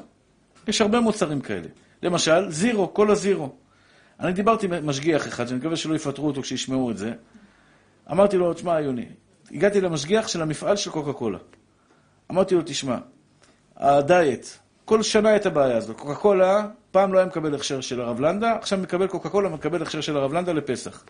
יש 0.67 0.81
הרבה 0.81 0.99
מוצרים 0.99 1.41
כאלה. 1.41 1.67
למשל, 2.03 2.49
זירו, 2.49 2.93
כל 2.93 3.11
הזירו. 3.11 3.55
אני 4.19 4.33
דיברתי 4.33 4.65
עם 4.65 4.87
משגיח 4.87 5.27
אחד, 5.27 5.47
שאני 5.47 5.59
מקווה 5.59 5.75
שלא 5.75 5.95
יפטרו 5.95 6.27
אותו 6.27 6.41
כשישמעו 6.41 6.91
את 6.91 6.97
זה. 6.97 7.13
אמרתי 8.11 8.37
לו, 8.37 8.53
תשמע, 8.53 8.81
יוני, 8.81 9.05
הגעתי 9.51 9.81
למשגיח 9.81 10.27
של 10.27 10.41
המפעל 10.41 10.75
של 10.75 10.89
קוקה 10.89 11.13
קולה. 11.13 11.37
אמרתי 12.31 12.55
לו, 12.55 12.61
תשמע, 12.65 12.97
הדיאט, 13.77 14.47
כל 14.85 15.03
שנה 15.03 15.29
הייתה 15.29 15.49
הבעיה 15.49 15.77
הזאת. 15.77 15.95
קוקה 15.97 16.15
קולה, 16.15 16.67
פעם 16.91 17.13
לא 17.13 17.17
היה 17.17 17.27
מקבל 17.27 17.55
הכשר 17.55 17.81
של 17.81 18.01
הרב 18.01 18.19
לנדה, 18.19 18.55
עכשיו 18.55 18.79
מקבל 18.79 19.07
קוקה 19.07 19.29
קולה, 19.29 19.49
מקבל 19.49 19.81
הכשר 19.81 20.01
של 20.01 20.17
הרב 20.17 20.33
לנדה 20.33 20.53
לפסח. 20.53 21.03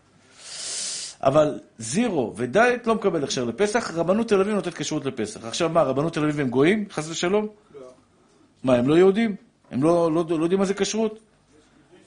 אבל 1.21 1.59
זירו 1.77 2.33
ודיאט 2.35 2.87
לא 2.87 2.95
מקבל 2.95 3.23
הכשר 3.23 3.43
לפסח, 3.43 3.91
רבנות 3.95 4.29
תל 4.29 4.41
אביב 4.41 4.55
נותנת 4.55 4.73
כשרות 4.73 5.05
לפסח. 5.05 5.45
עכשיו 5.45 5.69
מה, 5.69 5.83
רבנות 5.83 6.13
תל 6.13 6.23
אביב 6.23 6.39
הם 6.39 6.49
גויים, 6.49 6.85
חס 6.91 7.09
ושלום? 7.09 7.47
מה, 8.63 8.75
הם 8.75 8.87
לא 8.87 8.95
יהודים? 8.97 9.35
הם 9.71 9.83
לא, 9.83 10.11
לא, 10.11 10.25
לא 10.29 10.43
יודעים 10.43 10.59
מה 10.59 10.65
זה 10.65 10.73
כשרות? 10.73 11.19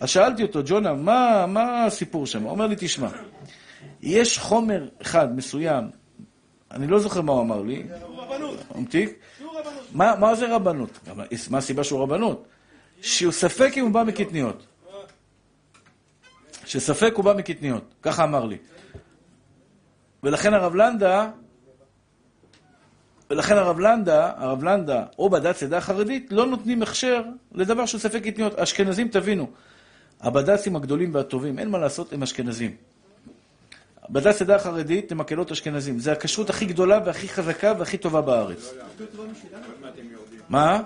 אז 0.01 0.11
שאלתי 0.11 0.43
אותו, 0.43 0.61
ג'ונה, 0.65 0.93
מה, 0.93 1.47
מה 1.47 1.85
הסיפור 1.85 2.27
שם? 2.27 2.43
הוא 2.43 2.51
אומר 2.51 2.67
לי, 2.67 2.77
תשמע, 2.79 3.09
יש 4.03 4.39
חומר 4.39 4.89
אחד 5.03 5.37
מסוים, 5.37 5.85
אני 6.71 6.87
לא 6.87 6.99
זוכר 6.99 7.21
מה 7.21 7.33
הוא 7.33 7.41
אמר 7.43 7.63
לי, 7.63 7.87
ממתיק, 8.75 9.19
מה, 9.93 10.17
מה 10.17 10.35
זה 10.35 10.55
רבנות? 10.55 10.99
מה 11.51 11.59
הסיבה 11.59 11.85
שהוא 11.85 12.03
רבנות? 12.03 12.47
שהוא 13.03 13.33
ספק 13.33 13.73
אם 13.77 13.83
הוא 13.83 13.91
בא 13.91 14.03
מקטניות. 14.03 14.67
שספק 16.67 17.13
הוא 17.17 17.25
בא 17.25 17.33
מקטניות, 17.33 17.95
ככה 18.03 18.25
אמר 18.25 18.45
לי. 18.45 18.57
ולכן 20.23 20.55
הרב 20.55 20.75
לנדה, 20.75 21.31
ולכן 23.31 23.57
הרב 23.57 23.81
לנדה, 23.81 24.33
הרב 24.37 24.65
לנדה, 24.65 25.05
או 25.19 25.31
בד"ץ 25.31 25.63
עדה 25.63 25.81
חרדית, 25.81 26.27
לא 26.31 26.47
נותנים 26.47 26.83
הכשר 26.83 27.23
לדבר 27.53 27.87
שהוא 27.87 28.01
ספק 28.01 28.23
קטניות. 28.23 28.59
אשכנזים, 28.59 29.09
תבינו, 29.09 29.51
הבד"צים 30.21 30.77
הגדולים 30.77 31.15
והטובים, 31.15 31.59
אין 31.59 31.69
מה 31.69 31.79
לעשות, 31.79 32.13
הם 32.13 32.23
אשכנזים. 32.23 32.77
בד"ץ 34.11 34.43
עדה 34.43 34.59
חרדית 34.59 35.13
הם 35.13 35.19
מקהלות 35.19 35.51
אשכנזים. 35.51 35.99
זה 35.99 36.13
הכשרות 36.13 36.51
הכי 36.51 36.67
גדולה 36.67 37.01
והכי 37.07 37.29
חזקה 37.29 37.73
והכי 37.79 37.99
טובה 37.99 38.21
בארץ. 38.21 38.75
מה. 40.49 40.83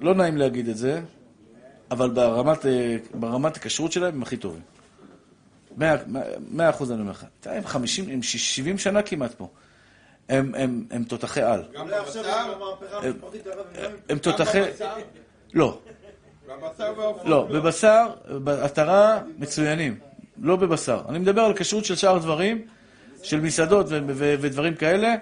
לא 0.00 0.14
נעים 0.14 0.36
להגיד 0.36 0.68
את 0.68 0.76
זה, 0.76 1.00
אבל 1.90 2.10
ברמת, 3.14 3.56
הכשרות 3.56 3.92
שלהם 3.92 4.14
הם 4.14 4.22
הכי 4.22 4.36
טובים. 4.36 4.62
מאה- 5.76 6.70
אחוז 6.70 6.92
אני 6.92 7.00
אומר 7.00 7.10
לך. 7.10 7.26
תראה, 7.40 7.56
הם 7.56 7.66
חמישים, 7.66 8.08
הם 8.08 8.22
שבעים 8.22 8.78
שנה 8.78 9.02
כמעט 9.02 9.34
פה. 9.34 9.48
הם, 10.28 10.52
הם, 10.56 10.84
הם 10.90 11.04
תותחי 11.04 11.42
על. 11.42 11.62
גם 11.74 11.86
בבשר? 11.86 12.22
הם- 13.02 13.12
הם 13.74 13.92
הם 14.08 14.18
תותחי... 14.18 14.60
לא, 15.54 15.78
והעופות? 16.96 17.22
לא, 17.24 17.44
בבשר, 17.52 18.06
בעטרה 18.44 19.18
מצוינים, 19.38 19.98
לא 20.42 20.56
בבשר. 20.56 21.00
אני 21.08 21.18
מדבר 21.18 21.40
על 21.42 21.52
כשרות 21.56 21.84
של 21.84 21.96
שאר 21.96 22.18
דברים, 22.18 22.62
של 23.22 23.40
מסעדות 23.40 23.86
ודברים 24.16 24.74
כאלה, 24.74 25.14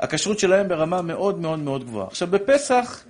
הכשרות 0.00 0.38
שלהם 0.38 0.68
ברמה 0.68 1.02
מאוד 1.02 1.38
מאוד 1.40 1.58
מאוד 1.58 1.84
גבוהה. 1.84 2.06
עכשיו, 2.06 2.28
בפסח, 2.28 3.04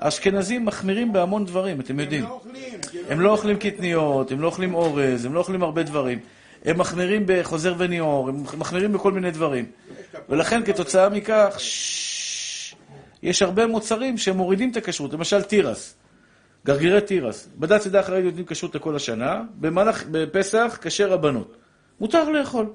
האשכנזים 0.00 0.64
מחמירים 0.64 1.12
בהמון 1.12 1.44
דברים, 1.44 1.80
אתם 1.80 2.00
יודעים. 2.00 2.24
הם 2.24 2.30
לא 2.30 2.34
אוכלים. 2.34 2.80
כי 2.90 2.98
הם 3.08 3.20
לא 3.20 3.30
אוכלים 3.30 3.56
קטניות, 3.56 4.32
הם 4.32 4.40
לא 4.40 4.46
אוכלים 4.46 4.74
אורז, 4.74 5.24
הם 5.24 5.34
לא 5.34 5.38
אוכלים 5.38 5.62
הרבה 5.62 5.82
דברים. 5.82 6.18
הם 6.64 6.78
מחמירים 6.78 7.22
בחוזר 7.26 7.74
וניאור, 7.78 8.28
הם 8.28 8.42
מחמירים 8.58 8.92
בכל 8.92 9.12
מיני 9.12 9.30
דברים. 9.30 9.64
ולכן 10.28 10.64
כתוצאה 10.64 11.08
מכך, 11.08 11.56
יש 13.22 13.42
הרבה 13.42 13.66
מוצרים 13.66 14.18
שמורידים 14.18 14.70
את 14.70 14.76
הכשרות, 14.76 15.12
למשל 15.12 15.42
תירס, 15.42 15.96
גרגירי 16.66 17.00
תירס. 17.00 17.48
בד"ץ 17.58 17.86
עדה 17.86 18.00
אחראית 18.00 18.24
נותנים 18.24 18.44
כשרות 18.46 18.74
לכל 18.74 18.96
השנה, 18.96 19.42
במהלך, 19.54 20.04
בפסח, 20.10 20.78
כשר 20.82 21.10
רבנות. 21.10 21.56
מותר 22.00 22.30
לאכול. 22.30 22.72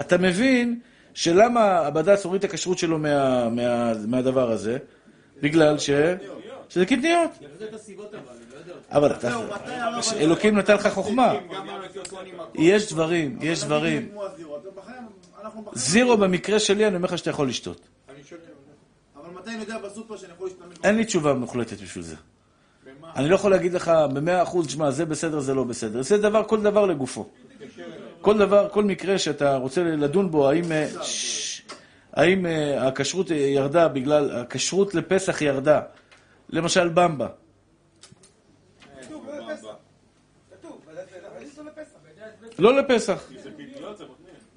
אתה 0.00 0.18
מבין 0.18 0.80
שלמה 1.14 1.78
הבד"ץ 1.78 2.24
הוריד 2.24 2.44
את 2.44 2.50
הכשרות 2.50 2.78
שלו 2.78 2.98
מה, 2.98 3.48
מה, 3.48 3.92
מהדבר 4.06 4.50
הזה? 4.50 4.78
בגלל 5.42 5.78
ש... 5.78 5.90
שזה 6.68 6.86
קטניות. 6.86 7.30
אבל, 8.90 9.12
אתה... 9.12 9.28
אלוקים 10.16 10.58
נתן 10.58 10.74
לך 10.74 10.88
חוכמה. 10.88 11.34
יש 12.54 12.92
דברים, 12.92 13.38
יש 13.40 13.64
דברים. 13.64 14.08
זירו 15.72 16.16
במקרה 16.16 16.58
שלי, 16.58 16.86
אני 16.86 16.96
אומר 16.96 17.08
לך 17.08 17.18
שאתה 17.18 17.30
יכול 17.30 17.48
לשתות. 17.48 17.80
אני 18.08 18.24
שותה. 18.24 18.42
אבל 19.16 19.30
מתי 19.40 19.50
אני 19.50 19.60
יודע 19.60 19.78
בסופר 19.78 20.16
שאני 20.16 20.32
יכול 20.32 20.46
להשתמש 20.48 20.76
אין 20.84 20.96
לי 20.96 21.04
תשובה 21.04 21.34
מוחלטת 21.34 21.80
בשביל 21.80 22.04
זה. 22.04 22.16
במה? 22.84 23.12
אני 23.16 23.28
לא 23.28 23.34
יכול 23.34 23.50
להגיד 23.50 23.72
לך 23.72 23.92
במאה 24.14 24.42
אחוז, 24.42 24.70
שמע, 24.70 24.90
זה 24.90 25.04
בסדר, 25.04 25.40
זה 25.40 25.54
לא 25.54 25.64
בסדר. 25.64 26.02
זה 26.02 26.18
דבר, 26.18 26.44
כל 26.44 26.62
דבר 26.62 26.86
לגופו. 26.86 27.28
כל 28.20 28.38
דבר, 28.38 28.68
כל 28.68 28.84
מקרה 28.84 29.18
שאתה 29.18 29.56
רוצה 29.56 29.84
לדון 29.84 30.30
בו, 30.30 30.48
האם... 30.50 30.72
אה, 30.72 30.88
האם 32.12 32.46
אה, 32.46 32.88
הכשרות 32.88 33.30
ירדה 33.30 33.88
בגלל... 33.88 34.40
הכשרות 34.40 34.94
לפסח 34.94 35.42
ירדה. 35.42 35.80
למשל 36.48 36.88
במבה. 36.88 37.28
לא 42.58 42.76
לפסח. 42.76 43.30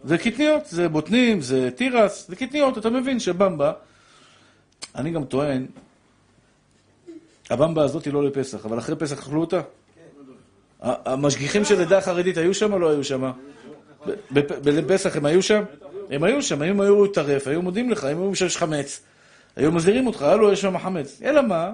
זה 0.04 0.18
קטניות, 0.18 0.66
זה 0.66 0.90
בוטנים, 0.90 1.42
זה 1.42 1.70
תירס, 1.76 2.28
זה 2.30 2.36
קטניות, 2.36 2.78
אתה 2.78 2.90
מבין 2.90 3.20
שבמבה... 3.20 3.72
אני 4.96 5.12
גם 5.12 5.24
טוען, 5.24 5.66
הבמבה 7.50 7.84
הזאת 7.84 8.06
היא 8.06 8.14
לא 8.14 8.24
לפסח, 8.24 8.66
אבל 8.66 8.80
אחרי 8.80 8.96
פסח 8.96 9.20
אכלו 9.20 9.42
אותה? 9.42 9.62
ה- 10.82 11.12
המשגיחים 11.14 11.66
של 11.66 11.82
עדה 11.82 11.98
החרדית 11.98 12.38
היו 12.38 12.54
שם 12.54 12.74
או 12.74 12.80
לא 12.80 12.90
היו 12.90 13.04
שם? 13.04 13.32
בפסח 14.32 15.16
הם 15.16 15.26
היו 15.26 15.44
שם? 15.44 15.64
הם 16.10 16.24
היו 16.24 16.42
שם, 16.42 16.64
אם 16.64 16.82
היו 16.82 17.08
טרף, 17.08 17.48
היו 17.48 17.62
מודים 17.62 17.90
לך, 17.90 18.06
אם 18.06 18.22
היו 18.22 18.36
שיש 18.36 18.58
חמץ, 18.58 19.02
היו 19.56 19.72
מזהירים 19.72 20.08
אותך, 20.08 20.22
הלו, 20.22 20.52
יש 20.52 20.62
שם 20.62 20.78
חמץ. 20.78 21.22
אלא 21.24 21.42
מה? 21.42 21.72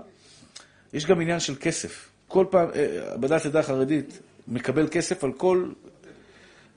יש 0.94 1.06
גם 1.06 1.22
עניין 1.22 1.40
של 1.40 1.56
כסף. 1.60 2.10
כל 2.28 2.46
פעם, 2.50 2.68
אה, 2.76 3.18
בדת 3.18 3.46
עדה 3.46 3.64
חרדית 3.64 4.20
מקבל 4.48 4.88
כסף 4.92 5.24
על 5.24 5.32
כל 5.32 5.66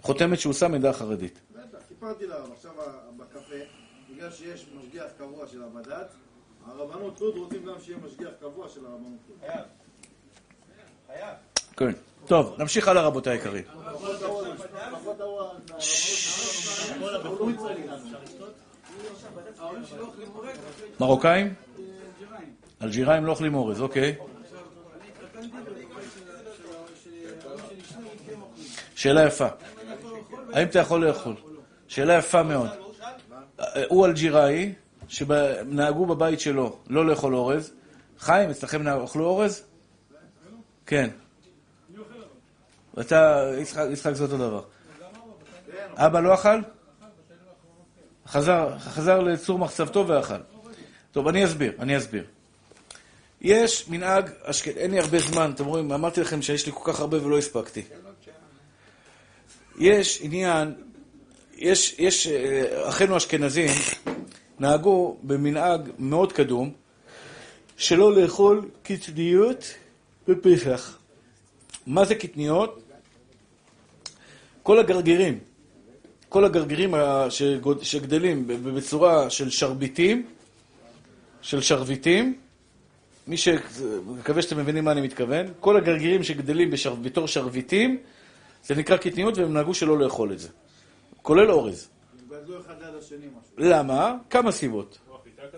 חותמת 0.03 0.40
שהוא 0.40 0.53
שם 0.53 0.74
עדה 0.74 0.92
חרדית. 0.92 1.40
בטח, 1.53 1.78
סיפרתי 1.88 2.26
לרב 2.26 2.53
עכשיו 2.53 2.72
בקפה, 3.16 3.55
בגלל 4.11 4.30
שיש 4.30 4.66
משגיח 4.78 5.07
קבוע 5.18 5.46
של 5.46 5.62
הבד"ץ, 5.62 6.12
הרבנות 6.66 7.20
לוד 7.20 7.36
רוצים 7.36 7.64
גם 7.64 7.74
שיהיה 7.80 7.98
משגיח 8.07 8.30
קבוע 8.40 8.68
של 8.68 8.86
הרבנות 8.86 9.18
לוד. 9.28 9.50
כן. 11.76 11.92
טוב, 12.26 12.55
נמשיך 12.59 12.88
הלאה 12.88 13.03
רבותיי 13.03 13.32
היקרים. 13.32 13.64
אורז, 19.61 19.92
מרוקאים? 21.00 21.55
אלג'יראים 22.82 23.24
לא 23.24 23.30
אוכלים 23.30 23.55
אורז, 23.55 23.80
אוקיי. 23.80 24.16
שאלה 28.94 29.26
יפה. 29.26 29.46
האם 30.52 30.66
אתה 30.66 30.78
יכול 30.78 31.06
לאכול? 31.06 31.34
שאלה 31.88 32.18
יפה 32.18 32.42
מאוד. 32.42 32.68
הוא 33.88 34.06
אלג'יראי, 34.06 34.72
שנהגו 35.08 36.06
בבית 36.06 36.40
שלו 36.40 36.76
לא 36.86 37.06
לאכול 37.06 37.34
אורז. 37.34 37.72
חיים, 38.18 38.50
אצלכם 38.50 38.88
אכלו 38.88 39.24
אורז? 39.24 39.62
כן. 40.86 41.10
ואתה, 42.94 43.50
יצחק, 43.92 44.12
זה 44.12 44.24
אותו 44.24 44.38
דבר. 44.38 44.62
אבא 45.96 46.20
לא 46.20 46.34
אכל? 46.34 46.60
חזר 48.26 49.20
לצור 49.20 49.59
מחצבתו 49.59 50.09
ואכל. 50.09 50.34
טוב, 51.12 51.28
אני 51.28 51.44
אסביר, 51.44 51.72
אני 51.78 51.96
אסביר. 51.96 52.24
יש 53.40 53.88
מנהג, 53.88 54.30
אשכ... 54.42 54.68
אין 54.68 54.90
לי 54.90 54.98
הרבה 54.98 55.18
זמן, 55.18 55.50
אתם 55.54 55.64
רואים, 55.64 55.92
אמרתי 55.92 56.20
לכם 56.20 56.42
שיש 56.42 56.66
לי 56.66 56.72
כל 56.72 56.92
כך 56.92 57.00
הרבה 57.00 57.24
ולא 57.24 57.38
הספקתי. 57.38 57.82
יש 59.82 60.18
עניין, 60.22 60.74
יש, 61.59 61.94
יש, 61.98 62.26
אה, 62.26 62.88
אחינו 62.88 63.16
אשכנזים 63.16 63.70
נהגו 64.60 65.16
במנהג 65.22 65.90
מאוד 65.98 66.32
קדום 66.32 66.72
שלא 67.76 68.16
לאכול 68.16 68.68
קטניות 68.82 69.74
בפסח. 70.28 70.98
מה 71.86 72.04
זה 72.04 72.14
קטניות? 72.14 72.82
כל 74.62 74.78
הגרגירים, 74.78 75.38
כל 76.28 76.44
הגרגירים 76.44 76.94
שגדלים 77.82 78.46
בצורה 78.46 79.30
של 79.30 79.50
שרביטים, 79.50 80.26
של 81.42 81.60
שרביטים, 81.60 82.34
מי 83.26 83.36
ש... 83.36 83.48
מקווה 84.06 84.42
שאתם 84.42 84.59
מבינים 84.59 84.84
מה 84.84 84.92
אני 84.92 85.00
מתכוון, 85.00 85.46
כל 85.60 85.76
הגרגירים 85.76 86.22
שגדלים 86.22 86.70
בשר... 86.70 86.94
בתור 86.94 87.28
שרביטים, 87.28 87.98
זה 88.64 88.74
נקרא 88.74 88.97
קטניות 88.97 89.39
והם 89.39 89.52
נהגו 89.52 89.74
שלא 89.74 89.98
לאכול 89.98 90.32
את 90.32 90.39
זה. 90.39 90.48
כולל 91.22 91.51
אורז. 91.51 91.89
למה? 93.59 94.16
כמה 94.30 94.52
סיבות. 94.52 94.98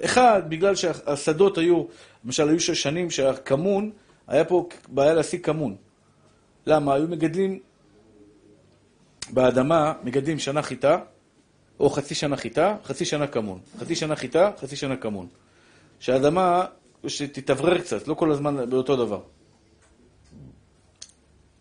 אחד, 0.05 0.43
בגלל 0.49 0.75
שהשדות 0.75 1.59
היו, 1.59 1.85
למשל 2.25 2.49
היו 2.49 2.61
שש 2.61 2.83
שנים 2.83 3.11
שהכמון, 3.11 3.91
היה 4.27 4.45
פה 4.45 4.69
בעיה 4.89 5.15
להשיג 5.15 5.45
כמון. 5.45 5.77
למה? 6.67 6.95
היו 6.95 7.09
מגדלים 7.09 7.61
באדמה, 9.31 9.93
מגדלים 10.03 10.39
שנה 10.39 10.63
חיטה, 10.63 10.99
או 11.81 11.91
חצי 11.91 12.15
שנה 12.15 12.37
חיטה, 12.37 12.77
חצי 12.85 13.05
שנה 13.05 13.27
כמון. 13.27 13.59
חצי 13.79 13.95
שנה 13.95 14.17
חיטה, 14.17 14.51
חצי 14.61 14.77
שנה 14.77 14.97
כמון. 14.97 15.27
שהאדמה, 16.01 16.65
שתתאוורר 17.07 17.79
קצת, 17.79 18.09
לא 18.09 18.15
כל 18.15 18.33
הזמן 18.33 18.71
באותו 18.71 18.97
דבר. 18.97 19.21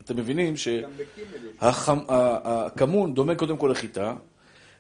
אתם 0.06 0.18
מבינים 0.18 0.58
ש... 0.58 0.68
גם 0.68 0.90
בקימל 0.98 1.50
יש. 1.50 1.56
החמ- 1.62 2.12
ה- 2.12 2.66
הכמון 2.66 3.14
דומה 3.14 3.36
קודם 3.36 3.58
כל 3.58 3.68
לחיטה, 3.72 4.14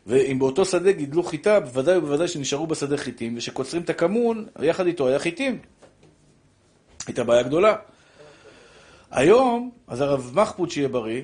ואם 0.07 0.39
באותו 0.39 0.65
שדה 0.65 0.91
גידלו 0.91 1.23
חיטה, 1.23 1.59
בוודאי 1.59 1.97
ובוודאי 1.97 2.27
שנשארו 2.27 2.67
בשדה 2.67 2.97
חיטים, 2.97 3.37
ושקוצרים 3.37 3.81
את 3.83 3.89
הכמון, 3.89 4.45
יחד 4.61 4.85
איתו 4.85 5.07
היה 5.07 5.19
חיטים. 5.19 5.59
הייתה 7.07 7.23
בעיה 7.23 7.43
גדולה. 7.43 7.75
היום, 9.11 9.71
אז 9.87 10.01
הרב 10.01 10.31
מחפוד 10.33 10.69
שיהיה 10.69 10.87
בריא, 10.87 11.21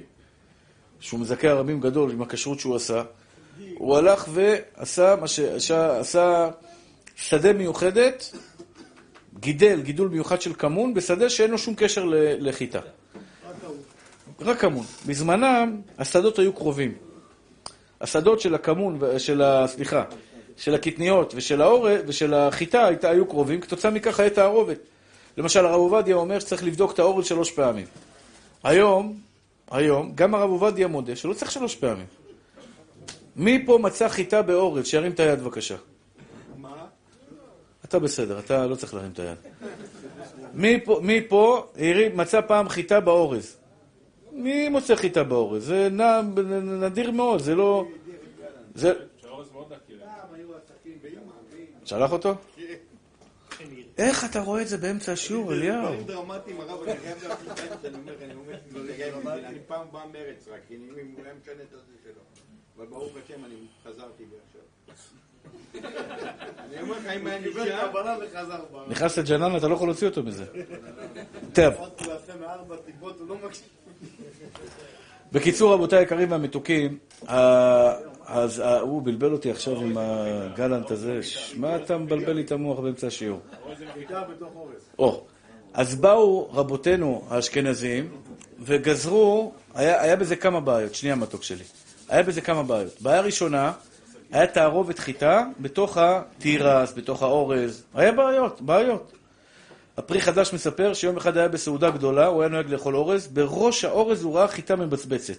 שהוא 1.00 1.20
מזכה 1.20 1.50
הרבים 1.50 1.80
גדול 1.80 2.12
עם 2.12 2.22
הכשרות 2.22 2.60
שהוא 2.60 2.76
עשה, 2.76 3.04
הוא 3.78 3.98
הלך 3.98 4.26
ועשה 4.34 5.16
מה 5.22 5.28
שעשה, 5.28 6.00
עשה 6.00 6.50
שדה 7.16 7.54
מיוחדת, 7.54 8.36
גידל 9.40 9.82
גידול 9.82 10.10
מיוחד 10.10 10.42
של 10.42 10.54
כמון 10.54 10.94
בשדה 10.94 11.30
שאין 11.30 11.52
לו 11.52 11.58
שום 11.58 11.74
קשר 11.78 12.06
ל- 12.06 12.48
לחיטה. 12.50 12.80
רק 14.41 14.60
כמון. 14.60 14.86
בזמנם 15.06 15.82
השדות 15.98 16.40
היו 16.40 16.53
קרובים. 16.53 16.94
השדות 18.02 18.40
של 18.41 18.56
הכמון, 18.56 18.99
של 19.18 19.41
ה... 19.41 19.68
סליחה, 19.68 20.03
של 20.57 20.76
הקטניות 20.76 21.34
ושל 21.36 21.61
האורז 21.61 21.99
ושל 22.07 22.34
החיטה 22.34 22.86
הייתה- 22.86 23.10
היו 23.10 23.26
קרובים, 23.26 23.61
כתוצאה 23.61 23.91
מכך 23.91 24.20
היה 24.20 24.30
תערובת. 24.30 24.78
למשל, 25.38 25.66
הרב 25.66 25.80
עובדיה 25.80 26.16
אומר 26.16 26.40
שצריך 26.40 26.64
לבדוק 26.64 26.91
את 26.94 26.99
האורז 26.99 27.26
שלוש 27.26 27.52
פעמים. 27.52 27.86
היום, 28.64 29.18
היום, 29.72 30.11
גם 30.16 30.36
הרב 30.36 30.49
עובדיה 30.49 30.88
מודה 30.88 31.16
שלא 31.16 31.34
צריך 31.34 31.52
שלוש 31.52 31.76
פעמים. 31.76 32.06
מי 33.36 33.64
פה 33.66 33.78
מצא 33.82 34.07
חיטה 34.07 34.41
באורז? 34.41 34.86
שירים 34.86 35.11
את 35.11 35.20
היד 35.20 35.40
בבקשה. 35.40 35.76
מה? 36.57 36.70
אתה 37.86 37.99
בסדר, 37.99 38.40
אתה 38.40 38.68
לא 38.68 38.76
צריך 38.76 38.94
להרים 38.94 39.11
את 39.11 39.20
היד. 39.20 39.38
מי 40.53 40.80
פה, 40.86 40.99
מי 41.03 41.22
פה 41.28 41.68
מצא 42.16 42.41
פעם 42.41 42.70
חיטה 42.70 42.99
באורז? 42.99 43.56
מי 44.31 44.69
מוצא 44.69 44.95
חיטה 44.95 45.23
באורז? 45.23 45.65
זה 45.65 45.89
נע, 45.91 46.22
נדיר 46.61 47.11
מאוד, 47.11 47.41
זה 47.41 47.56
לא... 47.56 47.85
זה... 48.76 48.93
שלח 51.85 52.11
אותו? 52.11 52.35
איך 53.97 54.26
אתה 54.26 54.39
רואה 54.39 54.61
את 54.61 54.68
זה 54.68 54.77
באמצע 54.77 55.11
השיעור, 55.11 55.53
אליהו? 55.53 55.81
דברים 55.81 56.03
דרמטיים, 56.03 56.61
הרב, 56.61 56.84
אני 56.84 56.97
חייב 56.97 57.18
להפליט 57.27 57.72
את 57.72 57.81
זה, 57.81 57.88
אני 57.88 57.97
אומר, 57.97 58.14
אני 58.22 59.11
אומר, 59.14 59.45
אני 59.45 59.57
פעם 59.68 59.88
בא 59.91 59.99
מרץ 60.14 60.47
רק, 60.53 60.60
כי 60.68 60.76
אני 60.76 60.89
אולי 60.89 61.03
משנה 61.03 61.53
את 61.64 61.73
הזה 61.73 61.84
שלו. 62.03 62.22
אבל 62.77 62.85
ברוך 62.85 63.11
השם, 63.26 63.45
אני 63.45 63.56
חזרתי 63.84 64.23
בי 64.26 64.35
עכשיו. 64.45 64.61
אני 66.60 66.81
אומר 66.81 66.97
לך, 66.97 67.06
אם 67.06 67.27
היה 67.27 67.39
נשאר... 67.39 67.89
קבלה 67.89 68.18
וחזר 68.22 68.65
בה. 68.72 68.84
נכנס 68.88 69.18
לג'ננה, 69.18 69.57
אתה 69.57 69.68
לא 69.68 69.76
יכול 69.76 69.88
להוציא 69.88 70.07
אותו 70.07 70.23
מזה. 70.23 70.45
טוב, 71.53 71.73
בקיצור, 75.32 75.74
רבותיי 75.74 76.00
היקרים 76.00 76.32
והמתוקים, 76.32 76.98
אז 78.26 78.60
הוא 78.82 79.02
בלבל 79.04 79.32
אותי 79.34 79.52
עכשיו 79.52 79.82
עם 79.82 79.98
הגלנט 79.98 80.92
הזה. 80.92 81.20
מה 81.56 81.76
אתה 81.76 81.98
מבלבל 81.98 82.34
לי 82.34 82.42
את 82.42 82.52
המוח 82.52 82.80
באמצע 82.80 83.08
השיעור? 83.08 83.40
או, 85.00 85.24
אז 85.74 85.96
באו 85.96 86.50
רבותינו 86.54 87.24
האשכנזים 87.30 88.10
וגזרו, 88.60 89.52
היה, 89.76 90.02
היה 90.02 90.16
בזה 90.16 90.36
כמה 90.36 90.60
בעיות, 90.60 90.96
שנייה 90.96 91.16
מתוק 91.16 91.44
שלי. 91.44 91.64
היה 92.10 92.24
בזה 92.24 92.42
כמה 92.42 92.64
בעיות. 92.64 93.02
בעיה 93.02 93.22
ראשונה, 93.22 93.72
היה 94.32 94.48
תערובת 94.48 95.00
חיטה 95.00 95.46
בתוך 95.60 95.98
התירס, 95.98 96.94
בתוך 96.94 97.24
האורז. 97.24 97.84
היה 97.94 98.12
בעיות, 98.12 98.62
בעיות. 98.62 99.12
הפרי 100.00 100.22
חדש 100.22 100.54
מספר 100.54 100.94
שיום 100.94 101.18
אחד 101.18 101.38
היה 101.38 101.48
בסעודה 101.48 101.90
גדולה, 101.90 102.26
הוא 102.26 102.42
היה 102.42 102.50
נוהג 102.50 102.70
לאכול 102.70 102.96
אורז, 102.96 103.28
בראש 103.28 103.86
האורז 103.86 104.24
הוא 104.24 104.36
ראה 104.36 104.48
חיטה 104.48 104.76
מבצבצת. 104.76 105.38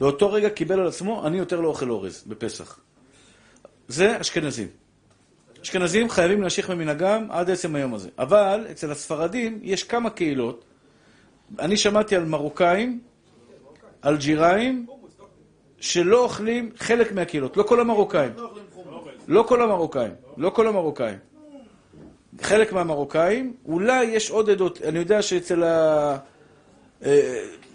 באותו 0.00 0.32
רגע 0.32 0.48
קיבל 0.50 0.80
על 0.80 0.86
עצמו, 0.86 1.26
אני 1.26 1.38
יותר 1.38 1.60
לא 1.60 1.68
אוכל 1.68 1.90
אורז 1.90 2.24
בפסח. 2.26 2.78
זה 3.88 4.20
אשכנזים. 4.20 4.68
אשכנזים 5.62 6.10
חייבים 6.10 6.40
להמשיך 6.40 6.70
במנהגם 6.70 7.30
עד 7.30 7.50
עצם 7.50 7.74
היום 7.74 7.94
הזה. 7.94 8.08
אבל 8.18 8.66
אצל 8.70 8.90
הספרדים 8.90 9.58
יש 9.62 9.84
כמה 9.84 10.10
קהילות. 10.10 10.64
אני 11.58 11.76
שמעתי 11.76 12.16
על 12.16 12.24
מרוקאים, 12.24 13.00
אלג'יראים, 14.04 14.86
שלא 15.80 16.24
אוכלים 16.24 16.70
חלק 16.76 17.12
מהקהילות, 17.12 17.56
לא 17.56 17.62
כל 17.62 17.80
המרוקאים. 17.80 18.32
לא 19.28 19.42
כל 19.48 19.62
המרוקאים, 19.62 20.12
לא 20.36 20.50
כל 20.50 20.68
המרוקאים. 20.68 21.18
חלק 22.40 22.72
מהמרוקאים, 22.72 23.56
אולי 23.66 24.04
יש 24.04 24.30
עוד 24.30 24.50
עדות, 24.50 24.82
אני 24.82 24.98
יודע 24.98 25.22
שאצל 25.22 25.64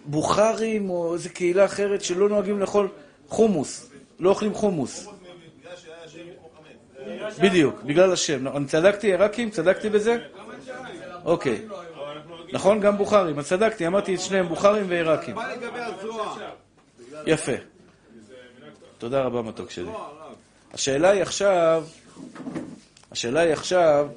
הבוכרים 0.07 0.89
או 0.89 1.13
איזו 1.13 1.29
קהילה 1.33 1.65
אחרת 1.65 2.01
שלא 2.01 2.29
נוהגים 2.29 2.59
לאכול 2.59 2.87
חומוס, 3.27 3.91
לא 4.19 4.29
אוכלים 4.29 4.53
חומוס. 4.53 5.07
בדיוק, 7.41 7.81
בגלל 7.83 8.13
השם. 8.13 8.47
אני 8.47 8.65
צדקתי, 8.65 9.07
עיראקים? 9.07 9.49
צדקתי 9.49 9.89
בזה? 9.89 10.17
אוקיי. 11.25 11.61
נכון, 12.53 12.79
גם 12.79 12.97
בוכרים. 12.97 13.39
אז 13.39 13.47
צדקתי, 13.47 13.87
אמרתי 13.87 14.15
את 14.15 14.19
שניהם, 14.19 14.47
בוכרים 14.47 14.85
ועיראקים. 14.89 15.35
יפה. 17.25 17.51
תודה 18.97 19.21
רבה, 19.21 19.41
מתוק 19.41 19.71
שלי. 19.71 19.91
השאלה 20.73 21.09
היא 21.09 21.21
עכשיו, 21.21 21.83
השאלה 23.11 23.39
היא 23.39 23.53
עכשיו, 23.53 24.07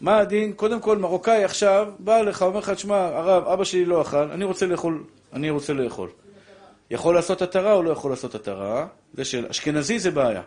מה 0.00 0.18
הדין? 0.18 0.52
קודם 0.52 0.80
כל, 0.80 0.98
מרוקאי 0.98 1.44
עכשיו 1.44 1.88
בא 1.98 2.16
אליך, 2.16 2.42
אומר 2.42 2.58
לך, 2.58 2.70
תשמע, 2.70 2.96
הרב, 2.96 3.48
אבא 3.48 3.64
שלי 3.64 3.84
לא 3.84 4.02
אכל, 4.02 4.30
אני 4.30 4.44
רוצה 4.44 4.66
לאכול, 4.66 5.04
אני 5.32 5.50
רוצה 5.50 5.72
לאכול. 5.72 6.10
יכול 6.90 7.14
לעשות 7.14 7.42
התרה 7.42 7.72
או 7.72 7.82
לא 7.82 7.90
יכול 7.90 8.10
לעשות 8.10 8.34
התרה? 8.34 8.86
זה 9.14 9.24
שאלה. 9.24 9.50
אשכנזי 9.50 9.98
זה 9.98 10.10
בעיה. 10.10 10.42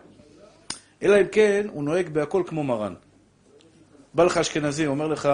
אלא 1.02 1.20
אם 1.20 1.26
כן, 1.32 1.66
הוא 1.72 1.84
נוהג 1.84 2.08
בהכל 2.08 2.42
כמו 2.46 2.64
מרן. 2.64 2.94
בא 4.14 4.24
לך 4.24 4.36
אשכנזי, 4.36 4.86
אומר 4.86 5.06
לך, 5.06 5.28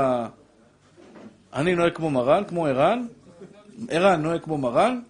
אני 1.54 1.74
נוהג 1.74 1.94
כמו 1.94 2.10
מרן, 2.10 2.42
כמו 2.48 2.66
ערן, 2.66 3.06
ערן 3.88 4.22
נוהג 4.22 4.42
כמו 4.42 4.58
מרן, 4.58 5.00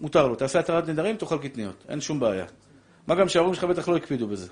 מותר 0.00 0.26
לו. 0.26 0.34
תעשה 0.34 0.58
התרת 0.58 0.88
נדרים, 0.88 1.16
תאכל 1.16 1.38
קטניות. 1.38 1.84
אין 1.88 2.00
שום 2.00 2.20
בעיה. 2.20 2.44
מה 3.06 3.14
גם 3.14 3.28
שההורים 3.28 3.54
שלך 3.54 3.64
בטח 3.64 3.88
לא 3.88 3.96
הקפידו 3.96 4.26
בזה. 4.26 4.48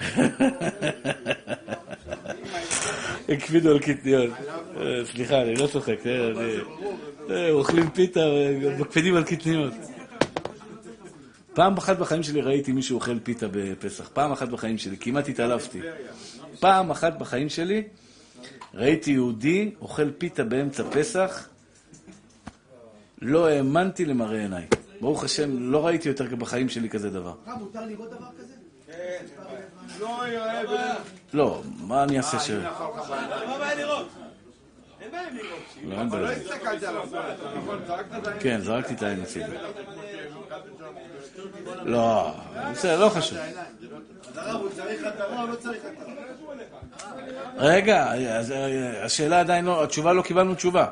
הקפידו 3.28 3.70
על 3.70 3.78
קטניות. 3.78 4.30
אה, 4.76 5.04
סליחה, 5.04 5.42
אני 5.42 5.54
לא 5.54 5.66
צוחק. 5.66 6.06
אה, 6.06 6.30
אה, 7.30 7.50
אוכלים 7.50 7.90
פיתה 7.90 8.20
ומקפידים 8.62 9.16
על 9.16 9.24
קטניות. 9.24 9.72
פעם 11.54 11.76
אחת 11.76 11.98
בחיים 11.98 12.22
שלי 12.22 12.40
ראיתי 12.40 12.72
מישהו 12.72 12.94
אוכל 12.94 13.18
פיתה 13.18 13.46
בפסח. 13.52 14.08
פעם 14.08 14.32
אחת 14.32 14.48
בחיים 14.48 14.78
שלי, 14.78 14.96
כמעט 14.96 15.28
התעלפתי. 15.28 15.80
פעם 16.60 16.90
אחת 16.90 17.18
בחיים 17.18 17.48
שלי 17.48 17.82
ראיתי 18.74 19.10
יהודי 19.10 19.70
אוכל 19.80 20.10
פיתה 20.10 20.44
באמצע 20.44 20.82
פסח, 20.90 21.48
לא 23.22 23.48
האמנתי 23.48 24.04
למראה 24.04 24.40
עיניי. 24.40 24.66
ברוך 25.00 25.24
השם, 25.24 25.72
לא 25.72 25.86
ראיתי 25.86 26.08
יותר 26.08 26.36
בחיים 26.36 26.68
שלי 26.68 26.88
כזה 26.88 27.10
דבר. 27.10 27.34
מותר 27.58 27.86
לראות 27.86 28.10
דבר 28.10 28.26
כזה? 28.38 28.57
לא 30.00 30.28
יראה. 30.28 30.94
לא, 31.32 31.62
מה 31.80 32.02
אני 32.02 32.18
אעשה 32.18 32.38
ש... 32.40 32.50
מה 32.50 33.58
בעיה 33.58 33.74
לראות? 33.74 34.08
אין 35.00 35.10
בעיה 35.10 35.30
לראות. 35.30 35.60
לא, 35.84 35.94
אין 35.94 36.06
אבל 36.08 36.20
לא 36.20 36.26
בעיה. 36.26 36.38
הסתכלת 36.38 36.82
עליו, 36.82 37.06
נכון? 37.56 37.78
זרקת 37.86 38.06
את 38.18 38.26
העין. 38.26 38.38
כן, 38.40 38.60
זרקתי 38.60 38.94
את 38.94 39.02
העין 39.02 39.20
הצידה. 39.20 39.46
לא, 41.82 42.34
בסדר, 42.72 43.00
לא 43.00 43.08
חשוב. 43.08 43.38
לא? 44.34 44.42
רגע, 47.56 48.12
אה, 48.12 49.04
השאלה 49.04 49.40
עדיין 49.40 49.64
לא, 49.64 49.84
התשובה 49.84 50.12
לא 50.12 50.22
קיבלנו 50.22 50.54
תשובה. 50.54 50.86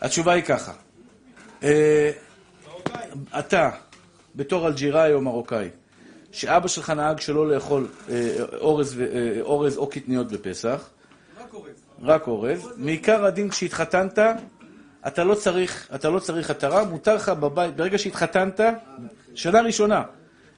התשובה 0.00 0.32
היא 0.32 0.42
ככה. 0.42 0.72
אה, 1.62 2.10
אתה, 3.38 3.70
בתור 4.34 4.66
אלג'יראי 4.66 5.12
או 5.12 5.20
מרוקאי, 5.20 5.68
שאבא 6.32 6.68
שלך 6.68 6.90
נהג 6.90 7.20
שלא 7.20 7.48
לאכול 7.48 7.86
אה, 8.10 8.36
אורז, 8.60 9.00
אה, 9.00 9.40
אורז 9.40 9.76
או 9.76 9.86
קטניות 9.86 10.32
בפסח, 10.32 10.90
רק 12.02 12.26
אורז, 12.26 12.68
מעיקר 12.76 13.24
הדין 13.24 13.48
כשהתחתנת, 13.48 14.18
אתה 15.06 15.24
לא 15.24 15.34
צריך, 15.34 15.88
אתה 15.94 16.10
לא 16.10 16.18
צריך 16.18 16.50
התרה, 16.50 16.84
מותר 16.84 17.14
לך 17.14 17.28
בבית, 17.28 17.76
ברגע 17.76 17.98
שהתחתנת, 17.98 18.60
שנה 19.34 19.60
ראשונה, 19.60 20.02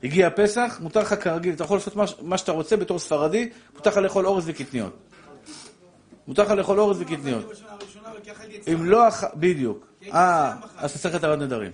הגיע 0.03 0.27
הפסח, 0.27 0.79
מותר 0.81 1.01
לך 1.01 1.15
כרגיל, 1.25 1.55
אתה 1.55 1.65
יכול 1.65 1.77
לעשות 1.77 1.97
מה, 1.97 2.05
מה 2.23 2.39
שאתה 2.39 2.53
רוצה 2.53 2.77
בתור 2.77 2.99
ספרדי, 2.99 3.51
מותר 3.75 3.91
לך 3.91 3.97
לאכול 3.97 4.27
אורז 4.27 4.45
וקטניות. 4.49 4.97
מותר 6.29 6.43
לך 6.43 6.51
לאכול 6.51 6.81
אורז 6.81 7.01
וקטניות. 7.01 7.53
אם 8.73 8.85
לא. 8.85 9.09
בדיוק. 9.35 9.87
אה, 10.13 10.55
אז 10.77 10.91
אתה 10.91 10.99
צריך 10.99 11.15
התרת 11.15 11.39
נדרים. 11.39 11.73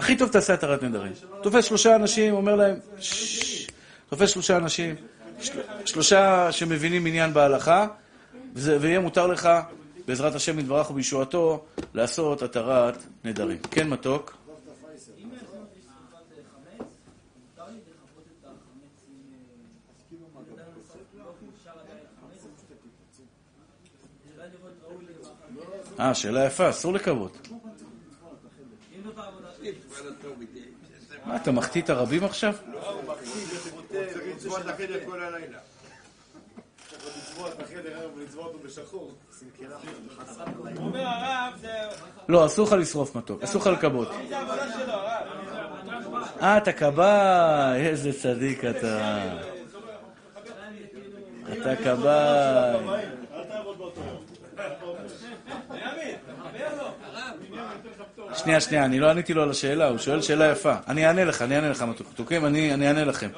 הכי 0.00 0.16
טוב 0.16 0.28
תעשה 0.28 0.54
התרת 0.54 0.82
נדרים. 0.82 1.12
תופס 1.42 1.64
שלושה 1.64 1.96
אנשים, 1.96 2.34
אומר 2.34 2.56
להם, 2.56 2.76
תופס 4.10 4.30
שלושה 4.30 4.56
אנשים, 4.56 4.94
של- 5.40 5.60
שלושה 5.84 6.52
שמבינים 6.52 7.06
עניין 7.06 7.34
בהלכה, 7.34 7.86
ויהיה 8.54 9.00
מותר 9.00 9.26
לך, 9.26 9.48
בעזרת 10.06 10.34
השם 10.34 10.58
יתברך 10.58 10.90
ובישועתו, 10.90 11.64
לעשות 11.94 12.42
התרת 12.42 12.94
נדרים. 13.24 13.58
כן, 13.70 13.88
מתוק? 13.88 14.36
אה, 26.00 26.14
שאלה 26.14 26.44
יפה, 26.44 26.70
אסור 26.70 26.92
לקוות. 26.92 27.48
מה, 31.24 31.36
אתה 31.36 31.52
מחטיא 31.52 31.82
את 31.82 31.90
הרבים 31.90 32.24
עכשיו? 32.24 32.54
צריך 33.90 34.22
לצבוע 34.36 34.60
את 34.60 34.66
החדר 34.66 34.98
כל 35.06 35.22
הלילה. 35.22 35.58
לקבוע 37.40 37.48
את 37.48 37.60
החדר 37.60 37.98
היום 37.98 38.12
ולצבוע 38.16 38.44
אותו 38.44 38.58
בשחור. 38.64 39.12
אומר 40.76 41.06
הרב, 41.06 41.52
זה 41.60 41.68
לא, 42.28 42.46
אסור 42.46 42.66
לך 42.66 42.72
לשרוף 42.72 43.16
מתוק, 43.16 43.42
אסור 43.42 43.60
לך 43.60 43.66
לכבות. 43.66 44.08
זה 44.28 44.38
העבודה 44.38 44.72
שלו, 44.72 44.92
הרב. 44.92 45.26
אה, 46.42 46.56
אתה 46.56 46.72
כבאי, 46.72 47.86
איזה 47.86 48.12
צדיק 48.12 48.64
אתה. 48.64 49.22
אתה 51.52 51.76
כבאי. 51.76 53.04
אל 53.34 53.44
תעבוד 53.44 53.78
באותו 53.78 54.00
יום. 54.00 54.29
שנייה, 58.34 58.60
שנייה, 58.60 58.84
אני 58.84 59.00
לא 59.00 59.10
עניתי 59.10 59.34
לו 59.34 59.42
על 59.42 59.50
השאלה, 59.50 59.88
הוא 59.88 59.98
שואל 59.98 60.22
שאלה 60.22 60.50
יפה. 60.52 60.74
אני 60.88 61.06
אענה 61.06 61.24
לך, 61.24 61.42
אני 61.42 61.56
אענה 61.56 61.68
לך, 61.70 61.82
מתוקים, 61.82 62.46
אני 62.46 62.86
אענה 62.88 63.04
לכם. 63.04 63.28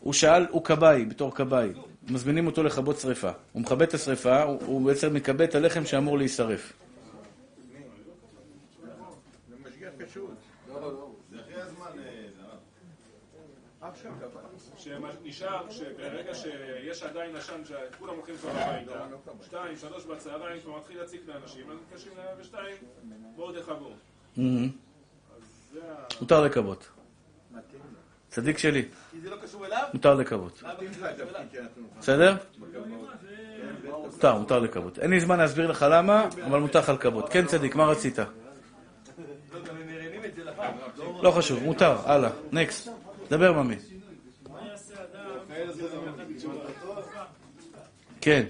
הוא 0.00 0.12
שאל, 0.12 0.46
הוא 0.50 0.64
כבאי, 0.64 1.04
בתור 1.04 1.34
כבאי. 1.34 1.72
מזמינים 2.08 2.46
אותו 2.46 2.62
לכבות 2.62 2.98
שרפה. 3.00 3.30
הוא 3.52 3.62
מכבה 3.62 3.84
את 3.84 3.94
השרפה, 3.94 4.42
הוא- 4.42 4.58
הוא 4.66 4.86
בעצם 4.86 5.14
מכבה 5.14 5.44
את 5.44 5.54
הלחם 5.54 5.86
שאמור 5.86 6.18
להישרף. 6.18 6.72
זה 9.50 9.56
משגיח 9.68 9.90
כשרות. 10.10 10.30
שנשאר 15.22 15.70
שברגע 15.70 16.34
שיש 16.34 17.02
עדיין 17.02 17.36
עשן 17.36 17.62
שכולם 17.64 18.14
הולכים 18.14 18.36
כבר 18.36 18.50
הביתה, 18.50 19.06
שתיים, 19.44 19.76
שלוש 19.76 20.04
בצהריים 20.04 20.60
כבר 20.60 20.78
מתחיל 20.78 21.00
להציק 21.00 21.20
לאנשים, 21.26 21.70
אז 21.70 21.76
מתקשרים 21.86 22.16
ל-102, 22.16 22.56
בואו 23.36 23.52
תכבו. 23.52 23.90
מותר 26.20 26.44
לכבות. 26.44 26.88
צדיק 28.28 28.58
שלי, 28.58 28.88
כי 29.10 29.20
זה 29.20 29.30
לא 29.30 29.36
קשור 29.36 29.66
אליו? 29.66 29.88
מותר 29.94 30.14
לכבות. 30.14 30.62
בסדר? 31.98 32.36
מותר, 34.04 34.34
מותר 34.34 34.58
לכבות. 34.58 34.98
אין 34.98 35.10
לי 35.10 35.20
זמן 35.20 35.38
להסביר 35.38 35.70
לך 35.70 35.86
למה, 35.90 36.28
אבל 36.46 36.58
מותר 36.58 36.78
לך 36.78 36.88
לכבות. 36.88 37.28
כן, 37.28 37.46
צדיק, 37.46 37.74
מה 37.74 37.86
רצית? 37.86 38.18
לא. 38.18 38.24
לא 41.22 41.30
חשוב, 41.30 41.62
מותר, 41.62 41.96
הלאה. 42.04 42.30
נקסט. 42.52 42.88
דבר, 43.30 43.52
ממי. 43.52 43.76
כן. 48.20 48.46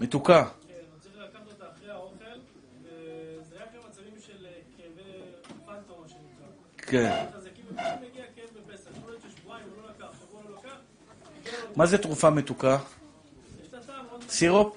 מתוקה. 0.00 0.48
כן, 6.76 7.26
מה 11.76 11.86
זה 11.86 11.98
תרופה 11.98 12.30
מתוקה? 12.30 12.78
סירופ? 14.28 14.76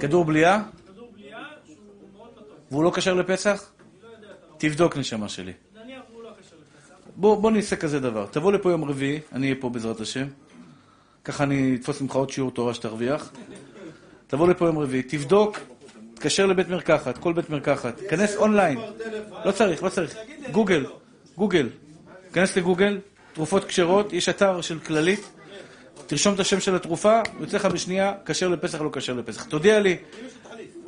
כדור 0.00 0.24
בליעה? 0.24 0.62
והוא 2.70 2.84
לא 2.84 2.92
כשר 2.94 3.14
לפסח? 3.14 3.72
תבדוק, 4.58 4.96
נשמה 4.96 5.28
שלי. 5.28 5.52
נניח 5.74 6.02
הוא 6.12 6.22
לא 6.22 6.30
קשר 6.40 6.56
לפסח. 6.56 6.94
בוא, 7.18 7.36
בוא 7.36 7.50
נעשה 7.50 7.76
כזה 7.76 8.00
דבר. 8.00 8.26
תבוא 8.30 8.52
לפה 8.52 8.70
יום 8.70 8.84
רביעי, 8.84 9.20
אני 9.32 9.46
אהיה 9.46 9.60
פה 9.60 9.68
בעזרת 9.68 10.00
השם. 10.00 10.26
ככה 11.24 11.44
אני 11.44 11.76
אתפוס 11.80 12.00
ממך 12.00 12.14
עוד 12.14 12.30
שיעור 12.30 12.50
תורה 12.50 12.74
שתרוויח. 12.74 13.32
תבוא 14.26 14.48
לפה 14.48 14.66
יום 14.66 14.78
רביעי, 14.78 15.02
תבדוק, 15.02 15.58
תתקשר 16.14 16.46
לבית 16.46 16.68
מרקחת, 16.68 17.18
כל 17.18 17.32
בית 17.32 17.50
מרקחת. 17.50 18.00
כנס 18.08 18.36
אונליין. 18.36 18.78
לא 19.44 19.52
צריך, 19.52 19.82
לא 19.82 19.88
צריך. 19.88 20.16
גוגל, 20.52 20.86
גוגל. 21.36 21.68
כנס 22.32 22.56
לגוגל, 22.56 22.98
תרופות 23.32 23.64
כשרות, 23.64 24.12
יש 24.12 24.28
אתר 24.28 24.60
של 24.60 24.78
כללית. 24.78 25.30
תרשום 26.06 26.34
את 26.34 26.40
השם 26.40 26.60
של 26.60 26.74
התרופה, 26.74 27.20
יוצא 27.40 27.56
לך 27.56 27.66
בשנייה, 27.66 28.12
כשר 28.26 28.48
לפסח, 28.48 28.80
לא 28.80 28.90
כשר 28.92 29.14
לפסח. 29.14 29.44
תודיע 29.44 29.80
לי, 29.80 29.96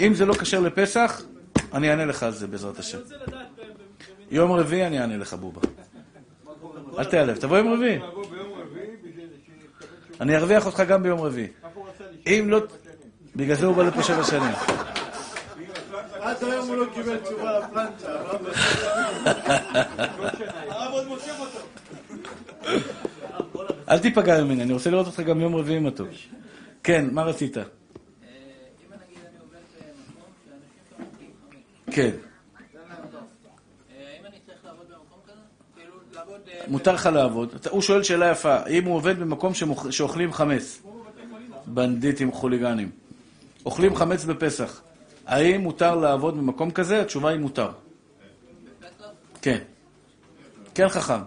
אם 0.01 0.15
זה 0.15 0.27
לא 0.27 0.35
כשר 0.35 0.61
לפסח, 0.61 1.23
אני 1.73 1.91
אענה 1.91 2.05
לך 2.05 2.23
על 2.23 2.33
זה 2.33 2.47
בעזרת 2.47 2.79
השם. 2.79 2.99
יום 4.31 4.53
רביעי 4.53 4.87
אני 4.87 5.01
אענה 5.01 5.17
לך, 5.17 5.35
בובה. 5.35 5.61
אל 6.99 7.05
תיעלב, 7.05 7.37
תבוא 7.37 7.57
יום 7.59 7.73
רביעי. 7.73 7.99
אני 10.21 10.37
ארוויח 10.37 10.67
אותך 10.67 10.81
גם 10.89 11.03
ביום 11.03 11.21
רביעי. 11.21 11.49
אם 12.27 12.47
לא... 12.49 12.61
בגלל 13.37 13.57
זה 13.57 13.67
הוא 13.67 13.77
בא 13.77 13.83
לפה 13.83 14.03
שבע 14.03 14.25
שנים. 14.25 14.55
עד 16.21 16.45
היום 16.45 16.69
הוא 16.69 16.77
לא 16.77 16.87
קיבל 16.95 17.17
תשובה 17.19 17.59
לפלנצ'ה. 17.59 18.21
אבל- 18.21 18.53
הרב 20.69 20.93
עוד 20.93 21.07
מושך 21.07 21.35
אותו. 21.41 21.59
אל 23.89 23.99
תיפגע 23.99 24.45
ממני, 24.45 24.63
אני 24.63 24.73
רוצה 24.73 24.91
לראות 24.91 25.07
אותך 25.07 25.21
גם 25.21 25.41
יום 25.41 25.57
רביעי 25.57 25.79
מתוק. 25.79 26.09
כן, 26.83 27.09
מה 27.13 27.23
רצית? 27.23 27.57
אם 27.57 27.63
נגיד 27.63 27.73
אני 29.27 29.39
עובד 29.41 29.59
במקום 30.09 30.33
שאנשים 30.45 30.81
שם 30.91 30.97
מגיעים 31.15 31.33
חמש, 31.51 31.95
כן. 31.95 32.11
אה, 33.91 34.13
האם 34.15 34.27
אני 34.27 34.37
צריך 34.47 34.59
לעבוד 34.65 34.87
במקום 34.87 35.19
כזה? 35.27 35.41
כאילו, 35.77 35.95
לעבוד... 36.13 36.41
אה, 36.49 36.60
מותר 36.71 36.93
לך 36.93 37.07
לעבוד. 37.07 37.67
הוא 37.71 37.83
שואל 37.83 38.03
שאלה 38.03 38.31
יפה, 38.31 38.67
אם 38.67 38.85
הוא 38.85 38.95
עובד 38.95 39.19
במקום 39.19 39.53
שאוכלים 39.91 40.33
חמץ. 40.33 40.83
בנדיטים 41.67 42.33
חוליגנים. 42.33 42.91
אוכלים 43.67 43.97
חמץ 43.97 44.25
בפסח. 44.25 44.83
האם 45.27 45.61
מותר 45.61 45.95
לעבוד 45.95 46.37
במקום 46.37 46.71
כזה? 46.71 47.01
התשובה 47.01 47.31
היא 47.31 47.41
מותר. 47.41 47.71
כן. 49.43 49.59
כן 50.75 50.89
חכם. 50.89 51.21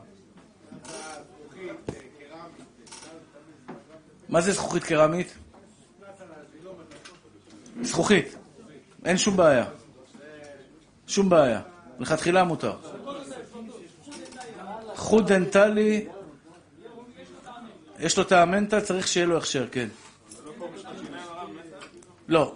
מה 4.29 4.41
זה 4.41 4.51
זכוכית 4.51 4.83
קרמית? 4.83 5.33
זכוכית. 7.81 8.35
אין 9.05 9.17
שום 9.17 9.37
בעיה. 9.37 9.65
שום 11.07 11.29
בעיה. 11.29 11.61
לכתחילה 11.99 12.43
מותר. 12.43 12.75
חוט 15.13 15.25
דנטלי, 15.25 16.05
יש 17.99 18.17
לו 18.17 18.23
טעם 18.23 18.51
מנטה, 18.51 18.81
צריך 18.81 19.07
שיהיה 19.07 19.25
לו 19.25 19.37
הכשר, 19.37 19.65
כן. 19.71 19.87
לא. 22.27 22.55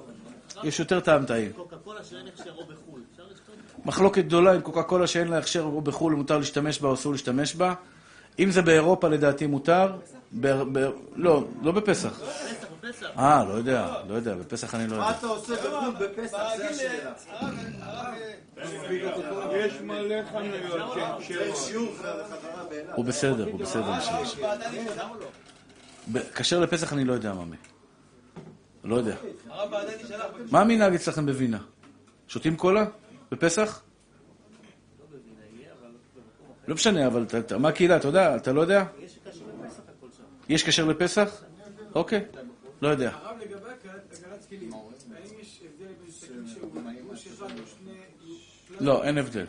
יש 0.64 0.80
יותר 0.80 1.00
טעם 1.00 1.26
טעים. 1.26 1.52
קוקה 1.52 1.76
קולה 1.76 2.04
שאין 2.04 2.28
הכשר 2.28 2.52
או 2.58 2.66
בחו"ל. 2.66 3.02
אפשר 3.14 3.24
לשתות? 3.32 3.86
מחלוקת 3.86 4.24
גדולה 4.24 4.54
עם 4.54 4.62
קוקה 4.62 4.84
קולה 4.84 5.08
שאין 5.08 5.28
לה 5.28 5.38
הכשר 5.38 5.62
או 5.62 5.82
בחו"ל 5.82 6.14
מותר 6.14 6.38
להשתמש 6.38 6.80
בה 6.80 6.88
או 6.88 6.94
אסור 6.94 7.12
להשתמש 7.12 7.56
בה. 7.56 7.74
אם 8.40 8.52
זה 8.52 8.62
באירופה 8.62 9.08
לדעתי 9.08 9.48
מותר. 9.48 9.92
לא, 11.16 11.44
לא 11.62 11.72
בפסח. 11.72 12.22
פסח, 12.90 13.06
בפסח. 13.06 13.20
אה, 13.20 13.44
לא 13.46 13.54
יודע, 13.54 13.94
לא 14.08 14.14
יודע, 14.14 14.36
בפסח 14.36 14.76
אני 14.76 14.88
לא 14.88 14.98
מה 14.98 15.06
יודע. 15.06 15.18
אתה 15.18 15.28
עושה 15.28 15.54
בחו"ל 15.56 15.94
בפסח? 16.00 16.38
זה 16.58 16.70
השאלה. 16.70 17.14
יש 19.56 19.74
מלא 19.82 20.16
חנויות 20.32 20.94
שהן. 21.22 21.56
שיעור. 21.56 21.96
הוא 22.96 23.06
בסדר, 23.06 23.50
הוא 23.52 23.60
בסדר. 23.60 23.94
כשר 26.36 26.60
לפסח 26.60 26.94
אני 26.94 27.06
לא 27.06 27.14
יודע, 27.14 27.34
ממי. 27.34 27.58
לא 28.84 28.96
יודע. 28.96 29.16
מה 30.52 30.62
המנהג 30.62 30.94
אצלכם 30.94 31.26
בווינה? 31.26 31.60
שותים 32.28 32.56
קולה? 32.56 32.86
בפסח? 33.32 33.82
לא 36.68 36.76
משנה, 36.76 37.08
אבל 37.08 37.26
מה 37.60 37.70
הקהילה, 37.70 37.98
אתה 37.98 38.08
יודע? 38.08 38.36
אתה 38.36 38.54
לא 38.54 38.62
יודע? 38.62 38.84
יש 40.50 40.64
קשר 40.64 40.86
לפסח? 40.86 41.44
אוקיי, 41.96 42.26
לא 42.82 42.88
יודע. 42.88 43.10
הרב 43.14 43.38
לגבי 43.40 43.70
הגנת 44.12 44.46
כלים, 44.50 44.74
האם 44.74 45.40
יש 45.42 45.62
הבדל 45.66 45.94
בין 46.04 46.12
שקית 46.12 46.32
שהוא 46.54 46.72
גוש 47.10 47.28
אחד 47.28 47.60
או 47.60 47.64
שני... 47.68 47.94
לא, 48.80 49.04
אין 49.04 49.18
הבדל. 49.18 49.46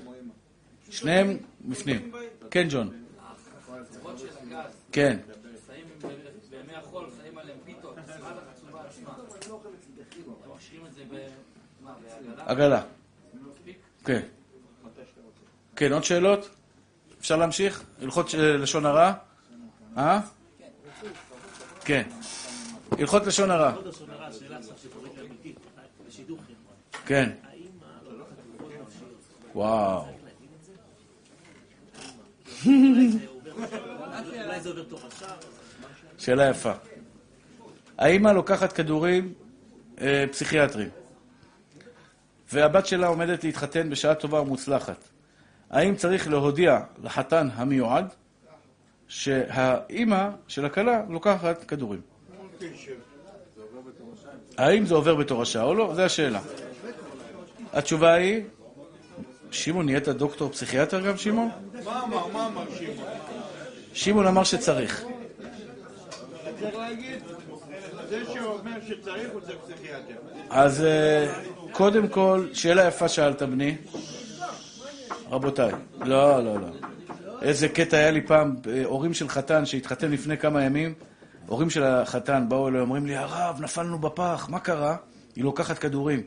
שניהם 0.90 1.36
בפנים. 1.60 2.12
כן, 2.50 2.66
ג'ון. 2.70 3.04
כן. 4.92 5.18
שמים 5.66 5.84
בימי 6.50 6.74
החול, 6.74 7.06
שמים 7.20 7.38
עליהם 7.38 7.58
פיתות, 7.64 7.98
עד 7.98 8.04
החצובה 8.10 8.82
עצמה. 8.88 9.14
הם 10.44 10.50
משאירים 10.56 10.86
את 10.86 10.94
זה 10.94 11.02
ב... 11.10 11.26
מה, 11.84 11.94
בעגלה? 12.02 12.44
עגלה. 12.46 12.82
כן. 14.04 14.20
כן, 15.76 15.92
עוד 15.92 16.04
שאלות? 16.04 16.48
אפשר 17.20 17.36
להמשיך? 17.36 17.82
הלכות 18.02 18.28
ש- 18.28 18.34
לשון 18.34 18.86
הרע? 18.86 19.12
אה? 19.96 20.20
כן. 21.84 22.02
הלכות 22.92 23.26
לשון 23.26 23.50
הרע. 23.50 23.72
כן. 27.06 27.30
לא? 27.30 27.48
וואו. 29.54 30.04
שאלה 36.18 36.50
יפה. 36.50 36.72
האימא 37.98 38.28
לוקחת 38.28 38.72
כדורים 38.72 39.34
אה, 40.00 40.24
פסיכיאטריים, 40.32 40.88
והבת 42.52 42.86
שלה 42.86 43.06
עומדת 43.06 43.44
להתחתן 43.44 43.90
בשעה 43.90 44.14
טובה 44.14 44.40
ומוצלחת. 44.40 45.08
האם 45.70 45.96
צריך 45.96 46.28
להודיע 46.28 46.80
לחתן 47.02 47.48
המיועד 47.54 48.14
שהאימא 49.08 50.28
של 50.48 50.64
הכלה 50.64 51.02
לוקחת 51.08 51.64
כדורים. 51.64 52.00
האם 54.58 54.86
זה 54.86 54.94
עובר 54.94 55.14
בתורשה 55.14 55.62
או 55.62 55.74
לא? 55.74 55.92
זו 55.94 56.02
השאלה. 56.02 56.40
התשובה 57.72 58.12
היא, 58.12 58.42
שמעון, 59.50 59.86
נהיית 59.86 60.08
דוקטור 60.08 60.52
פסיכיאטר 60.52 61.00
גם, 61.00 61.16
שמעון? 61.16 61.48
מה 61.84 62.02
אמר? 62.04 62.26
מה 62.26 62.46
אמר 62.46 62.64
שמעון? 62.78 63.08
שמעון 63.92 64.26
אמר 64.26 64.44
שצריך. 64.44 65.04
צריך 66.60 66.76
להגיד, 66.76 67.18
זה 68.08 68.22
שאומר 68.34 68.78
שצריך 68.88 69.28
הוא 69.32 69.40
צריך 69.40 69.58
פסיכיאטר. 69.64 70.14
אז 70.50 70.84
אה, 70.84 71.34
קודם 71.72 72.08
כל, 72.08 72.46
שאלה 72.52 72.86
יפה 72.86 73.08
שאלת, 73.08 73.42
בני. 73.42 73.76
רבותיי, 75.30 75.72
לא, 76.00 76.44
לא, 76.44 76.60
לא. 76.60 76.68
איזה 77.42 77.68
קטע 77.68 77.96
היה 77.96 78.10
לי 78.10 78.26
פעם, 78.26 78.56
אה, 78.68 78.84
הורים 78.84 79.14
של 79.14 79.28
חתן 79.28 79.66
שהתחתן 79.66 80.10
לפני 80.10 80.38
כמה 80.38 80.64
ימים, 80.64 80.94
הורים 81.48 81.70
של 81.70 81.82
החתן 81.82 82.46
באו 82.48 82.68
אליי, 82.68 82.80
אומרים 82.80 83.06
לי, 83.06 83.16
הרב, 83.16 83.60
נפלנו 83.60 83.98
בפח, 83.98 84.46
מה 84.50 84.60
קרה? 84.60 84.96
היא 85.36 85.44
לוקחת 85.44 85.78
כדורים. 85.78 86.22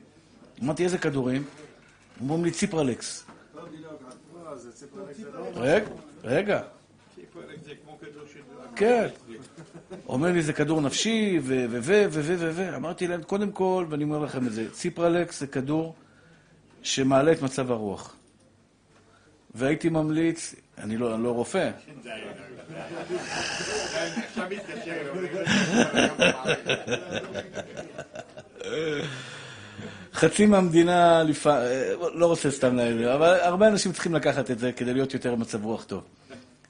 אמרתי, 0.64 0.84
איזה 0.84 0.98
כדורים? 0.98 1.43
אומרים 2.22 2.45
לי, 2.45 2.52
ציפרלקס. 2.52 3.26
רגע, 5.56 5.85
רגע. 6.23 6.61
כן. 8.76 9.07
אומר 10.07 10.31
לי, 10.31 10.41
זה 10.41 10.53
כדור 10.53 10.81
נפשי. 10.81 11.39
ו... 11.43 11.65
ו... 11.69 11.80
ו... 11.81 12.07
ו... 12.11 12.22
ו... 12.38 12.52
ו... 12.53 12.76
אמרתי 12.76 13.07
להם, 13.07 13.23
קודם 13.23 13.52
כל, 13.52 13.85
ואני 13.89 14.03
אומר 14.03 14.19
לכם 14.19 14.48
את 14.48 14.53
זה, 14.53 14.72
ציפרלקס 14.72 15.39
זה 15.39 15.48
כדור 15.48 15.95
שמעלה 16.84 17.31
את 17.31 17.41
מצב 17.41 17.72
הרוח. 17.72 18.15
והייתי 19.56 19.90
ממליץ, 19.90 20.56
אני 20.78 20.98
לא, 20.98 21.15
אני 21.15 21.23
לא 21.23 21.32
רופא, 21.32 21.72
חצי 30.14 30.45
מהמדינה, 30.45 31.23
לפ... 31.23 31.48
לא 32.14 32.26
רוצה 32.26 32.52
סתם 32.52 32.76
להגיד, 32.76 33.06
אבל 33.06 33.40
הרבה 33.41 33.68
אנשים 33.68 33.91
צריכים 33.91 34.15
לקחת 34.15 34.52
את 34.52 34.60
זה 34.60 34.72
כדי 34.72 34.94
להיות 34.94 35.14
יותר 35.14 35.36
במצב 35.36 35.65
רוח 35.65 35.84
טוב. 35.84 36.03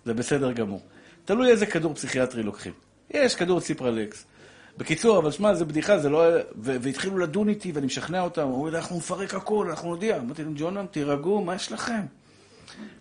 זה 0.05 0.13
בסדר 0.13 0.51
גמור. 0.51 0.81
תלוי 1.25 1.51
איזה 1.51 1.65
כדור 1.65 1.93
פסיכיאטרי 1.93 2.43
לוקחים. 2.43 2.73
יש 3.09 3.35
כדור 3.35 3.59
ציפרלקס. 3.59 4.25
בקיצור, 4.77 5.17
אבל 5.17 5.31
שמע, 5.31 5.53
זה 5.53 5.65
בדיחה, 5.65 5.99
זה 5.99 6.09
לא... 6.09 6.23
והתחילו 6.55 7.17
לדון 7.17 7.49
איתי, 7.49 7.71
ואני 7.71 7.85
משכנע 7.85 8.21
אותם, 8.21 8.41
אמרו 8.41 8.69
לי, 8.69 8.77
אנחנו 8.77 8.97
נפרק 8.97 9.33
הכל, 9.33 9.67
אנחנו 9.69 9.89
נודיע. 9.89 10.17
אמרתי 10.17 10.43
להם, 10.43 10.53
ג'ונם, 10.57 10.85
תירגעו, 10.91 11.41
מה 11.41 11.55
יש 11.55 11.71
לכם? 11.71 12.01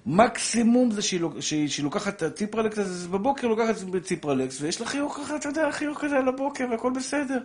מקסימום 0.07 0.91
זה 0.91 1.03
שהיא, 1.03 1.21
שהיא, 1.41 1.69
שהיא 1.69 1.85
לוקחת 1.85 2.17
את 2.17 2.23
הציפרלקס 2.23 2.79
הזה, 2.79 3.09
בבוקר 3.09 3.47
לוקחת 3.47 3.75
את 3.97 4.05
ציפרלקס, 4.05 4.61
ויש 4.61 4.81
לה 4.81 4.87
חיוך 4.87 5.17
ככה, 5.17 5.37
אתה 5.37 5.49
יודע, 5.49 5.73
חיוך 5.73 6.05
כזה 6.05 6.17
על 6.17 6.29
הבוקר, 6.29 6.67
והכל 6.71 6.93
בסדר. 6.97 7.39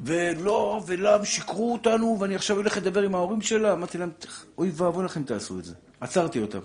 ולא, 0.00 0.82
ולא, 0.86 1.24
שיקרו 1.24 1.72
אותנו, 1.72 2.16
ואני 2.20 2.34
עכשיו 2.34 2.56
הולך 2.56 2.76
לדבר 2.76 3.02
עם 3.02 3.14
ההורים 3.14 3.40
שלה. 3.40 3.72
אמרתי 3.72 3.98
להם, 3.98 4.10
אוי 4.58 4.70
ואבוי 4.74 5.04
לכם 5.04 5.22
תעשו 5.22 5.58
את 5.58 5.64
זה. 5.64 5.74
עצרתי 6.00 6.40
אותם. 6.42 6.58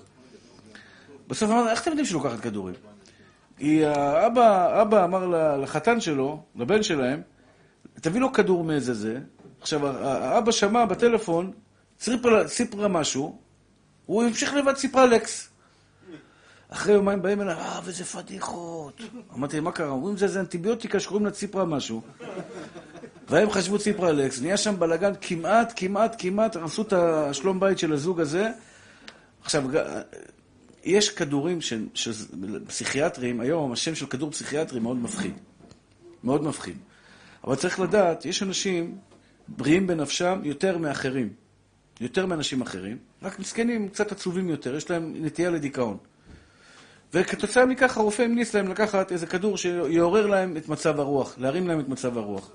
בסוף 1.27 1.51
אמרתי, 1.51 1.71
איך 1.71 1.81
אתם 1.81 1.89
יודעים 1.89 2.05
שהיא 2.05 2.15
לוקחת 2.15 2.39
כדורים? 2.39 2.75
היא, 3.59 3.85
האבא, 3.85 4.81
אבא 4.81 5.05
אמר 5.05 5.25
לחתן 5.57 6.01
שלו, 6.01 6.43
לבן 6.55 6.83
שלהם, 6.83 7.21
תביא 8.01 8.21
לו 8.21 8.33
כדור 8.33 8.63
מאיזה 8.63 8.93
זה. 8.93 9.19
עכשיו, 9.61 9.87
האבא 10.07 10.51
שמע 10.51 10.85
בטלפון, 10.85 11.51
סיפרה 12.47 12.87
משהו, 12.87 13.39
הוא 14.11 14.23
המשיך 14.23 14.53
לבד 14.53 14.75
סיפרלקס. 14.75 15.49
אחרי 16.69 16.93
יומיים 16.93 17.21
באים 17.21 17.41
אליי, 17.41 17.55
אה, 17.55 17.79
וזה 17.83 18.05
פדיחות. 18.05 19.01
אמרתי, 19.33 19.59
מה 19.59 19.71
קרה? 19.71 19.89
אומרים, 19.89 20.17
זה, 20.17 20.27
זה 20.27 20.39
אנטיביוטיקה 20.39 20.99
שקוראים 20.99 21.25
לה 21.25 21.31
ציפרה 21.31 21.65
משהו. 21.65 22.01
והם 23.29 23.49
חשבו 23.49 23.79
ציפרלקס, 23.79 24.41
נהיה 24.41 24.57
שם 24.57 24.79
בלאגן 24.79 25.13
כמעט, 25.21 25.73
כמעט, 25.75 26.15
כמעט, 26.17 26.55
הרסו 26.55 26.81
את 26.81 26.93
השלום 26.93 27.59
בית 27.59 27.79
של 27.79 27.93
הזוג 27.93 28.19
הזה. 28.21 28.49
עכשיו, 29.41 29.63
יש 30.83 31.09
כדורים 31.09 31.61
ש- 31.61 31.73
ש- 31.93 32.25
פסיכיאטריים, 32.67 33.39
היום 33.39 33.71
השם 33.71 33.95
של 33.95 34.05
כדור 34.05 34.31
פסיכיאטרי 34.31 34.79
מאוד 34.79 34.97
מפחיד. 34.97 35.33
מאוד 36.23 36.43
מפחיד. 36.43 36.77
אבל 37.43 37.55
צריך 37.55 37.79
לדעת, 37.79 38.25
יש 38.25 38.43
אנשים 38.43 38.97
בריאים 39.47 39.87
בנפשם 39.87 40.39
יותר 40.43 40.77
מאחרים. 40.77 41.29
יותר 42.01 42.25
מאנשים 42.25 42.61
אחרים, 42.61 42.97
רק 43.23 43.39
מסכנים, 43.39 43.89
קצת 43.89 44.11
עצובים 44.11 44.49
יותר, 44.49 44.75
יש 44.75 44.89
להם 44.89 45.13
נטייה 45.15 45.49
לדיכאון. 45.49 45.97
וכתוצאה 47.13 47.65
מכך 47.65 47.97
הרופא 47.97 48.21
המליץ 48.21 48.53
להם 48.53 48.67
לקחת 48.67 49.11
איזה 49.11 49.27
כדור 49.27 49.57
שיעורר 49.57 50.27
להם 50.27 50.57
את 50.57 50.69
מצב 50.69 50.99
הרוח, 50.99 51.35
להרים 51.37 51.67
להם 51.67 51.79
את 51.79 51.89
מצב 51.89 52.17
הרוח. 52.17 52.51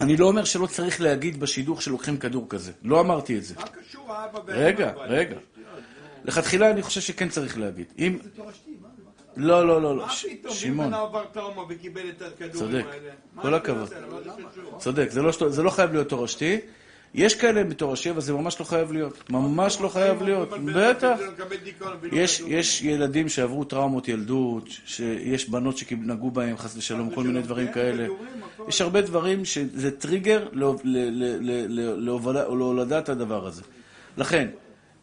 אני 0.00 0.16
לא 0.16 0.26
אומר 0.26 0.44
שלא 0.44 0.66
צריך 0.66 1.00
להגיד 1.00 1.40
בשידוך 1.40 1.82
שלוקחים 1.82 2.16
כדור 2.16 2.46
כזה. 2.48 2.72
לא 2.82 3.00
אמרתי 3.00 3.38
את 3.38 3.44
זה. 3.44 3.54
מה 3.54 3.62
קשור 3.66 4.12
האבא 4.12 4.40
רגע, 4.46 4.92
והאמא? 4.96 5.12
רגע. 5.12 5.36
לכתחילה 6.24 6.70
אני 6.70 6.82
חושב 6.82 7.00
שכן 7.00 7.28
צריך 7.28 7.58
להגיד. 7.58 7.86
אם... 7.98 8.18
לא, 9.36 9.66
לא, 9.66 9.82
לא, 9.82 9.96
לא. 9.96 10.06
מה 10.06 10.12
ש- 10.12 10.26
פתאום? 10.26 10.54
שמעון, 10.54 10.94
אם 10.94 11.00
עבר 11.00 11.24
טראומה 11.32 11.62
וקיבל 11.68 12.08
את 12.08 12.22
הכדורים 12.22 12.52
צודק. 12.52 12.84
האלה. 12.90 13.10
מה 13.34 13.42
כל 13.42 13.50
זה 13.50 13.56
הכבוד. 13.56 13.78
מה 14.10 14.20
זה? 14.24 14.30
צודק, 14.78 15.08
זה 15.10 15.20
זה 15.48 15.62
לא 15.62 15.70
חייב 15.70 15.92
להיות 15.92 16.08
תורשתי. 16.08 16.60
יש 17.14 17.34
כאלה 17.34 17.64
בתורשתי, 17.64 18.10
אבל 18.10 18.20
זה 18.20 18.32
ממש 18.32 18.60
לא 18.60 18.64
חייב 18.64 18.92
להיות. 18.92 19.30
ממש 19.30 19.80
לא 19.80 19.88
חייב 19.88 20.22
להיות. 20.22 20.48
בטח. 20.74 21.18
יש. 22.12 22.40
יש 22.46 22.82
ילדים 22.82 23.28
שעברו 23.28 23.64
טראומות 23.64 24.08
ילדות, 24.08 24.64
שיש 24.86 25.48
בנות 25.48 25.78
שנגעו 25.78 26.30
בהם, 26.30 26.56
חס 26.56 26.76
ושלום, 26.76 27.14
כל 27.14 27.24
מיני 27.24 27.42
דברים 27.42 27.66
כן, 27.66 27.72
כאלה. 27.72 28.06
יש 28.68 28.80
הרבה 28.80 29.00
דברים 29.00 29.44
שזה 29.44 29.90
טריגר 29.90 30.48
להוב- 30.52 30.80
ל- 30.84 30.98
ל- 30.98 31.36
ל- 31.40 31.80
ל- 31.80 32.04
להובלה- 32.04 32.44
או 32.44 32.56
להולדת 32.56 33.08
הדבר 33.08 33.46
הזה. 33.46 33.62
לכן, 34.16 34.48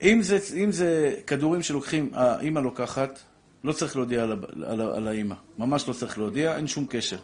אם 0.04 0.22
זה, 0.22 0.40
אם 0.64 0.72
זה 0.72 1.16
כדורים 1.28 1.62
שלוקחים, 1.62 2.10
האימא 2.14 2.60
לוקחת, 2.60 3.20
לא 3.64 3.72
צריך 3.72 3.96
להודיע 3.96 4.24
על, 4.24 4.32
על, 4.66 4.82
על 4.82 5.08
האימא. 5.08 5.36
ממש 5.58 5.88
לא 5.88 5.94
צריך 5.94 6.18
להודיע, 6.18 6.58
אין 6.58 6.68
שום 6.68 6.86
קשר. 6.90 7.18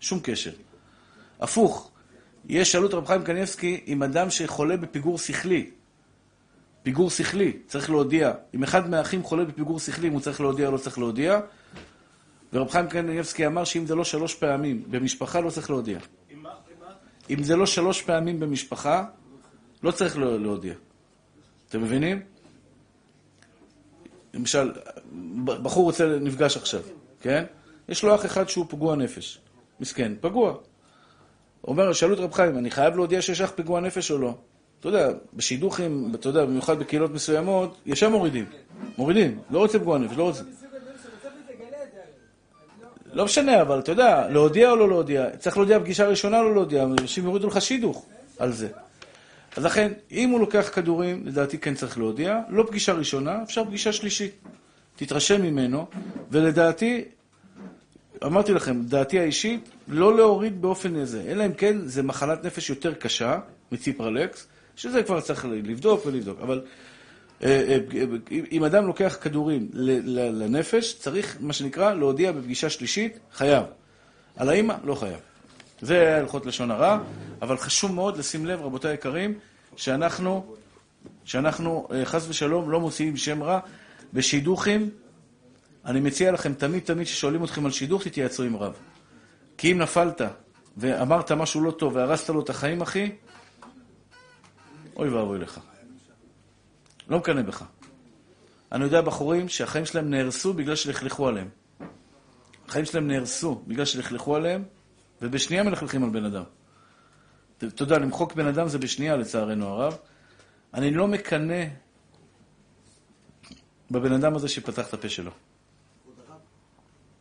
שום 0.00 0.20
קשר. 0.22 0.50
הפוך, 1.40 1.89
יש, 2.50 2.72
שאלו 2.72 2.86
את 2.88 2.94
רב 2.94 3.06
חיים 3.06 3.22
קניבסקי, 3.22 3.80
אם 3.86 4.02
אדם 4.02 4.30
שחולה 4.30 4.76
בפיגור 4.76 5.18
שכלי, 5.18 5.70
פיגור 6.82 7.10
שכלי, 7.10 7.52
צריך 7.66 7.90
להודיע. 7.90 8.32
אם 8.54 8.62
אחד 8.62 8.90
מהאחים 8.90 9.22
חולה 9.22 9.44
בפיגור 9.44 9.78
שכלי, 9.78 10.08
אם 10.08 10.12
הוא 10.12 10.20
צריך 10.20 10.40
להודיע 10.40 10.66
או 10.66 10.72
לא 10.72 10.78
צריך 10.78 10.98
להודיע. 10.98 11.40
ורב 12.52 12.68
חיים 12.70 12.86
קניבסקי 12.86 13.46
אמר 13.46 13.64
שאם 13.64 13.86
זה 13.86 13.94
לא 13.94 14.04
שלוש 14.04 14.34
פעמים 14.34 14.82
במשפחה, 14.90 15.40
לא 15.40 15.50
צריך 15.50 15.70
להודיע. 15.70 15.98
אם 17.30 17.42
זה 17.42 17.56
לא 17.56 17.66
שלוש 17.66 18.02
פעמים 18.02 18.40
במשפחה, 18.40 19.04
לא 19.82 19.90
צריך 19.90 20.18
לה- 20.18 20.36
להודיע. 20.38 20.74
אתם 21.68 21.82
מבינים? 21.82 22.20
למשל, 24.34 24.72
בחור 25.46 25.84
רוצה, 25.84 26.18
נפגש 26.20 26.56
עכשיו, 26.56 26.80
כן? 27.20 27.44
יש 27.88 28.02
לו 28.02 28.14
אח 28.14 28.26
אחד 28.26 28.48
שהוא 28.48 28.66
פגוע 28.68 28.96
נפש. 28.96 29.40
מסכן, 29.80 30.12
פגוע. 30.20 30.56
אומר, 31.64 31.92
שאלו 31.92 32.14
את 32.14 32.18
רב 32.18 32.32
חיים, 32.32 32.58
אני 32.58 32.70
חייב 32.70 32.96
להודיע 32.96 33.22
שיש 33.22 33.40
אח 33.40 33.52
פגוע 33.54 33.80
נפש 33.80 34.10
או 34.10 34.18
לא? 34.18 34.34
אתה 34.80 34.88
יודע, 34.88 35.08
בשידוכים, 35.34 36.12
אתה 36.14 36.28
יודע, 36.28 36.44
במיוחד 36.44 36.78
בקהילות 36.78 37.10
מסוימות, 37.10 37.76
ישר 37.86 38.08
מורידים. 38.08 38.44
מורידים, 38.98 39.38
לא 39.50 39.58
רוצה 39.58 39.78
פגוע 39.78 39.98
נפש, 39.98 40.16
לא 40.16 40.22
רוצה. 40.22 40.42
לא 43.12 43.24
משנה, 43.24 43.62
אבל 43.62 43.78
אתה 43.78 43.92
יודע, 43.92 44.28
להודיע 44.28 44.70
או 44.70 44.76
לא 44.76 44.88
להודיע, 44.88 45.36
צריך 45.38 45.56
להודיע 45.56 45.80
פגישה 45.80 46.06
ראשונה 46.06 46.38
או 46.38 46.44
לא 46.44 46.54
להודיע, 46.54 46.82
אנשים 46.82 47.24
יורידו 47.24 47.48
לך 47.48 47.60
שידוך 47.60 48.06
על 48.38 48.52
זה. 48.52 48.68
אז 49.56 49.64
לכן, 49.64 49.92
אם 50.12 50.30
הוא 50.30 50.40
לוקח 50.40 50.70
כדורים, 50.74 51.26
לדעתי 51.26 51.58
כן 51.58 51.74
צריך 51.74 51.98
להודיע, 51.98 52.40
לא 52.48 52.64
פגישה 52.68 52.92
ראשונה, 52.92 53.42
אפשר 53.42 53.64
פגישה 53.64 53.92
שלישית. 53.92 54.34
תתרשם 54.96 55.42
ממנו, 55.42 55.86
ולדעתי, 56.30 57.04
אמרתי 58.26 58.52
לכם, 58.52 58.82
דעתי 58.82 59.18
האישית, 59.18 59.68
לא 59.88 60.16
להוריד 60.16 60.62
באופן 60.62 60.96
הזה, 60.96 61.22
אלא 61.28 61.46
אם 61.46 61.52
כן 61.52 61.76
זה 61.84 62.02
מחלת 62.02 62.44
נפש 62.44 62.70
יותר 62.70 62.94
קשה 62.94 63.38
מציפרלקס, 63.72 64.46
שזה 64.76 65.02
כבר 65.02 65.20
צריך 65.20 65.44
לבדוק 65.44 66.06
ולבדוק, 66.06 66.38
אבל 66.42 66.62
אה, 67.42 67.48
אה, 67.68 67.78
אם- 68.30 68.44
אם 68.52 68.64
אדם 68.64 68.86
לוקח 68.86 69.18
כדורים 69.20 69.68
לנפש, 69.72 70.94
צריך, 70.98 71.36
מה 71.40 71.52
שנקרא, 71.52 71.94
להודיע 71.94 72.32
בפגישה 72.32 72.70
שלישית, 72.70 73.18
חייב. 73.32 73.64
על 74.36 74.48
האימא, 74.48 74.74
לא 74.84 74.94
חייב. 74.94 75.18
זה 75.80 76.16
הלכות 76.16 76.46
לשון 76.46 76.70
הרע, 76.70 76.98
אבל 77.42 77.56
חשוב 77.56 77.92
מאוד 77.92 78.16
לשים 78.16 78.46
לב, 78.46 78.60
רבותיי 78.62 78.90
היקרים, 78.90 79.34
שאנחנו, 79.76 80.54
שאנחנו 81.24 81.88
אה, 81.92 82.04
חס 82.04 82.26
ושלום 82.28 82.70
לא 82.70 82.80
מוציאים 82.80 83.16
שם 83.16 83.42
רע 83.42 83.60
בשידוכים. 84.12 84.90
אני 85.84 86.00
מציע 86.00 86.32
לכם, 86.32 86.54
תמיד 86.54 86.82
תמיד 86.82 87.06
כששואלים 87.06 87.44
אתכם 87.44 87.64
על 87.64 87.70
שידוך, 87.70 88.02
תתייעצו 88.02 88.42
עם 88.42 88.56
רב. 88.56 88.74
כי 89.58 89.72
אם 89.72 89.78
נפלת 89.78 90.20
ואמרת 90.76 91.32
משהו 91.32 91.60
לא 91.60 91.70
טוב 91.70 91.96
והרסת 91.96 92.28
לו 92.28 92.40
את 92.40 92.50
החיים, 92.50 92.80
אחי, 92.80 93.12
אוי 94.96 95.08
ואבוי 95.08 95.38
לך. 95.38 95.60
לא 97.08 97.18
מקנא 97.18 97.42
בך. 97.42 97.64
אני 98.72 98.84
יודע 98.84 99.00
בחורים 99.00 99.48
שהחיים 99.48 99.86
שלהם 99.86 100.10
נהרסו 100.10 100.54
בגלל 100.54 100.76
שלכלכו 100.76 101.28
עליהם. 101.28 101.48
החיים 102.68 102.84
שלהם 102.84 103.08
נהרסו 103.08 103.62
בגלל 103.66 103.84
שלכלכו 103.84 104.36
עליהם, 104.36 104.64
ובשנייה 105.22 105.62
מלכלכים 105.62 106.04
על 106.04 106.10
בן 106.10 106.24
אדם. 106.24 106.44
אתה 107.58 107.82
יודע, 107.82 107.98
למחוק 107.98 108.34
בן 108.34 108.46
אדם 108.46 108.68
זה 108.68 108.78
בשנייה, 108.78 109.16
לצערנו 109.16 109.66
הרב. 109.66 109.96
אני 110.74 110.90
לא 110.90 111.08
מקנא 111.08 111.64
בבן 113.90 114.12
אדם 114.12 114.34
הזה 114.34 114.48
שפתח 114.48 114.88
את 114.88 114.94
הפה 114.94 115.08
שלו. 115.08 115.30
כבוד 116.02 116.14
הרב, 116.28 116.40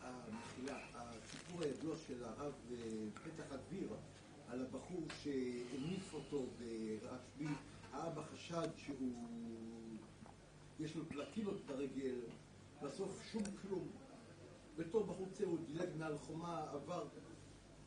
המחילה, 0.02 0.78
הסיפור 0.94 1.62
הידוע 1.62 1.96
של 2.08 2.24
הרב 2.24 2.54
אה, 2.72 2.78
פתח 3.14 3.44
הדביר, 3.52 3.88
על 4.50 4.62
הבחור 4.62 5.04
שהניף 5.24 6.14
אותו 6.14 6.46
ברשב"י, 6.60 7.54
האבא 7.94 8.22
חשד 8.34 8.68
שהוא, 8.78 9.28
יש 10.80 10.96
לו 10.96 11.04
פלטינות 11.10 11.66
ברגל, 11.66 12.16
בסוף 12.82 13.22
שום 13.32 13.44
כלום. 13.62 13.88
בתור 15.00 15.14
בחור 15.14 15.28
צעיר 15.34 15.50
הוא 15.50 15.58
דילג 15.68 15.90
מעל 16.00 16.14
חומה, 16.28 16.62
עבר 16.74 17.04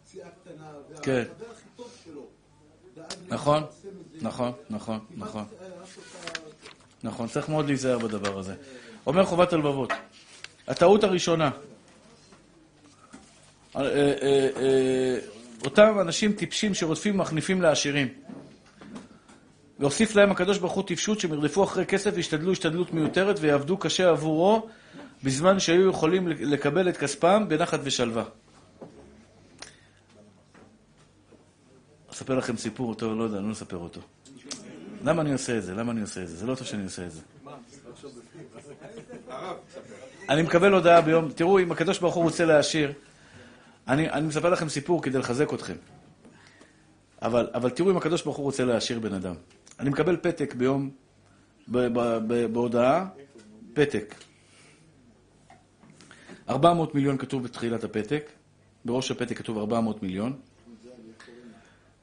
פציעה 0.05 0.29
קטנה, 0.31 0.73
כן. 1.03 1.13
והחבר 1.13 1.53
הכי 1.53 1.69
טוב 1.77 1.91
שלו 2.05 2.27
נכון. 3.29 3.63
נכון, 4.23 4.53
נכון, 4.71 4.99
נכון. 5.17 5.45
אותה- 5.53 5.65
נכון, 7.03 7.29
צריך 7.29 7.49
מאוד 7.49 7.67
להיזהר 7.67 7.99
בדבר 7.99 8.39
הזה. 8.39 8.55
אומר 9.07 9.25
חובת 9.25 9.53
הלבבות. 9.53 9.93
הטעות 10.69 11.05
הראשונה, 11.05 11.51
אה, 13.77 13.83
אה, 13.83 15.19
אותם 15.65 15.97
אנשים 16.01 16.33
טיפשים 16.33 16.75
שרודפים 16.75 17.15
ומחניפים 17.15 17.63
לעשירים. 17.63 18.09
והוסיף 19.79 20.15
להם 20.15 20.31
הקדוש 20.31 20.59
ברוך 20.59 20.73
הוא 20.73 20.87
טיפשות 20.87 21.21
שהם 21.21 21.33
ירדפו 21.33 21.65
אחרי 21.65 21.87
כסף 21.87 22.11
וישתדלו 22.15 22.53
השתדלות 22.53 22.93
מיותרת 22.93 23.37
ויעבדו 23.41 23.77
קשה 23.77 24.09
עבורו 24.11 24.69
בזמן 25.25 25.61
שהיו 25.61 25.91
יכולים 25.91 26.29
לקבל 26.29 26.89
את 26.89 26.97
כספם 26.97 27.45
בנחת 27.49 27.81
ושלווה. 27.83 28.25
אספר 32.13 32.35
לכם 32.35 32.57
סיפור, 32.57 32.95
טוב, 32.95 33.19
לא 33.19 33.25
יודע, 33.25 33.39
אני 33.39 33.47
לא 33.47 33.53
אספר 33.53 33.77
אותו. 33.77 34.01
למה 35.05 35.23
אני 35.23 35.33
עושה 35.33 35.59
את 35.59 35.63
זה? 35.63 35.75
למה 35.75 35.93
אני 35.93 36.01
עושה 36.01 36.23
את 36.23 36.29
זה? 36.29 36.37
זה 36.37 36.47
לא 36.47 36.55
טוב 36.55 36.67
שאני 36.67 36.85
עושה 36.85 37.07
את 37.07 37.13
זה. 37.13 37.21
אני 40.29 40.43
מקבל 40.43 40.73
הודעה 40.73 41.01
ביום, 41.01 41.33
תראו, 41.33 41.59
אם 41.59 41.73
הקדוש 41.73 41.99
ברוך 41.99 42.15
הוא 42.15 42.25
רוצה 42.25 42.45
להעשיר, 42.45 42.93
אני, 43.89 44.11
אני 44.11 44.27
מספר 44.27 44.51
לכם 44.51 44.69
סיפור 44.69 45.03
כדי 45.03 45.19
לחזק 45.19 45.55
אתכם. 45.55 45.75
אבל, 47.23 47.49
אבל 47.55 47.71
תראו 47.71 47.91
אם 47.91 47.97
הקדוש 47.97 48.23
ברוך 48.23 48.37
הוא 48.37 48.45
רוצה 48.45 48.65
להעשיר 48.65 49.01
בן 49.01 49.15
אדם. 49.15 49.35
אני 49.81 49.91
מקבל 49.91 50.17
פתק 50.17 50.55
ביום, 50.55 50.91
ב, 51.69 51.79
ב, 51.79 52.19
ב, 52.27 52.47
בהודעה, 52.53 53.07
פתק. 53.75 54.15
400 56.49 56.95
מיליון 56.95 57.19
כתוב 57.19 57.45
בתחילת 57.45 57.85
הפתק, 57.85 58.31
בראש 58.85 59.11
הפתק 59.11 59.39
כתוב 59.39 59.59
400 59.59 60.03
מיליון. 60.03 60.33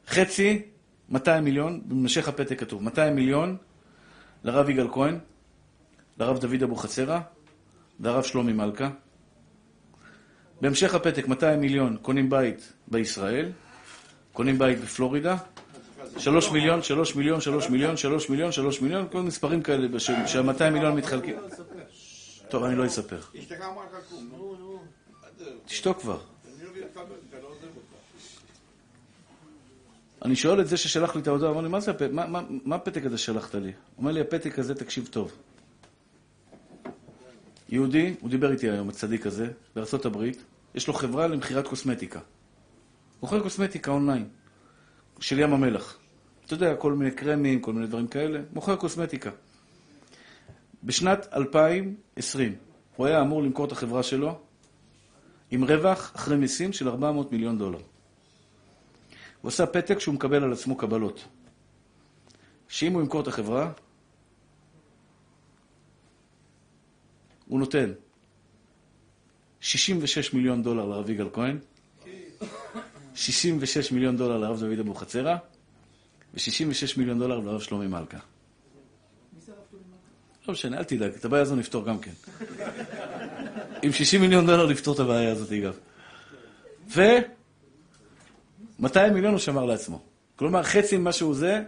חצי, 0.08 0.62
200 1.10 1.44
מיליון, 1.44 1.82
במשך 1.86 2.28
הפתק 2.28 2.60
כתוב 2.60 2.84
200 2.84 3.16
מיליון 3.16 3.58
לרב 4.44 4.70
יגאל 4.70 4.88
כהן, 4.92 5.20
לרב 6.18 6.40
דוד 6.40 6.64
אבוחצירא 6.64 7.20
והרב 8.00 8.24
שלומי 8.24 8.54
מלכה. 8.54 8.90
בהמשך 10.62 10.96
הפתק 10.96 11.28
200 11.28 11.62
מיליון 11.62 11.98
קונים 12.02 12.30
בית 12.30 12.74
בישראל, 12.88 13.52
קונים 14.34 14.58
בית 14.58 14.80
בפלורידה, 14.80 15.38
3 16.18 16.52
מיליון, 16.52 16.84
3 16.84 17.16
מיליון, 17.16 17.42
3 17.42 17.70
מיליון, 17.70 17.98
3 17.98 18.30
מיליון, 18.30 18.52
3 18.52 18.82
מיליון, 18.82 19.08
כל 19.12 19.22
מספרים 19.22 19.62
כאלה 19.62 20.00
שה-200 20.00 20.70
מיליון 20.70 20.96
מתחלקים. 20.96 21.36
טוב, 22.50 22.64
אני 22.64 22.76
לא 22.76 22.86
אספר. 22.86 23.20
תשתוק 25.66 26.02
כבר. 26.02 26.20
אני 26.46 26.64
לא 26.64 26.74
לא. 27.42 27.60
אני 30.26 30.36
שואל 30.36 30.62
את 30.62 30.68
זה 30.68 30.78
ששלח 30.78 31.16
לי 31.16 31.22
את 31.22 31.28
ההודעה, 31.28 31.52
אמר 31.52 31.62
לי, 31.62 31.70
מה 31.70 31.80
זה 31.80 31.92
הפתק, 31.92 32.10
מה, 32.12 32.28
מה, 32.28 32.42
מה 32.50 32.76
הפתק 32.76 33.06
הזה 33.06 33.18
ששלחת 33.18 33.56
לי? 33.56 33.72
אומר 33.98 34.12
לי, 34.12 34.22
הפתק 34.22 34.60
הזה, 34.60 34.76
תקשיב 34.76 35.08
טוב. 35.12 35.32
יהודי, 37.70 38.16
הוא 38.22 38.30
דיבר 38.30 38.52
איתי 38.52 38.70
היום, 38.70 38.90
הצדיק 38.90 39.26
הזה, 39.26 39.52
בארצות 39.76 40.06
הברית, 40.06 40.44
יש 40.76 40.88
לו 40.88 40.94
חברה 40.94 41.28
למכירת 41.28 41.68
קוסמטיקה. 41.68 42.20
מוכר 43.22 43.40
קוסמטיקה 43.44 43.92
אונליין, 43.92 44.28
של 45.20 45.40
ים 45.40 45.54
המלח. 45.54 45.98
אתה 46.46 46.54
יודע, 46.54 46.76
כל 46.76 46.94
מיני 46.94 47.12
קרמים, 47.12 47.62
כל 47.62 47.74
מיני 47.74 47.88
דברים 47.88 48.08
כאלה, 48.08 48.40
מוכר 48.54 48.76
קוסמטיקה. 48.76 49.30
בשנת 50.84 51.28
2020, 51.34 52.56
הוא 52.96 53.06
היה 53.06 53.22
אמור 53.22 53.44
למכור 53.44 53.66
את 53.66 53.72
החברה 53.72 54.04
שלו 54.04 54.40
עם 55.52 55.64
רווח 55.64 56.12
אחרי 56.16 56.38
מיסים 56.38 56.74
של 56.74 56.90
400 56.90 57.32
מיליון 57.32 57.58
דולר. 57.58 57.80
הוא 59.42 59.50
עשה 59.50 59.66
פתק 59.66 60.00
שהוא 60.00 60.16
מקבל 60.16 60.44
על 60.44 60.54
עצמו 60.54 60.76
קבלות. 60.76 61.28
שאם 62.68 62.94
הוא 62.94 63.02
ימכור 63.02 63.22
את 63.22 63.28
החברה, 63.28 63.72
הוא 67.48 67.60
נותן 67.60 67.92
66 69.62 70.34
מיליון 70.34 70.64
דולר 70.64 70.86
לרב 70.86 71.10
יגאל 71.10 71.30
כהן, 71.34 71.58
66 73.16 73.92
מיליון 73.92 74.18
דולר 74.18 74.38
לרב 74.38 74.60
דוד 74.60 74.80
אבוחצירא, 74.80 75.38
ו-66 76.34 76.98
מיליון 76.98 77.20
דולר 77.20 77.40
לרב 77.40 77.62
שלומי 77.62 77.88
מלכה. 77.88 78.20
לא 80.50 80.54
משנה, 80.54 80.78
אל 80.78 80.84
תדאג, 80.84 81.12
את 81.14 81.26
הבעיה 81.26 81.42
הזו 81.42 81.56
נפתור 81.56 81.86
גם 81.86 82.00
כן. 82.00 82.12
עם 83.82 83.92
60 83.92 84.22
מיליון 84.22 84.46
דולר 84.46 84.66
לפתור 84.66 84.96
את 84.96 85.00
הבעיה 85.00 85.32
הזאת 85.32 85.50
גם. 85.50 85.72
ו... 86.96 87.02
200 88.80 89.14
מיליון 89.14 89.34
הוא 89.34 89.40
שמר 89.40 89.66
לעצמו. 89.66 90.02
כלומר, 90.36 90.64
חצי 90.64 90.98
ממה 90.98 91.12
שהוא 91.12 91.36
זה, 91.36 91.64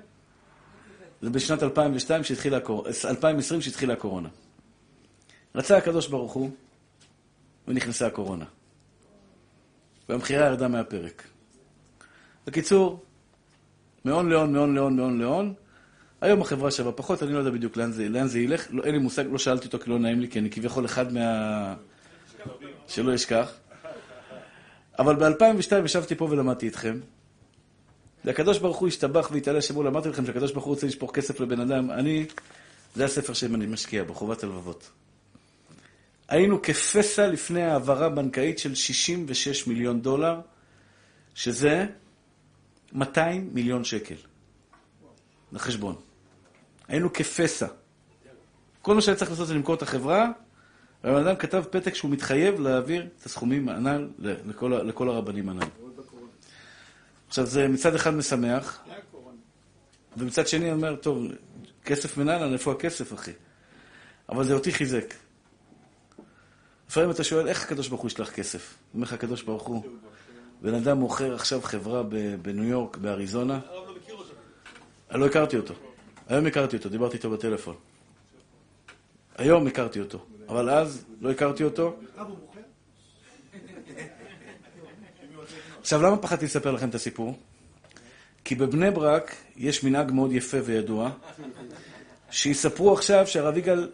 זה 1.22 1.30
בשנת 1.30 1.64
2002 1.64 2.24
שהתחילה 2.24 2.58
הקור... 2.58 2.88
2020 3.06 3.62
שהתחילה 3.62 3.94
הקורונה. 3.94 4.30
רצה 5.56 5.78
הקדוש 5.78 6.08
ברוך 6.08 6.34
הוא, 6.34 6.50
ונכנסה 7.68 8.08
הקורונה. 8.08 8.46
והמכירה 10.10 10.46
ירדה 10.46 10.68
מהפרק. 10.68 11.24
בקיצור, 12.48 13.04
מהון 14.06 14.30
להון, 14.30 14.54
מהון 14.54 14.76
להון, 14.76 14.96
מהון 14.96 15.20
להון, 15.20 15.54
היום 16.22 16.42
החברה 16.42 16.72
שווה 16.72 16.92
פחות, 16.92 17.24
אני 17.24 17.34
לא 17.34 17.38
יודע 17.38 17.52
בדיוק 17.52 17.78
לאן 17.78 17.92
זה, 17.92 18.10
לאן 18.10 18.28
זה 18.28 18.40
ילך, 18.40 18.68
לא, 18.70 18.84
אין 18.84 18.92
לי 18.94 19.00
מושג, 19.00 19.24
לא 19.32 19.38
שאלתי 19.38 19.66
אותו 19.66 19.80
כי 19.80 19.90
לא 19.90 20.00
נעים 20.00 20.20
לי, 20.20 20.30
כי 20.30 20.40
אני 20.40 20.50
כביכול 20.50 20.86
אחד 20.86 21.14
מה... 21.14 21.76
שלא 22.88 23.16
אשכח. 23.16 23.54
אבל 25.00 25.16
ב-2002 25.16 25.86
ישבתי 25.86 26.16
פה 26.16 26.26
ולמדתי 26.26 26.66
איתכם. 26.66 27.00
והקדוש 28.26 28.60
ברוך 28.60 28.78
הוא 28.78 28.88
השתבח 28.88 29.30
והתעלה 29.32 29.62
שמול, 29.62 29.88
אמרתי 29.88 30.10
לכם 30.10 30.26
שהקדוש 30.26 30.52
ברוך 30.52 30.66
הוא 30.66 30.74
רוצה 30.74 30.88
לשפוך 30.88 31.16
כסף 31.16 31.40
לבן 31.40 31.60
אדם. 31.60 31.92
אני, 31.92 32.26
זה 32.96 33.06
הספר 33.06 33.34
שאני 33.34 33.66
משקיע 33.66 34.04
בו, 34.04 34.14
חובת 34.14 34.44
הלבבות. 34.44 34.90
היינו 36.28 36.62
כפסע 36.62 37.28
לפני 37.28 37.64
העברה 37.64 38.10
בנקאית 38.10 38.60
של 38.60 38.76
66 38.76 39.68
מיליון 39.68 40.02
דולר, 40.02 40.40
שזה 41.36 41.86
200 42.94 43.50
מיליון 43.54 43.84
שקל. 43.84 44.16
לחשבון. 45.52 46.11
היינו 46.92 47.14
כפסע. 47.14 47.68
כל 48.82 48.96
מה 48.96 49.02
שהיה 49.02 49.18
צריך 49.18 49.32
לעשות 49.32 49.48
זה 49.48 49.54
למכור 49.54 49.76
את 49.76 49.82
החברה, 49.82 50.30
והבן 51.04 51.28
אדם 51.28 51.36
כתב 51.36 51.64
פתק 51.70 51.96
שהוא 51.96 52.12
מתחייב 52.12 52.60
להעביר 52.60 53.08
את 53.20 53.26
הסכומים 53.26 53.70
הנ"ל 53.70 54.10
לכל, 54.20 54.74
לכל 54.86 55.10
הרבנים 55.10 55.50
הנ"ל. 55.50 55.66
עכשיו, 57.28 57.46
זה 57.46 57.68
מצד 57.68 57.96
אחד 57.96 58.14
משמח, 58.14 58.84
ומצד 60.18 60.48
שני 60.48 60.72
אומר, 60.72 60.96
טוב, 60.96 61.26
כסף 61.86 62.18
מנהלן, 62.18 62.54
איפה 62.54 62.72
הכסף, 62.72 63.14
אחי? 63.14 63.32
אבל 64.30 64.44
זה 64.44 64.54
אותי 64.54 64.72
חיזק. 64.72 65.14
לפעמים 66.90 67.12
אתה 67.12 67.24
שואל, 67.24 67.48
איך 67.48 67.64
הקדוש 67.64 67.88
ברוך 67.88 68.02
הוא 68.02 68.08
ישלח 68.08 68.32
כסף? 68.32 68.78
אומר 68.94 69.04
לך 69.04 69.14
הקדוש 69.14 69.42
ברוך 69.42 69.64
הוא, 69.64 69.84
בן 70.62 70.74
אדם 70.74 70.98
מוכר 70.98 71.36
עכשיו 71.36 71.62
חברה 71.62 72.04
בניו 72.42 72.64
יורק, 72.64 72.98
באריזונה. 72.98 73.60
אני 75.12 75.20
לא 75.20 75.26
הכרתי 75.26 75.58
אותו. 75.58 75.74
היום 76.30 76.46
הכרתי 76.46 76.78
אותו, 76.78 76.90
דיברתי 76.90 77.18
איתו 77.18 77.30
בטלפון. 77.30 77.76
היום 79.38 79.68
הכרתי 79.68 80.00
אותו, 80.00 80.26
אבל 80.50 80.70
אז 80.70 81.06
לא 81.22 81.32
הכרתי 81.32 81.64
אותו. 81.64 81.96
עכשיו, 85.82 86.02
למה 86.02 86.18
פחדתי 86.18 86.46
לספר 86.46 86.72
לכם 86.72 86.90
את 86.90 86.96
הסיפור? 86.96 87.38
כי 88.46 88.56
בבני 88.56 88.92
ברק 88.92 89.36
יש 89.58 89.84
מנהג 89.84 90.12
מאוד 90.12 90.32
יפה 90.32 90.58
וידוע, 90.66 91.10
שיספרו 92.32 92.94
עכשיו 92.94 93.28
שהרב 93.28 93.58
יגאל 93.58 93.90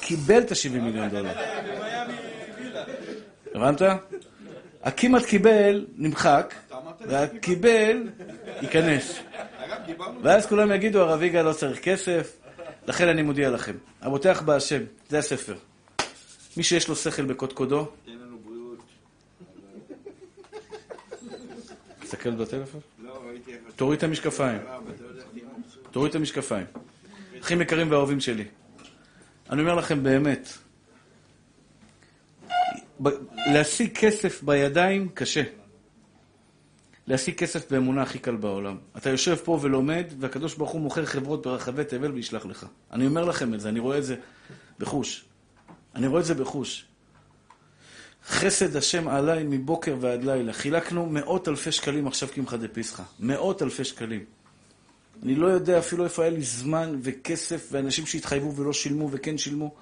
קיבל 0.00 0.38
את 0.38 0.50
ה-70 0.50 0.80
מיליון 0.80 1.08
דולר. 1.08 1.32
הבנת? 3.54 3.82
הכמעט 4.82 5.24
קיבל 5.24 5.86
נמחק, 5.96 6.54
והקיבל 7.00 8.08
ייכנס. 8.62 9.18
ואז 10.22 10.46
כולם 10.46 10.72
יגידו, 10.72 11.00
הרב 11.00 11.22
יגאל 11.22 11.42
לא 11.42 11.52
צריך 11.52 11.80
כסף, 11.80 12.36
לכן 12.86 13.08
אני 13.08 13.22
מודיע 13.22 13.50
לכם, 13.50 13.76
הבוטח 14.02 14.42
בהשם, 14.42 14.82
זה 15.08 15.18
הספר. 15.18 15.54
מי 16.56 16.62
שיש 16.62 16.88
לו 16.88 16.96
שכל 16.96 17.24
בקודקודו, 17.24 17.84
תן 18.04 18.12
לנו 18.12 18.38
בריאות. 18.44 18.78
תסתכל 22.02 22.30
בטלפון. 22.30 22.80
לא, 23.02 23.22
ראיתי. 23.28 23.52
תוריד 23.76 23.98
את 23.98 24.04
המשקפיים. 24.04 24.60
תוריד 25.90 26.10
את 26.10 26.16
המשקפיים. 26.16 26.66
אחים 27.40 27.60
יקרים 27.60 27.90
ואהובים 27.90 28.20
שלי, 28.20 28.44
אני 29.50 29.60
אומר 29.60 29.74
לכם 29.74 30.02
באמת, 30.02 30.48
להשיג 33.52 33.98
כסף 33.98 34.42
בידיים 34.42 35.08
קשה. 35.14 35.42
להשיג 37.06 37.34
כסף 37.34 37.72
באמונה 37.72 38.02
הכי 38.02 38.18
קל 38.18 38.36
בעולם. 38.36 38.76
אתה 38.96 39.10
יושב 39.10 39.36
פה 39.44 39.58
ולומד, 39.62 40.04
והקדוש 40.20 40.54
ברוך 40.54 40.70
הוא 40.70 40.80
מוכר 40.80 41.06
חברות 41.06 41.46
ברחבי 41.46 41.84
תבל 41.84 42.12
וישלח 42.12 42.46
לך. 42.46 42.66
אני 42.92 43.06
אומר 43.06 43.24
לכם 43.24 43.54
את 43.54 43.60
זה, 43.60 43.68
אני 43.68 43.80
רואה 43.80 43.98
את 43.98 44.04
זה 44.04 44.16
בחוש. 44.78 45.24
אני 45.94 46.06
רואה 46.06 46.20
את 46.20 46.26
זה 46.26 46.34
בחוש. 46.34 46.84
חסד 48.26 48.76
השם 48.76 49.08
עליי 49.08 49.44
מבוקר 49.48 49.96
ועד 50.00 50.24
לילה. 50.24 50.52
חילקנו 50.52 51.06
מאות 51.06 51.48
אלפי 51.48 51.72
שקלים 51.72 52.06
עכשיו 52.06 52.28
קמחא 52.28 52.56
דפסחא. 52.56 53.02
מאות 53.20 53.62
אלפי 53.62 53.84
שקלים. 53.84 54.24
אני 55.22 55.34
לא 55.34 55.46
יודע 55.46 55.78
אפילו 55.78 56.04
איפה 56.04 56.22
היה 56.22 56.30
לי 56.30 56.42
זמן 56.42 56.98
וכסף 57.02 57.68
ואנשים 57.72 58.06
שהתחייבו 58.06 58.56
ולא 58.56 58.72
שילמו 58.72 59.08
וכן 59.10 59.38
שילמו, 59.38 59.74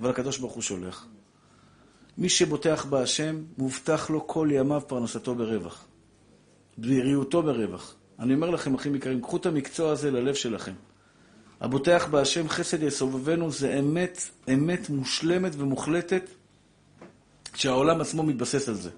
אבל 0.00 0.10
הקדוש 0.10 0.38
ברוך 0.38 0.52
הוא 0.52 0.62
שולח. 0.62 1.06
מי 2.18 2.28
שבוטח 2.28 2.84
בהשם, 2.84 3.42
מובטח 3.58 4.10
לו 4.10 4.26
כל 4.26 4.48
ימיו 4.52 4.82
פרנסתו 4.86 5.34
ברווח. 5.34 5.84
בריאותו 6.78 7.42
ברווח. 7.42 7.94
אני 8.18 8.34
אומר 8.34 8.50
לכם, 8.50 8.74
אחים 8.74 8.94
יקרים, 8.94 9.20
קחו 9.20 9.36
את 9.36 9.46
המקצוע 9.46 9.92
הזה 9.92 10.10
ללב 10.10 10.34
שלכם. 10.34 10.72
הבוטח 11.60 12.08
בהשם 12.10 12.48
חסד 12.48 12.82
יסובבנו 12.82 13.50
זה 13.50 13.78
אמת, 13.78 14.22
אמת 14.54 14.90
מושלמת 14.90 15.52
ומוחלטת, 15.58 16.30
שהעולם 17.54 18.00
עצמו 18.00 18.22
מתבסס 18.22 18.68
על 18.68 18.74
זה. 18.74 18.90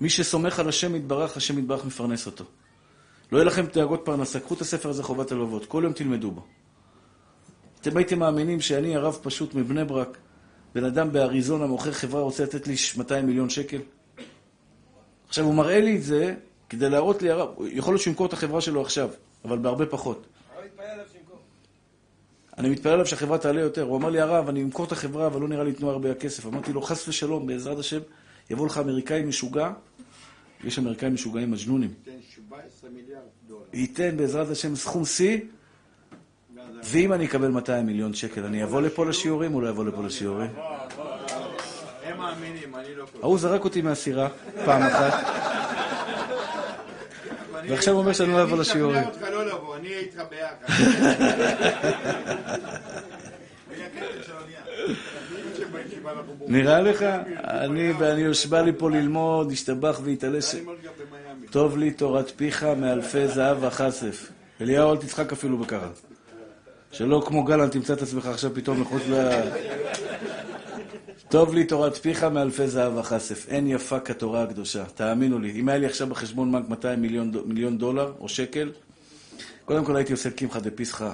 מי 0.00 0.10
שסומך 0.10 0.58
על 0.58 0.68
השם 0.68 0.94
יתברך, 0.94 1.36
השם 1.36 1.58
יתברך 1.58 1.84
מפרנס 1.84 2.26
אותו. 2.26 2.44
לא 3.32 3.38
יהיה 3.38 3.44
לכם 3.44 3.66
דאגות 3.74 4.00
פרנסה, 4.04 4.40
קחו 4.40 4.54
את 4.54 4.60
הספר 4.60 4.88
הזה 4.88 5.02
חובת 5.02 5.32
הלבבות, 5.32 5.66
כל 5.66 5.82
יום 5.84 5.92
תלמדו 5.92 6.30
בו. 6.30 6.44
אתם 7.80 7.96
הייתם 7.96 8.18
מאמינים 8.18 8.60
שאני 8.60 8.96
הרב 8.96 9.18
פשוט 9.22 9.54
מבני 9.54 9.84
ברק, 9.84 10.18
בן 10.74 10.84
אדם 10.84 11.12
באריזונה 11.12 11.66
מוכר 11.66 11.92
חברה, 11.92 12.20
רוצה 12.20 12.42
לתת 12.42 12.66
לי 12.66 12.74
200 12.96 13.26
מיליון 13.26 13.50
שקל? 13.50 13.78
עכשיו, 15.28 15.44
הוא 15.44 15.54
מראה 15.54 15.80
לי 15.80 15.96
את 15.96 16.02
זה 16.02 16.34
כדי 16.72 16.90
להראות 16.90 17.22
לי, 17.22 17.30
הרב, 17.30 17.48
יכול 17.66 17.94
להיות 17.94 18.02
שהוא 18.02 18.10
ימכור 18.10 18.26
את 18.26 18.32
החברה 18.32 18.60
שלו 18.60 18.80
עכשיו, 18.80 19.10
אבל 19.44 19.58
בהרבה 19.58 19.86
פחות. 19.86 20.26
אני 22.58 22.68
מתפלל 22.68 22.92
עליו 22.92 23.06
שהחברה 23.06 23.38
תעלה 23.38 23.60
יותר. 23.60 23.82
הוא 23.82 23.96
אמר 23.96 24.10
לי, 24.10 24.20
הרב, 24.20 24.48
אני 24.48 24.62
אמכור 24.62 24.86
את 24.86 24.92
החברה, 24.92 25.26
אבל 25.26 25.40
לא 25.40 25.48
נראה 25.48 25.64
לי 25.64 25.70
יתנו 25.70 25.90
הרבה 25.90 26.10
הכסף. 26.10 26.46
אמרתי 26.46 26.72
לו, 26.72 26.82
חס 26.82 27.08
ושלום, 27.08 27.46
בעזרת 27.46 27.78
השם, 27.78 27.98
יבוא 28.50 28.66
לך 28.66 28.78
אמריקאי 28.78 29.22
משוגע, 29.22 29.70
יש 30.64 30.78
אמריקאים 30.78 31.14
משוגעים 31.14 31.50
מג'נונים. 31.50 31.94
תן 32.04 32.10
17 32.34 32.90
מיליארד 32.90 33.22
דולר. 33.48 33.64
ייתן 33.72 34.16
בעזרת 34.16 34.50
השם 34.50 34.76
סכום 34.76 35.04
שיא, 35.04 35.40
ואם 36.84 37.12
אני 37.12 37.26
אקבל 37.26 37.48
200 37.48 37.86
מיליון 37.86 38.14
שקל, 38.14 38.44
אני 38.44 38.64
אבוא 38.64 38.82
לפה 38.82 39.06
לשיעורים 39.06 39.54
או 39.54 39.60
לא 39.60 39.70
אבוא 39.70 39.84
לפה 39.84 40.02
לשיעורים? 40.02 40.50
הם 42.04 42.18
מאמינים, 42.18 42.74
אני 42.74 42.94
לא 42.94 43.04
ההוא 43.22 43.38
זרק 43.38 43.64
אותי 43.64 43.82
מהסירה 43.82 44.28
פעם 44.64 44.82
אחת, 44.82 45.12
ועכשיו 47.68 47.94
הוא 47.94 48.00
אומר 48.00 48.12
שאני 48.12 48.32
לא 48.32 48.42
אבוא 48.42 48.58
לשיעורים. 48.58 48.96
אני 48.98 49.10
אשכנע 49.10 49.26
אותך 49.26 49.34
לא 49.34 49.46
לבוא, 49.46 49.76
אני 49.76 49.88
איתך 49.94 50.22
ביחד. 50.30 50.72
בורחים. 56.38 56.56
נראה 56.56 56.80
לך? 56.80 57.04
אני 57.44 57.92
ואני 57.98 58.20
יושבע 58.20 58.62
לי 58.62 58.72
פה 58.78 58.90
ללמוד, 58.90 59.52
השתבח 59.52 60.00
והתעלה 60.04 60.42
ש... 60.42 60.54
אני 60.54 60.60
ללמוד 60.60 60.76
גם 60.84 60.92
במיאמי. 61.10 61.46
טוב 61.46 61.76
לי 61.78 61.90
תורת 61.90 62.32
פיך 62.36 62.62
מאלפי 62.62 63.28
זהב 63.28 63.64
וכסף. 63.64 64.30
אליהו, 64.60 64.92
אל 64.92 64.96
תצחק 64.96 65.32
אפילו 65.32 65.58
בככה. 65.58 65.88
שלא 66.92 67.22
כמו 67.26 67.44
גלנט 67.44 67.72
תמצא 67.72 67.92
את 67.92 68.02
עצמך 68.02 68.26
עכשיו 68.26 68.54
פתאום 68.54 68.80
מחוץ 68.80 69.02
ל... 69.08 69.14
טוב 71.32 71.54
לי 71.54 71.64
תורת 71.64 71.96
פיך 71.96 72.24
מאלפי 72.24 72.68
זהב 72.68 72.96
וכסף. 72.96 73.48
אין 73.48 73.66
יפה 73.66 74.00
כתורה 74.00 74.42
הקדושה. 74.42 74.84
תאמינו 74.84 75.38
לי, 75.38 75.60
אם 75.60 75.68
היה 75.68 75.78
לי 75.78 75.86
עכשיו 75.86 76.06
בחשבון 76.06 76.52
בנק 76.52 76.68
200 76.68 77.02
מיליון, 77.02 77.32
מיליון 77.44 77.78
דולר 77.78 78.12
או 78.20 78.28
שקל, 78.28 78.72
קודם 79.64 79.84
כל 79.84 79.96
הייתי 79.96 80.12
עושה 80.12 80.30
קמחא 80.30 80.60
דפסחא, 80.60 81.12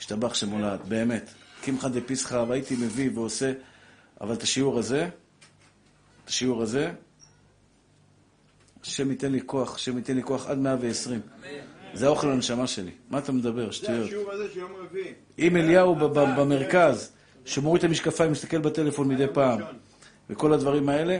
השתבח 0.00 0.34
שמולד, 0.34 0.80
באמת. 0.88 1.30
קמחא 1.62 1.88
דפסחא, 1.88 2.44
והייתי 2.48 2.76
מביא 2.76 3.10
ועושה, 3.14 3.52
אבל 4.20 4.34
את 4.34 4.42
השיעור 4.42 4.78
הזה, 4.78 5.08
את 6.24 6.28
השיעור 6.28 6.62
הזה, 6.62 6.92
השם 8.82 9.10
ייתן 9.10 9.32
לי 9.32 9.40
כוח, 9.46 9.74
השם 9.74 9.96
ייתן 9.96 10.16
לי 10.16 10.22
כוח 10.22 10.46
עד 10.46 10.58
120. 10.58 11.20
זה 11.94 12.06
האוכל 12.06 12.26
לנשמה 12.26 12.66
שלי. 12.66 12.90
מה 13.10 13.18
אתה 13.18 13.32
מדבר? 13.32 13.66
זה 13.66 13.72
שטויות. 13.72 14.06
השיעור 14.06 14.32
הזה 14.32 14.44
של 14.54 14.58
יום 14.58 14.72
רביעי. 14.80 15.12
אם 15.38 15.56
אליהו 15.56 15.94
במרכז, 16.36 17.12
שמוריד 17.44 17.84
את 17.84 17.88
המשקפיים, 17.88 18.32
מסתכל 18.32 18.58
בטלפון 18.58 19.08
מדי 19.08 19.26
פעם, 19.32 19.60
וכל 20.30 20.52
הדברים 20.52 20.88
האלה, 20.88 21.18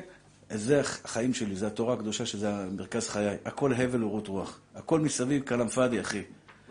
זה 0.51 0.81
הח- 0.81 1.01
החיים 1.05 1.35
שלי, 1.35 1.57
זה 1.57 1.67
התורה 1.67 1.95
הקדושה, 1.95 2.27
שזה 2.27 2.51
מרכז 2.77 3.09
חיי. 3.09 3.37
הכל 3.45 3.73
הבל 3.73 4.05
ורות 4.05 4.29
רוח. 4.29 4.61
הכל 4.75 5.01
מסביב 5.01 5.43
כלאם 5.43 5.69
פאדי, 5.69 6.01
אחי. 6.01 6.23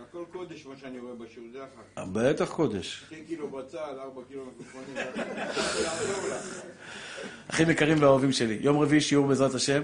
הכל 0.10 0.24
קודש, 0.32 0.66
מה 0.66 0.74
שאני 0.82 1.00
רואה 1.00 1.14
בשיעור, 1.16 1.48
זה 1.54 1.60
אחר. 1.96 2.06
בטח 2.14 2.50
קודש. 2.52 3.04
שתי 3.06 3.24
קילו 3.28 3.50
בצל, 3.50 3.78
ארבע 3.78 4.22
קילו 4.28 4.44
מלפפונים. 4.46 4.96
לך. 4.96 6.62
אחים 7.48 7.70
יקרים 7.70 7.98
ואהובים 8.02 8.32
שלי, 8.32 8.58
יום 8.62 8.80
רביעי 8.80 9.02
שיעור 9.02 9.28
בעזרת 9.28 9.54
השם. 9.56 9.84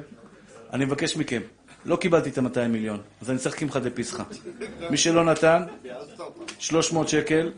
אני 0.73 0.85
מבקש 0.85 1.17
מכם, 1.17 1.41
לא 1.85 1.95
קיבלתי 1.95 2.29
את 2.29 2.37
ה-200 2.37 2.67
מיליון, 2.69 3.01
אז 3.21 3.29
אני 3.29 3.37
צריך 3.39 3.55
קמחא 3.55 3.79
דפסחא. 3.79 4.23
מי 4.89 4.97
שלא 4.97 5.25
נתן, 5.25 5.63
300 6.59 7.07
שקל, 7.09 7.51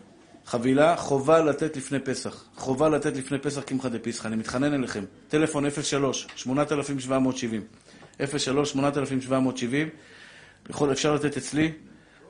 חבילה, 0.50 0.96
חובה 0.98 1.40
לתת 1.40 1.78
לפני 1.78 2.00
פסח. 2.00 2.44
חובה 2.56 2.90
לתת 2.90 3.18
לפני 3.18 3.38
פסח 3.38 3.62
קמחא 3.62 3.90
דפסחא. 3.90 4.28
אני 4.28 4.36
מתחנן 4.36 4.74
אליכם. 4.74 5.04
טלפון 5.28 5.70
03 5.70 6.28
8770 6.36 7.62
03 8.38 8.70
8770 8.70 9.90
יכול, 10.70 10.92
אפשר 10.92 11.14
לתת 11.14 11.38
אצלי, 11.38 11.72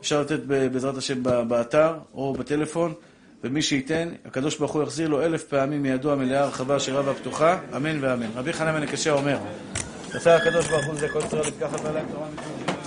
אפשר 0.01 0.21
לתת 0.21 0.39
בעזרת 0.43 0.97
השם 0.97 1.23
באתר 1.23 1.93
או 2.13 2.33
בטלפון, 2.33 2.93
ומי 3.43 3.61
שייתן, 3.61 4.09
הקדוש 4.25 4.57
ברוך 4.57 4.71
הוא 4.71 4.83
יחזיר 4.83 5.07
לו 5.07 5.21
אלף 5.21 5.43
פעמים 5.43 5.83
מידו 5.83 6.11
המלאה, 6.11 6.43
הרחבה, 6.43 6.75
השירה 6.75 7.01
והפתוחה, 7.05 7.59
אמן 7.75 8.03
ואמן. 8.03 8.29
רבי 8.35 8.53
חנן 8.53 8.73
בן 8.73 8.83
הקשה 8.83 9.11
אומר, 9.11 9.37
עשה 10.13 10.35
הקדוש 10.35 10.67
ברוך 10.67 10.85
הוא 10.85 10.93
לזה 10.93 11.09
כל 11.09 11.19
ישראל 11.19 11.41
לקחת 11.41 11.79
ועליהם 11.83 12.05
תורה 12.11 12.27
מצוות. 12.33 12.79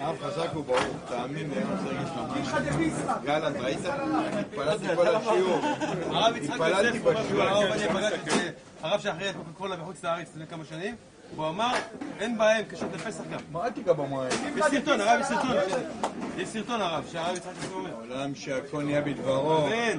הרב 0.00 0.18
חזק 0.20 0.56
וברוך, 0.56 0.78
תאמין 1.08 1.50
לי, 1.50 1.56
אני 1.56 1.64
רוצה 1.72 1.84
להגיד 1.84 2.06
לך 2.06 2.12
משהו. 2.30 3.22
גלנט, 3.24 3.56
ראית? 3.56 3.78
התפללתי 4.32 4.96
כל 4.96 5.08
השיעור. 5.08 5.60
הרב 6.10 6.36
יצחק 6.36 6.54
התפללתי 6.54 6.96
יוסף, 6.96 7.04
הוא 7.04 7.10
אומר 7.10 7.22
בשיעור. 7.24 7.44
שהרב 7.44 7.62
עובדיה 7.62 7.88
פגש 7.88 8.12
את 8.12 8.54
הרב 8.82 9.00
שאחראי 9.00 9.30
את 9.30 9.34
קוקה 9.36 9.50
קולה 9.58 9.76
בחוץ 10.02 10.10
לארץ 10.10 10.28
לפני 10.30 10.46
כמה 10.46 10.64
שנים, 10.64 10.96
הוא 11.36 11.48
אמר, 11.48 11.72
אין 12.20 12.38
בעיה 12.38 12.58
עם 12.58 12.64
כשרות 12.70 12.92
לפסח 12.94 13.22
גם. 13.32 13.40
מה, 13.52 13.64
אל 13.64 13.70
תיגע 13.70 13.92
במועד. 13.92 14.32
יש 14.56 14.64
סרטון, 14.70 15.00
הרב 15.00 15.20
יש 15.20 15.26
סרטון. 15.26 15.56
יש 16.36 16.48
סרטון 16.48 16.80
הרב, 16.80 17.04
שהרב 17.12 17.36
יצחק 17.36 17.72
אומר. 17.72 17.94
עולם 17.94 18.34
שהכל 18.34 18.82
נהיה 18.82 19.00
בדברו. 19.00 19.66
אמן, 19.66 19.98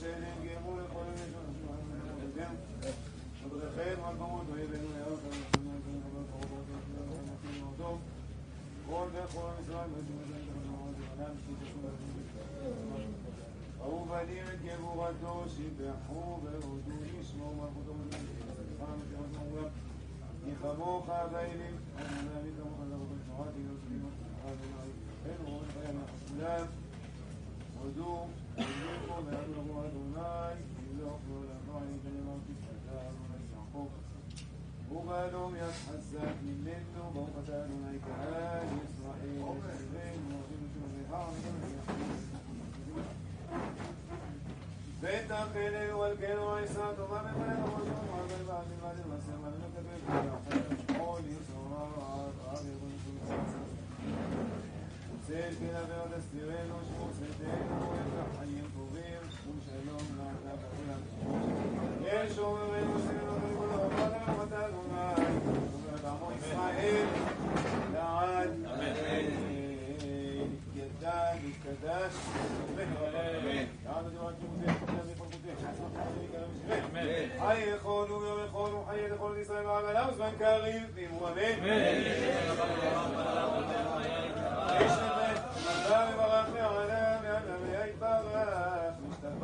את 0.00 0.06
השיעור 0.06 0.80
של 0.80 1.32
ירושלים? 1.32 1.84
לא 2.10 2.24
יודע, 2.24 2.48
אתה 2.50 2.88
מבין 5.58 5.96
את 5.96 6.02
זה. 6.02 6.18
לא, 6.18 6.20
לא 6.20 6.30
משנה, 6.30 6.44
מה 7.22 7.34
שהרב 7.36 7.60
אומר. 12.60 13.04
אהובנים 13.80 14.44
את 14.54 14.62
גבורתו, 14.62 15.44
שיבחו 15.56 16.40
והודו 16.44 16.96
לשמו 17.20 17.54
מלכותו 17.54 17.92
כי 20.44 20.50
כמוך 20.62 21.06
באלים, 21.32 21.76
אני 21.98 22.50
כמוך 22.56 22.78
לרבות 22.90 23.18
תנועתי, 23.26 23.60
יוצאים 23.60 24.00
אין 28.60 28.68
רואים 28.78 29.00
חיים 29.06 29.06
כולם, 29.06 29.08
הודו, 29.08 29.26
הודו 29.26 29.26
ועדו 29.26 29.52
לבוא 29.52 29.86
אדוני, 29.86 30.60
ימלוך 30.92 31.20
לעולם 31.30 31.98
ונאמר 32.04 32.38
תפתח 32.46 32.92
אדוני 32.92 33.42
יעקב. 33.52 33.88
ובאדום 34.92 35.54
יד 35.56 35.74
חזק 35.88 36.34
ממנו, 36.42 37.10
ברוך 37.12 37.30
אתה 37.44 37.64
אדוני 37.64 37.98
קהל 38.06 38.64
ישראל, 38.84 39.40
יסרנו, 46.64 47.06
אבינו 47.06 47.66
שוב 50.52 50.69
צל 55.30 55.36
כן 55.36 55.76
עבירות 55.76 56.08
אסתירנו 56.18 56.74
שמו 56.88 57.08
צאתנו 57.12 57.94
את 57.94 58.34
החיים 58.34 58.64
טובים 58.74 59.20
ושלום 59.28 60.18
לעתה 60.18 60.66
כולם 60.76 61.00
יש 62.02 62.38
אומרנו 62.38 62.98
סבינו 62.98 63.32
ולכל 63.32 63.70
הרב 63.70 63.92
לרמת 63.92 64.52
אדוני 64.52 65.14
אומרת 65.74 66.04
עמו 66.04 66.30
ישראל 66.38 67.06
לעד 67.92 68.50
ידע 70.74 71.22
נתקדש 71.44 72.14
חי 77.38 77.58
יכול 77.60 78.12
ויום 78.12 78.38
יכול 78.46 78.70
וחי 78.70 79.08
לכל 79.10 79.34
ישראל 79.40 79.66
ועמלה 79.66 80.08
וזמן 80.12 80.30
קריב 80.38 80.82
ואמרו 80.94 81.28
אמן 81.28 82.00
יש 84.80 85.09